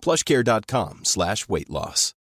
plushcare.com 0.00 1.04
slash 1.04 1.48
weight 1.48 1.70
loss. 1.70 2.14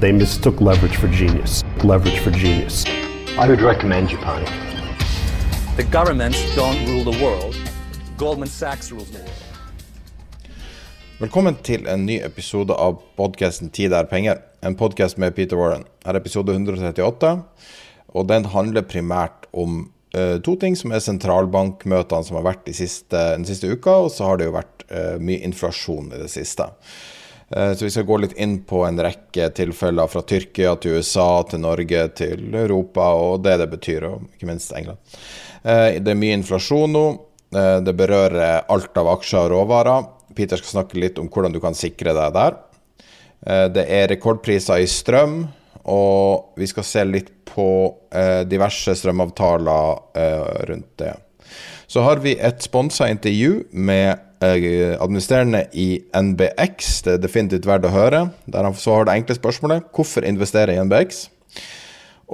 They 0.00 0.12
mistook 0.12 0.60
leverage 0.60 0.96
for 0.96 1.08
genius. 1.08 1.62
Leverage 1.82 2.18
for 2.18 2.30
genius. 2.30 2.84
I 3.38 3.48
would 3.48 3.60
recommend 3.60 4.10
you, 4.10 4.18
Japan. 4.18 4.44
The 5.76 5.84
governments 5.84 6.38
don't 6.54 6.86
rule 6.86 7.04
the 7.12 7.24
world. 7.24 7.56
Goldman 8.18 8.48
Sachs 8.48 8.92
rules 8.92 9.10
the 9.10 9.18
world. 9.18 9.40
Velkommen 11.18 11.56
til 11.62 11.86
en 11.86 12.06
ny 12.06 12.18
episode 12.26 12.74
av 12.74 12.98
podkasten 13.16 13.70
'Tid 13.70 13.92
er 13.92 14.04
penger'. 14.04 14.42
En 14.62 14.74
podkast 14.74 15.18
med 15.18 15.34
Peter 15.34 15.56
Warren. 15.56 15.84
Her 16.04 16.14
er 16.14 16.16
episode 16.16 16.52
138, 16.52 17.42
og 18.08 18.28
den 18.28 18.44
handler 18.44 18.82
primært 18.82 19.46
om 19.52 19.93
to 20.44 20.54
ting, 20.60 20.76
som 20.78 20.92
er 20.94 21.02
sentralbankmøtene 21.02 22.26
som 22.26 22.38
har 22.38 22.46
vært 22.46 22.64
de 22.68 22.74
siste, 22.76 23.18
den 23.34 23.46
siste 23.48 23.70
uka, 23.72 23.96
og 24.04 24.12
så 24.14 24.28
har 24.28 24.38
det 24.38 24.48
jo 24.48 24.56
vært 24.56 24.86
uh, 24.90 25.16
mye 25.22 25.42
inflasjon 25.46 26.12
i 26.12 26.20
det 26.22 26.30
siste. 26.32 26.68
Uh, 27.50 27.72
så 27.74 27.86
vi 27.86 27.90
skal 27.94 28.06
gå 28.08 28.20
litt 28.22 28.36
inn 28.40 28.60
på 28.66 28.84
en 28.86 29.00
rekke 29.02 29.48
tilfeller 29.56 30.10
fra 30.10 30.22
Tyrkia 30.26 30.76
til 30.80 30.98
USA 30.98 31.28
til 31.50 31.64
Norge 31.64 32.06
til 32.20 32.46
Europa, 32.54 33.10
og 33.18 33.42
det 33.46 33.56
det 33.62 33.70
betyr, 33.74 34.08
og 34.10 34.28
ikke 34.36 34.50
minst 34.50 34.74
England. 34.76 35.02
det 35.64 36.12
er 36.12 36.20
mye 36.20 36.36
inflasjon 36.36 36.92
nå. 36.92 37.04
det 37.86 37.94
berører 37.96 38.66
alt 38.68 38.98
av 39.00 39.08
aksjer 39.14 39.46
og 39.46 39.52
råvarer. 39.54 40.08
Peter 40.36 40.60
skal 40.60 40.80
snakke 40.80 40.98
litt 41.00 41.18
om 41.18 41.30
hvordan 41.32 41.54
du 41.54 41.60
kan 41.62 41.76
sikre 41.78 42.12
deg 42.12 42.34
der. 42.34 42.58
Det 43.72 43.84
er 43.88 44.10
rekordpriser 44.10 44.82
i 44.82 44.88
strøm, 44.90 45.46
og 45.84 46.56
vi 46.60 46.68
skal 46.68 46.86
se 46.86 47.04
litt 47.04 47.30
på 47.48 47.68
eh, 48.14 48.42
diverse 48.48 48.94
strømavtaler 48.96 49.98
eh, 50.16 50.62
rundt 50.70 50.92
det. 51.00 51.12
Så 51.86 52.02
har 52.06 52.22
vi 52.24 52.34
et 52.40 52.64
sponsa 52.64 53.06
intervju 53.12 53.66
med 53.70 54.16
eh, 54.42 54.96
administrerende 54.96 55.66
i 55.76 56.00
NBX. 56.16 56.88
Det 57.04 57.12
er 57.16 57.22
definitivt 57.22 57.68
verdt 57.68 57.86
å 57.88 57.92
høre. 57.94 58.24
Der 58.48 58.66
han 58.66 58.76
så 58.78 58.96
har 58.96 59.08
det 59.08 59.18
enkle 59.18 59.36
spørsmålet 59.36 59.92
hvorfor 59.94 60.26
investere 60.26 60.74
i 60.74 60.80
NBX? 60.82 61.26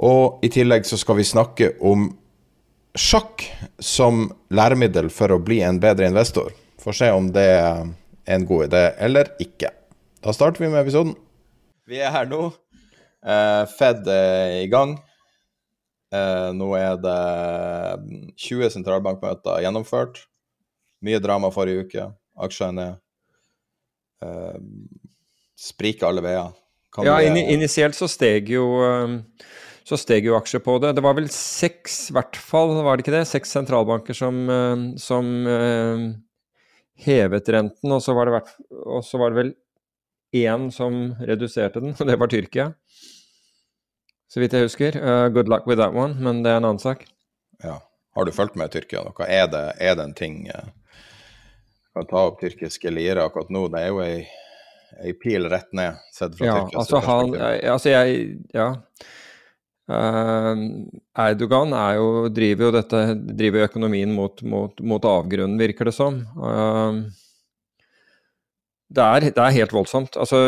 Og 0.01 0.39
i 0.45 0.49
tillegg 0.49 0.87
så 0.87 0.97
skal 0.97 1.19
vi 1.19 1.27
snakke 1.27 1.73
om 1.83 2.07
sjakk 2.97 3.43
som 3.83 4.29
læremiddel 4.51 5.11
for 5.13 5.35
å 5.35 5.41
bli 5.43 5.59
en 5.63 5.79
bedre 5.83 6.07
investor. 6.07 6.51
Får 6.81 6.97
se 6.97 7.11
om 7.13 7.29
det 7.35 7.47
er 7.59 7.85
en 8.31 8.47
god 8.47 8.69
idé 8.69 8.85
eller 9.03 9.35
ikke. 9.43 9.71
Da 10.23 10.33
starter 10.35 10.63
vi 10.63 10.71
med 10.71 10.83
episoden. 10.83 11.15
Vi 11.89 11.99
er 11.99 12.13
her 12.13 12.27
nå. 12.29 12.49
Uh, 13.21 13.63
Fed 13.69 14.07
er 14.09 14.57
i 14.63 14.69
gang. 14.71 14.95
Uh, 16.11 16.49
nå 16.57 16.73
er 16.75 16.97
det 16.99 17.19
20 18.41 18.73
sentralbankmøter 18.73 19.61
gjennomført. 19.65 20.23
Mye 21.05 21.21
drama 21.23 21.51
forrige 21.53 21.85
uke. 21.87 22.09
Aksjene 22.41 22.89
er 22.89 22.99
Uh, 24.21 24.53
spriker 25.57 26.05
alle 26.05 26.21
veier. 26.21 26.51
Kan 26.93 27.07
ja, 27.07 27.15
in 27.25 27.39
initielt 27.39 27.95
så 27.97 28.05
steg 28.05 28.51
jo 28.53 28.67
så 29.81 29.97
steg 29.97 30.27
jo 30.27 30.35
aksjer 30.37 30.61
på 30.61 30.75
det. 30.83 30.91
Det 30.93 31.01
var 31.01 31.15
vel 31.17 31.25
seks, 31.33 31.95
i 32.11 32.13
hvert 32.13 32.37
fall, 32.37 32.75
var 32.85 32.99
det 32.99 33.01
ikke 33.07 33.15
det? 33.15 33.23
Seks 33.25 33.55
sentralbanker 33.57 34.13
som, 34.13 34.43
som 35.01 35.31
hevet 37.01 37.49
renten, 37.55 37.95
og 37.97 38.05
så 38.05 38.13
var 38.13 38.29
det, 38.29 38.43
og 38.85 39.01
så 39.09 39.23
var 39.23 39.33
det 39.33 39.39
vel 39.39 39.51
én 40.37 40.69
som 40.69 41.01
reduserte 41.17 41.81
den, 41.81 41.95
og 41.99 42.07
det 42.07 42.19
var 42.21 42.31
Tyrkia. 42.31 42.69
Så 44.31 44.39
vidt 44.39 44.53
jeg 44.55 44.63
husker. 44.63 44.95
Uh, 44.95 45.27
good 45.33 45.49
luck 45.51 45.65
with 45.67 45.81
that 45.81 45.95
one, 45.95 46.15
men 46.23 46.39
det 46.45 46.53
er 46.53 46.61
en 46.61 46.69
annen 46.69 46.79
sak. 46.79 47.03
Ja. 47.63 47.81
Har 48.15 48.27
du 48.27 48.31
fulgt 48.35 48.57
med 48.59 48.71
Tyrkia 48.71 49.03
noe? 49.03 49.27
Er 49.27 49.49
det, 49.51 49.63
er 49.79 49.95
det 49.95 50.05
en 50.07 50.15
ting 50.15 50.43
uh, 50.51 50.69
Å 51.95 52.03
ta 52.07 52.25
opp 52.27 52.41
tyrkiske 52.41 52.91
lire 52.91 53.23
akkurat 53.23 53.51
nå? 53.51 53.65
Det 53.71 53.81
er 53.81 53.91
jo 53.91 54.01
ei, 54.03 54.21
ei 55.03 55.13
pil 55.19 55.47
rett 55.51 55.71
ned, 55.75 55.99
sett 56.15 56.35
fra 56.37 56.47
ja, 56.47 56.55
Tyrkias 56.59 56.79
altså 56.83 57.01
han, 57.07 57.35
altså 57.75 57.93
jeg 57.93 58.21
Ja. 58.55 58.69
Uh, 59.91 60.55
Erdogan 61.19 61.73
er 61.75 61.97
jo, 61.99 62.11
driver 62.31 62.69
jo 62.69 62.75
dette, 62.77 63.01
driver 63.35 63.67
økonomien 63.67 64.11
mot, 64.15 64.43
mot, 64.47 64.79
mot 64.79 65.07
avgrunnen, 65.07 65.59
virker 65.59 65.89
det 65.89 65.95
som. 65.97 66.21
Uh, 66.39 67.01
det 68.91 69.03
er, 69.03 69.27
det 69.31 69.43
er, 69.43 69.57
helt 69.59 69.75
voldsomt. 69.75 70.15
Altså, 70.19 70.39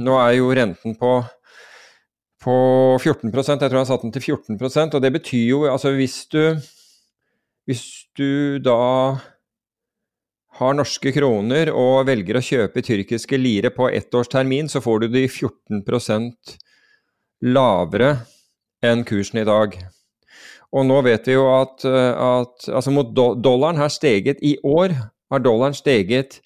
nå 0.00 0.18
er 0.20 0.36
jo 0.38 0.52
renten 0.56 0.96
på, 1.00 1.16
på 2.44 2.54
14% 3.00 3.64
Jeg 3.64 3.70
tror 3.70 3.80
han 3.80 3.88
satte 3.88 4.06
den 4.06 4.14
til 4.14 4.36
14% 4.36 4.96
og 4.96 5.04
det 5.04 5.12
betyr 5.16 5.46
jo 5.48 5.62
altså 5.70 5.94
hvis 5.96 6.24
du 6.32 6.42
Hvis 7.64 7.84
du 8.18 8.60
da 8.60 8.80
har 10.58 10.76
norske 10.76 11.10
kroner 11.16 11.70
og 11.72 12.06
velger 12.06 12.38
å 12.38 12.44
kjøpe 12.44 12.82
tyrkiske 12.84 13.38
lire 13.40 13.72
på 13.74 13.88
ett 13.88 14.14
års 14.14 14.28
termin, 14.30 14.68
så 14.70 14.82
får 14.84 15.00
du 15.02 15.06
de 15.16 15.24
14% 15.26 16.54
lavere 17.48 18.10
enn 18.84 19.02
kursen 19.08 19.40
i 19.42 19.46
dag. 19.48 19.74
Og 20.74 20.86
nå 20.86 21.00
vet 21.06 21.26
vi 21.26 21.34
jo 21.34 21.48
at, 21.54 21.84
at 21.88 22.68
altså 22.68 22.94
mot 22.94 23.10
dollaren 23.14 23.80
har 23.80 23.90
steget 23.90 24.42
I 24.42 24.56
år 24.62 24.94
har 25.32 25.42
dollaren 25.42 25.74
steget 25.74 26.40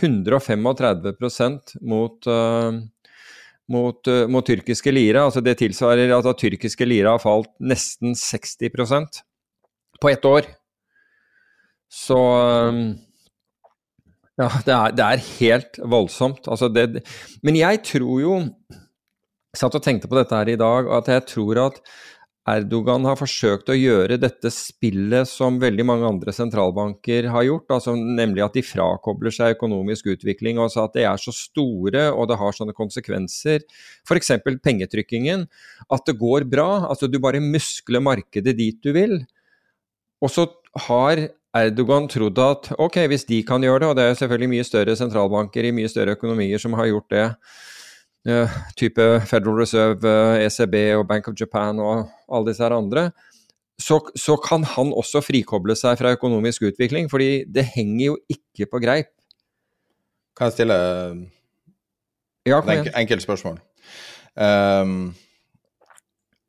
135 0.00 0.62
mot, 0.62 2.26
uh, 2.30 2.80
mot, 3.70 4.00
uh, 4.10 4.24
mot, 4.30 4.46
tyrkiske 4.46 4.92
lira. 4.92 5.26
Altså 5.28 5.42
det 5.44 5.58
tilsvarer 5.60 6.12
at, 6.16 6.30
tyrkiske 6.38 6.88
lira 6.88 7.14
har 7.16 7.22
falt 7.22 7.52
nesten 7.62 8.16
60% 8.18 9.22
på 10.00 10.10
ett 10.10 10.26
år. 10.28 10.48
Så 11.90 12.18
um, 12.18 12.84
ja, 14.40 14.48
det 14.64 14.74
er, 14.74 14.94
det 14.96 15.06
er, 15.06 15.26
helt 15.40 15.80
voldsomt. 15.84 16.46
Altså 16.48 16.70
det, 16.72 17.02
men 17.42 17.58
jeg 17.58 17.82
tror 17.84 18.20
jo 18.22 18.38
Jeg 19.50 19.58
satt 19.58 19.74
og 19.74 19.82
tenkte 19.82 20.06
på 20.06 20.14
dette 20.14 20.36
her 20.36 20.46
i 20.46 20.58
dag, 20.58 20.86
at 20.94 21.08
jeg 21.10 21.24
tror 21.26 21.58
at 21.58 21.80
Erdogan 22.48 23.04
har 23.04 23.18
forsøkt 23.20 23.68
å 23.68 23.76
gjøre 23.76 24.16
dette 24.16 24.48
spillet 24.54 25.28
som 25.28 25.58
veldig 25.60 25.84
mange 25.84 26.08
andre 26.08 26.32
sentralbanker 26.32 27.28
har 27.34 27.44
gjort, 27.44 27.66
altså 27.76 27.92
nemlig 27.98 28.42
at 28.46 28.56
de 28.56 28.62
frakobler 28.64 29.34
seg 29.34 29.58
økonomisk 29.58 30.08
utvikling. 30.14 30.58
og 30.58 30.72
at 30.72 30.96
det 30.96 31.04
er 31.04 31.20
så 31.20 31.34
store 31.36 32.08
og 32.10 32.30
det 32.30 32.38
har 32.40 32.56
sånne 32.56 32.72
konsekvenser, 32.72 33.60
f.eks. 34.08 34.32
pengetrykkingen, 34.64 35.46
at 35.92 36.06
det 36.06 36.16
går 36.16 36.48
bra. 36.48 36.88
altså 36.88 37.06
Du 37.06 37.18
bare 37.20 37.40
muskler 37.44 38.00
markedet 38.00 38.56
dit 38.56 38.80
du 38.82 38.92
vil. 38.92 39.20
Og 40.22 40.30
så 40.32 40.48
har 40.88 41.28
Erdogan 41.56 42.06
trodd 42.08 42.38
at 42.38 42.70
ok, 42.78 43.04
hvis 43.10 43.26
de 43.26 43.42
kan 43.42 43.62
gjøre 43.62 43.82
det, 43.82 43.88
og 43.90 43.96
det 43.98 44.04
er 44.06 44.14
selvfølgelig 44.14 44.52
mye 44.54 44.64
større 44.64 44.96
sentralbanker 44.96 45.66
i 45.66 45.74
mye 45.74 45.90
større 45.90 46.14
økonomier 46.14 46.62
som 46.62 46.76
har 46.78 46.86
gjort 46.86 47.10
det, 47.10 47.26
type 48.76 49.06
Federal 49.26 49.56
Reserve, 49.56 50.04
ECB 50.44 50.74
eh, 50.74 50.90
e 50.90 50.96
og 50.98 51.06
Bank 51.08 51.28
of 51.28 51.34
Japan 51.40 51.78
og 51.80 52.10
alle 52.28 52.50
disse 52.50 52.62
her 52.62 52.76
andre, 52.76 53.10
så, 53.80 53.96
så, 54.16 54.36
kan 54.36 54.64
han 54.64 54.92
også 54.92 55.22
frikoble 55.24 55.72
seg 55.78 55.96
fra 55.96 56.12
økonomisk 56.12 56.66
utvikling, 56.68 57.08
fordi 57.10 57.46
det 57.48 57.64
henger 57.74 58.04
jo 58.10 58.18
ikke 58.28 58.68
på 58.68 58.80
greip. 58.82 59.08
Kan 60.36 60.50
jeg 60.50 60.58
stille 60.58 60.76
ja, 62.48 62.60
et 62.60 62.92
enkelt 62.96 63.24
spørsmål? 63.24 63.56
Um, 64.36 65.14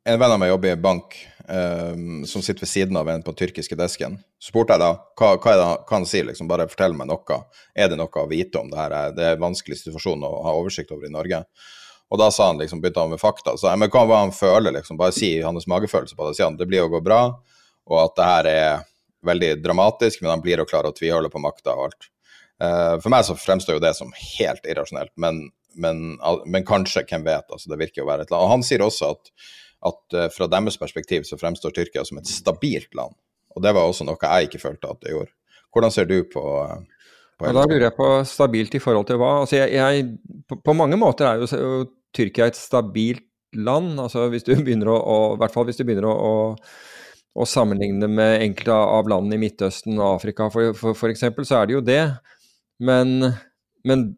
en 0.02 0.18
venn 0.20 0.34
av 0.34 0.40
meg 0.40 0.52
jobber 0.52 0.74
i 0.74 0.80
bank, 0.80 1.16
eh, 1.52 2.24
som 2.28 2.42
sitter 2.42 2.64
ved 2.64 2.70
siden 2.70 2.96
av 2.96 3.08
en 3.08 3.22
på 3.22 3.32
den 3.32 3.40
tyrkiske 3.42 3.76
desken. 3.78 4.18
Så 4.40 4.52
spurte 4.52 4.76
jeg 4.76 4.82
da 4.82 4.90
hva, 4.96 5.34
hva, 5.36 5.54
det, 5.58 5.68
hva 5.84 5.98
han 5.98 6.08
sier, 6.08 6.26
liksom, 6.28 6.48
bare 6.50 6.68
fortell 6.70 6.96
meg 6.98 7.10
noe. 7.10 7.38
Er 7.74 7.92
det 7.92 8.00
noe 8.00 8.24
å 8.24 8.28
vite 8.30 8.60
om 8.62 8.72
det 8.72 8.80
her? 8.80 8.96
Det 9.16 9.28
er 9.28 9.38
en 9.38 9.46
vanskelig 9.46 9.82
situasjon 9.82 10.26
å 10.28 10.34
ha 10.46 10.56
oversikt 10.58 10.92
over 10.94 11.08
i 11.08 11.14
Norge. 11.14 11.44
Og 12.12 12.20
da 12.20 12.28
sa 12.34 12.50
han 12.50 12.60
liksom, 12.60 12.82
begynte 12.82 13.00
han 13.00 13.12
med 13.14 13.22
fakta. 13.22 13.56
Så 13.56 13.70
jeg, 13.70 13.80
men 13.80 13.92
hva, 13.92 14.04
var 14.08 14.24
han 14.26 14.34
føler, 14.36 14.74
liksom, 14.76 14.98
bare 15.00 15.16
si 15.16 15.34
hans 15.40 15.68
magefølelse 15.70 16.16
på 16.18 16.28
det. 16.28 16.36
Sier 16.36 16.50
han 16.50 16.58
det 16.60 16.68
blir 16.68 16.84
å 16.84 16.92
gå 16.92 17.00
bra, 17.04 17.22
og 17.88 18.00
at 18.02 18.18
det 18.18 18.26
her 18.28 18.50
er 18.50 18.88
veldig 19.24 19.54
dramatisk, 19.62 20.20
men 20.20 20.34
han 20.34 20.42
blir 20.44 20.60
å 20.60 20.68
klare 20.68 20.90
å 20.90 20.96
tviholde 20.96 21.30
på 21.32 21.40
makta 21.40 21.76
og 21.76 21.88
alt. 21.88 22.08
Uh, 22.62 23.00
for 23.00 23.10
meg 23.10 23.24
så 23.26 23.34
fremstår 23.38 23.78
jo 23.78 23.82
det 23.82 23.94
som 23.96 24.12
helt 24.12 24.66
irrasjonelt, 24.68 25.10
men, 25.18 25.46
men, 25.72 26.02
men 26.44 26.66
kanskje, 26.66 27.04
hvem 27.08 27.24
vet. 27.26 27.48
altså 27.48 27.72
Det 27.72 27.80
virker 27.80 28.04
å 28.04 28.10
være 28.10 28.26
et 28.26 28.34
land. 28.34 28.44
Og 28.44 28.52
han 28.58 28.66
sier 28.66 28.84
også 28.84 29.14
at 29.16 29.32
at 29.88 30.16
uh, 30.16 30.28
fra 30.32 30.48
deres 30.50 30.78
perspektiv 30.80 31.26
så 31.28 31.38
fremstår 31.40 31.74
Tyrkia 31.76 32.04
som 32.06 32.20
et 32.20 32.30
stabilt 32.30 32.94
land. 32.98 33.14
Og 33.52 33.64
det 33.64 33.74
var 33.76 33.88
også 33.88 34.06
noe 34.08 34.20
jeg 34.20 34.48
ikke 34.48 34.62
følte 34.62 34.90
at 34.92 35.02
det 35.02 35.14
gjorde. 35.14 35.34
Hvordan 35.72 35.94
ser 35.94 36.08
du 36.08 36.16
på, 36.30 36.44
uh, 36.62 37.10
på 37.40 37.50
Da 37.50 37.66
lurer 37.66 37.88
jeg 37.88 37.96
på 37.98 38.08
stabilt 38.28 38.78
i 38.78 38.82
forhold 38.82 39.08
til 39.10 39.20
hva? 39.20 39.34
Altså 39.42 39.58
jeg, 39.58 39.74
jeg, 39.78 40.40
på, 40.48 40.60
på, 40.62 40.76
mange 40.78 40.98
måter 41.00 41.28
er 41.28 41.42
jo 41.42 41.84
Tyrkia 42.14 42.50
et 42.50 42.58
stabilt 42.58 43.26
land. 43.52 43.98
altså 44.00 44.28
hvis 44.32 44.46
du 44.46 44.54
begynner 44.64 44.92
å, 44.92 44.98
å 44.98 45.18
I 45.34 45.42
hvert 45.42 45.54
fall 45.56 45.68
hvis 45.68 45.80
du 45.80 45.86
begynner 45.88 46.08
å, 46.08 46.14
å, 46.14 47.42
å 47.42 47.48
sammenligne 47.48 48.08
med 48.08 48.40
enkelte 48.44 48.76
av 48.76 49.10
landene 49.10 49.38
i 49.38 49.44
Midtøsten 49.46 49.98
og 49.98 50.18
Afrika 50.18 50.50
for, 50.52 51.08
eksempel, 51.10 51.48
så 51.48 51.60
er 51.60 51.68
det 51.68 51.76
jo 51.78 51.84
det. 51.84 52.02
Men, 52.82 53.32
men 53.88 54.08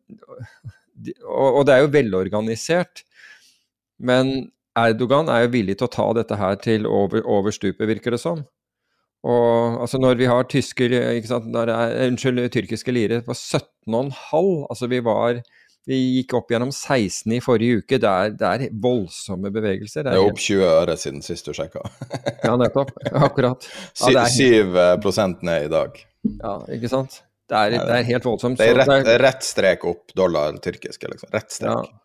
og, 1.22 1.48
og 1.48 1.62
det 1.66 1.74
er 1.74 1.84
jo 1.84 1.92
velorganisert. 1.94 3.04
Men 4.02 4.50
Erdogan 4.78 5.30
er 5.30 5.44
jo 5.44 5.54
villig 5.54 5.78
til 5.78 5.86
å 5.86 5.94
ta 5.94 6.06
dette 6.18 6.38
her 6.38 6.58
til 6.62 6.88
over, 6.90 7.22
over 7.30 7.54
stupet, 7.54 7.86
virker 7.88 8.16
det 8.16 8.20
som. 8.22 8.42
Og 9.24 9.80
altså 9.80 10.00
når 10.02 10.18
vi 10.20 10.28
har 10.28 10.48
tysker, 10.50 10.94
sant, 11.24 11.46
der 11.54 11.70
er, 11.72 11.94
unnskyld, 12.10 12.42
tyrkiske 12.52 12.92
lire 12.92 13.22
på 13.24 13.32
17,5 13.32 14.10
Altså 14.68 14.88
vi 14.92 14.98
var 15.06 15.38
Vi 15.88 16.00
gikk 16.18 16.34
opp 16.36 16.52
gjennom 16.52 16.72
16 16.72 17.32
i 17.36 17.40
forrige 17.44 17.80
uke. 17.80 18.00
Det 18.00 18.10
er, 18.10 18.34
det 18.40 18.50
er 18.50 18.76
voldsomme 18.84 19.52
bevegelser. 19.52 20.04
Det 20.04 20.12
er, 20.12 20.16
det 20.16 20.22
er 20.22 20.32
opp 20.32 20.40
20 20.40 20.64
øre 20.68 20.96
siden 21.00 21.24
sist 21.24 21.48
du 21.48 21.52
sjekka. 21.56 21.84
ja, 22.44 22.54
nettopp. 22.60 22.94
Akkurat. 23.12 23.68
Ja, 24.14 24.24
7 24.28 24.72
ned 25.44 25.66
i 25.66 25.72
dag. 25.72 26.00
Ja, 26.40 26.54
ikke 26.72 26.88
sant. 26.92 27.20
Det 27.48 27.60
er, 27.60 27.76
det 27.76 27.98
er 27.98 28.08
helt 28.08 28.24
voldsomt. 28.24 28.56
Det 28.56 28.70
er 28.72 28.80
rett, 28.80 29.10
rett 29.20 29.44
strek 29.44 29.84
opp 29.84 30.14
dollar 30.16 30.56
tyrkiske, 30.64 31.10
liksom. 31.12 31.28
Rett 31.36 31.52
strek. 31.52 31.84
Ja. 31.84 32.03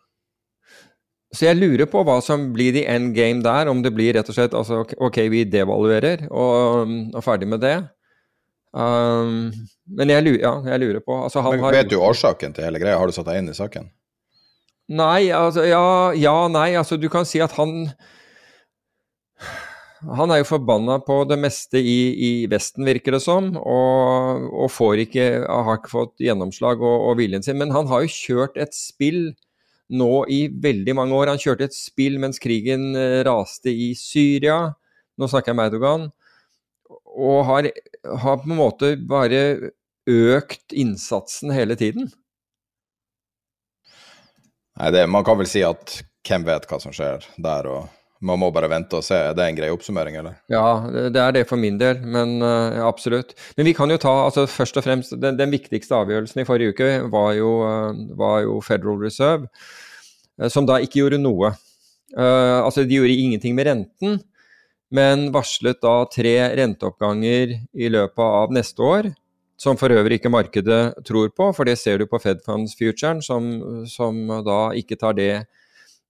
Så 1.30 1.46
jeg 1.46 1.60
lurer 1.60 1.86
på 1.90 2.02
hva 2.06 2.18
som 2.26 2.48
blir 2.56 2.74
the 2.74 2.88
end 2.90 3.14
game 3.14 3.44
der, 3.46 3.70
om 3.70 3.84
det 3.86 3.94
blir 3.94 4.16
rett 4.18 4.30
og 4.32 4.38
slett 4.38 4.56
altså, 4.58 4.82
ok, 4.98 5.20
vi 5.30 5.44
devaluerer 5.46 6.26
og, 6.32 6.90
og 7.14 7.26
ferdig 7.26 7.50
med 7.52 7.62
det. 7.62 7.76
Um, 8.74 9.50
men 9.98 10.14
jeg 10.14 10.26
lurer, 10.26 10.42
ja, 10.42 10.54
jeg 10.74 10.82
lurer 10.84 11.02
på 11.02 11.16
altså, 11.26 11.42
men, 11.46 11.62
har, 11.64 11.74
Vet 11.74 11.90
du 11.90 11.98
årsaken 12.02 12.54
til 12.54 12.66
hele 12.66 12.82
greia? 12.82 12.98
Har 13.02 13.10
du 13.10 13.16
satt 13.16 13.30
deg 13.30 13.42
inn 13.42 13.50
i 13.50 13.58
saken? 13.58 13.90
Nei, 14.90 15.30
altså 15.34 15.66
ja, 15.70 15.84
ja, 16.18 16.36
nei. 16.50 16.72
Altså 16.78 16.98
du 16.98 17.10
kan 17.14 17.26
si 17.30 17.42
at 17.46 17.54
han 17.58 17.92
han 20.00 20.32
er 20.32 20.40
jo 20.40 20.48
forbanna 20.48 20.96
på 21.04 21.24
det 21.28 21.36
meste 21.42 21.82
i, 21.82 21.98
i, 22.16 22.32
Vesten, 22.50 22.86
virker 22.88 23.18
det 23.18 23.20
som, 23.24 23.52
og, 23.60 24.46
og 24.48 24.70
får 24.72 25.04
ikke, 25.04 25.26
har 25.44 25.76
ikke 25.76 25.92
fått 25.92 26.24
gjennomslag 26.24 26.80
og, 26.80 27.10
og 27.10 27.18
viljen 27.20 27.44
sin. 27.44 27.60
Men 27.60 27.74
han 27.76 27.90
har 27.92 28.06
jo 28.06 28.14
kjørt 28.14 28.56
et 28.62 28.74
spill 28.78 29.34
nå 29.90 30.14
i 30.30 30.44
veldig 30.52 30.96
mange 30.98 31.18
år. 31.18 31.34
Han 31.34 31.42
kjørte 31.42 31.70
et 31.70 31.76
spill 31.76 32.20
mens 32.22 32.42
krigen 32.42 32.94
eh, 32.98 33.22
raste 33.28 33.74
i 33.74 33.92
Syria. 33.98 34.74
Nå 35.20 35.30
snakker 35.30 35.52
jeg 35.52 35.58
om 35.58 35.64
Erdogan. 35.66 36.08
Og 37.20 37.44
har, 37.48 37.70
har 38.24 38.42
på 38.42 38.50
en 38.50 38.60
måte 38.60 38.94
bare 39.10 39.42
økt 40.10 40.74
innsatsen 40.74 41.54
hele 41.54 41.78
tiden. 41.78 42.10
Nei, 44.80 44.92
det, 44.96 45.06
Man 45.12 45.26
kan 45.28 45.38
vel 45.42 45.50
si 45.50 45.62
at 45.66 46.00
hvem 46.26 46.46
vet 46.48 46.68
hva 46.70 46.80
som 46.82 46.94
skjer 46.96 47.26
der, 47.42 47.68
og 47.68 47.99
man 48.20 48.40
må 48.42 48.50
bare 48.52 48.68
vente 48.72 49.00
og 49.00 49.06
se. 49.06 49.16
Er 49.16 49.36
det 49.36 49.46
en 49.46 49.58
grei 49.58 49.70
oppsummering, 49.72 50.18
eller? 50.20 50.40
Ja, 50.52 50.64
det 51.12 51.22
er 51.22 51.36
det 51.36 51.46
for 51.48 51.60
min 51.60 51.78
del, 51.80 52.02
men 52.04 52.40
uh, 52.44 52.82
absolutt. 52.84 53.32
Men 53.58 53.70
vi 53.70 53.74
kan 53.78 53.92
jo 53.92 54.00
ta 54.02 54.12
altså 54.26 54.44
først 54.50 54.80
og 54.80 54.86
fremst 54.86 55.16
Den, 55.16 55.38
den 55.40 55.54
viktigste 55.54 55.96
avgjørelsen 55.96 56.44
i 56.44 56.48
forrige 56.48 56.76
uke 56.76 56.90
var 57.12 57.32
jo, 57.38 57.54
uh, 57.64 58.02
var 58.20 58.42
jo 58.44 58.58
Federal 58.66 59.00
Reserve, 59.00 59.48
uh, 60.42 60.50
som 60.52 60.68
da 60.68 60.82
ikke 60.84 61.04
gjorde 61.04 61.22
noe. 61.22 61.56
altså, 62.10 62.84
de 62.90 62.96
gjorde 62.98 63.14
ingenting 63.14 63.54
med 63.54 63.68
renten, 63.68 64.16
men 64.90 65.28
varslet 65.30 65.78
da 65.78 66.08
tre 66.10 66.32
renteoppganger 66.58 67.52
i 67.78 67.90
løpet 67.94 68.24
av 68.26 68.56
neste 68.56 68.82
år. 68.82 69.12
Som 69.60 69.78
for 69.78 69.92
øvrig 69.92 70.18
ikke 70.18 70.32
markedet 70.32 71.04
tror 71.06 71.30
på, 71.36 71.52
for 71.54 71.68
det 71.68 71.78
ser 71.78 72.00
du 72.00 72.08
på 72.10 72.18
Fed 72.24 72.42
Funds 72.46 72.74
Futuren, 72.80 73.22
som, 73.22 73.52
som 73.86 74.24
da 74.42 74.72
ikke 74.80 74.98
tar 74.98 75.14
det 75.20 75.46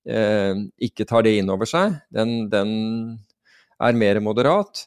eh, 0.07 0.53
ikke 0.89 1.07
tar 1.09 1.25
det 1.25 1.37
inn 1.39 1.49
over 1.51 1.69
seg. 1.69 1.97
Den, 2.13 2.45
den 2.51 2.71
er 3.79 3.97
mer 3.97 4.19
moderat. 4.23 4.85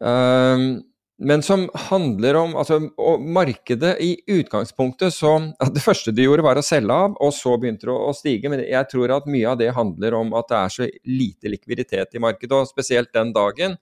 Um, 0.00 0.80
men 1.20 1.42
som 1.44 1.66
handler 1.90 2.38
om 2.40 2.54
altså, 2.56 2.78
markedet 3.20 3.92
i 4.00 4.14
utgangspunktet 4.38 5.12
så 5.12 5.34
Det 5.74 5.82
første 5.84 6.14
de 6.16 6.24
gjorde, 6.24 6.44
var 6.46 6.56
å 6.56 6.64
selge 6.64 6.96
av, 6.96 7.16
og 7.20 7.34
så 7.36 7.58
begynte 7.60 7.90
det 7.90 7.96
å, 7.96 8.14
stige. 8.16 8.52
Men 8.52 8.64
jeg 8.64 8.88
tror 8.92 9.12
at 9.18 9.28
mye 9.28 9.50
av 9.52 9.58
det 9.60 9.74
handler 9.76 10.16
om 10.16 10.32
at 10.38 10.48
det 10.48 10.60
er 10.60 10.72
så 10.76 10.88
lite 11.04 11.52
likviditet 11.52 12.16
i 12.16 12.24
markedet. 12.24 12.54
Og 12.56 12.70
spesielt 12.70 13.12
den 13.12 13.34
dagen 13.36 13.76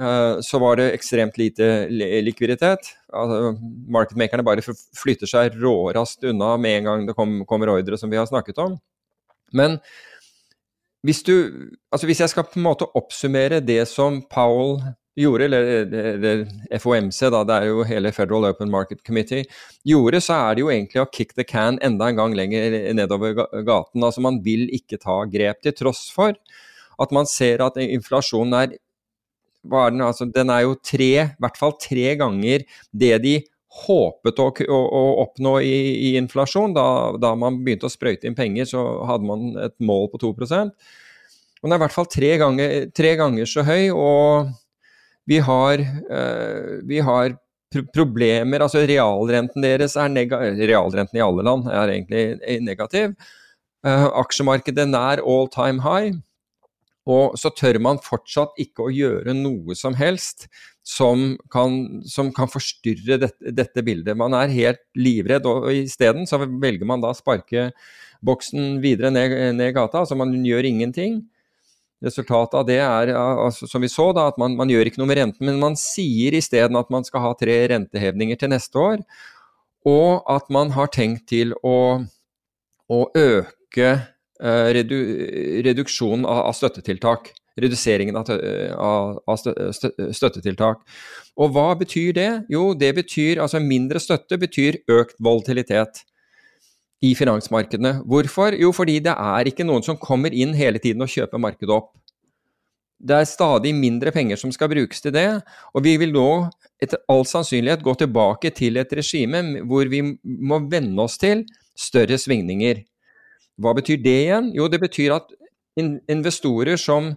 uh, 0.00 0.42
så 0.42 0.58
var 0.62 0.80
det 0.82 0.90
ekstremt 0.96 1.38
lite 1.38 1.86
likviditet. 2.26 2.90
Altså, 3.14 3.54
Marketmakerne 3.94 4.46
bare 4.46 4.66
flytter 4.66 5.30
seg 5.30 5.60
råraskt 5.62 6.26
unna 6.32 6.56
med 6.58 6.80
en 6.80 6.90
gang 6.90 7.06
det 7.06 7.18
kom, 7.18 7.44
kommer 7.46 7.70
ordre, 7.70 8.00
som 8.00 8.10
vi 8.10 8.18
har 8.18 8.26
snakket 8.26 8.58
om. 8.66 8.80
Men 9.52 9.78
hvis 11.02 11.22
du 11.26 11.34
Altså 11.92 12.08
hvis 12.08 12.20
jeg 12.22 12.32
skal 12.32 12.46
på 12.48 12.60
en 12.60 12.66
måte 12.66 12.88
oppsummere 12.98 13.60
det 13.60 13.84
som 13.90 14.22
Powell 14.32 14.78
gjorde, 15.18 15.44
eller, 15.44 15.66
eller, 15.92 16.44
FOMC, 16.80 17.18
da, 17.34 17.42
det 17.44 17.56
er 17.56 17.66
jo 17.68 17.82
hele 17.84 18.12
Federal 18.16 18.46
Open 18.48 18.70
Market 18.72 19.02
Committee, 19.04 19.44
gjorde, 19.84 20.22
så 20.24 20.38
er 20.38 20.56
det 20.56 20.62
jo 20.62 20.70
egentlig 20.72 21.02
å 21.02 21.10
kick 21.12 21.34
the 21.36 21.44
can 21.44 21.76
enda 21.84 22.08
en 22.08 22.16
gang 22.16 22.36
lenger 22.36 22.78
nedover 22.96 23.34
gaten. 23.36 24.00
Altså 24.00 24.24
man 24.24 24.40
vil 24.44 24.70
ikke 24.72 24.96
ta 25.02 25.18
grep, 25.28 25.60
til 25.60 25.76
tross 25.76 26.06
for 26.14 26.38
at 27.02 27.12
man 27.12 27.28
ser 27.28 27.60
at 27.64 27.76
inflasjonen 27.82 28.56
er 28.56 28.72
den, 29.62 30.00
altså, 30.02 30.26
den 30.26 30.50
er 30.50 30.64
jo 30.64 30.74
tre, 30.82 31.10
i 31.22 31.42
hvert 31.44 31.58
fall 31.60 31.76
tre 31.80 32.16
ganger 32.18 32.64
det 32.90 33.12
de 33.22 33.34
håpet 33.72 34.40
å, 34.42 34.48
å, 34.52 34.80
å 34.98 35.02
oppnå 35.24 35.56
i, 35.64 35.76
i 36.08 36.16
inflasjon. 36.20 36.74
Da, 36.76 36.86
da, 37.20 37.32
man 37.38 37.62
begynte 37.64 37.88
å 37.88 37.92
sprøyte 37.92 38.28
inn 38.28 38.36
penger, 38.38 38.68
så 38.68 38.82
hadde 39.08 39.28
man 39.28 39.52
et 39.64 39.76
mål 39.82 40.10
på 40.12 40.20
2 40.26 40.32
Og 40.32 40.42
Den 40.44 41.72
er 41.72 41.78
i 41.78 41.84
hvert 41.84 41.94
fall 41.94 42.10
tre 42.10 42.34
ganger, 42.42 42.90
tre 42.92 43.14
ganger 43.20 43.48
så 43.48 43.64
høy, 43.66 43.88
og 43.94 44.52
vi 45.30 45.38
har, 45.38 45.80
eh, 45.80 46.82
vi 46.84 46.98
har 47.00 47.38
problemer 47.94 48.60
Altså 48.60 48.82
realrenten 48.84 49.62
deres 49.64 49.94
er 49.96 50.10
negativ 50.12 50.58
Realrenten 50.68 51.16
i 51.16 51.22
alle 51.24 51.44
land 51.46 51.68
er 51.70 51.92
egentlig 51.94 52.58
negativ. 52.60 53.14
Eh, 53.86 54.08
aksjemarkedet 54.20 54.84
nær 54.90 55.22
all 55.24 55.48
time 55.48 55.80
high. 55.80 56.12
Og 57.08 57.38
så 57.38 57.50
tør 57.50 57.80
man 57.82 58.02
fortsatt 58.02 58.58
ikke 58.62 58.86
å 58.86 58.92
gjøre 58.94 59.34
noe 59.34 59.74
som 59.78 59.96
helst 59.98 60.46
som 60.82 61.36
kan, 61.50 62.02
som 62.10 62.32
kan 62.34 62.50
forstyrre 62.50 63.18
dette, 63.22 63.52
dette, 63.54 63.84
bildet. 63.86 64.18
Man 64.18 64.34
er 64.34 64.52
helt 64.52 64.82
livredd, 64.98 65.46
og 65.46 65.70
isteden 65.74 66.26
så 66.26 66.40
velger 66.42 66.88
man 66.88 67.02
da 67.02 67.12
sparke 67.14 67.70
boksen 68.22 68.80
videre 68.82 69.12
ned, 69.14 69.34
ned 69.58 69.74
gata. 69.76 70.02
Altså 70.02 70.18
man 70.18 70.34
gjør 70.46 70.66
ingenting. 70.66 71.20
Resultatet 72.02 72.56
av 72.58 72.66
det 72.66 72.80
er, 72.82 73.12
altså, 73.14 73.68
som 73.70 73.82
vi 73.84 73.90
så, 73.90 74.08
da, 74.16 74.26
at 74.32 74.38
man, 74.42 74.56
man, 74.58 74.70
gjør 74.70 74.90
ikke 74.90 74.98
noe 74.98 75.10
med 75.12 75.20
renten, 75.20 75.46
men 75.46 75.60
man 75.62 75.78
sier 75.78 76.34
isteden 76.34 76.78
at 76.80 76.90
man 76.90 77.06
skal 77.06 77.22
ha 77.28 77.30
tre 77.38 77.60
rentehevninger 77.70 78.40
til 78.40 78.50
neste 78.50 78.80
år, 78.82 79.04
og 79.86 80.26
at 80.30 80.50
man 80.54 80.74
har 80.74 80.90
tenkt 80.94 81.28
til 81.30 81.54
å, 81.62 82.02
å 82.90 82.98
øke 83.06 83.92
eh, 83.92 84.66
redu, 84.74 84.98
reduksjonen 85.62 86.26
av, 86.26 86.48
av 86.50 86.58
støttetiltak 86.58 87.30
reduseringen 87.60 88.16
av, 88.16 89.18
støttetiltak. 89.28 90.80
Og 91.36 91.52
hva 91.52 91.72
betyr 91.78 92.12
det? 92.16 92.30
Jo, 92.52 92.70
det 92.78 92.94
betyr 93.00 93.42
altså 93.42 93.60
mindre 93.62 94.00
støtte 94.02 94.38
betyr 94.40 94.80
økt 94.90 95.16
volatilitet 95.20 96.04
i 97.02 97.14
finansmarkedene. 97.18 97.98
Hvorfor? 98.06 98.54
Jo, 98.58 98.70
fordi 98.72 99.00
det 99.04 99.14
er 99.16 99.50
ikke 99.50 99.66
noen 99.66 99.84
som 99.84 99.98
kommer 100.00 100.32
inn 100.32 100.54
hele 100.54 100.80
tiden 100.82 101.02
og 101.02 101.10
kjøper 101.10 101.40
markedet 101.42 101.74
opp. 101.74 101.90
Det 103.02 103.16
er 103.18 103.26
stadig 103.26 103.72
mindre 103.74 104.12
penger 104.14 104.38
som 104.38 104.52
skal 104.54 104.70
brukes 104.70 105.02
til 105.02 105.10
det, 105.16 105.26
og 105.74 105.82
vi 105.82 105.96
vil 105.98 106.12
nå 106.14 106.46
etter 106.82 107.00
all 107.10 107.24
sannsynlighet 107.26 107.82
gå 107.82 107.96
tilbake 107.98 108.52
til 108.54 108.78
et 108.78 108.92
regime 108.94 109.64
hvor 109.66 109.90
vi 109.90 110.04
må 110.22 110.60
venne 110.70 111.02
oss 111.02 111.18
til 111.18 111.42
større 111.78 112.14
svingninger. 112.18 112.84
Hva 113.58 113.74
betyr 113.74 113.98
det 114.02 114.14
igjen? 114.28 114.52
Jo, 114.54 114.68
det 114.70 114.78
betyr 114.84 115.16
at 115.18 115.34
investorer 115.78 116.76
som 116.76 117.14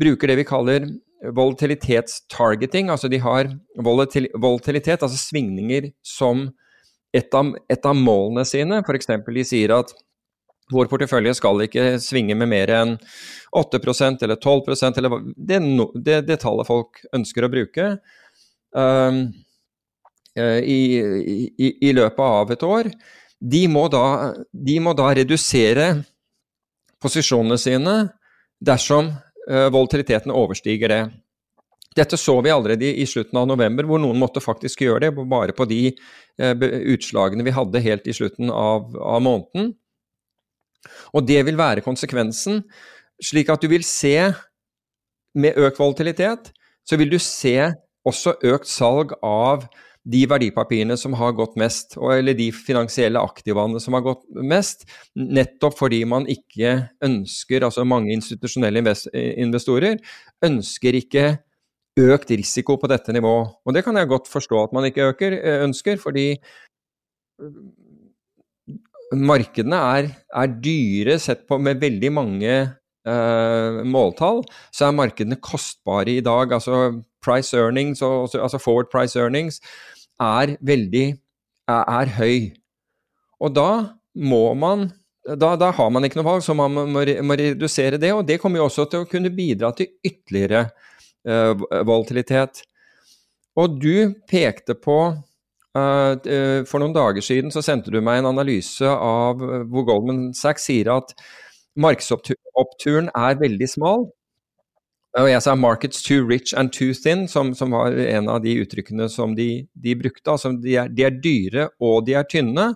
bruker 0.00 0.30
det 0.30 0.38
vi 0.40 0.48
kaller 0.48 0.88
volatilitetstargeting. 1.34 2.90
Altså 2.90 3.08
de 3.08 3.20
har 3.22 3.50
volatil 3.84 4.28
volatilitet, 4.34 5.02
altså 5.02 5.18
svingninger 5.18 5.90
som 6.06 6.48
et 7.16 7.34
av, 7.34 7.54
et 7.70 7.86
av 7.86 7.96
målene 7.96 8.44
sine. 8.48 8.82
F.eks. 8.84 9.10
de 9.10 9.44
sier 9.46 9.74
at 9.74 9.92
vår 10.72 10.88
portefølje 10.90 11.32
skal 11.38 11.64
ikke 11.64 11.96
svinge 12.04 12.36
med 12.36 12.50
mer 12.50 12.70
enn 12.76 12.96
8% 13.56 14.24
eller 14.24 14.36
12 14.36 14.74
eller 15.00 15.14
det, 15.36 15.60
det, 15.94 16.18
det 16.28 16.40
tallet 16.42 16.68
folk 16.68 17.00
ønsker 17.16 17.46
å 17.46 17.52
bruke. 17.52 17.92
Um, 18.76 19.30
i, 20.38 21.00
i, 21.00 21.68
i, 21.82 21.92
løpet 21.96 22.20
av 22.22 22.52
et 22.52 22.62
år, 22.62 22.90
de 23.40 23.62
må, 23.72 23.88
da, 23.90 24.34
de 24.52 24.76
må 24.78 24.92
da 24.94 25.08
redusere 25.16 25.88
posisjonene 27.02 27.58
sine 27.60 27.96
dersom 28.64 29.10
uh, 29.12 29.68
volatiliteten 29.72 30.34
overstiger 30.34 30.92
det. 30.92 31.02
Dette 31.96 32.18
så 32.20 32.36
vi 32.44 32.52
allerede 32.52 32.90
i 33.00 33.06
slutten 33.08 33.40
av 33.40 33.48
november, 33.50 33.86
hvor 33.88 34.00
noen 34.02 34.18
måtte 34.20 34.42
faktisk 34.44 34.84
gjøre 34.84 35.08
det, 35.08 35.12
bare 35.30 35.54
på 35.56 35.66
de 35.70 35.82
uh, 35.92 36.66
utslagene 36.94 37.46
vi 37.46 37.54
hadde 37.56 37.84
helt 37.84 38.06
i 38.06 38.16
slutten 38.16 38.52
av, 38.54 38.92
av 38.98 39.24
måneden. 39.24 39.72
Og 41.14 41.26
det 41.26 41.40
vil 41.48 41.58
være 41.58 41.84
konsekvensen, 41.84 42.62
slik 43.22 43.50
at 43.50 43.62
du 43.62 43.70
vil 43.72 43.84
se 43.86 44.30
med 45.38 45.58
økt 45.58 45.80
volatilitet, 45.80 46.52
så 46.86 46.96
vil 46.98 47.10
du 47.12 47.18
se 47.22 47.56
også 48.08 48.38
økt 48.48 48.70
salg 48.70 49.12
av 49.24 49.66
de 50.08 50.22
verdipapirene 50.30 50.96
som 50.96 51.16
har 51.18 51.34
gått 51.36 51.58
mest, 51.60 51.98
eller 52.00 52.36
de 52.36 52.48
finansielle 52.54 53.20
aktivaene 53.20 53.80
som 53.82 53.96
har 53.96 54.06
gått 54.06 54.24
mest, 54.40 54.86
nettopp 55.18 55.76
fordi 55.78 56.00
man 56.08 56.28
ikke 56.30 56.74
ønsker, 57.04 57.66
altså 57.66 57.84
mange 57.88 58.14
institusjonelle 58.16 58.80
investorer, 59.44 60.00
ønsker 60.44 60.96
ikke 61.02 61.26
økt 61.98 62.30
risiko 62.30 62.78
på 62.80 62.88
dette 62.90 63.12
nivået. 63.12 63.58
Og 63.66 63.74
det 63.74 63.84
kan 63.84 63.98
jeg 63.98 64.10
godt 64.10 64.30
forstå 64.30 64.62
at 64.62 64.74
man 64.76 64.86
ikke 64.88 65.10
øker, 65.12 65.36
ønsker, 65.66 66.00
fordi 66.00 66.28
markedene 69.12 69.76
er, 69.98 70.10
er, 70.34 70.56
dyre 70.62 71.18
sett 71.22 71.46
på 71.48 71.58
med 71.58 71.80
veldig 71.80 72.10
mange 72.12 72.54
uh, 73.08 73.84
måltall, 73.88 74.42
så 74.72 74.88
er 74.88 74.96
markedene 74.96 75.40
kostbare 75.40 76.18
i 76.18 76.24
dag. 76.24 76.52
Altså 76.52 77.02
price 77.24 77.56
earnings, 77.56 78.02
altså 78.02 78.60
forward 78.62 78.90
price 78.92 79.18
earnings, 79.18 79.60
er 80.22 80.56
veldig 80.64 81.06
er, 81.12 81.82
er 81.82 82.14
høy. 82.18 82.38
Og 83.42 83.54
da 83.54 83.70
må 84.18 84.42
man 84.58 84.88
da, 85.28 85.52
da, 85.60 85.70
har 85.76 85.90
man 85.92 86.06
ikke 86.06 86.22
noe 86.22 86.28
valg, 86.30 86.42
så 86.44 86.54
man 86.56 86.72
må, 86.72 86.86
må, 86.88 87.36
redusere 87.36 87.98
det. 88.00 88.14
Og 88.16 88.24
det 88.26 88.38
kommer 88.40 88.62
jo 88.62 88.68
også 88.70 88.86
til 88.88 89.04
å 89.04 89.08
kunne 89.10 89.32
bidra 89.34 89.74
til 89.76 89.90
ytterligere 90.00 90.62
uh, 91.28 91.52
volatilitet. 91.84 92.62
Og 93.60 93.80
du 93.82 94.14
pekte 94.30 94.78
på 94.78 95.00
Uh, 95.78 96.64
for 96.66 96.80
noen 96.82 96.94
dager 96.96 97.22
siden 97.22 97.52
så 97.54 97.60
sendte 97.62 97.92
du 97.92 98.00
meg 98.02 98.18
en 98.18 98.30
analyse 98.32 98.88
av 98.88 99.38
hvor 99.38 99.84
Goldman 99.86 100.30
Sachs 100.34 100.64
sier 100.66 100.88
at 100.90 101.12
markedsoppturen 101.78 103.10
er 103.12 103.36
veldig 103.38 103.68
smal. 103.70 104.08
Og 105.16 105.30
jeg 105.30 105.42
sa 105.42 105.54
'markets 105.54 106.02
too 106.04 106.26
rich 106.28 106.52
and 106.54 106.72
too 106.72 106.92
thin', 106.92 107.28
som, 107.28 107.54
som 107.54 107.70
var 107.70 107.92
en 107.96 108.28
av 108.28 108.42
de 108.42 108.60
uttrykkene 108.60 109.08
som 109.08 109.34
de, 109.34 109.66
de 109.74 109.94
brukte. 109.94 110.30
Altså 110.30 110.52
de 110.52 110.76
er, 110.76 110.88
de 110.88 111.04
er, 111.04 111.10
dyre 111.10 111.68
og 111.80 112.04
de 112.06 112.14
er 112.14 112.28
tynne, 112.28 112.74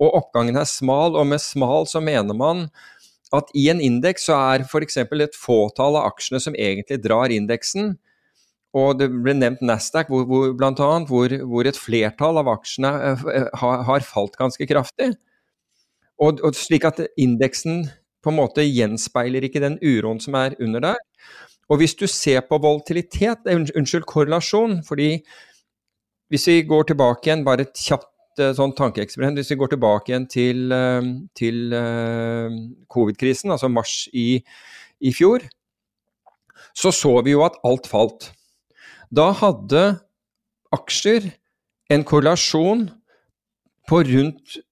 og 0.00 0.14
oppgangen 0.14 0.56
er 0.56 0.64
smal. 0.64 1.16
Og 1.16 1.26
med 1.26 1.40
smal 1.40 1.86
så 1.86 2.00
mener 2.00 2.34
man 2.34 2.68
at 3.34 3.50
i 3.54 3.68
en 3.68 3.80
indeks 3.80 4.26
så 4.28 4.38
er 4.54 4.64
f.eks. 4.64 4.96
et 4.96 5.36
fåtall 5.36 5.98
av 5.98 6.08
aksjene 6.12 6.40
som 6.40 6.54
egentlig 6.54 7.02
drar 7.04 7.34
indeksen, 7.34 7.96
og 8.76 8.98
det 9.00 9.08
ble 9.08 9.32
nevnt 9.36 9.62
Nasdaq, 9.64 10.10
hvor, 10.12 10.26
hvor, 10.28 10.50
blant 10.56 10.80
annet, 10.84 11.08
hvor, 11.08 11.32
hvor 11.48 11.68
et 11.68 11.78
flertall 11.80 12.40
av 12.42 12.50
aksjene 12.52 12.90
uh, 12.92 13.46
har, 13.62 13.84
har, 13.88 14.04
falt 14.04 14.36
ganske 14.36 14.68
kraftig. 14.68 15.14
Og, 16.20 16.42
og, 16.44 16.56
slik 16.56 16.84
at 16.88 17.00
indeksen 17.20 17.86
på 18.24 18.32
en 18.32 18.38
måte 18.40 18.64
gjenspeiler 18.64 19.46
ikke 19.46 19.62
den 19.64 19.78
uroen 19.80 20.20
som 20.20 20.36
er 20.36 20.56
under 20.60 20.90
der. 20.90 21.00
Og 21.68 21.80
hvis 21.80 21.96
du 21.98 22.06
ser 22.06 22.44
på 22.46 22.58
volatilitet, 22.62 23.48
unnskyld, 23.50 24.06
korrelasjon, 24.06 24.82
fordi 24.86 25.16
hvis 26.30 26.46
vi 26.46 26.62
går 26.66 26.90
tilbake 26.90 27.26
igjen, 27.26 27.44
bare 27.46 27.66
et 27.66 27.74
kjapt 27.78 28.42
sånn 28.56 28.74
tankeeksperiment, 28.76 29.38
hvis 29.40 29.50
vi 29.54 29.58
går 29.58 29.72
tilbake 29.72 30.12
igjen 30.12 30.26
til, 30.30 30.74
til 31.38 31.72
uh, 31.72 32.52
covid-krisen, 32.92 33.54
altså 33.54 33.70
mars 33.72 34.04
i, 34.12 34.42
i 35.00 35.12
fjor, 35.14 35.46
så 36.76 36.92
så 36.92 37.14
vi 37.24 37.32
jo 37.32 37.44
at 37.46 37.56
alt 37.64 37.88
falt. 37.88 38.30
Da 39.08 39.30
hadde 39.38 39.84
aksjer 40.74 41.30
en 41.90 42.04
korrelasjon 42.04 42.88
på 43.88 44.02
rundt 44.02 44.56
eh, 44.58 44.65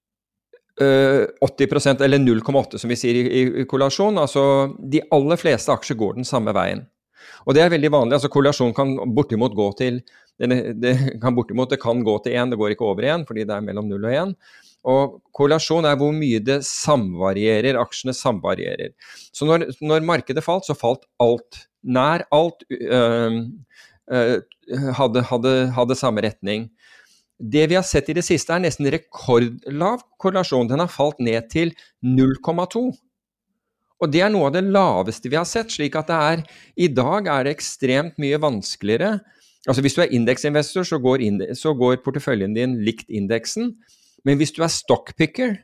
80% 0.81 2.01
eller 2.03 2.19
0,8 2.19 2.81
som 2.81 2.91
vi 2.91 2.97
sier 2.99 3.15
i, 3.15 3.23
i, 3.61 3.63
korrelasjon. 3.69 4.17
Altså 4.19 4.43
de 4.79 4.99
aller 5.15 5.39
fleste 5.39 5.71
aksjer 5.71 5.95
går 5.99 6.17
den 6.17 6.27
samme 6.27 6.51
veien. 6.55 6.83
Og 7.45 7.55
det 7.55 7.63
er 7.63 7.71
veldig 7.71 7.91
vanlig. 7.93 8.17
altså 8.17 8.31
Korrelasjon 8.33 8.73
kan 8.75 8.95
bortimot 9.15 9.55
gå 9.55 9.69
til 9.79 10.01
det, 10.41 10.75
det 10.81 10.93
kan 11.21 11.35
bortimot 11.35 11.71
det 11.71 11.79
kan 11.79 12.01
gå 12.03 12.17
til 12.25 12.35
1, 12.35 12.51
det 12.51 12.59
går 12.59 12.73
ikke 12.75 12.87
over 12.89 13.07
1 13.07 13.23
fordi 13.27 13.45
det 13.47 13.55
er 13.55 13.63
mellom 13.63 13.87
0 13.87 14.03
og 14.03 14.15
1. 14.19 14.33
Og 14.85 15.15
korrelasjon 15.33 15.87
er 15.89 15.97
hvor 15.97 16.11
mye 16.13 16.41
det 16.45 16.59
samvarierer, 16.67 17.79
aksjene 17.81 18.13
samvarierer. 18.13 18.91
Så 19.33 19.47
når, 19.49 19.71
når 19.81 20.05
markedet 20.05 20.43
falt, 20.45 20.67
så 20.67 20.75
falt 20.77 21.07
alt. 21.23 21.63
Nær 21.81 22.25
alt. 22.33 22.65
Øh, 22.69 23.39
øh, 24.11 24.37
hadde, 24.99 25.23
hadde, 25.31 25.55
hadde, 25.73 25.97
samme 25.97 26.21
retning. 26.25 26.69
Det 27.35 27.65
vi 27.67 27.75
har 27.75 27.83
sett 27.83 28.09
i 28.09 28.15
det 28.15 28.23
siste, 28.23 28.53
er 28.55 28.63
nesten 28.63 28.87
rekordlav 28.91 30.05
korrelasjon. 30.21 30.69
Den 30.69 30.83
har 30.83 30.91
falt 30.91 31.19
ned 31.19 31.49
til 31.51 31.73
0,2. 32.03 32.85
Og 34.03 34.11
det 34.11 34.21
er 34.23 34.31
noe 34.31 34.49
av 34.49 34.55
det 34.55 34.63
laveste 34.63 35.31
vi 35.31 35.39
har 35.39 35.47
sett. 35.47 35.71
slik 35.71 35.95
at 35.95 36.07
det 36.07 36.15
er, 36.15 36.43
I 36.75 36.87
dag 36.87 37.27
er 37.27 37.43
det 37.43 37.55
ekstremt 37.55 38.17
mye 38.21 38.39
vanskeligere. 38.39 39.19
Altså 39.67 39.81
Hvis 39.81 39.95
du 39.95 40.01
er 40.03 40.13
indeksinvestor, 40.13 40.83
så 40.83 40.99
så 41.55 41.73
går 41.73 42.03
porteføljen 42.03 42.53
din 42.53 42.83
likt 42.85 43.09
indeksen. 43.09 43.75
Men 44.23 44.37
hvis 44.37 44.51
du 44.51 44.63
er 44.63 44.67
stockpicker, 44.67 45.57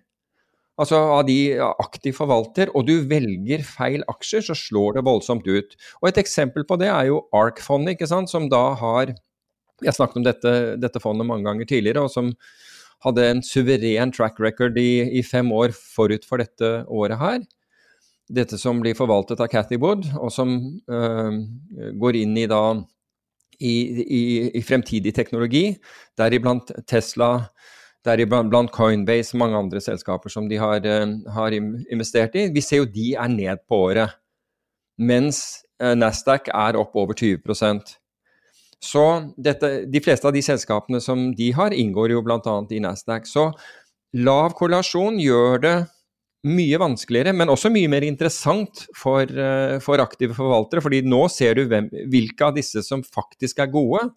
altså 0.78 0.96
av 0.96 1.26
de 1.28 1.60
aktiv 1.60 2.14
forvalter, 2.14 2.70
og 2.76 2.88
du 2.88 3.08
velger 3.08 3.64
feil 3.64 4.04
aksjer, 4.08 4.42
så 4.42 4.56
slår 4.56 4.94
det 4.98 5.06
voldsomt 5.06 5.48
ut. 5.48 5.76
Og 6.02 6.10
Et 6.10 6.18
eksempel 6.18 6.66
på 6.66 6.78
det 6.78 6.88
er 6.88 7.12
jo 7.12 7.28
ARK-fondet, 7.32 8.02
som 8.28 8.50
da 8.50 8.74
har 8.74 9.16
Jeg 9.82 9.98
snakket 9.98 10.20
om 10.22 10.26
dette, 10.26 10.54
dette, 10.82 11.02
fondet 11.04 11.28
mange 11.28 11.48
ganger 11.48 11.70
tidligere, 11.70 12.06
og 12.06 12.14
som 12.14 12.32
hadde 13.06 13.26
en 13.26 13.42
suveren 13.46 14.14
track 14.14 14.40
record 14.42 14.78
i, 14.78 15.02
i 15.18 15.24
fem 15.26 15.50
år 15.52 15.74
forut 15.74 16.28
for 16.28 16.42
dette 16.42 16.72
året 16.86 17.18
her. 17.22 17.42
Dette 18.32 18.60
som 18.62 18.80
blir 18.84 18.96
forvaltet 18.96 19.42
av 19.42 19.50
Cathy 19.52 19.80
Wood, 19.82 20.06
og 20.22 20.30
som 20.32 20.54
øh, 20.88 21.40
går 22.00 22.20
inn 22.22 22.38
i 22.40 22.48
da 22.50 22.62
i, 23.62 23.74
i, 24.58 24.62
fremtidig 24.66 25.14
teknologi, 25.16 25.66
deriblant 26.18 26.72
Tesla, 26.90 27.48
deriblant 28.06 28.72
Coinbase 28.74 29.36
og 29.36 29.44
mange 29.44 29.60
andre 29.60 29.82
selskaper 29.84 30.34
som 30.34 30.48
de 30.50 30.58
har, 30.62 30.82
eh, 30.86 31.18
har, 31.36 31.54
investert 31.54 32.36
i. 32.36 32.48
Vi 32.54 32.62
ser 32.66 32.82
jo 32.82 32.90
de 32.90 33.14
er 33.14 33.30
ned 33.30 33.62
på 33.70 33.84
året, 33.90 34.18
mens 34.98 35.62
eh, 35.82 35.94
Nasdaq 35.94 36.50
er 36.54 36.80
opp 36.80 36.98
over 36.98 37.14
20 37.14 37.44
Så 38.82 39.06
dette, 39.38 39.86
de 39.86 40.02
fleste 40.02 40.28
av 40.28 40.34
de 40.34 40.42
selskapene 40.42 41.02
som 41.04 41.30
de 41.38 41.52
har, 41.54 41.74
inngår 41.74 42.16
jo 42.16 42.24
bl.a. 42.26 42.56
i 42.74 42.82
Nasdaq. 42.82 43.28
Så 43.30 43.52
lav 44.18 44.56
korrelasjon 44.58 45.20
gjør 45.22 45.62
det 45.62 45.76
mye 46.50 46.80
vanskeligere, 46.82 47.36
men 47.38 47.52
også 47.54 47.70
mye 47.70 47.90
mer 47.92 48.02
interessant 48.08 48.88
for, 48.98 49.22
eh, 49.22 49.78
for 49.80 50.02
aktive 50.02 50.34
forvaltere. 50.34 50.82
fordi 50.82 51.02
nå 51.06 51.30
ser 51.30 51.56
du 51.56 51.68
hvem, 51.68 51.90
hvilke 52.10 52.42
av 52.42 52.56
disse 52.56 52.82
som 52.84 53.04
faktisk 53.04 53.60
er 53.60 53.68
gode, 53.68 54.10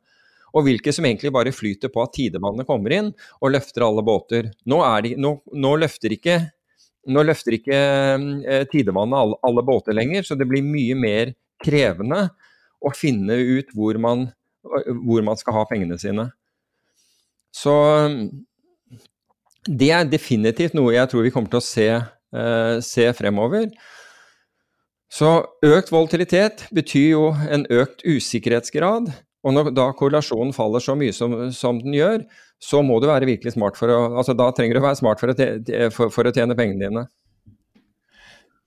og 0.54 0.64
hvilke 0.64 0.92
som 0.94 1.04
egentlig 1.04 1.32
bare 1.34 1.52
flyter 1.52 1.90
på 1.92 2.02
at 2.02 2.14
tidevannene 2.14 2.66
kommer 2.66 2.94
inn 2.94 3.12
og 3.42 3.52
løfter 3.52 3.82
alle 3.82 4.04
båter. 4.06 4.52
Nå, 4.70 4.80
de, 5.02 5.14
nå, 5.18 5.34
nå 5.52 5.72
løfter 5.82 6.14
ikke, 6.14 6.38
nå 7.10 7.24
løfter 7.26 7.58
ikke 7.58 7.74
eh, 7.74 8.66
alle, 8.70 9.36
alle, 9.42 9.62
båter 9.66 9.92
lenger, 9.92 10.22
så 10.22 10.38
det 10.38 10.48
blir 10.48 10.62
mye 10.62 10.94
mer 10.94 11.34
krevende 11.62 12.30
å 12.80 12.92
finne 12.94 13.34
ut 13.34 13.72
hvor 13.74 13.98
man, 13.98 14.28
hvor 14.64 15.24
man 15.26 15.38
skal 15.40 15.58
ha 15.58 15.64
pengene 15.68 15.98
sine. 16.00 16.28
Så 17.54 17.74
det 19.64 19.90
er 19.94 20.08
definitivt 20.10 20.74
noe 20.76 20.94
jeg 20.96 21.10
tror 21.10 21.24
vi 21.24 21.32
kommer 21.34 21.52
til 21.52 21.60
å 21.60 21.64
se, 21.64 21.88
eh, 21.94 22.80
se 22.84 23.06
fremover. 23.16 23.70
Så 25.14 25.30
økt 25.62 25.92
volatilitet 25.94 26.66
betyr 26.74 27.10
jo 27.12 27.28
en 27.48 27.66
økt 27.70 28.02
usikkerhetsgrad. 28.02 29.12
Og 29.44 29.52
når 29.52 29.74
da 29.76 29.90
korrelasjonen 29.92 30.54
faller 30.56 30.80
så 30.80 30.96
mye 30.96 31.12
som, 31.12 31.36
som, 31.52 31.78
den 31.78 31.94
gjør, 31.94 32.24
så 32.58 32.80
må 32.82 32.96
du 33.00 33.06
være 33.10 33.28
virkelig 33.28 33.54
smart 33.54 33.76
for 33.76 33.92
å 33.92 33.98
altså 34.16 34.32
Da 34.32 34.48
trenger 34.56 34.78
du 34.78 34.80
å 34.80 34.86
være 34.86 34.98
smart 34.98 35.20
for 35.20 35.30
å, 35.30 35.36
for, 35.92 36.10
for 36.14 36.24
å 36.24 36.32
tjene 36.32 36.56
pengene 36.56 36.88
dine. 36.88 37.04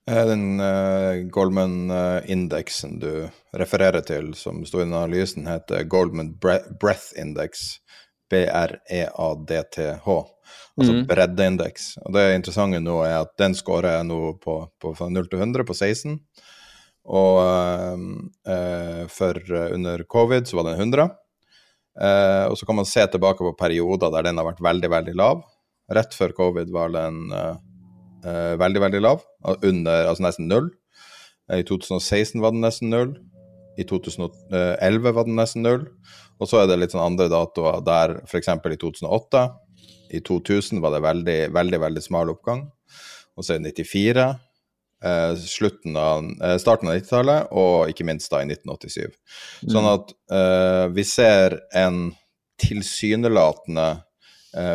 Den 0.08 0.60
uh, 0.64 1.28
Goldman-indeksen 1.36 3.00
du 3.02 3.12
refererer 3.60 4.06
til, 4.08 4.32
som 4.40 4.62
sto 4.64 4.80
i 4.80 4.86
analysen, 4.88 5.50
heter 5.50 5.84
Goldman 5.92 6.32
Breath 6.40 7.12
Index. 7.20 7.82
B-r-e-a-d-t-h. 8.32 10.16
Altså 10.78 10.94
mm. 10.94 11.04
breddeindeks. 11.10 11.86
Og 12.06 12.16
det 12.16 12.26
interessante 12.36 12.80
nå 12.84 13.00
er 13.06 13.22
at 13.22 13.34
den 13.40 13.56
scorer 13.58 13.98
jeg 13.98 14.08
nå 14.10 14.20
på, 14.44 14.60
på 14.80 14.92
fra 14.96 15.08
0 15.12 15.30
til 15.32 15.44
100 15.44 15.68
på 15.68 15.76
16. 15.76 16.18
Og 17.08 17.40
uh, 17.40 19.04
for 19.12 19.40
under 19.72 20.04
covid 20.12 20.48
så 20.48 20.60
var 20.60 20.70
den 20.70 20.84
100. 20.88 21.08
Uh, 21.98 22.46
og 22.52 22.58
så 22.60 22.68
kan 22.68 22.78
man 22.78 22.88
se 22.88 23.06
tilbake 23.10 23.42
på 23.44 23.56
perioder 23.58 24.12
der 24.14 24.28
den 24.28 24.40
har 24.40 24.48
vært 24.52 24.64
veldig, 24.64 24.92
veldig 24.96 25.16
lav. 25.18 25.44
Rett 25.88 26.14
før 26.14 26.36
covid 26.36 26.72
var 26.76 26.92
den 26.92 27.30
eh, 27.32 27.60
veldig, 28.24 28.82
veldig 28.82 29.02
lav, 29.04 29.24
under, 29.62 30.08
altså 30.10 30.24
nesten 30.26 30.48
null. 30.50 30.72
I 31.54 31.64
2016 31.64 32.42
var 32.44 32.56
den 32.56 32.64
nesten 32.66 32.92
null. 32.92 33.14
I 33.78 33.86
2011 33.88 35.14
var 35.14 35.28
den 35.28 35.38
nesten 35.38 35.64
null. 35.64 35.86
Og 36.38 36.50
så 36.50 36.62
er 36.62 36.70
det 36.70 36.80
litt 36.82 36.94
sånn 36.94 37.06
andre 37.06 37.30
datoer 37.32 37.80
der 37.86 38.18
f.eks. 38.26 38.50
i 38.50 38.80
2008. 38.82 39.46
I 40.18 40.22
2000 40.26 40.82
var 40.84 40.96
det 40.96 41.06
veldig, 41.06 41.38
veldig, 41.56 41.80
veldig 41.86 42.04
smal 42.04 42.34
oppgang. 42.34 42.68
Og 43.38 43.46
så 43.46 43.58
det 43.58 43.74
94. 43.78 44.28
Eh, 45.06 45.34
av, 46.02 46.30
eh, 46.42 46.56
starten 46.58 46.90
av 46.90 46.96
90-tallet, 46.98 47.52
og 47.54 47.92
ikke 47.92 48.06
minst 48.08 48.32
da 48.34 48.42
i 48.42 48.48
1987. 48.50 49.14
Sånn 49.70 49.86
mm. 49.86 49.92
at 49.94 50.14
eh, 50.34 50.86
vi 50.96 51.06
ser 51.06 51.60
en 51.78 52.08
tilsynelatende 52.58 53.92
Eh, 53.92 54.07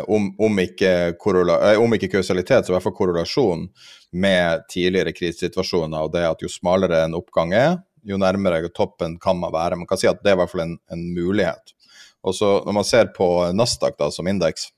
om, 0.06 0.28
om, 0.38 0.58
ikke 0.62 0.92
eh, 1.12 1.80
om, 1.80 1.94
ikke 1.96 2.10
kausalitet, 2.12 2.66
så 2.66 2.72
i 2.72 2.76
hvert 2.76 2.86
fall 2.86 2.96
korrelasjon 2.96 3.66
med 4.12 4.66
tidligere 4.70 5.14
krisesituasjoner, 5.16 6.04
og 6.04 6.12
det 6.14 6.26
at 6.28 6.44
jo 6.44 6.50
smalere 6.52 7.04
en 7.06 7.16
oppgang 7.18 7.54
er, 7.56 7.76
jo 8.06 8.18
nærmere 8.18 8.68
toppen 8.74 9.18
kan 9.22 9.38
man 9.38 9.52
være. 9.54 9.78
Man 9.78 9.88
kan 9.90 10.00
si 10.00 10.10
at 10.10 10.22
det 10.22 10.32
er 10.32 10.36
i 10.36 10.42
hvert 10.42 10.52
fall 10.52 10.64
en, 10.66 10.76
en 10.92 11.04
mulighet. 11.14 11.74
Og 12.22 12.34
så 12.34 12.62
Når 12.66 12.72
man 12.72 12.86
ser 12.86 13.10
på 13.16 13.28
Nasdaq 13.52 13.98
da, 13.98 14.10
som 14.10 14.28
indeks, 14.30 14.68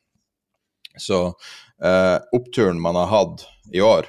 så 0.99 1.27
eh, 1.85 2.19
oppturen 2.33 2.81
man 2.81 2.97
har 2.97 3.11
hatt 3.11 3.47
i 3.73 3.81
år 3.85 4.07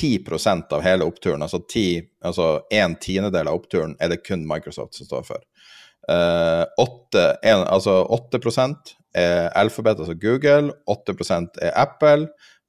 10% 0.00 0.72
av 0.72 0.84
hele 0.84 1.04
oppturen, 1.04 1.42
altså, 1.42 1.58
10, 1.58 2.02
altså 2.24 2.60
en 2.70 2.96
tiendedel 3.00 3.48
av 3.48 3.60
oppturen, 3.60 3.96
er 4.00 4.12
det 4.12 4.22
kun 4.24 4.44
Microsoft 4.48 4.94
som 4.94 5.08
står 5.08 5.24
for. 5.28 5.44
Eh, 6.08 6.64
8, 6.78 7.24
en, 7.42 7.64
altså 7.66 8.02
8 8.04 8.40
er 9.16 9.48
Alphabet, 9.56 10.00
altså 10.00 10.16
Google, 10.18 10.72
8% 10.90 11.60
er 11.62 11.72
Apple, 11.78 12.28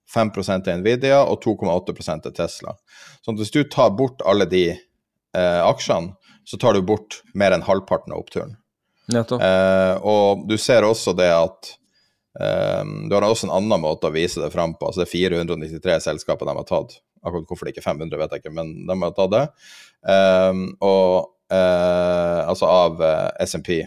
5% 0.10 0.70
er 0.70 0.80
Nvidia 0.80 1.20
og 1.22 1.44
2,8% 1.44 2.30
er 2.30 2.36
Tesla. 2.36 2.74
Så 3.22 3.36
hvis 3.38 3.52
du 3.54 3.62
tar 3.70 3.92
bort 3.98 4.24
alle 4.26 4.48
de 4.50 4.64
eh, 4.72 5.62
aksjene, 5.62 6.16
så 6.50 6.58
tar 6.58 6.74
du 6.74 6.82
bort 6.86 7.20
mer 7.38 7.54
enn 7.54 7.66
halvparten 7.66 8.16
av 8.16 8.24
oppturen. 8.24 8.56
Eh, 9.42 9.96
og 10.06 10.48
du 10.50 10.56
ser 10.62 10.86
også 10.86 11.16
det 11.18 11.30
at 11.34 11.72
eh, 12.40 12.84
Du 13.10 13.16
har 13.16 13.26
også 13.26 13.48
en 13.48 13.56
annen 13.58 13.82
måte 13.82 14.10
å 14.10 14.14
vise 14.14 14.42
det 14.42 14.52
fram 14.54 14.76
på. 14.78 14.90
altså 14.90 15.04
Det 15.04 15.10
er 15.10 15.44
493 15.46 16.00
selskaper 16.10 16.50
de 16.50 16.58
har 16.58 16.70
tatt. 16.70 16.98
Akkurat 17.20 17.50
hvorfor 17.50 17.68
det 17.68 17.76
ikke 17.76 17.84
er 17.84 17.90
500, 17.92 18.22
vet 18.22 18.34
jeg 18.34 18.44
ikke, 18.44 18.56
men 18.56 18.74
de 18.88 18.98
har 19.04 19.16
tatt 19.18 19.34
det. 19.36 19.46
Eh, 20.14 20.66
og, 20.86 21.30
eh, 21.54 22.42
altså 22.48 22.70
av 22.70 23.06
eh, 23.06 23.46
SMP 23.46 23.82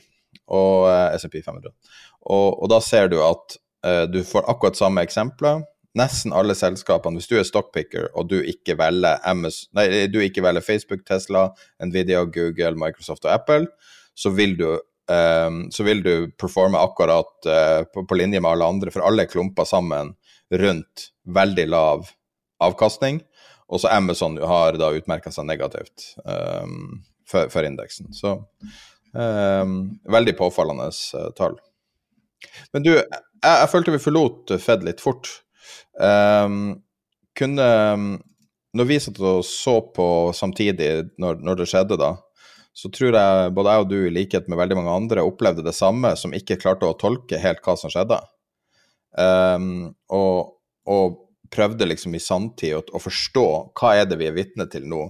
og 0.53 0.87
SMP 1.17 1.41
500. 1.43 1.73
Og, 2.23 2.63
og 2.63 2.71
da 2.73 2.79
ser 2.85 3.11
du 3.13 3.19
at 3.25 3.57
uh, 3.87 4.05
du 4.11 4.23
får 4.27 4.49
akkurat 4.51 4.79
samme 4.79 5.05
eksempler. 5.07 5.65
Nesten 5.99 6.33
alle 6.33 6.55
selskapene, 6.57 7.21
hvis 7.21 7.29
du 7.29 7.35
er 7.37 7.45
stockpicker 7.45 8.07
og 8.17 8.31
du 8.31 8.39
ikke 8.39 8.79
velger, 8.81 9.19
MS, 9.35 9.67
nei, 9.77 10.07
du 10.09 10.23
ikke 10.25 10.45
velger 10.45 10.65
Facebook, 10.65 11.03
Tesla, 11.09 11.51
Nvidia, 11.85 12.23
Google, 12.25 12.79
Microsoft 12.81 13.27
og 13.27 13.35
Apple, 13.35 13.67
så 14.17 14.33
vil 14.33 14.57
du, 14.57 14.71
um, 15.13 15.67
så 15.69 15.85
vil 15.85 16.01
du 16.05 16.15
performe 16.41 16.81
akkurat 16.81 17.35
uh, 17.45 17.83
på, 17.93 18.07
på, 18.09 18.17
linje 18.17 18.41
med 18.41 18.55
alle 18.55 18.71
andre, 18.73 18.95
for 18.95 19.05
alle 19.05 19.27
er 19.27 19.33
klumpa 19.33 19.67
sammen 19.69 20.15
rundt 20.63 21.11
veldig 21.29 21.69
lav 21.69 22.09
avkastning. 22.63 23.21
Og 23.73 23.81
så 23.83 23.93
Amazon 23.93 24.39
har 24.39 24.77
da 24.81 24.93
utmerka 24.97 25.33
seg 25.33 25.49
negativt 25.49 26.15
um, 26.25 27.03
for, 27.29 27.53
for, 27.53 27.65
indeksen. 27.69 28.13
Så 28.17 28.39
um, 29.13 29.77
veldig 30.13 30.37
påfallende 30.41 30.89
uh, 30.89 31.29
tall. 31.37 31.57
Men 32.73 32.85
du, 32.87 32.93
jeg, 32.97 33.23
jeg 33.45 33.71
følte 33.73 33.95
vi 33.95 34.03
forlot 34.03 34.53
Fed 34.63 34.85
litt 34.87 35.03
fort. 35.03 35.29
Um, 36.01 36.83
kunne 37.37 37.69
Når 38.73 38.89
vi 38.89 38.99
satt 39.01 39.19
og 39.21 39.43
så 39.45 39.79
på 39.93 40.07
samtidig, 40.37 40.91
når, 41.21 41.43
når, 41.45 41.61
det 41.61 41.69
skjedde, 41.69 41.99
da, 42.01 42.15
så 42.73 42.89
tror 42.93 43.19
jeg 43.19 43.53
både 43.53 43.75
jeg 43.75 43.85
og 43.85 43.91
du, 43.91 43.99
i 44.07 44.13
likhet 44.15 44.49
med 44.49 44.61
veldig 44.61 44.79
mange 44.79 44.95
andre, 44.97 45.25
opplevde 45.29 45.65
det 45.67 45.75
samme, 45.77 46.15
som 46.17 46.33
ikke 46.33 46.57
klarte 46.61 46.89
å 46.89 46.97
tolke 46.97 47.41
helt 47.41 47.61
hva 47.67 47.77
som 47.77 47.93
skjedde. 47.93 48.17
Um, 49.13 49.93
og, 50.09 50.57
og, 50.89 51.21
prøvde 51.53 51.85
liksom 51.85 52.15
i 52.17 52.21
sanntid 52.23 52.79
å, 52.79 52.81
å, 52.97 52.99
forstå 53.03 53.45
hva 53.77 53.91
er 54.01 54.07
det 54.09 54.17
vi 54.17 54.25
er 54.31 54.33
vitne 54.33 54.65
til 54.73 54.87
nå. 54.89 55.03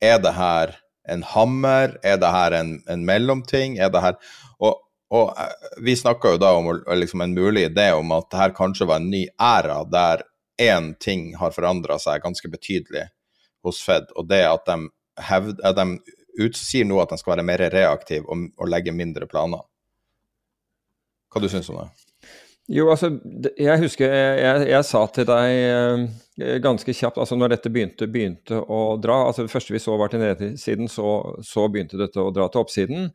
Er 0.00 0.16
det 0.24 0.32
her 0.32 0.72
en 1.12 1.20
hammer? 1.34 1.98
Er 2.00 2.16
det 2.22 2.30
her 2.32 2.56
en, 2.56 2.70
en 2.88 3.04
mellomting? 3.04 3.76
Er 3.76 3.92
det 3.92 4.00
her 4.00 4.16
Og 4.64 4.78
og 5.10 5.32
eh, 5.38 5.70
vi 5.82 5.96
snakka 5.96 6.34
jo 6.34 6.40
da 6.40 6.52
om 6.58 6.70
liksom 6.94 7.24
en 7.24 7.34
mulig 7.34 7.66
idé 7.70 7.90
om 7.98 8.12
at 8.14 8.38
her 8.38 8.54
kanskje 8.56 8.86
var 8.86 9.02
en 9.02 9.10
ny 9.10 9.26
æra 9.42 9.82
der 9.90 10.22
én 10.60 10.92
ting 11.00 11.34
har 11.40 11.54
forandra 11.56 11.98
seg 11.98 12.22
ganske 12.22 12.48
betydelig 12.52 13.08
hos 13.64 13.80
Fed, 13.84 14.12
og 14.16 14.28
det 14.28 14.42
at 14.46 14.66
de, 14.68 14.76
hevd, 15.30 15.60
at 15.64 15.76
de 15.76 15.86
utsier 16.40 16.86
nå 16.88 17.00
at 17.02 17.12
de 17.12 17.18
skal 17.20 17.36
være 17.36 17.46
mer 17.48 17.64
reaktive 17.72 18.28
og, 18.28 18.46
og 18.56 18.70
legge 18.70 18.94
mindre 18.94 19.28
planer. 19.28 19.64
Hva 21.30 21.42
du 21.42 21.48
syns 21.50 21.68
du 21.68 21.74
om 21.74 21.82
det? 21.84 22.09
Jo, 22.70 22.86
altså, 22.92 23.08
jeg 23.58 23.82
husker 23.82 24.12
jeg, 24.12 24.34
jeg, 24.44 24.66
jeg 24.70 24.86
sa 24.86 25.00
til 25.10 25.24
deg 25.26 25.54
eh, 25.58 26.58
ganske 26.62 26.92
kjapt, 26.94 27.18
altså 27.18 27.34
når 27.34 27.56
dette 27.56 27.70
begynte, 27.72 28.06
begynte, 28.06 28.60
å 28.62 28.94
dra 29.02 29.16
altså 29.26 29.42
Det 29.42 29.50
første 29.50 29.74
vi 29.74 29.80
så 29.82 29.96
var 29.98 30.12
til 30.12 30.22
nedsiden, 30.22 30.86
så, 30.90 31.08
så 31.42 31.64
begynte 31.66 31.98
dette 31.98 32.22
å 32.22 32.30
dra 32.34 32.46
til 32.46 32.62
oppsiden. 32.62 33.08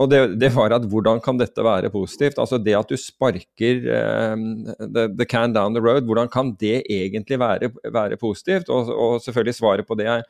Og 0.00 0.08
det, 0.08 0.20
det, 0.40 0.48
var 0.54 0.72
at 0.72 0.86
hvordan 0.88 1.20
kan 1.24 1.36
dette 1.36 1.64
være 1.64 1.90
positivt? 1.92 2.40
Altså 2.40 2.56
det 2.56 2.78
at 2.78 2.88
du 2.88 2.96
sparker 2.96 3.84
um, 4.32 4.46
the, 4.80 5.10
the, 5.12 5.26
can 5.28 5.52
down 5.52 5.76
the 5.76 5.84
road, 5.84 6.08
hvordan 6.08 6.32
kan 6.32 6.54
det 6.60 6.80
egentlig 6.88 7.38
være, 7.42 7.74
være 7.84 8.16
positivt? 8.20 8.72
Og, 8.72 8.88
og, 8.88 9.18
selvfølgelig 9.26 9.58
svaret 9.58 9.88
på 9.88 9.98
det 10.00 10.08
er, 10.14 10.24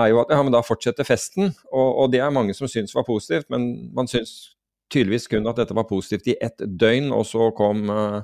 er 0.00 0.08
jo 0.08 0.22
at 0.22 0.32
ja, 0.32 0.40
men 0.40 0.56
da 0.56 0.64
fortsetter 0.64 1.04
festen. 1.04 1.52
Og, 1.68 1.88
og 2.00 2.16
det 2.16 2.24
er 2.24 2.32
mange 2.32 2.56
som 2.56 2.70
syns 2.70 2.96
var 2.96 3.04
positivt, 3.04 3.50
men 3.52 3.90
man 3.92 4.08
syns 4.08 4.54
tydeligvis 4.90 5.28
kun 5.30 5.48
at 5.50 5.60
dette 5.62 5.76
var 5.76 5.88
positivt 5.88 6.28
i 6.32 6.38
ett 6.42 6.60
døgn, 6.60 7.10
og 7.14 7.24
så 7.28 7.50
kom 7.56 7.86
uh, 7.90 8.22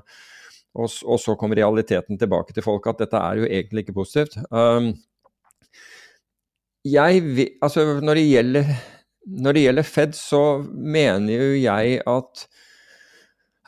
og, 0.77 0.93
og, 1.07 1.19
så 1.21 1.35
kom 1.41 1.55
realiteten 1.57 2.19
tilbake 2.21 2.53
til 2.53 2.65
folk 2.65 2.87
at 2.91 3.01
dette 3.01 3.21
er 3.21 3.41
jo 3.41 3.49
egentlig 3.49 3.87
ikke 3.87 3.97
positivt. 3.97 4.37
Um, 4.51 4.93
jeg, 6.87 7.49
altså 7.65 7.87
når 8.05 8.21
det, 8.21 8.27
gjelder, 8.31 8.69
når 9.43 9.57
det 9.57 9.65
gjelder 9.65 9.89
Fed, 9.89 10.13
så 10.19 10.43
mener 10.69 11.41
jo 11.41 11.57
jeg 11.57 12.01
at 12.07 12.47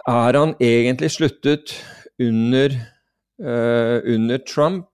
er 0.09 0.39
han 0.39 0.55
egentlig 0.63 1.11
sluttet 1.17 1.75
under, 2.21 2.77
uh, 3.43 3.99
under 4.05 4.39
Trump, 4.47 4.87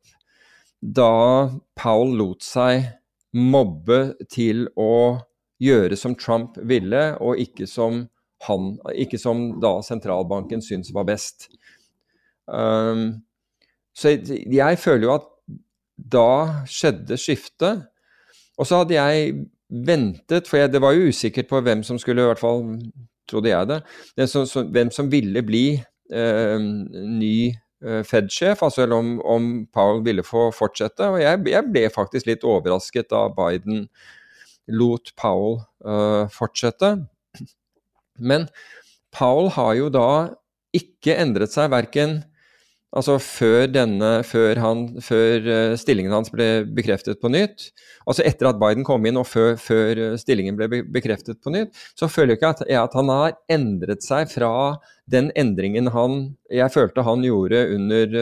da 0.81 1.51
Powell 1.81 2.17
lot 2.21 2.45
seg 2.45 2.85
mobbe 3.35 4.14
til 4.31 4.69
å 4.79 5.19
gjøre 5.62 5.97
som 5.97 6.17
Trump 6.19 6.59
ville, 6.67 7.03
og 7.23 7.40
ikke 7.40 7.69
som, 7.71 8.05
han, 8.49 8.75
ikke 8.95 9.21
som 9.21 9.47
da 9.62 9.77
sentralbanken 9.87 10.62
syntes 10.64 10.95
var 10.95 11.07
best. 11.09 11.49
Um, 12.47 13.23
så 13.95 14.17
jeg 14.19 14.79
føler 14.83 15.07
jo 15.07 15.14
at 15.14 15.31
da 15.97 16.64
skjedde 16.69 17.19
skiftet. 17.21 17.85
Og 18.59 18.67
så 18.67 18.83
hadde 18.83 18.97
jeg 18.97 19.35
ventet, 19.69 20.49
for 20.49 20.61
jeg, 20.61 20.73
det 20.73 20.83
var 20.83 20.95
jo 20.95 21.11
usikkert 21.11 21.51
på 21.51 21.61
hvem 21.64 21.83
som 21.87 21.99
skulle, 21.99 22.23
i 22.23 22.31
hvert 22.31 22.43
fall 22.43 22.64
trodde 23.31 23.51
jeg 23.51 23.71
det, 23.71 23.81
som, 24.29 24.45
som, 24.47 24.69
hvem 24.71 24.90
som 24.93 25.09
ville 25.11 25.43
bli 25.47 25.67
eh, 26.12 26.59
ny 26.61 27.37
eh, 27.51 28.03
Fed-sjef, 28.07 28.62
altså 28.62 28.87
om, 28.93 29.17
om 29.21 29.49
Powell 29.75 30.05
ville 30.05 30.27
få 30.27 30.51
fortsette. 30.55 31.09
Og 31.09 31.23
jeg, 31.23 31.40
jeg, 31.51 31.71
ble 31.73 31.87
faktisk 31.95 32.29
litt 32.31 32.47
overrasket 32.47 33.11
da 33.11 33.27
Biden 33.35 33.87
lot 34.72 35.12
Powell 35.20 35.61
uh, 35.85 36.31
fortsette. 36.33 36.96
Men 38.18 38.48
Powell 39.14 39.50
har 39.55 39.74
jo 39.79 39.90
da 39.92 40.09
ikke 40.74 41.16
endret 41.20 41.55
seg 41.55 41.70
verken 41.74 42.22
altså 42.94 43.16
før, 43.18 43.66
denne, 43.74 44.11
før, 44.27 44.59
han, 44.62 44.85
før 45.03 45.48
uh, 45.48 45.74
stillingen 45.79 46.14
hans 46.14 46.31
ble 46.31 46.62
bekreftet 46.77 47.18
på 47.22 47.31
nytt, 47.33 47.68
altså 48.07 48.22
etter 48.27 48.53
at 48.53 48.61
Biden 48.61 48.87
kom 48.87 49.07
inn 49.09 49.18
og 49.18 49.27
før, 49.27 49.57
før 49.59 49.98
uh, 49.98 50.16
stillingen 50.20 50.59
ble 50.59 50.85
bekreftet 50.94 51.40
på 51.42 51.53
nytt, 51.55 51.74
så 51.98 52.07
føler 52.11 52.35
jeg 52.35 52.40
ikke 52.40 52.53
at, 52.55 52.64
at 52.87 52.94
han 52.98 53.11
har 53.11 53.35
endret 53.50 54.07
seg 54.07 54.31
fra 54.31 54.53
den 55.11 55.33
endringen 55.38 55.90
han, 55.94 56.37
jeg 56.55 56.70
følte 56.72 57.05
han 57.07 57.27
gjorde 57.27 57.64
under, 57.74 58.18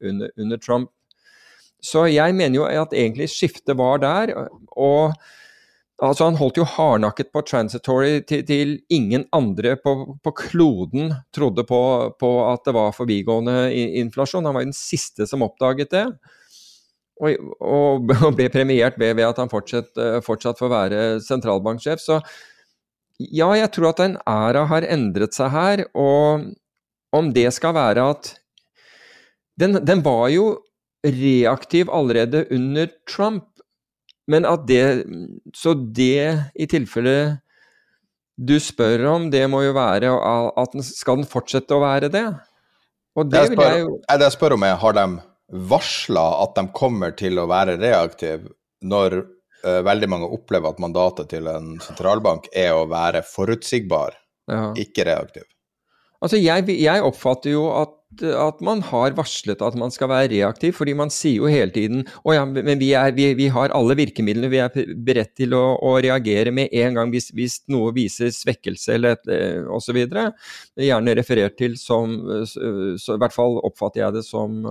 under, 0.00 0.32
under 0.40 0.64
Trump. 0.64 0.90
Så 1.84 2.06
jeg 2.08 2.34
mener 2.34 2.56
jo 2.56 2.64
at 2.66 2.94
egentlig 2.96 3.28
skiftet 3.30 3.76
var 3.78 4.00
der. 4.02 4.32
og 4.72 5.12
Altså, 5.96 6.26
han 6.26 6.36
holdt 6.36 6.58
jo 6.60 6.66
hardnakket 6.68 7.30
på 7.32 7.40
transitory 7.48 8.18
til, 8.28 8.42
til 8.44 8.72
ingen 8.92 9.24
andre 9.32 9.78
på, 9.80 9.94
på 10.20 10.32
kloden 10.36 11.14
trodde 11.32 11.64
på, 11.64 11.78
på, 12.20 12.32
at 12.50 12.66
det 12.68 12.74
var 12.76 12.92
forbigående 12.92 13.70
inflasjon. 14.02 14.44
Han 14.44 14.58
var 14.58 14.66
jo 14.66 14.72
den 14.74 14.76
siste 14.76 15.24
som 15.28 15.44
oppdaget 15.46 15.94
det. 15.94 16.04
Og, 17.16 17.48
og, 17.64 18.04
ble 18.36 18.50
premiert 18.52 18.98
ved, 19.00 19.14
ved 19.16 19.24
at 19.24 19.40
han 19.40 19.48
fortsatt, 19.48 19.94
eh, 19.96 20.18
fortsatt 20.24 20.60
får 20.60 20.72
være 20.74 21.00
sentralbanksjef. 21.24 22.02
Så 22.04 22.20
ja, 23.16 23.48
jeg 23.56 23.72
tror 23.72 23.94
at 23.94 24.04
en 24.04 24.18
æra 24.28 24.66
har 24.68 24.84
endret 24.92 25.36
seg 25.36 25.52
her. 25.54 25.86
Og 25.96 26.44
om 27.16 27.32
det 27.32 27.48
skal 27.56 27.72
være 27.76 28.04
at 28.12 28.34
den, 29.56 29.80
den 29.80 30.04
var 30.04 30.28
jo 30.28 30.58
reaktiv 31.06 31.88
allerede 31.92 32.44
under 32.52 32.92
Trump. 33.08 33.48
Men 34.26 34.46
at 34.48 34.66
det 34.66 35.06
Så 35.54 35.74
det 35.74 36.50
i 36.54 36.66
tilfelle 36.66 37.40
du 38.36 38.58
spør 38.60 39.06
om, 39.14 39.30
det 39.32 39.46
må 39.48 39.62
jo 39.64 39.72
være 39.72 40.10
at 40.12 40.74
den, 40.74 40.82
skal 40.84 41.22
den 41.22 41.28
fortsette 41.30 41.72
å 41.72 41.80
være 41.80 42.10
det? 42.12 42.26
Og 43.16 43.30
det, 43.32 43.46
vil 43.54 43.62
jeg 43.64 43.80
jo 43.86 43.94
Det 44.04 44.26
jeg 44.26 44.34
spør 44.34 44.56
om, 44.58 44.66
er 44.66 44.76
har 44.82 44.96
de 44.98 45.06
varsla 45.70 46.24
at 46.42 46.52
de 46.58 46.66
kommer 46.76 47.14
til 47.16 47.40
å 47.40 47.46
være 47.48 47.78
reaktive 47.80 48.50
når 48.84 49.22
uh, 49.22 49.80
veldig 49.86 50.08
mange 50.12 50.30
opplever 50.36 50.74
at 50.74 50.82
mandatet 50.82 51.30
til 51.32 51.48
en 51.48 51.76
sentralbank 51.80 52.50
er 52.52 52.74
å 52.76 52.84
være 52.90 53.22
forutsigbar, 53.24 54.18
ja. 54.50 54.72
ikke 54.76 55.06
reaktiv? 55.08 55.46
Altså, 56.20 56.36
jeg, 56.40 56.66
jeg 56.76 57.04
oppfatter 57.06 57.54
jo 57.54 57.70
at 57.76 57.94
at 58.22 58.60
man 58.64 58.82
har 58.86 59.16
varslet 59.16 59.62
at 59.64 59.76
man 59.78 59.92
skal 59.94 60.10
være 60.12 60.30
reaktiv, 60.32 60.74
fordi 60.78 60.94
man 60.98 61.12
sier 61.12 61.42
jo 61.42 61.50
hele 61.50 61.72
tiden 61.74 62.04
å 62.24 62.34
ja, 62.36 62.44
men 62.46 62.78
vi, 62.80 62.92
er, 62.96 63.12
vi, 63.16 63.30
vi, 63.38 63.48
har 63.52 63.74
alle 63.76 63.96
virkemidlene, 63.98 64.50
vi 64.52 64.62
er 64.62 64.96
beredt 65.06 65.34
til 65.38 65.56
å, 65.56 65.64
å 65.82 65.96
reagere 66.04 66.54
med 66.54 66.72
en 66.72 66.96
gang 66.98 67.12
hvis, 67.12 67.30
hvis 67.36 67.60
noe 67.72 67.92
viser 67.96 68.32
svekkelse 68.34 68.96
eller 68.96 69.16
et, 69.16 69.30
osv. 69.72 70.00
Gjerne 70.80 71.16
referert 71.18 71.56
til 71.60 71.76
som 71.80 72.16
så 72.46 73.16
I 73.16 73.20
hvert 73.20 73.34
fall 73.34 73.58
oppfatter 73.66 74.02
jeg 74.04 74.16
det 74.18 74.24
som, 74.26 74.62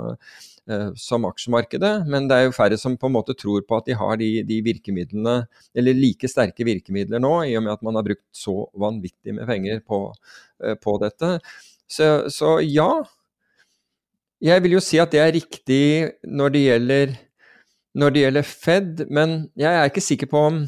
som 0.99 1.27
aksjemarkedet, 1.29 1.93
men 2.09 2.29
det 2.29 2.39
er 2.39 2.47
jo 2.47 2.55
færre 2.55 2.79
som 2.81 2.97
på 2.97 3.09
en 3.09 3.15
måte 3.17 3.35
tror 3.37 3.65
på 3.67 3.77
at 3.77 3.87
de 3.89 3.97
har 3.97 4.17
de, 4.21 4.31
de 4.47 4.59
virkemidlene, 4.65 5.37
eller 5.77 5.97
like 5.97 6.29
sterke 6.31 6.65
virkemidler 6.67 7.21
nå, 7.21 7.35
i 7.45 7.55
og 7.59 7.65
med 7.65 7.75
at 7.75 7.85
man 7.85 7.99
har 7.99 8.07
brukt 8.07 8.25
så 8.35 8.63
vanvittig 8.81 9.37
med 9.37 9.49
penger 9.49 9.81
på, 9.85 10.07
på 10.81 10.97
dette. 11.03 11.37
Så, 11.87 12.29
så, 12.33 12.57
ja, 12.65 13.03
jeg 14.43 14.63
vil 14.63 14.75
jo 14.75 14.81
si 14.83 14.99
at 15.01 15.13
det 15.13 15.21
er 15.21 15.35
riktig 15.35 15.85
når 16.27 16.55
det 16.55 16.63
gjelder, 16.65 17.13
når 17.95 18.15
det 18.15 18.23
gjelder 18.25 18.47
Fed, 18.49 19.05
men 19.09 19.37
jeg 19.55 19.71
er 19.71 19.89
ikke 19.89 20.03
sikker 20.03 20.31
på 20.31 20.47
om 20.49 20.65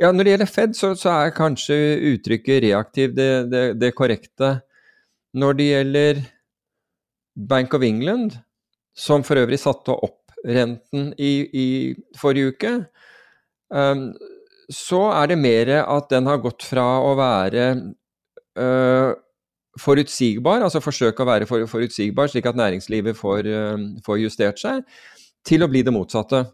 ja, 0.00 0.08
Når 0.08 0.24
det 0.24 0.32
gjelder 0.32 0.48
Fed, 0.48 0.72
så, 0.72 0.94
så 0.96 1.10
er 1.12 1.34
kanskje 1.36 1.76
uttrykket 2.14 2.62
reaktiv 2.64 3.12
det, 3.12 3.50
det, 3.52 3.64
det, 3.76 3.90
korrekte. 3.92 4.62
Når 5.36 5.58
det 5.58 5.66
gjelder 5.68 6.22
Bank 7.36 7.74
of 7.76 7.84
England, 7.84 8.38
som 8.96 9.20
for 9.24 9.36
øvrig 9.36 9.60
satte 9.60 9.92
opp 9.92 10.32
renten 10.48 11.12
i, 11.20 11.32
i 11.52 11.66
forrige 12.16 12.54
uke, 12.54 12.72
um, 13.68 14.08
så 14.72 15.02
er 15.12 15.28
det 15.34 15.38
mer 15.44 15.74
at 15.82 16.08
den 16.08 16.28
har 16.30 16.40
gått 16.40 16.64
fra 16.64 16.86
å 17.04 17.12
være 17.18 17.66
uh, 18.56 19.12
forutsigbar, 19.80 20.64
altså 20.64 20.82
forsøke 20.84 21.24
å 21.24 21.28
være 21.28 21.48
for, 21.48 21.66
forutsigbar 21.70 22.30
slik 22.30 22.48
at 22.48 22.58
næringslivet 22.58 23.16
får, 23.18 23.48
uh, 23.48 23.86
får, 24.04 24.24
justert 24.26 24.60
seg, 24.60 24.82
til 25.46 25.64
å 25.64 25.70
bli 25.70 25.84
det 25.86 25.94
motsatte. 25.94 26.44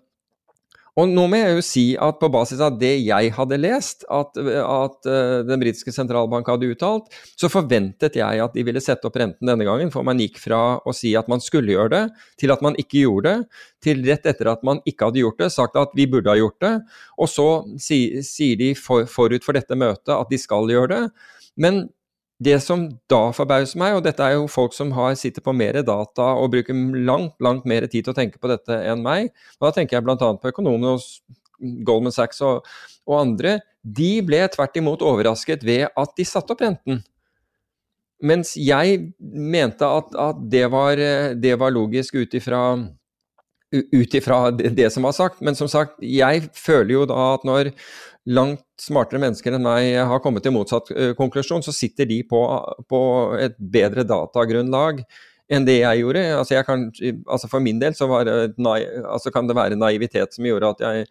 Og 0.98 1.06
nå 1.06 1.28
må 1.30 1.38
jeg 1.38 1.54
jo 1.54 1.62
si 1.62 1.82
at 2.02 2.16
på 2.18 2.26
basis 2.34 2.58
av 2.64 2.74
det 2.80 2.96
jeg 3.04 3.30
hadde 3.36 3.58
lest, 3.60 4.02
at, 4.10 4.38
at 4.38 5.06
uh, 5.06 5.40
den 5.46 5.62
britiske 5.62 5.94
sentralbank 5.94 6.48
hadde 6.50 6.70
uttalt, 6.72 7.10
så 7.38 7.50
forventet 7.52 8.18
jeg 8.18 8.42
at 8.42 8.54
de 8.54 8.64
ville 8.66 8.82
sette 8.82 9.06
opp 9.06 9.18
renten 9.20 9.50
denne 9.50 9.66
gangen, 9.66 9.92
for 9.94 10.06
man 10.06 10.18
gikk 10.22 10.40
fra 10.42 10.78
å 10.82 10.94
si 10.96 11.12
at 11.18 11.30
man 11.30 11.42
skulle 11.42 11.74
gjøre 11.74 11.92
det, 11.94 12.04
til 12.42 12.54
at 12.54 12.64
man 12.66 12.78
ikke 12.78 13.04
gjorde 13.04 13.34
det, 13.34 13.60
til 13.84 14.02
rett 14.06 14.26
etter 14.26 14.50
at 14.50 14.66
man 14.66 14.82
ikke 14.90 15.10
hadde 15.10 15.22
gjort 15.22 15.42
det, 15.42 15.52
sagt 15.54 15.78
at 15.78 15.94
vi 15.98 16.08
burde 16.10 16.34
ha 16.34 16.38
gjort 16.38 16.58
det, 16.66 16.74
og 17.18 17.30
så 17.30 17.48
si, 17.82 18.00
sier 18.26 18.58
de 18.58 18.72
for, 18.78 19.06
forut 19.10 19.46
for 19.46 19.58
dette 19.58 19.78
møtet 19.78 20.14
at 20.14 20.34
de 20.34 20.42
skal 20.42 20.70
gjøre 20.70 20.90
det. 20.96 21.04
Men 21.58 21.86
det 22.38 22.60
som 22.62 22.84
da 23.10 23.32
forbauser 23.34 23.80
meg, 23.80 23.96
og 23.98 24.04
dette 24.06 24.22
er 24.22 24.36
jo 24.36 24.46
folk 24.50 24.74
som 24.76 24.92
har, 24.94 25.16
sitter 25.18 25.42
på 25.42 25.54
mer 25.56 25.80
data 25.82 26.28
og 26.38 26.52
bruker 26.52 26.76
langt 26.94 27.34
langt 27.42 27.66
mer 27.66 27.86
tid 27.90 28.06
til 28.06 28.14
å 28.14 28.18
tenke 28.18 28.38
på 28.38 28.50
dette 28.50 28.78
enn 28.86 29.02
meg, 29.02 29.32
og 29.58 29.68
da 29.68 29.74
tenker 29.74 29.98
jeg 29.98 30.06
bl.a. 30.06 30.16
på 30.38 30.52
økonomene 30.52 30.94
hos 30.94 31.18
Goldman 31.58 32.14
Sachs 32.14 32.38
og, 32.46 32.66
og, 33.08 33.16
andre, 33.18 33.58
de 33.82 34.18
ble 34.22 34.44
tvert 34.52 34.78
imot 34.78 35.02
overrasket 35.02 35.64
ved 35.66 35.88
at 35.90 36.14
de 36.14 36.26
satte 36.28 36.54
opp 36.54 36.62
renten. 36.62 37.02
Mens 38.22 38.54
jeg 38.58 39.00
mente 39.18 39.86
at, 39.86 40.14
at 40.18 40.38
det, 40.50 40.64
var, 40.70 40.98
det, 41.38 41.54
var, 41.58 41.74
logisk 41.74 42.18
ut 42.18 42.34
ifra 42.38 42.62
ut 43.68 44.14
ifra 44.16 44.38
det, 44.54 44.70
det 44.78 44.88
som 44.94 45.04
var 45.04 45.14
sagt. 45.16 45.42
Men 45.44 45.58
som 45.58 45.68
sagt, 45.70 45.98
jeg 46.00 46.48
føler 46.56 46.94
jo 46.94 47.02
da 47.10 47.18
at 47.34 47.44
når 47.46 47.72
langt 48.28 48.64
smartere 48.82 49.20
mennesker 49.22 49.54
enn 49.56 49.64
meg 49.64 49.94
har 50.10 50.20
kommet 50.24 50.44
til 50.44 50.54
motsatt 50.54 50.90
uh, 50.92 51.12
konklusjon, 51.18 51.64
så 51.64 51.74
sitter 51.74 52.08
de 52.08 52.20
på, 52.28 52.42
på, 52.90 53.00
et 53.40 53.56
bedre 53.58 54.04
datagrunnlag 54.08 55.02
enn 55.48 55.64
det 55.64 55.78
jeg 55.78 56.02
gjorde. 56.02 56.24
Altså, 56.36 56.54
jeg 56.58 56.68
kan, 56.68 56.86
altså 57.24 57.48
for 57.48 57.64
min 57.64 57.80
del 57.80 57.96
så 57.96 58.08
det, 58.28 58.36
altså 59.08 59.32
kan 59.32 59.48
det 59.48 59.56
være 59.56 59.80
naivitet 59.80 60.36
som 60.36 60.48
gjorde 60.48 60.74
at 60.74 60.84
jeg, 60.84 61.06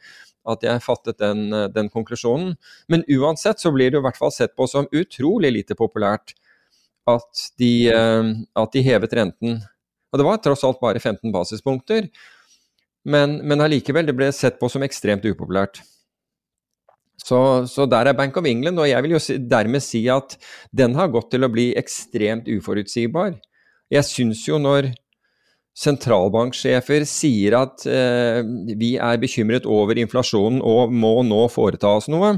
at 0.47 0.67
jeg 0.67 0.83
fattet 0.85 1.17
den, 1.23 1.49
den, 1.73 1.89
konklusjonen. 1.93 2.53
Men 2.91 3.05
uansett 3.17 3.63
så 3.63 3.73
blir 3.73 3.91
det 3.91 4.01
i 4.01 4.05
hvert 4.05 4.19
fall 4.19 4.33
sett 4.35 4.53
på 4.55 4.69
som 4.69 4.89
utrolig 4.93 5.51
lite 5.55 5.77
populært 5.79 6.35
at 7.09 7.49
de, 7.57 7.73
uh, 7.89 8.31
at 8.61 8.77
de 8.77 8.85
hevet 8.85 9.17
renten. 9.17 9.61
Og 10.13 10.21
det 10.21 10.27
var 10.27 10.39
tross 10.43 10.63
alt 10.67 10.79
bare 10.83 11.01
15 11.01 11.33
basispunkter, 11.33 12.11
men, 13.07 13.37
men 13.47 13.63
allikevel, 13.63 14.05
det 14.07 14.15
ble 14.15 14.27
sett 14.35 14.57
på 14.59 14.69
som 14.69 14.83
ekstremt 14.85 15.25
upopulært. 15.25 15.81
Så, 17.27 17.39
så, 17.67 17.85
der 17.89 18.07
er 18.07 18.15
Bank 18.15 18.37
of 18.39 18.45
England, 18.47 18.79
og 18.79 18.87
jeg 18.87 19.03
vil 19.03 19.17
jo 19.17 19.21
dermed 19.51 19.83
si 19.83 20.05
at 20.11 20.37
den 20.71 20.95
har 20.95 21.11
gått 21.11 21.31
til 21.33 21.43
å 21.43 21.51
bli 21.51 21.73
ekstremt 21.79 22.47
uforutsigbar. 22.47 23.35
Jeg 23.91 24.07
syns 24.07 24.45
jo 24.47 24.59
når 24.61 24.93
sentralbanksjefer 25.77 27.03
sier 27.07 27.57
at 27.59 27.83
eh, 27.85 28.39
vi 28.79 28.95
er 28.95 29.19
bekymret 29.21 29.67
over 29.69 29.99
inflasjonen 29.99 30.63
og 30.65 30.93
må 30.93 31.19
nå 31.27 31.43
foreta 31.53 31.97
oss 31.99 32.07
noe, 32.09 32.31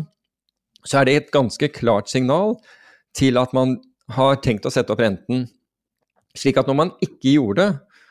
så 0.83 0.99
er 0.99 1.07
det 1.07 1.15
et 1.15 1.31
ganske 1.35 1.69
klart 1.75 2.11
signal 2.11 2.57
til 3.15 3.39
at 3.39 3.53
man 3.55 3.77
har 4.15 4.41
tenkt 4.43 4.65
å 4.65 4.73
sette 4.73 4.93
opp 4.95 5.03
renten. 5.03 5.45
Slik 6.37 6.57
at 6.59 6.69
når 6.69 6.77
man 6.77 6.91
ikke 7.03 7.35
gjorde 7.37 7.61
det, 7.61 7.69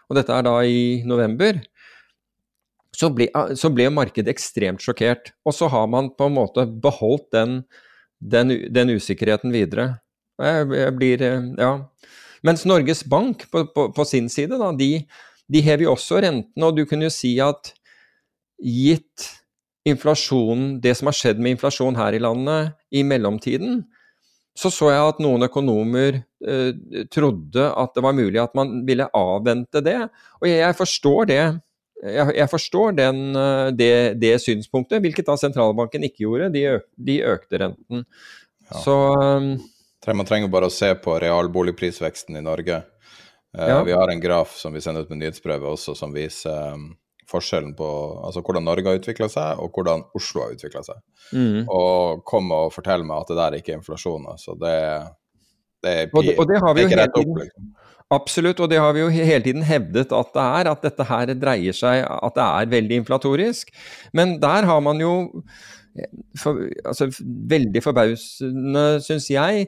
og 0.09 0.17
dette 0.17 0.33
er 0.33 0.47
da 0.47 0.55
i 0.64 1.03
november, 1.05 1.59
så 2.99 3.11
ble, 3.15 3.29
ah, 3.37 3.53
så 3.55 3.71
ble, 3.71 3.87
markedet 3.95 4.33
ekstremt 4.33 4.83
sjokkert. 4.83 5.33
Og 5.47 5.55
så 5.55 5.69
har 5.71 5.87
man 5.91 6.11
på 6.19 6.27
en 6.27 6.35
måte 6.35 6.67
beholdt 6.83 7.29
den, 7.35 7.61
den, 8.19 8.55
den 8.75 8.95
usikkerheten 8.97 9.55
videre. 9.55 9.93
Jeg, 10.43 10.67
jeg 10.75 10.95
blir, 10.99 11.23
eh, 11.23 11.51
ja. 11.59 11.73
Mens 12.47 12.65
Norges 12.67 13.05
Bank 13.07 13.47
på, 13.53 13.65
på, 13.75 13.89
på 13.95 14.07
sin 14.07 14.31
side, 14.31 14.59
da, 14.59 14.73
de, 14.75 15.05
de 15.51 15.63
hever 15.63 15.87
jo 15.87 15.95
også 15.95 16.23
rentene. 16.25 16.67
Og 16.67 16.75
du 16.75 16.85
kunne 16.91 17.07
jo 17.07 17.15
si 17.15 17.37
at 17.43 17.73
gitt 18.59 19.29
inflasjonen, 19.89 20.81
det 20.83 20.97
som 20.99 21.11
har 21.11 21.17
skjedd 21.17 21.39
med 21.43 21.55
inflasjon 21.55 21.97
her 21.99 22.17
i 22.17 22.23
landet 22.23 22.75
i 22.91 23.05
mellomtiden, 23.07 23.85
så 24.59 24.73
så 24.75 24.91
jeg 24.91 25.13
at 25.13 25.21
noen 25.23 25.47
økonomer 25.47 26.19
eh, 26.19 27.05
trodde 27.15 27.69
at 27.79 27.95
det 27.95 28.03
var 28.03 28.17
mulig 28.19 28.41
at 28.43 28.57
man 28.59 28.81
ville 28.89 29.07
avvente 29.15 29.83
det. 29.87 30.01
Og 30.43 30.49
jeg, 30.51 30.65
jeg 30.65 30.79
forstår 30.81 31.29
det 31.31 31.43
jeg, 32.03 32.35
jeg 32.37 32.51
forstår 32.51 32.95
den, 32.99 33.25
eh, 33.37 33.71
det, 33.75 33.95
det, 34.23 34.35
synspunktet, 34.43 35.03
hvilket 35.03 35.27
da 35.27 35.39
sentralbanken 35.41 36.07
ikke 36.07 36.25
gjorde. 36.27 36.53
De, 36.55 36.63
øk, 36.77 36.87
de 37.09 37.19
økte 37.27 37.63
renten. 37.65 38.05
Ja. 38.69 38.83
Så 38.85 38.95
um, 39.17 39.51
Man 40.07 40.29
trenger 40.29 40.53
bare 40.53 40.69
å 40.69 40.73
se 40.73 40.93
på 41.03 41.19
realboligprisveksten 41.23 42.39
i 42.39 42.45
Norge. 42.45 42.83
Uh, 43.57 43.65
ja. 43.65 43.83
Vi 43.87 43.97
har 43.97 44.13
en 44.13 44.23
graf 44.23 44.55
som 44.61 44.77
vi 44.77 44.83
sender 44.85 45.05
ut 45.05 45.13
med 45.13 45.25
nyhetsbrevet 45.25 45.75
også, 45.75 45.97
som 45.99 46.15
viser 46.15 46.79
forskjellen 47.29 47.75
på 47.77 47.87
altså 48.25 48.41
hvordan 48.41 48.65
Norge 48.65 48.89
har 48.89 49.01
utvikla 49.01 49.29
seg, 49.29 49.61
og 49.61 49.75
hvordan 49.77 50.07
Oslo 50.17 50.47
har 50.47 50.55
utvikla 50.55 50.85
seg. 50.87 51.01
Mm. 51.37 51.67
Og 51.67 52.23
kom 52.29 52.49
og 52.57 52.71
fortell 52.73 53.05
meg 53.05 53.25
at 53.25 53.33
det 53.33 53.41
der 53.41 53.59
ikke 53.59 53.75
er 53.75 53.81
inflasjon. 53.83 54.25
Altså 54.33 54.57
det, 54.57 54.79
det, 55.85 55.93
er, 55.93 56.09
og 56.13 56.25
det, 56.25 56.39
og 56.39 56.49
det 56.49 56.63
har 56.65 56.77
vi 56.77 56.87
jo 56.87 56.93
hele 56.95 57.09
tiden. 57.13 57.35
Opp, 57.35 57.43
liksom. 57.43 57.69
Absolutt, 58.14 58.61
og 58.64 58.71
det 58.73 58.79
har 58.81 58.94
vi 58.97 59.03
jo 59.03 59.09
hele 59.12 59.42
tiden 59.44 59.64
hevdet 59.68 60.12
at 60.16 60.31
det 60.33 60.44
er. 60.44 60.71
At 60.73 60.85
dette 60.87 61.05
her 61.11 61.33
dreier 61.37 61.77
seg 61.77 62.07
At 62.09 62.38
det 62.38 62.47
er 62.47 62.71
veldig 62.73 63.03
inflatorisk. 63.03 63.75
Men 64.16 64.38
der 64.40 64.68
har 64.68 64.81
man 64.85 65.03
jo 65.03 65.12
for, 66.38 66.61
altså, 66.87 67.09
veldig 67.51 67.83
forbausende, 67.83 68.85
syns 69.05 69.29
jeg, 69.33 69.66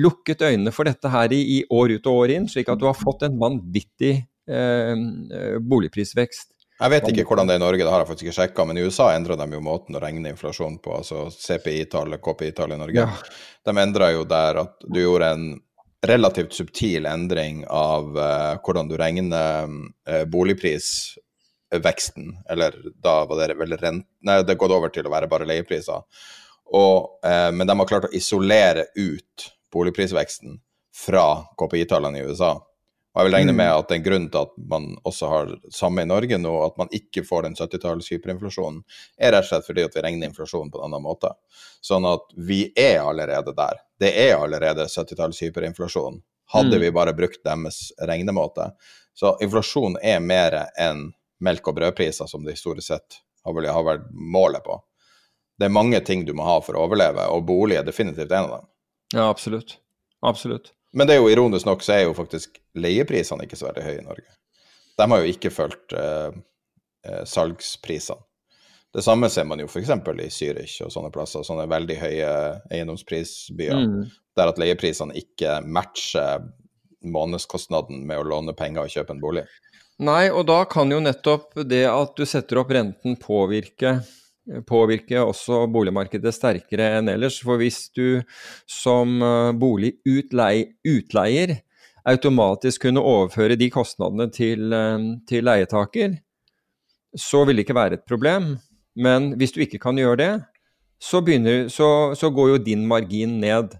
lukket 0.00 0.42
øynene 0.46 0.72
for 0.74 0.88
dette 0.88 1.10
her 1.12 1.34
i, 1.36 1.40
i, 1.58 1.60
år 1.68 1.98
ut 1.98 2.08
og 2.08 2.22
år 2.24 2.34
inn, 2.38 2.48
slik 2.50 2.70
at 2.72 2.80
du 2.80 2.86
har 2.88 2.96
fått 2.96 3.26
en 3.26 3.36
vanvittig 3.40 4.14
eh, 4.48 4.94
boligprisvekst. 5.60 6.50
Jeg 6.74 6.90
vet 6.90 7.06
ikke 7.10 7.26
hvordan 7.28 7.46
det 7.48 7.54
er 7.54 7.60
i 7.60 7.62
Norge, 7.62 7.84
det 7.84 7.92
har 7.92 8.02
jeg 8.02 8.08
faktisk 8.08 8.26
ikke 8.26 8.38
sjekka, 8.40 8.64
men 8.66 8.80
i 8.80 8.86
USA 8.86 9.12
endra 9.14 9.36
de 9.38 9.46
jo 9.52 9.62
måten 9.62 9.94
å 9.94 10.02
regne 10.02 10.32
inflasjon 10.32 10.80
på, 10.82 10.96
altså 10.98 11.28
CPI-tallet, 11.30 12.22
KPI-tallet 12.24 12.76
i 12.76 12.80
Norge. 12.80 13.04
Ja. 13.04 13.36
De 13.64 13.76
endra 13.84 14.10
jo 14.10 14.24
der 14.28 14.64
at 14.64 14.82
du 14.82 14.98
gjorde 14.98 15.30
en 15.36 15.46
relativt 16.08 16.56
subtil 16.56 17.06
endring 17.06 17.64
av 17.70 18.18
uh, 18.18 18.54
hvordan 18.64 18.88
du 18.90 18.96
regner 19.00 19.70
uh, 20.08 20.24
boligprisveksten, 20.30 22.32
eller 22.50 22.76
da 23.02 23.24
var 23.30 23.48
det 23.48 23.58
vel 23.60 23.76
rent... 23.80 24.06
Nei, 24.24 24.40
det 24.46 24.58
gått 24.60 24.74
over 24.74 24.92
til 24.92 25.08
å 25.08 25.14
være 25.14 25.30
bare 25.30 25.48
leiepriser. 25.48 26.04
Og, 26.74 27.18
uh, 27.24 27.50
men 27.54 27.68
de 27.68 27.78
har 27.80 27.90
klart 27.90 28.08
å 28.08 28.16
isolere 28.16 28.88
ut 28.96 29.50
boligprisveksten 29.74 30.60
fra 30.94 31.26
KPI-tallene 31.58 32.20
i 32.20 32.28
USA. 32.28 32.54
Og 33.14 33.20
jeg 33.20 33.28
vil 33.28 33.36
regne 33.36 33.54
med 33.54 33.70
at 33.70 33.86
det 33.86 33.94
er 33.94 34.00
en 34.00 34.06
grunn 34.08 34.24
til 34.26 34.40
at 34.40 34.54
man 34.70 34.86
også 35.06 35.28
har 35.30 35.50
samme 35.70 36.02
i 36.02 36.08
Norge 36.10 36.38
nå, 36.40 36.54
at 36.66 36.78
man 36.80 36.90
ikke 36.98 37.22
får 37.22 37.46
den 37.46 37.54
70-talls 37.54 38.10
hyperinflasjonen, 38.10 38.80
er 39.22 39.36
rett 39.36 39.46
og 39.46 39.52
slett 39.52 39.68
fordi 39.68 39.84
at 39.86 39.94
vi 39.94 40.02
regner 40.02 40.32
inflasjonen 40.32 40.72
på 40.74 40.80
en 40.80 40.88
annen 40.88 41.04
måte. 41.04 41.30
Sånn 41.84 42.08
at 42.10 42.34
vi 42.34 42.64
er 42.74 43.04
allerede 43.04 43.54
der. 43.54 43.78
Det 44.02 44.10
er 44.18 44.34
allerede 44.40 44.88
70-talls 44.90 45.44
hyperinflasjon. 45.46 46.18
Hadde 46.56 46.74
mm. 46.74 46.82
vi 46.82 46.90
bare 46.98 47.14
brukt 47.14 47.44
deres 47.46 47.92
regnemåte. 48.02 48.72
Så 49.14 49.36
inflasjon 49.46 49.94
er 50.02 50.18
mer 50.18 50.58
enn 50.74 51.12
melk 51.44 51.70
og 51.70 51.78
brødpriser, 51.78 52.26
som 52.26 52.42
det 52.42 52.56
historisk 52.58 52.90
sett 52.90 53.22
har 53.46 53.86
vært 53.86 54.10
målet 54.10 54.64
på. 54.66 54.80
Det 55.58 55.68
er 55.68 55.76
mange 55.76 56.00
ting 56.02 56.24
du 56.26 56.34
må 56.34 56.46
ha 56.48 56.58
for 56.64 56.74
å 56.74 56.88
overleve, 56.88 57.28
og 57.30 57.46
bolig 57.46 57.78
er 57.78 57.86
definitivt 57.86 58.32
en 58.32 58.48
av 58.48 58.54
dem. 58.56 58.70
Ja, 59.14 59.28
absolutt. 59.28 59.76
Absolutt. 60.24 60.72
Men 60.94 61.08
det 61.08 61.16
er 61.16 61.22
jo 61.22 61.30
ironisk 61.32 61.66
nok 61.66 61.82
så 61.82 61.96
er 61.96 62.04
jo 62.06 62.16
faktisk 62.16 62.58
leieprisene 62.78 63.46
ikke 63.46 63.58
så 63.58 63.68
veldig 63.68 63.84
høye 63.84 64.00
i 64.00 64.06
Norge. 64.06 64.30
De 64.94 65.08
har 65.10 65.22
jo 65.22 65.32
ikke 65.32 65.50
fulgt 65.50 65.94
eh, 65.98 66.36
eh, 67.06 67.24
salgsprisene. 67.26 68.22
Det 68.94 69.02
samme 69.02 69.26
ser 69.26 69.46
man 69.50 69.58
jo 69.58 69.66
f.eks. 69.66 69.90
i 69.90 70.28
Zürich 70.30 70.76
og 70.84 70.92
sånne 70.94 71.10
plasser, 71.10 71.42
sånne 71.42 71.66
veldig 71.66 71.96
høye 71.98 72.28
eiendomsprisbyer, 72.70 73.74
mm. 73.74 74.04
der 74.38 74.52
at 74.52 74.60
leieprisene 74.62 75.16
ikke 75.18 75.56
matcher 75.66 76.44
månedskostnaden 77.02 78.04
med 78.06 78.22
å 78.22 78.28
låne 78.30 78.54
penger 78.54 78.86
og 78.86 78.94
kjøpe 78.94 79.16
en 79.16 79.22
bolig. 79.22 79.42
Nei, 80.04 80.28
og 80.30 80.46
da 80.46 80.60
kan 80.70 80.90
jo 80.94 81.00
nettopp 81.02 81.58
det 81.66 81.84
at 81.90 82.14
du 82.14 82.22
setter 82.26 82.62
opp 82.62 82.70
renten 82.74 83.18
påvirke 83.18 83.98
påvirke 84.68 85.22
også 85.22 85.64
boligmarkedet 85.72 86.34
sterkere 86.36 86.90
enn 86.98 87.10
ellers. 87.12 87.40
For 87.44 87.60
hvis 87.60 87.88
du 87.96 88.20
som 88.70 89.16
eh, 89.22 89.52
boligutleier 89.56 91.56
automatisk 92.04 92.84
kunne 92.84 93.00
overføre 93.00 93.56
de 93.60 93.70
kostnadene 93.72 94.28
til, 94.32 94.72
eh, 94.72 95.08
til 95.28 95.48
leietaker, 95.48 96.18
så 97.14 97.44
vil 97.44 97.56
det 97.56 97.66
ikke 97.66 97.78
være 97.78 98.00
et 98.00 98.08
problem. 98.08 98.56
Men 98.94 99.32
hvis 99.38 99.54
du 99.54 99.62
ikke 99.64 99.80
kan 99.82 99.98
gjøre 99.98 100.20
det, 100.20 100.34
så, 101.00 101.20
begynner, 101.20 101.68
så, 101.68 102.14
så 102.16 102.30
går 102.30 102.54
jo 102.54 102.62
din 102.62 102.86
margin 102.86 103.40
ned. 103.40 103.74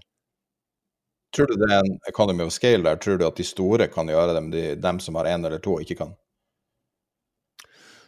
Tror 1.35 1.49
du 1.49 1.55
det 1.59 1.71
er 1.71 1.83
en 1.83 1.97
economy 2.07 2.45
of 2.45 2.53
scale 2.55 2.83
der? 2.83 2.99
Tror 3.01 3.17
du 3.19 3.25
at 3.27 3.37
de 3.37 3.43
store 3.43 3.87
kan 3.91 4.07
gjøre 4.07 4.33
det, 4.33 4.43
men 4.43 4.53
de, 4.53 4.65
dem 4.79 4.99
som 5.03 5.17
har 5.19 5.27
én 5.31 5.45
eller 5.45 5.59
to, 5.63 5.77
ikke 5.83 5.97
kan? 5.99 6.13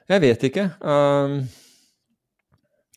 Jeg 0.07 0.23
vet 0.23 0.43
ikke. 0.47 0.69
Um, 0.79 1.41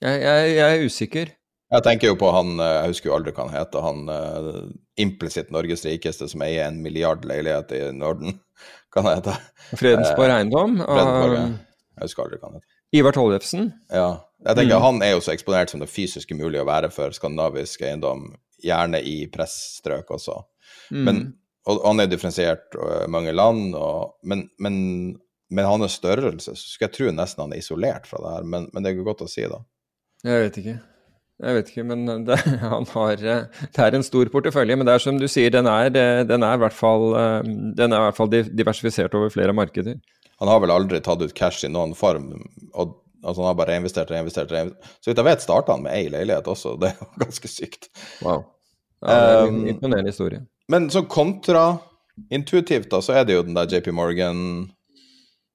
jeg, 0.01 0.23
jeg, 0.25 0.51
jeg, 0.57 0.67
er 0.67 0.87
usikker. 0.89 1.33
Jeg 1.71 1.85
tenker 1.87 2.11
jo 2.11 2.19
på 2.19 2.31
han, 2.35 2.57
eh, 2.59 2.77
jeg 2.81 2.95
husker 2.95 3.11
jo 3.11 3.17
aldri 3.19 3.35
hva 3.37 3.47
han 3.47 3.55
heter, 3.55 3.85
han 3.85 4.09
uh, 4.11 4.63
implisitt 5.01 5.53
Norges 5.55 5.85
rikeste 5.87 6.27
som 6.31 6.43
eier 6.43 6.67
en 6.67 6.81
milliard 6.83 7.27
leiligheter 7.29 7.91
i 7.91 7.97
Norden. 7.97 8.41
Hva 8.91 9.05
han 9.07 9.21
heter 9.21 9.37
Fredensborg 9.79 10.33
Eiendom? 10.35 10.81
Fredensborg, 10.83 11.37
ja. 11.37 11.45
Jeg 12.01 12.09
husker 12.09 12.25
aldri 12.25 12.39
hva 12.41 12.49
han 12.49 12.57
heter. 12.59 12.75
Ivar 12.99 13.15
Tollefsen? 13.15 13.69
Ja. 13.95 14.09
Jeg 14.43 14.57
tenker 14.59 14.81
mm. 14.81 14.83
Han 14.83 14.99
er 15.07 15.13
jo 15.13 15.23
så 15.23 15.31
eksponert 15.31 15.71
som 15.71 15.83
det 15.83 15.89
fysisk 15.93 16.33
mulig 16.35 16.59
å 16.59 16.67
være 16.67 16.91
for 16.93 17.15
skandinavisk 17.15 17.85
eiendom, 17.87 18.33
gjerne 18.65 18.99
i 19.07 19.15
pressstrøk 19.31 20.11
også. 20.17 20.41
Mm. 20.91 21.03
Men, 21.07 21.23
og 21.71 21.85
han 21.87 22.03
er 22.03 22.11
differensiert 22.11 22.75
i 22.75 23.07
mange 23.13 23.35
land, 23.37 23.77
og, 23.79 24.17
men, 24.27 24.49
men 24.59 24.81
med 25.55 25.71
hans 25.71 26.01
størrelse 26.01 26.57
så 26.57 26.73
skal 26.75 26.89
jeg 26.89 26.97
tro 26.97 27.13
nesten 27.15 27.45
han 27.45 27.55
er 27.55 27.63
isolert 27.63 28.11
fra 28.11 28.21
det 28.25 28.35
her, 28.39 28.49
men, 28.57 28.67
men 28.75 28.85
det 28.85 28.93
er 28.93 29.07
godt 29.07 29.23
å 29.27 29.31
si, 29.31 29.47
da. 29.51 29.63
Jeg 30.27 30.47
vet 30.47 30.57
ikke. 30.61 30.77
Jeg 31.41 31.57
vet 31.57 31.69
ikke, 31.73 31.85
men 31.89 32.07
det, 32.29 32.37
han 32.61 32.87
har, 32.93 33.21
det 33.21 33.85
er 33.85 33.97
en 33.97 34.05
stor 34.05 34.29
portefølje. 34.33 34.77
Men 34.77 34.89
det 34.89 34.95
er 34.95 35.05
som 35.05 35.21
du 35.21 35.29
sier, 35.31 35.53
den 35.55 35.69
er, 35.71 35.89
den 35.91 36.45
er, 36.45 36.57
i, 36.57 36.63
hvert 36.63 36.77
fall, 36.77 37.13
den 37.77 37.93
er 37.93 38.01
i 38.01 38.09
hvert 38.09 38.19
fall 38.19 38.33
diversifisert 38.33 39.15
over 39.17 39.33
flere 39.33 39.57
markeder. 39.57 40.01
Han 40.41 40.49
har 40.49 40.61
vel 40.63 40.73
aldri 40.73 41.01
tatt 41.05 41.23
ut 41.23 41.37
cash 41.37 41.65
i 41.65 41.73
noen 41.73 41.95
form. 41.97 42.33
og 42.73 42.97
altså 43.25 43.43
Han 43.43 43.51
har 43.51 43.59
bare 43.59 43.75
reinvestert 43.75 44.11
og 44.11 44.17
reinvestert. 44.17 44.53
Så 45.01 45.11
vidt 45.11 45.21
jeg 45.21 45.29
vet, 45.29 45.45
starta 45.45 45.77
han 45.77 45.85
med 45.85 45.97
ei 45.97 46.09
leilighet 46.13 46.49
også. 46.49 46.77
Det 46.81 46.93
er 46.93 47.13
ganske 47.25 47.49
sykt. 47.49 47.91
Wow. 48.25 48.45
Ja, 49.01 49.15
det 49.15 49.37
er 49.37 49.47
en 49.47 49.63
um, 49.63 49.69
imponerende 49.69 50.13
historie. 50.13 50.43
Men 50.69 50.91
så 50.93 51.03
kontraintuitivt, 51.09 52.91
da, 52.93 53.01
så 53.01 53.17
er 53.17 53.25
det 53.25 53.39
jo 53.39 53.47
den 53.47 53.57
der 53.57 53.69
JP 53.69 53.95
Morgan 53.97 54.69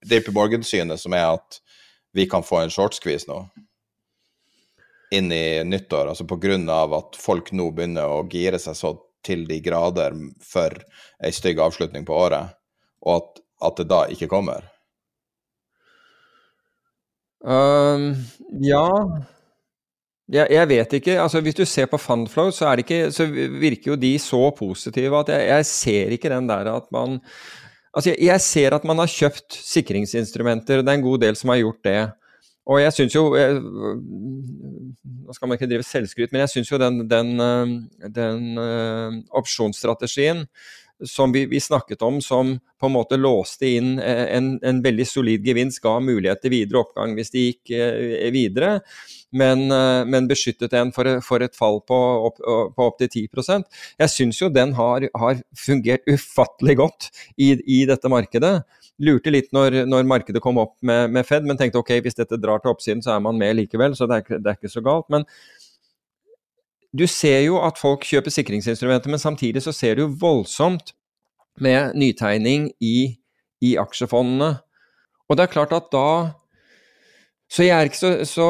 JP 0.05 0.33
Morgan-synet 0.33 1.01
som 1.01 1.13
er 1.17 1.37
at 1.37 1.59
vi 2.13 2.25
kan 2.29 2.43
få 2.45 2.59
en 2.61 2.73
short-squeeze 2.73 3.25
nå 3.29 3.43
inn 5.13 5.31
i 5.31 5.63
nyttår, 5.67 6.09
altså 6.11 6.25
pga. 6.27 6.57
at 6.97 7.19
folk 7.19 7.51
nå 7.51 7.69
begynner 7.71 8.09
å 8.09 8.23
gire 8.29 8.59
seg 8.59 8.77
så 8.77 8.95
til 9.25 9.45
de 9.49 9.59
grader 9.61 10.13
for 10.43 10.73
ei 11.23 11.31
stygg 11.33 11.59
avslutning 11.59 12.05
på 12.05 12.13
året, 12.13 12.55
og 13.05 13.15
at, 13.17 13.43
at 13.69 13.77
det 13.81 13.87
da 13.89 14.01
ikke 14.13 14.29
kommer? 14.31 14.65
Um, 17.45 18.15
ja 18.65 18.89
jeg, 20.25 20.47
jeg, 20.49 20.65
vet 20.69 20.93
ikke. 20.97 21.19
altså 21.21 21.41
Hvis 21.45 21.57
du 21.57 21.65
ser 21.69 21.85
på 21.85 21.99
Fundflow, 22.01 22.49
så, 22.49 22.71
ikke, 22.81 23.11
så 23.13 23.27
virker 23.29 23.91
jo 23.91 23.99
de 23.99 24.15
så 24.17 24.49
positive 24.57 25.19
at 25.19 25.29
jeg, 25.35 25.47
jeg 25.51 25.67
ser 25.69 26.15
ikke 26.15 26.31
den 26.33 26.49
der 26.49 26.71
at 26.73 26.89
man 26.95 27.19
Altså 27.95 28.11
jeg, 28.11 28.25
jeg 28.27 28.41
ser 28.43 28.73
at 28.75 28.83
man 28.83 28.99
har 28.99 29.07
kjøpt 29.07 29.55
sikringsinstrumenter, 29.55 30.81
det 30.81 30.91
er 30.91 30.97
en 30.97 31.05
god 31.05 31.21
del 31.21 31.37
som 31.39 31.53
har 31.53 31.61
gjort 31.61 31.85
det. 31.87 31.99
Og 32.65 32.81
jeg 32.81 32.95
syns 32.95 33.15
jo 33.15 33.27
Nå 35.25 35.33
skal 35.35 35.49
man 35.49 35.57
ikke 35.57 35.69
drive 35.69 35.85
selvskryt, 35.85 36.31
men 36.33 36.45
jeg 36.45 36.55
syns 36.55 36.71
jo 36.71 36.81
den, 36.81 37.03
den, 37.09 37.35
eh, 37.41 38.09
den 38.13 38.57
uh, 38.61 39.21
opsjonsstrategien 39.37 40.45
som 41.03 41.33
vi, 41.35 41.41
vi, 41.51 41.59
snakket 41.59 42.05
om, 42.07 42.21
som 42.23 42.53
på 42.79 42.87
en 42.87 42.93
måte 42.93 43.17
låste 43.19 43.67
inn 43.67 43.97
eh, 43.99 44.29
en, 44.37 44.53
en 44.63 44.77
veldig 44.85 45.07
solid 45.09 45.43
gevinst, 45.43 45.81
ga 45.83 45.97
mulighet 45.99 46.39
til 46.45 46.53
videre 46.53 46.85
oppgang 46.85 47.17
hvis 47.17 47.33
de 47.33 47.43
gikk 47.49 47.73
videre, 48.31 48.77
men, 49.35 49.65
men, 49.67 50.29
beskyttet 50.29 50.77
en 50.79 50.93
for, 50.95 51.09
for 51.25 51.43
et 51.43 51.57
fall 51.57 51.81
på, 51.83 51.97
opp, 52.29 52.39
på 52.39 52.85
opptil 52.85 53.09
10% 53.27 53.65
Jeg 53.99 54.13
syns 54.13 54.39
jo 54.39 54.47
den 54.53 54.71
har, 54.77 55.09
har, 55.19 55.41
fungert 55.59 56.07
ufattelig 56.07 56.77
godt 56.79 57.09
i, 57.35 57.51
i 57.65 57.81
dette 57.89 58.13
markedet. 58.13 58.61
Lurte 59.03 59.31
litt 59.33 59.49
når, 59.55 59.81
når 59.89 60.07
markedet 60.07 60.39
kom 60.43 60.59
opp 60.61 60.77
med, 60.85 61.11
med, 61.11 61.27
Fed, 61.27 61.43
men 61.47 61.59
tenkte 61.59 61.81
ok, 61.81 61.97
hvis 62.05 62.15
dette 62.15 62.39
drar 62.39 62.61
til 62.63 62.71
oppsiden, 62.71 63.03
så 63.03 63.15
er 63.15 63.23
man 63.25 63.39
med 63.39 63.57
likevel. 63.57 63.95
Så 63.97 64.07
det 64.07 64.21
er, 64.21 64.39
det 64.39 64.51
er 64.51 64.59
ikke 64.59 64.71
så 64.71 64.83
galt. 64.85 65.09
Men 65.11 65.27
du 66.95 67.03
ser 67.11 67.41
jo 67.43 67.59
at 67.65 67.79
folk 67.79 68.05
kjøper 68.07 68.31
sikringsinstrumenter, 68.31 69.11
men 69.11 69.19
samtidig 69.19 69.65
så 69.65 69.73
ser 69.75 69.99
du 69.99 70.05
voldsomt 70.21 70.93
med 71.61 71.95
nytegning 71.99 72.69
i, 72.83 73.17
i 73.63 73.75
aksjefondene. 73.79 74.55
Og 75.27 75.37
det 75.37 75.45
er 75.45 75.53
klart 75.53 75.73
at 75.75 75.91
da 75.91 76.07
Så 77.51 77.63
jeg 77.63 77.77
er 77.77 77.85
ikke 77.85 77.99
så, 77.99 78.11
så 78.25 78.47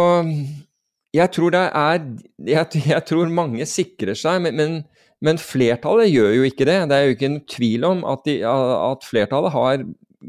jeg 1.16 1.32
tror 1.36 1.56
er 1.56 2.02
jeg, 2.40 2.68
jeg, 2.94 3.02
tror 3.08 3.32
mange 3.32 3.66
sikrer 3.68 4.16
seg, 4.16 4.42
men, 4.44 4.56
men, 4.56 4.78
men, 5.22 5.40
flertallet 5.40 6.12
gjør 6.12 6.32
jo 6.38 6.48
ikke 6.48 6.68
det. 6.68 6.78
Det 6.90 6.96
er 6.96 7.04
jo 7.04 7.16
ikke 7.16 7.30
en 7.32 7.42
tvil 7.50 7.88
om 7.88 8.04
at, 8.08 8.24
de, 8.26 8.38
at 8.46 9.04
flertallet 9.04 9.52
har 9.52 9.84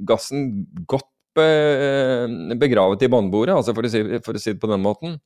gassen 0.09 0.67
godt 0.89 1.09
begravet 1.37 3.03
i 3.05 3.11
båndbordet, 3.13 3.53
altså 3.53 3.75
for 3.77 3.85
å, 3.85 3.91
si, 3.93 4.01
for 4.25 4.39
å 4.39 4.41
si 4.41 4.55
det 4.55 4.61
på 4.63 4.71
den 4.71 4.81
måten. 4.81 5.19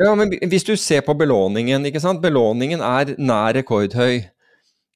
Ja, 0.00 0.14
men 0.16 0.32
Hvis 0.48 0.64
du 0.64 0.76
ser 0.80 1.02
på 1.04 1.14
belåningen, 1.14 1.84
ikke 1.88 2.00
sant? 2.00 2.22
belåningen 2.22 2.80
er 2.80 3.14
nær 3.20 3.52
rekordhøy. 3.58 4.22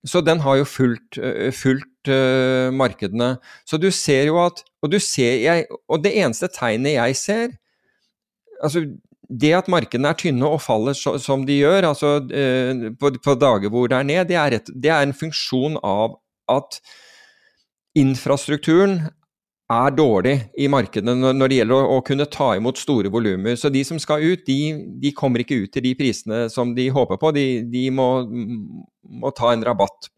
Så 0.04 0.20
den 0.20 0.40
har 0.44 0.58
jo 0.60 0.68
fulgt, 0.68 1.18
fulgt 1.56 2.08
uh, 2.12 2.72
markedene. 2.72 3.36
Så 3.68 3.80
du 3.80 3.90
ser 3.92 4.28
jo 4.28 4.38
at 4.42 4.62
og, 4.82 4.90
du 4.92 4.98
ser, 5.00 5.40
jeg, 5.44 5.66
og 5.88 6.04
det 6.04 6.12
eneste 6.20 6.48
tegnet 6.52 6.98
jeg 6.98 7.16
ser 7.16 7.54
altså 8.64 8.84
Det 9.24 9.50
at 9.56 9.68
markedene 9.72 10.10
er 10.12 10.16
tynne 10.20 10.46
og 10.46 10.60
faller 10.60 10.92
så, 10.94 11.16
som 11.18 11.46
de 11.48 11.56
gjør, 11.56 11.88
altså 11.88 12.18
uh, 12.20 12.84
på, 13.00 13.10
på, 13.24 13.34
dager 13.40 13.72
hvor 13.72 13.88
det 13.88 13.96
er 13.96 14.08
ned, 14.08 14.28
det 14.28 14.36
er, 14.36 14.56
et, 14.60 14.68
det 14.68 14.92
er 14.92 15.04
en 15.04 15.16
funksjon 15.16 15.80
av 15.82 16.18
at 16.52 16.78
infrastrukturen 17.98 18.98
er 19.72 19.94
dårlig 19.96 20.34
i 20.60 20.66
markedene 20.68 21.32
når 21.32 21.50
det 21.50 21.58
gjelder 21.58 21.90
å, 21.94 22.00
kunne 22.04 22.26
ta 22.28 22.50
imot 22.58 22.78
store 22.80 23.10
volumer. 23.12 23.56
Så 23.56 23.70
de 23.72 23.80
som 23.86 24.00
skal 24.02 24.24
ut, 24.24 24.42
de, 24.46 24.58
de, 25.00 25.12
kommer 25.16 25.40
ikke 25.40 25.62
ut 25.62 25.72
til 25.72 25.86
de 25.86 25.94
prisene 25.98 26.44
som 26.52 26.74
de 26.76 26.88
håper 26.92 27.20
på. 27.20 27.32
De, 27.36 27.46
de 27.72 27.84
må, 27.94 28.08
må, 28.28 29.32
ta 29.36 29.54
en 29.54 29.64
rabatt, 29.64 30.10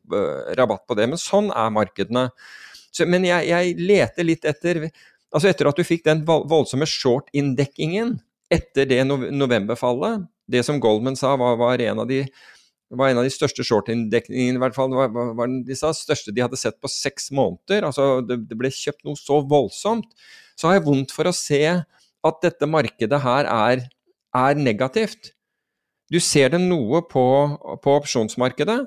rabatt, 0.58 0.86
på 0.88 0.98
det. 0.98 1.06
Men 1.12 1.22
sånn 1.22 1.52
er 1.54 1.74
markedene. 1.74 2.28
Så, 2.90 3.06
men 3.06 3.28
jeg, 3.28 3.46
jeg, 3.52 3.76
leter 3.86 4.26
litt 4.26 4.48
etter 4.48 4.88
Altså 5.34 5.50
etter 5.50 5.66
at 5.68 5.76
du 5.76 5.82
fikk 5.84 6.04
den 6.06 6.20
voldsomme 6.24 6.86
short-inndekkingen 6.88 8.12
etter 8.48 8.86
det 8.88 9.00
novemberfallet, 9.04 10.22
det 10.48 10.62
som 10.64 10.78
Goldman 10.80 11.18
sa 11.18 11.32
var, 11.36 11.58
var 11.58 11.82
en 11.82 12.04
av 12.04 12.06
de 12.08 12.22
var 12.94 13.10
en 13.10 13.18
av 13.18 13.26
de 13.26 13.32
største 13.34 13.64
short-inndekningene, 13.66 14.58
i 14.58 14.62
hvert 14.62 14.76
fall. 14.76 14.92
Var, 14.94 15.10
var 15.10 15.54
de 15.66 15.76
sa, 15.78 15.90
største 15.96 16.34
de 16.34 16.44
hadde 16.44 16.58
sett 16.60 16.78
på 16.82 16.90
seks 16.90 17.32
måneder. 17.34 17.88
Altså, 17.88 18.20
det, 18.22 18.44
det, 18.50 18.58
ble 18.58 18.70
kjøpt 18.70 19.06
noe 19.08 19.18
så 19.18 19.40
voldsomt. 19.48 20.12
Så 20.56 20.68
har 20.68 20.78
jeg 20.78 20.86
vondt 20.86 21.14
for 21.14 21.28
å 21.28 21.34
se 21.34 21.62
at 22.26 22.44
dette 22.44 22.68
markedet 22.70 23.18
her 23.24 23.48
er, 23.50 23.86
er 24.36 24.60
negativt. 24.60 25.32
Du 26.12 26.20
ser 26.22 26.52
det 26.54 26.62
noe 26.62 27.02
på, 27.10 27.24
på, 27.82 27.96
opsjonsmarkedet, 27.98 28.78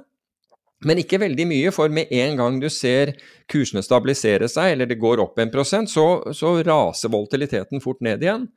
men 0.87 1.01
ikke 1.01 1.19
veldig 1.19 1.49
mye. 1.49 1.75
For 1.75 1.91
med 1.91 2.11
en 2.15 2.39
gang 2.39 2.63
du 2.63 2.69
ser 2.71 3.17
kursene 3.51 3.83
stabilisere 3.83 4.47
seg, 4.51 4.77
eller 4.77 4.87
det 4.87 4.99
går 5.01 5.19
opp 5.25 5.43
en 5.43 5.51
prosent, 5.51 5.91
så, 5.91 6.31
så 6.31 6.55
raser 6.63 7.11
volatiliteten 7.11 7.83
fort 7.83 7.99
ned 8.05 8.23
igjen. 8.23 8.47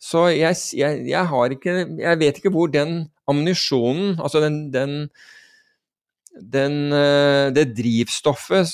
Så 0.00 0.30
jeg, 0.32 0.56
jeg, 0.72 1.02
jeg, 1.10 1.56
ikke 1.58 1.72
Jeg 2.00 2.18
vet 2.22 2.38
ikke 2.40 2.52
hvor 2.54 2.70
den 2.72 3.10
ammunisjonen, 3.30 4.16
altså 4.20 4.42
den, 4.44 4.62
den, 4.74 4.94
den, 6.36 6.78
eh, 6.96 7.48
det 7.56 7.70
drivstoffet 7.78 8.70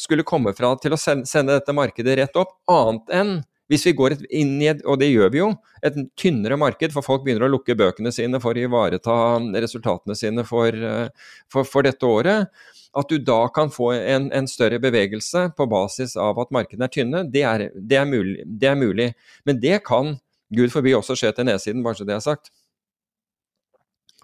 skulle 0.00 0.26
komme 0.28 0.54
fra 0.56 0.74
til 0.82 0.96
å 0.96 1.00
sende 1.00 1.54
dette 1.54 1.76
markedet 1.76 2.18
rett 2.20 2.40
opp, 2.40 2.58
annet 2.72 3.16
enn 3.20 3.38
hvis 3.68 3.84
vi 3.84 3.92
går 3.96 4.14
inn 4.32 4.56
i 4.62 4.70
et, 4.70 4.80
og 4.88 4.96
det 5.00 5.10
gjør 5.10 5.32
vi 5.32 5.42
jo, 5.42 5.50
et 5.84 5.96
tynnere 6.18 6.56
marked, 6.60 6.92
for 6.94 7.04
folk 7.04 7.24
begynner 7.24 7.44
å 7.46 7.52
lukke 7.52 7.76
bøkene 7.76 8.12
sine 8.14 8.40
for 8.40 8.56
å 8.56 8.64
ivareta 8.64 9.16
resultatene 9.60 10.16
sine 10.16 10.44
for, 10.48 10.72
eh, 10.72 11.32
for, 11.52 11.68
for 11.68 11.84
dette 11.84 12.08
året, 12.08 12.48
at 12.96 13.12
du 13.12 13.20
da 13.20 13.42
kan 13.52 13.68
få 13.70 13.90
en, 13.98 14.30
en, 14.32 14.48
større 14.48 14.80
bevegelse 14.80 15.50
på 15.56 15.66
basis 15.68 16.16
av 16.16 16.40
at 16.40 16.54
markedene 16.54 16.88
er 16.88 16.94
tynne, 16.94 17.22
det 17.28 17.44
er, 17.44 17.66
det 17.76 18.00
er, 18.00 18.08
mulig, 18.08 18.40
det 18.48 18.70
er 18.70 18.80
mulig. 18.80 19.10
Men 19.44 19.60
det 19.60 19.82
kan 19.86 20.16
Gud 20.54 20.72
forby 20.72 20.94
også 20.96 21.18
skje 21.18 21.34
til 21.36 21.50
nedsiden, 21.50 21.84
bare 21.84 22.00
så 22.00 22.08
det 22.08 22.16
er 22.16 22.24
sagt. 22.24 22.48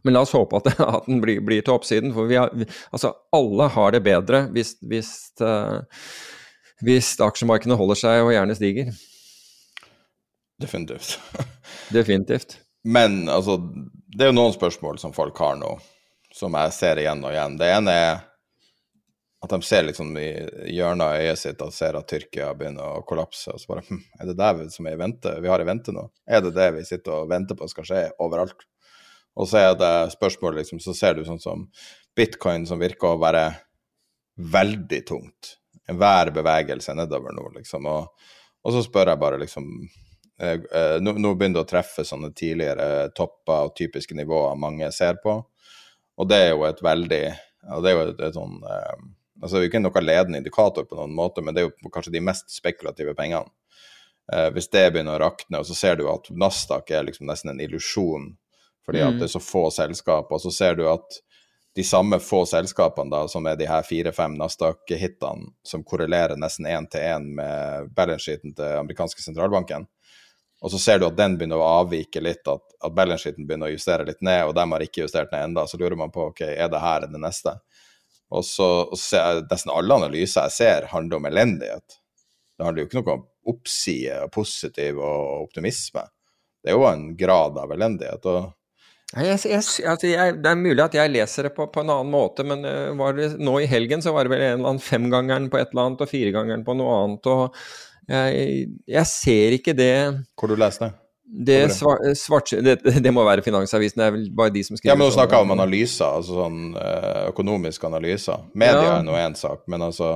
Men 0.04 0.16
la 0.16 0.24
oss 0.24 0.34
håpe 0.36 0.60
at, 0.60 0.68
at 0.98 1.08
den 1.08 1.22
blir, 1.24 1.40
blir, 1.44 1.64
til 1.64 1.76
oppsiden, 1.76 2.12
for 2.16 2.28
vi 2.30 2.38
har, 2.38 2.52
vi, 2.54 2.68
altså, 2.92 3.14
alle 3.34 3.68
har 3.76 3.96
det 3.96 4.04
bedre 4.04 4.44
hvis, 4.54 4.74
hvis, 4.84 5.14
uh, 5.40 5.80
hvis 6.84 7.14
aksjemarkedene 7.24 7.78
holder 7.80 8.00
seg 8.02 8.26
og 8.26 8.34
gjerne 8.34 8.58
stiger. 8.58 8.92
Definitivt. 10.60 11.16
Definitivt. 11.96 12.58
Men 12.84 13.24
altså, 13.32 13.56
det 14.14 14.26
er 14.26 14.32
jo 14.32 14.36
noen 14.36 14.54
spørsmål 14.54 15.00
som 15.00 15.16
folk 15.16 15.38
har 15.40 15.56
nå, 15.58 15.72
som 16.34 16.54
jeg 16.60 16.76
ser 16.76 17.00
igjen 17.00 17.24
og 17.24 17.32
igjen. 17.32 17.58
Det 17.58 17.72
ene 17.72 17.98
er 18.04 18.14
at 19.44 19.50
de 19.50 19.60
ser 19.62 19.84
liksom 19.84 20.14
i 20.16 20.28
hjørnet 20.72 21.04
av 21.04 21.20
øyet 21.20 21.40
sitt 21.40 21.62
og 21.64 21.72
ser 21.74 21.98
at 21.98 22.06
Tyrkia 22.08 22.52
begynner 22.56 22.98
å 22.98 23.02
kollapse. 23.08 23.52
Og 23.52 23.60
så 23.60 23.72
bare 23.72 23.84
hm, 23.88 24.00
Er 24.20 24.30
det 24.30 24.36
det 24.40 24.68
som 24.72 24.86
er 24.88 24.96
i 24.96 25.00
vente? 25.00 25.34
Vi 25.44 25.50
har 25.52 25.60
i 25.60 25.66
vente 25.68 25.92
nå? 25.92 26.06
Er 26.24 26.44
det 26.44 26.54
det 26.56 26.70
vi 26.78 26.84
sitter 26.88 27.18
og 27.18 27.28
venter 27.32 27.58
på 27.58 27.68
skal 27.68 27.88
skje 27.88 28.04
overalt? 28.24 28.64
Og 29.34 29.48
så 29.50 29.60
er 29.60 29.76
det 29.78 29.92
spørsmålet, 30.14 30.62
liksom, 30.62 30.80
så 30.82 30.94
ser 30.94 31.16
du 31.16 31.24
sånn 31.26 31.42
som 31.42 31.66
bitcoin 32.16 32.66
som 32.68 32.82
virker 32.82 33.14
å 33.14 33.20
være 33.22 33.48
veldig 34.54 35.00
tungt. 35.08 35.56
Enhver 35.90 36.30
bevegelse 36.34 36.94
nedover 36.96 37.34
nå, 37.34 37.48
liksom. 37.58 37.88
Og, 37.90 38.28
og, 38.62 38.70
så 38.74 38.84
spør 38.86 39.12
jeg 39.12 39.22
bare, 39.22 39.40
liksom 39.42 39.66
eh, 40.40 40.60
eh, 40.60 40.96
nå, 41.02 41.16
nå, 41.18 41.34
begynner 41.34 41.60
det 41.60 41.66
å 41.66 41.72
treffe 41.74 42.06
sånne 42.06 42.30
tidligere 42.36 43.10
topper 43.16 43.68
og 43.68 43.74
typiske 43.78 44.16
nivåer 44.18 44.54
mange 44.60 44.90
ser 44.94 45.18
på. 45.22 45.40
Og 46.14 46.30
det 46.30 46.40
er 46.44 46.48
jo 46.52 46.62
et 46.68 46.80
veldig 46.84 47.24
ja, 47.26 47.78
Det 47.82 47.90
er 47.90 47.94
jo 47.96 48.02
et, 48.06 48.20
et 48.22 48.36
sånn 48.36 48.60
eh, 48.70 49.04
Altså, 49.42 49.56
det 49.56 49.58
er 49.58 49.64
jo 49.64 49.70
ikke 49.72 49.80
noe 49.82 50.00
ledende 50.00 50.38
indikator 50.38 50.84
på 50.86 50.94
noen 50.94 51.12
måte, 51.12 51.42
men 51.42 51.52
det 51.52 51.60
er 51.60 51.64
jo 51.66 51.90
kanskje 51.92 52.12
de 52.14 52.20
mest 52.22 52.52
spekulative 52.54 53.16
pengene. 53.18 53.50
Eh, 54.32 54.46
hvis 54.54 54.70
det 54.72 54.86
begynner 54.94 55.18
å 55.18 55.24
rakne, 55.26 55.58
og 55.58 55.66
så 55.68 55.74
ser 55.76 55.98
du 55.98 56.06
at 56.08 56.30
Nasdaq 56.30 56.92
er 56.94 57.04
liksom 57.08 57.26
nesten 57.28 57.50
en 57.52 57.60
illusjon 57.60 58.30
fordi 58.86 59.02
mm. 59.02 59.08
at 59.08 59.20
det 59.20 59.28
er 59.28 59.34
så 59.34 59.42
få 59.42 59.68
selskaper, 59.74 60.40
så 60.42 60.52
ser 60.52 60.76
du 60.78 60.84
at 60.90 61.20
de 61.74 61.82
samme 61.84 62.20
få 62.22 62.44
selskapene 62.46 63.10
da, 63.10 63.24
som 63.28 63.46
er 63.50 63.56
de 63.58 63.66
her 63.66 63.82
fire-fem 63.82 64.36
Nasdaq-hitene, 64.38 65.48
som 65.66 65.82
korrelerer 65.82 66.38
nesten 66.38 66.68
én 66.70 66.86
til 66.90 67.02
én 67.02 67.26
med 67.40 67.90
balance-sheeten 67.96 68.54
til 68.54 68.78
amerikanske 68.78 69.24
sentralbanken, 69.24 69.88
og 70.64 70.70
så 70.70 70.78
ser 70.78 71.00
du 71.00 71.08
at 71.08 71.16
den 71.18 71.34
begynner 71.36 71.60
å 71.60 71.72
avvike 71.82 72.22
litt, 72.22 72.46
at, 72.48 72.62
at 72.78 72.94
balance-sheeten 72.94 73.44
begynner 73.48 73.68
å 73.68 73.74
justere 73.74 74.06
litt 74.06 74.22
ned, 74.24 74.46
og 74.46 74.54
dem 74.56 74.72
har 74.72 74.84
ikke 74.86 75.02
justert 75.02 75.34
ned 75.34 75.50
enda, 75.50 75.66
så 75.68 75.80
lurer 75.80 75.98
man 75.98 76.14
på 76.14 76.30
ok, 76.30 76.40
er 76.46 76.70
det 76.72 76.80
her 76.80 77.04
det 77.10 77.20
neste? 77.20 77.56
Og 78.34 78.46
så, 78.46 78.68
og 78.86 78.98
så 78.98 79.42
nesten 79.50 79.74
alle 79.74 79.98
analyser 79.98 80.46
jeg 80.46 80.54
ser, 80.54 80.88
handler 80.94 81.20
om 81.20 81.28
elendighet. 81.28 81.98
Det 82.56 82.64
handler 82.64 82.84
jo 82.84 82.88
ikke 82.88 83.00
noe 83.00 83.16
om 83.18 83.26
oppside 83.52 84.22
og 84.24 84.32
positiv 84.32 85.02
og 85.02 85.44
optimisme. 85.50 86.06
Det 86.64 86.72
er 86.72 86.78
jo 86.78 86.86
en 86.88 87.10
grad 87.18 87.58
av 87.60 87.74
elendighet. 87.74 88.24
og 88.30 88.54
jeg, 89.12 89.38
jeg, 89.46 89.62
altså 89.86 90.08
jeg, 90.08 90.36
det 90.42 90.50
er 90.50 90.58
mulig 90.58 90.82
at 90.82 90.96
jeg 90.96 91.12
leser 91.12 91.48
det 91.48 91.54
på, 91.54 91.68
på 91.70 91.84
en 91.84 91.92
annen 91.92 92.10
måte, 92.10 92.46
men 92.46 92.64
uh, 92.66 93.04
det, 93.14 93.34
nå 93.38 93.58
i 93.62 93.68
helgen 93.70 94.02
så 94.02 94.14
var 94.14 94.26
det 94.26 94.34
vel 94.34 94.42
en 94.42 94.58
eller 94.58 94.72
annen 94.72 94.82
femgangeren 94.82 95.50
på 95.52 95.60
et 95.60 95.70
eller 95.70 95.90
annet 95.90 96.02
og 96.02 96.10
firegangeren 96.10 96.64
på 96.66 96.76
noe 96.78 96.98
annet. 97.04 97.30
og 97.30 97.58
jeg, 98.10 98.66
jeg 98.90 99.08
ser 99.08 99.54
ikke 99.56 99.72
det 99.72 99.94
Hvor 100.36 100.50
du 100.50 100.58
leste 100.60 100.90
det? 100.90 100.96
Det, 101.24 101.56
svart, 101.72 102.50
det, 102.62 102.74
det, 102.84 103.12
må 103.14 103.24
være 103.24 103.42
Finansavisen, 103.42 103.98
det 103.98 104.06
er 104.06 104.12
vel 104.12 104.26
bare 104.36 104.52
de 104.54 104.60
som 104.62 104.76
skriver 104.76 104.92
Ja, 104.92 104.98
men 104.98 105.08
Nå 105.08 105.14
snakker 105.14 105.38
jeg 105.38 105.46
om 105.46 105.54
analyser, 105.54 106.18
altså 106.20 106.36
sånn 106.36 106.58
uh, 106.76 107.30
økonomiske 107.32 107.88
analyser. 107.88 108.44
Media 108.52 108.82
ja. 108.84 108.92
er 108.98 109.06
nå 109.06 109.16
én 109.18 109.34
sak, 109.38 109.64
men 109.72 109.82
altså. 109.88 110.10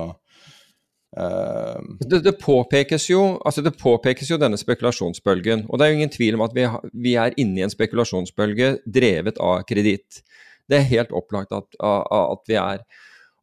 Det, 1.99 2.21
det, 2.25 2.35
påpekes 2.41 3.09
jo, 3.09 3.23
altså 3.45 3.63
det 3.65 3.75
påpekes 3.79 4.29
jo 4.31 4.39
denne 4.41 4.59
spekulasjonsbølgen. 4.59 5.65
Og 5.69 5.79
det 5.79 5.85
er 5.85 5.91
jo 5.91 5.99
ingen 5.99 6.13
tvil 6.13 6.37
om 6.37 6.45
at 6.45 6.55
vi, 6.55 6.65
vi 6.93 7.15
er 7.19 7.35
inne 7.41 7.61
i 7.61 7.67
en 7.67 7.73
spekulasjonsbølge 7.73 8.75
drevet 8.85 9.41
av 9.43 9.63
kreditt. 9.69 10.23
Det 10.69 10.79
er 10.79 10.91
helt 10.91 11.15
opplagt 11.15 11.55
at, 11.55 11.79
at, 11.81 12.43
vi 12.47 12.59
er. 12.61 12.83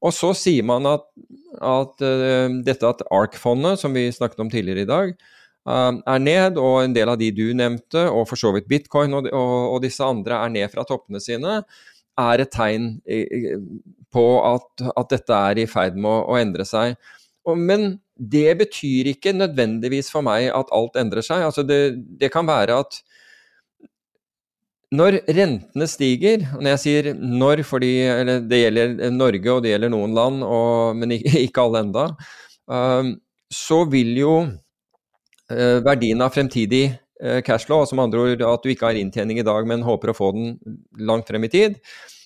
Og 0.04 0.14
så 0.14 0.30
sier 0.38 0.66
man 0.66 0.86
at, 0.88 1.08
at 1.58 2.04
uh, 2.04 2.60
dette 2.66 2.86
at 2.86 3.02
ARK-fondet, 3.10 3.80
som 3.82 3.96
vi 3.96 4.06
snakket 4.14 4.44
om 4.44 4.52
tidligere 4.52 4.86
i 4.86 4.92
dag, 4.92 5.16
Um, 5.66 5.96
er 6.06 6.20
ned, 6.22 6.58
og 6.62 6.76
en 6.84 6.92
del 6.94 7.10
av 7.10 7.16
de 7.18 7.32
du 7.34 7.48
nevnte, 7.58 8.04
og 8.06 8.28
for 8.30 8.38
så 8.38 8.52
vidt 8.54 8.68
bitcoin 8.70 9.16
og, 9.18 9.26
og, 9.34 9.54
og 9.74 9.80
disse 9.82 10.04
andre 10.06 10.38
er 10.38 10.52
ned 10.54 10.70
fra 10.70 10.84
toppene 10.86 11.18
sine, 11.18 11.56
er 12.22 12.42
et 12.42 12.52
tegn 12.54 12.92
på 14.14 14.24
at, 14.46 14.84
at 14.94 15.10
dette 15.10 15.40
er 15.50 15.58
i 15.58 15.66
ferd 15.66 15.98
med 15.98 16.06
å, 16.06 16.20
å 16.30 16.38
endre 16.38 16.64
seg. 16.68 16.94
Men 17.54 18.00
det 18.16 18.56
betyr 18.58 19.12
ikke 19.12 19.34
nødvendigvis 19.36 20.08
for 20.10 20.24
meg 20.26 20.48
at 20.50 20.72
alt 20.74 20.96
endrer 20.98 21.22
seg. 21.22 21.44
Altså 21.46 21.62
det, 21.66 21.98
det 22.18 22.32
kan 22.34 22.48
være 22.48 22.80
at 22.82 22.98
når 24.96 25.20
rentene 25.26 25.86
stiger, 25.90 26.46
og 26.54 26.62
når 26.62 26.76
jeg 26.76 26.82
sier 26.82 27.08
når 27.14 27.62
fordi 27.66 27.92
det 28.48 28.60
gjelder 28.62 29.10
Norge 29.14 29.52
og 29.52 29.64
det 29.64 29.72
gjelder 29.74 29.92
noen 29.92 30.14
land, 30.16 30.44
og, 30.46 30.96
men 30.96 31.16
ikke, 31.18 31.62
alle 31.64 31.82
enda, 31.84 32.06
um, 32.70 33.10
så 33.52 33.82
vil 33.90 34.14
jo 34.18 34.36
Eh, 35.46 35.78
verdien 35.78 36.22
av 36.22 36.32
fremtidig 36.34 36.84
eh, 37.22 37.38
cashflow, 37.46 37.84
som 37.86 38.00
andre 38.02 38.22
ord 38.24 38.40
at 38.42 38.64
du 38.64 38.72
ikke 38.72 38.88
har 38.88 38.98
inntjening 38.98 39.38
i 39.38 39.46
dag, 39.46 39.66
men 39.68 39.84
håper 39.86 40.10
å 40.10 40.16
få 40.16 40.32
den 40.34 40.56
langt 41.06 41.30
frem 41.30 41.46
i 41.46 41.50
tid, 41.52 41.76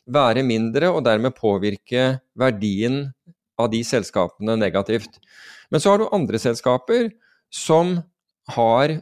være 0.09 0.45
mindre 0.47 0.89
og 0.89 1.05
dermed 1.05 1.37
påvirke 1.37 2.07
verdien 2.41 3.03
av 3.61 3.71
de 3.73 3.83
selskapene 3.87 4.57
negativt. 4.59 5.21
Men 5.71 5.83
så 5.83 5.93
har 5.93 6.01
du 6.03 6.11
andre 6.11 6.41
selskaper 6.43 7.11
som 7.53 7.99
har 8.51 8.97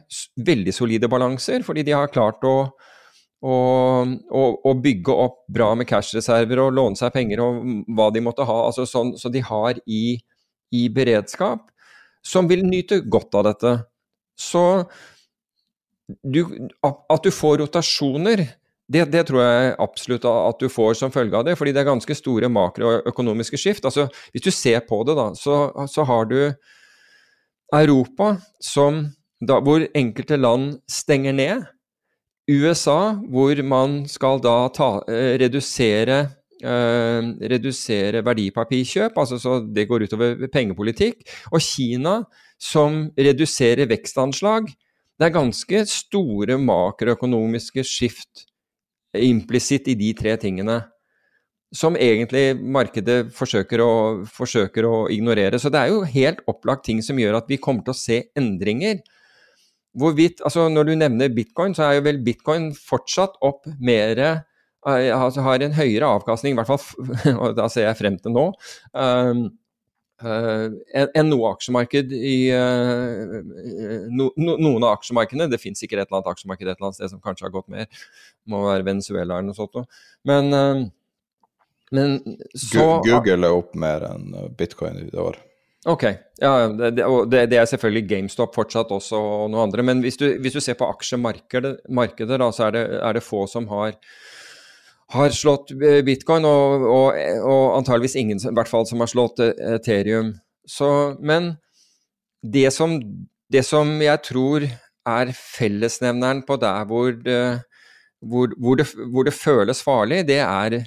veldig 0.45 0.73
solide 0.75 1.09
balanser, 1.09 1.63
fordi 1.65 1.85
de 1.87 1.95
har 1.95 2.11
klart 2.13 2.43
å, 2.45 2.55
å, 3.41 3.55
å, 4.29 4.73
bygge 4.83 5.15
opp 5.25 5.41
bra 5.51 5.71
med 5.79 5.89
cashreserver 5.89 6.61
og 6.65 6.75
låne 6.77 6.99
seg 6.99 7.13
penger 7.15 7.43
og 7.45 7.61
hva 7.95 8.09
de 8.13 8.23
måtte 8.25 8.45
ha. 8.45 8.59
Altså 8.67 8.85
sånn, 8.89 9.15
så 9.17 9.31
de 9.33 9.43
har 9.45 9.79
i, 9.87 10.19
i 10.75 10.87
beredskap, 10.93 11.69
som 12.25 12.49
vil 12.51 12.65
nyte 12.67 13.01
godt 13.07 13.39
av 13.39 13.47
dette. 13.49 13.75
Så 14.39 14.63
du, 16.25 16.43
at 16.83 17.25
du 17.25 17.31
får 17.33 17.59
rotasjoner, 17.63 18.45
det, 18.89 19.05
det, 19.13 19.27
tror 19.29 19.43
jeg 19.43 19.75
absolutt 19.77 20.25
at 20.25 20.61
du 20.61 20.69
får 20.71 20.95
som 20.97 21.13
følge 21.13 21.37
av 21.37 21.45
det, 21.45 21.55
fordi 21.59 21.73
det 21.75 21.83
er 21.83 21.91
ganske 21.91 22.15
store 22.17 22.49
makroøkonomiske 22.49 23.59
skift. 23.61 23.85
Altså, 23.85 24.07
hvis 24.33 24.45
du 24.47 24.49
ser 24.53 24.81
på 24.87 25.03
det, 25.05 25.15
da, 25.19 25.29
så, 25.37 25.59
så 25.89 26.05
har 26.09 26.25
du 26.29 26.39
Europa 27.77 28.31
som, 28.63 29.03
da, 29.37 29.59
hvor 29.61 29.85
enkelte 29.93 30.39
land 30.39 30.79
stenger 30.89 31.37
ned. 31.37 31.69
USA, 32.49 33.13
hvor 33.29 33.61
man 33.61 34.01
skal 34.09 34.41
da 34.41 34.57
ta, 34.73 34.97
eh, 35.07 35.37
redusere 35.41 36.25
Uh, 36.59 37.39
redusere 37.47 38.19
verdipapirkjøp, 38.19 39.15
altså 39.15 39.37
så 39.39 39.53
det 39.63 39.85
går 39.87 40.03
utover 40.09 40.41
pengepolitikk. 40.51 41.21
Og 41.53 41.63
Kina, 41.63 42.17
som 42.59 43.05
reduserer 43.15 43.87
vekstanslag. 43.87 44.67
Det 45.15 45.29
er 45.29 45.37
ganske 45.37 45.85
store 45.87 46.57
makroøkonomiske 46.59 47.85
skift 47.87 48.43
implisitt 49.17 49.87
i 49.89 49.97
de 49.99 50.13
tre 50.17 50.37
tingene. 50.37 50.81
som 51.69 51.93
egentlig 51.93 52.57
markedet 52.57 53.27
forsøker 53.29 53.81
å, 53.83 53.91
forsøker 54.25 54.87
å, 54.89 54.93
ignorere. 55.13 55.59
Så 55.61 55.69
det 55.69 55.77
er 55.77 55.91
jo 55.91 55.99
helt 56.01 56.39
opplagt 56.49 56.87
ting 56.87 56.97
som 57.05 57.19
gjør 57.21 57.37
at 57.37 57.45
vi 57.51 57.59
kommer 57.61 57.85
til 57.85 57.93
å 57.93 57.99
se 57.99 58.17
endringer. 58.33 59.03
Hvorvidt, 59.93 60.41
altså 60.41 60.65
Når 60.69 60.83
du 60.87 60.95
nevner 60.95 61.29
bitcoin, 61.29 61.75
så 61.77 61.83
er 61.85 61.99
jo 61.99 62.07
vel 62.07 62.23
bitcoin 62.25 62.71
fortsatt 62.73 63.37
opp 63.45 63.69
mer 63.79 64.41
altså 64.81 65.43
Har 65.43 65.61
en 65.61 65.73
høyere 65.75 66.07
avkastning, 66.07 66.53
i 66.53 66.57
hvert 66.57 66.69
fall, 66.71 66.81
og 67.43 67.55
da 67.57 67.67
ser 67.69 67.85
jeg 67.85 67.99
frem 67.99 68.17
til 68.17 68.33
nå. 68.33 68.45
Uh, 70.19 70.75
enn 70.93 71.29
noe 71.31 71.53
aksjemarked 71.53 72.11
i 72.11 72.37
uh, 72.51 73.39
no, 74.11 74.29
no, 74.35 74.55
noen 74.59 74.83
av 74.83 74.97
aksjemarkedene. 74.97 75.47
Det 75.51 75.61
fins 75.61 75.79
sikkert 75.79 76.03
et 76.03 76.09
eller 76.09 76.19
annet 76.19 76.31
aksjemarked 76.33 76.67
et 76.67 76.75
eller 76.75 76.89
annet 76.89 76.99
sted 76.99 77.13
som 77.13 77.23
kanskje 77.23 77.47
har 77.47 77.53
gått 77.55 77.69
mer. 77.71 77.87
Må 78.49 78.65
være 78.67 78.87
Venezuela 78.87 79.39
eller 79.39 79.51
noe 79.51 79.59
sånt. 79.59 79.85
Men 80.27 80.55
uh, 80.55 80.87
men 81.89 82.19
så 82.53 82.99
Google 83.01 83.47
er 83.47 83.55
opp 83.55 83.77
mer 83.79 84.03
enn 84.11 84.33
bitcoin 84.57 84.99
i 85.01 85.07
det 85.09 85.21
år. 85.21 85.39
Ok, 85.87 86.03
ja, 86.41 86.67
det, 86.67 86.89
det, 86.97 87.45
det, 87.49 87.57
er 87.57 87.67
selvfølgelig 87.69 88.07
GameStop 88.09 88.55
fortsatt 88.55 88.89
også 88.91 89.17
og 89.17 89.45
noe 89.53 89.63
andre. 89.63 89.85
Men 89.87 90.03
hvis 90.03 90.19
du, 90.19 90.25
hvis 90.43 90.57
du 90.57 90.59
ser 90.61 90.75
på 90.77 90.89
aksjemarkedet, 90.91 91.77
da, 91.87 92.49
så 92.51 92.67
er 92.67 92.75
det, 92.75 92.83
er 92.99 93.15
det, 93.15 93.23
få 93.23 93.45
som 93.47 93.69
har, 93.71 93.95
har 95.09 95.33
slått 95.33 95.71
bitcoin, 96.05 96.45
og, 96.45 96.83
og, 96.85 97.17
og, 97.41 97.63
antageligvis 97.79 98.17
ingen 98.19 98.41
i 98.41 98.53
hvert 98.53 98.69
fall 98.69 98.85
som 98.85 99.01
har 99.01 99.09
slått 99.09 99.41
Ethereum. 99.41 100.35
Så, 100.69 100.89
men 101.17 101.55
det 102.45 102.69
som, 102.75 102.99
det 103.49 103.63
som 103.65 103.95
jeg 104.03 104.21
tror 104.27 104.67
er 105.09 105.33
fellesnevneren 105.33 106.43
på 106.45 106.59
der 106.61 106.85
hvor 106.89 107.11
det, 107.25 107.41
hvor, 108.21 108.53
hvor, 108.57 108.77
det, 108.77 108.85
hvor 109.11 109.25
det, 109.25 109.33
føles 109.33 109.81
farlig, 109.83 110.23
det 110.27 110.41
er 110.43 110.83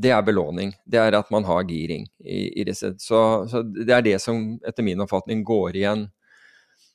det 0.00 0.12
er 0.14 0.24
belåning. 0.24 0.72
Det 0.88 0.98
er 1.00 1.16
at 1.18 1.30
man 1.30 1.44
har 1.44 1.66
giring 1.68 2.06
i, 2.24 2.60
i 2.60 2.64
disse. 2.64 2.94
Så, 3.02 3.20
så, 3.50 3.62
det 3.62 3.92
er 3.94 4.06
det 4.06 4.16
som 4.22 4.56
etter 4.66 4.86
min 4.86 5.02
oppfatning 5.04 5.44
går 5.46 5.76
igjen. 5.76 6.06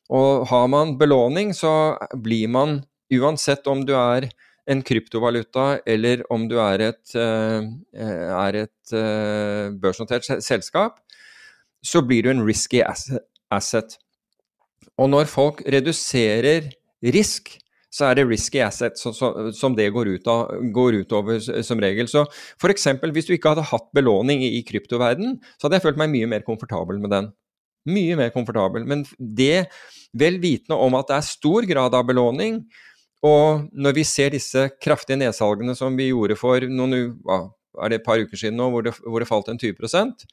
Og 0.09 0.47
har 0.49 0.67
man 0.71 0.95
belåning, 0.97 1.53
så 1.53 1.95
blir 2.23 2.49
man, 2.51 2.79
uansett 3.13 3.67
om 3.69 3.83
du 3.85 3.93
er 3.97 4.29
en 4.71 4.81
kryptovaluta 4.85 5.79
eller 5.85 6.23
om 6.33 6.47
du 6.49 6.55
er 6.61 6.87
et, 6.89 7.03
uh, 7.17 7.67
er 7.95 8.61
et 8.63 8.95
uh, 8.95 9.73
børsnotert 9.81 10.25
selskap, 10.43 10.97
så 11.85 12.01
blir 12.01 12.25
du 12.25 12.31
en 12.31 12.45
risky 12.45 12.81
asset. 12.81 13.99
Og 14.97 15.11
når 15.11 15.29
folk 15.29 15.61
reduserer 15.69 16.71
risk, 17.13 17.53
så 17.95 18.09
er 18.09 18.17
det 18.19 18.25
risky 18.27 18.59
asset 18.63 18.99
som, 18.99 19.75
det 19.77 19.87
går, 19.95 20.09
ut 20.17 20.27
av, 20.27 20.55
går 20.75 20.99
utover 21.05 21.39
som 21.63 21.79
regel. 21.79 22.09
Så 22.11 22.25
f.eks. 22.59 22.89
hvis 23.15 23.29
du 23.29 23.35
ikke 23.35 23.53
hadde 23.53 23.69
hatt 23.69 23.87
belåning 23.95 24.43
i 24.43 24.63
kryptoverden, 24.67 25.37
så 25.55 25.67
hadde 25.67 25.79
jeg 25.79 25.85
følt 25.85 26.01
meg 26.01 26.11
mye 26.11 26.31
mer 26.33 26.43
komfortabel 26.47 26.99
med 27.03 27.13
den. 27.15 27.29
Mye 27.87 28.17
mer 28.19 28.33
komfortabel. 28.33 28.83
Men 28.89 29.05
det 29.19 29.67
vel 30.17 30.41
vitende 30.43 30.79
om 30.81 30.97
at 30.99 31.11
det 31.11 31.19
er 31.19 31.29
stor 31.29 31.67
grad 31.69 31.95
av 31.95 32.07
belåning, 32.09 32.63
og 33.25 33.67
når 33.73 33.95
vi 33.97 34.05
ser 34.07 34.33
disse 34.35 34.67
kraftige 34.83 35.17
nedsalgene 35.19 35.75
som 35.77 35.95
vi 35.97 36.11
gjorde 36.11 36.37
for 36.39 36.65
noen, 36.69 37.15
er 37.25 37.91
det 37.91 38.01
et 38.01 38.07
par 38.07 38.21
uker 38.21 38.39
siden 38.39 38.59
nå, 38.59 38.69
hvor 38.71 38.85
det, 38.85 38.93
hvor 39.03 39.23
det 39.23 39.29
falt 39.29 39.49
en 39.51 39.61
20% 39.61 40.27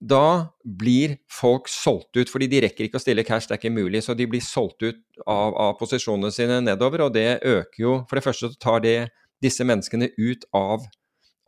da 0.00 0.48
blir 0.64 1.18
folk 1.28 1.68
solgt 1.68 2.16
ut, 2.16 2.30
fordi 2.32 2.48
de 2.48 2.62
rekker 2.64 2.86
ikke 2.86 2.96
å 2.96 3.02
stille 3.02 3.24
cash, 3.26 3.46
det 3.46 3.58
er 3.58 3.60
ikke 3.60 3.74
mulig. 3.74 4.00
Så 4.04 4.16
de 4.16 4.26
blir 4.30 4.40
solgt 4.40 4.80
ut 4.80 5.00
av, 5.26 5.52
av 5.52 5.74
posisjonene 5.80 6.32
sine 6.32 6.60
nedover, 6.64 7.04
og 7.04 7.14
det 7.14 7.42
øker 7.44 7.82
jo 7.82 7.96
For 8.08 8.16
det 8.16 8.24
første 8.24 8.48
så 8.48 8.60
tar 8.60 8.80
det 8.84 8.96
disse 9.44 9.64
menneskene 9.64 10.10
ut 10.16 10.46
av, 10.56 10.86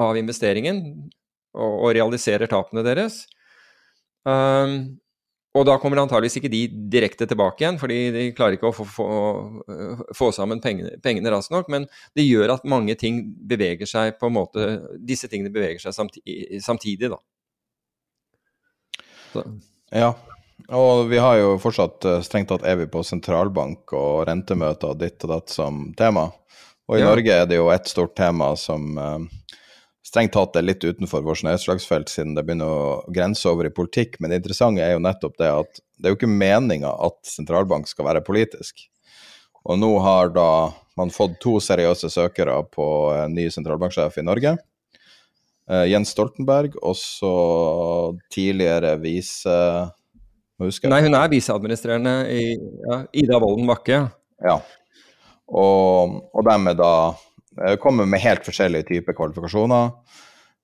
av 0.01 0.21
investeringen 0.21 0.83
og, 1.57 1.73
og, 1.73 1.89
realiserer 1.97 2.49
tapene 2.49 2.85
deres. 2.85 3.23
Um, 4.29 5.01
og 5.53 5.67
da 5.69 5.75
kommer 5.77 6.01
antageligvis 6.01 6.39
ikke 6.41 6.51
de 6.53 6.63
direkte 6.93 7.27
tilbake 7.29 7.61
igjen, 7.61 7.77
fordi 7.81 7.99
de 8.15 8.23
klarer 8.33 8.57
ikke 8.57 8.71
å 8.71 8.77
få, 8.77 8.87
få, 8.89 9.09
få 10.17 10.31
sammen 10.33 10.63
pengene, 10.65 10.95
pengene, 11.05 11.29
raskt 11.35 11.53
nok. 11.53 11.69
Men 11.73 11.85
det 12.17 12.25
gjør 12.25 12.55
at 12.55 12.65
mange 12.69 12.97
ting 12.97 13.21
beveger 13.51 13.89
seg 13.89 14.17
på 14.21 14.31
en 14.31 14.37
måte 14.39 14.71
Disse 14.97 15.29
tingene 15.29 15.53
beveger 15.53 15.83
seg 15.85 15.97
samtidig, 15.97 16.63
samtidig 16.65 17.13
da. 17.13 17.21
Så. 19.35 19.45
Ja, 19.93 20.15
og 20.73 21.11
vi 21.13 21.21
har 21.21 21.37
jo 21.41 21.59
fortsatt 21.61 22.09
eh, 22.09 22.25
strengt 22.25 22.49
tatt 22.53 22.65
evig 22.69 22.89
på 22.93 23.05
sentralbank 23.05 23.93
og 23.97 24.25
rentemøter 24.29 24.95
og 24.95 25.05
ditt 25.05 25.21
og 25.27 25.35
datt 25.35 25.53
som 25.53 25.85
tema. 25.99 26.31
Og 26.89 26.97
i 26.97 27.05
ja. 27.05 27.13
Norge 27.13 27.37
er 27.43 27.49
det 27.49 27.61
jo 27.61 27.69
et 27.73 27.93
stort 27.93 28.17
tema 28.17 28.55
som 28.59 28.97
uh, 28.97 29.21
strengt 30.13 30.35
tatt 30.37 30.59
er 30.61 30.67
litt 30.67 30.85
utenfor 30.85 31.25
vårt 31.25 31.41
nedslagsfelt, 31.47 32.11
siden 32.13 32.35
det 32.37 32.45
begynner 32.45 32.69
å 32.69 33.13
grense 33.15 33.49
over 33.49 33.65
i 33.65 33.73
politikk. 33.73 34.19
Men 34.21 34.29
det 34.29 34.43
interessante 34.43 34.85
er 34.85 34.93
jo 34.93 35.05
nettopp 35.05 35.39
det 35.41 35.49
at 35.49 35.81
det 35.97 36.09
er 36.09 36.13
jo 36.13 36.19
ikke 36.19 36.29
meninga 36.29 36.91
at 37.07 37.17
sentralbank 37.25 37.89
skal 37.89 38.11
være 38.11 38.25
politisk. 38.27 38.85
Og 39.65 39.81
nå 39.81 39.95
har 40.05 40.35
da 40.35 40.51
man 41.01 41.15
fått 41.15 41.39
to 41.41 41.57
seriøse 41.65 42.11
søkere 42.13 42.59
på 42.69 42.85
en 43.17 43.33
ny 43.39 43.49
sentralbanksjef 43.55 44.21
i 44.21 44.27
Norge. 44.27 44.53
Uh, 45.71 45.87
Jens 45.89 46.13
Stoltenberg, 46.13 46.77
og 46.83 46.99
så 46.99 47.33
tidligere 48.35 48.99
vise 49.01 49.57
Nei, 50.63 51.01
hun 51.03 51.17
er 51.19 51.31
viseadministrerende 51.33 52.13
i 52.31 52.43
ja, 52.55 52.99
Ida 53.19 53.39
Wolden 53.43 53.67
Bakke. 53.67 53.97
Ja. 54.45 54.61
Og, 55.49 56.21
og 56.31 56.45
de 56.47 56.55
er 56.71 56.77
da 56.79 56.91
kommer 57.83 58.09
med 58.09 58.23
helt 58.23 58.47
forskjellige 58.47 58.89
typer 58.89 59.17
kvalifikasjoner. 59.19 59.91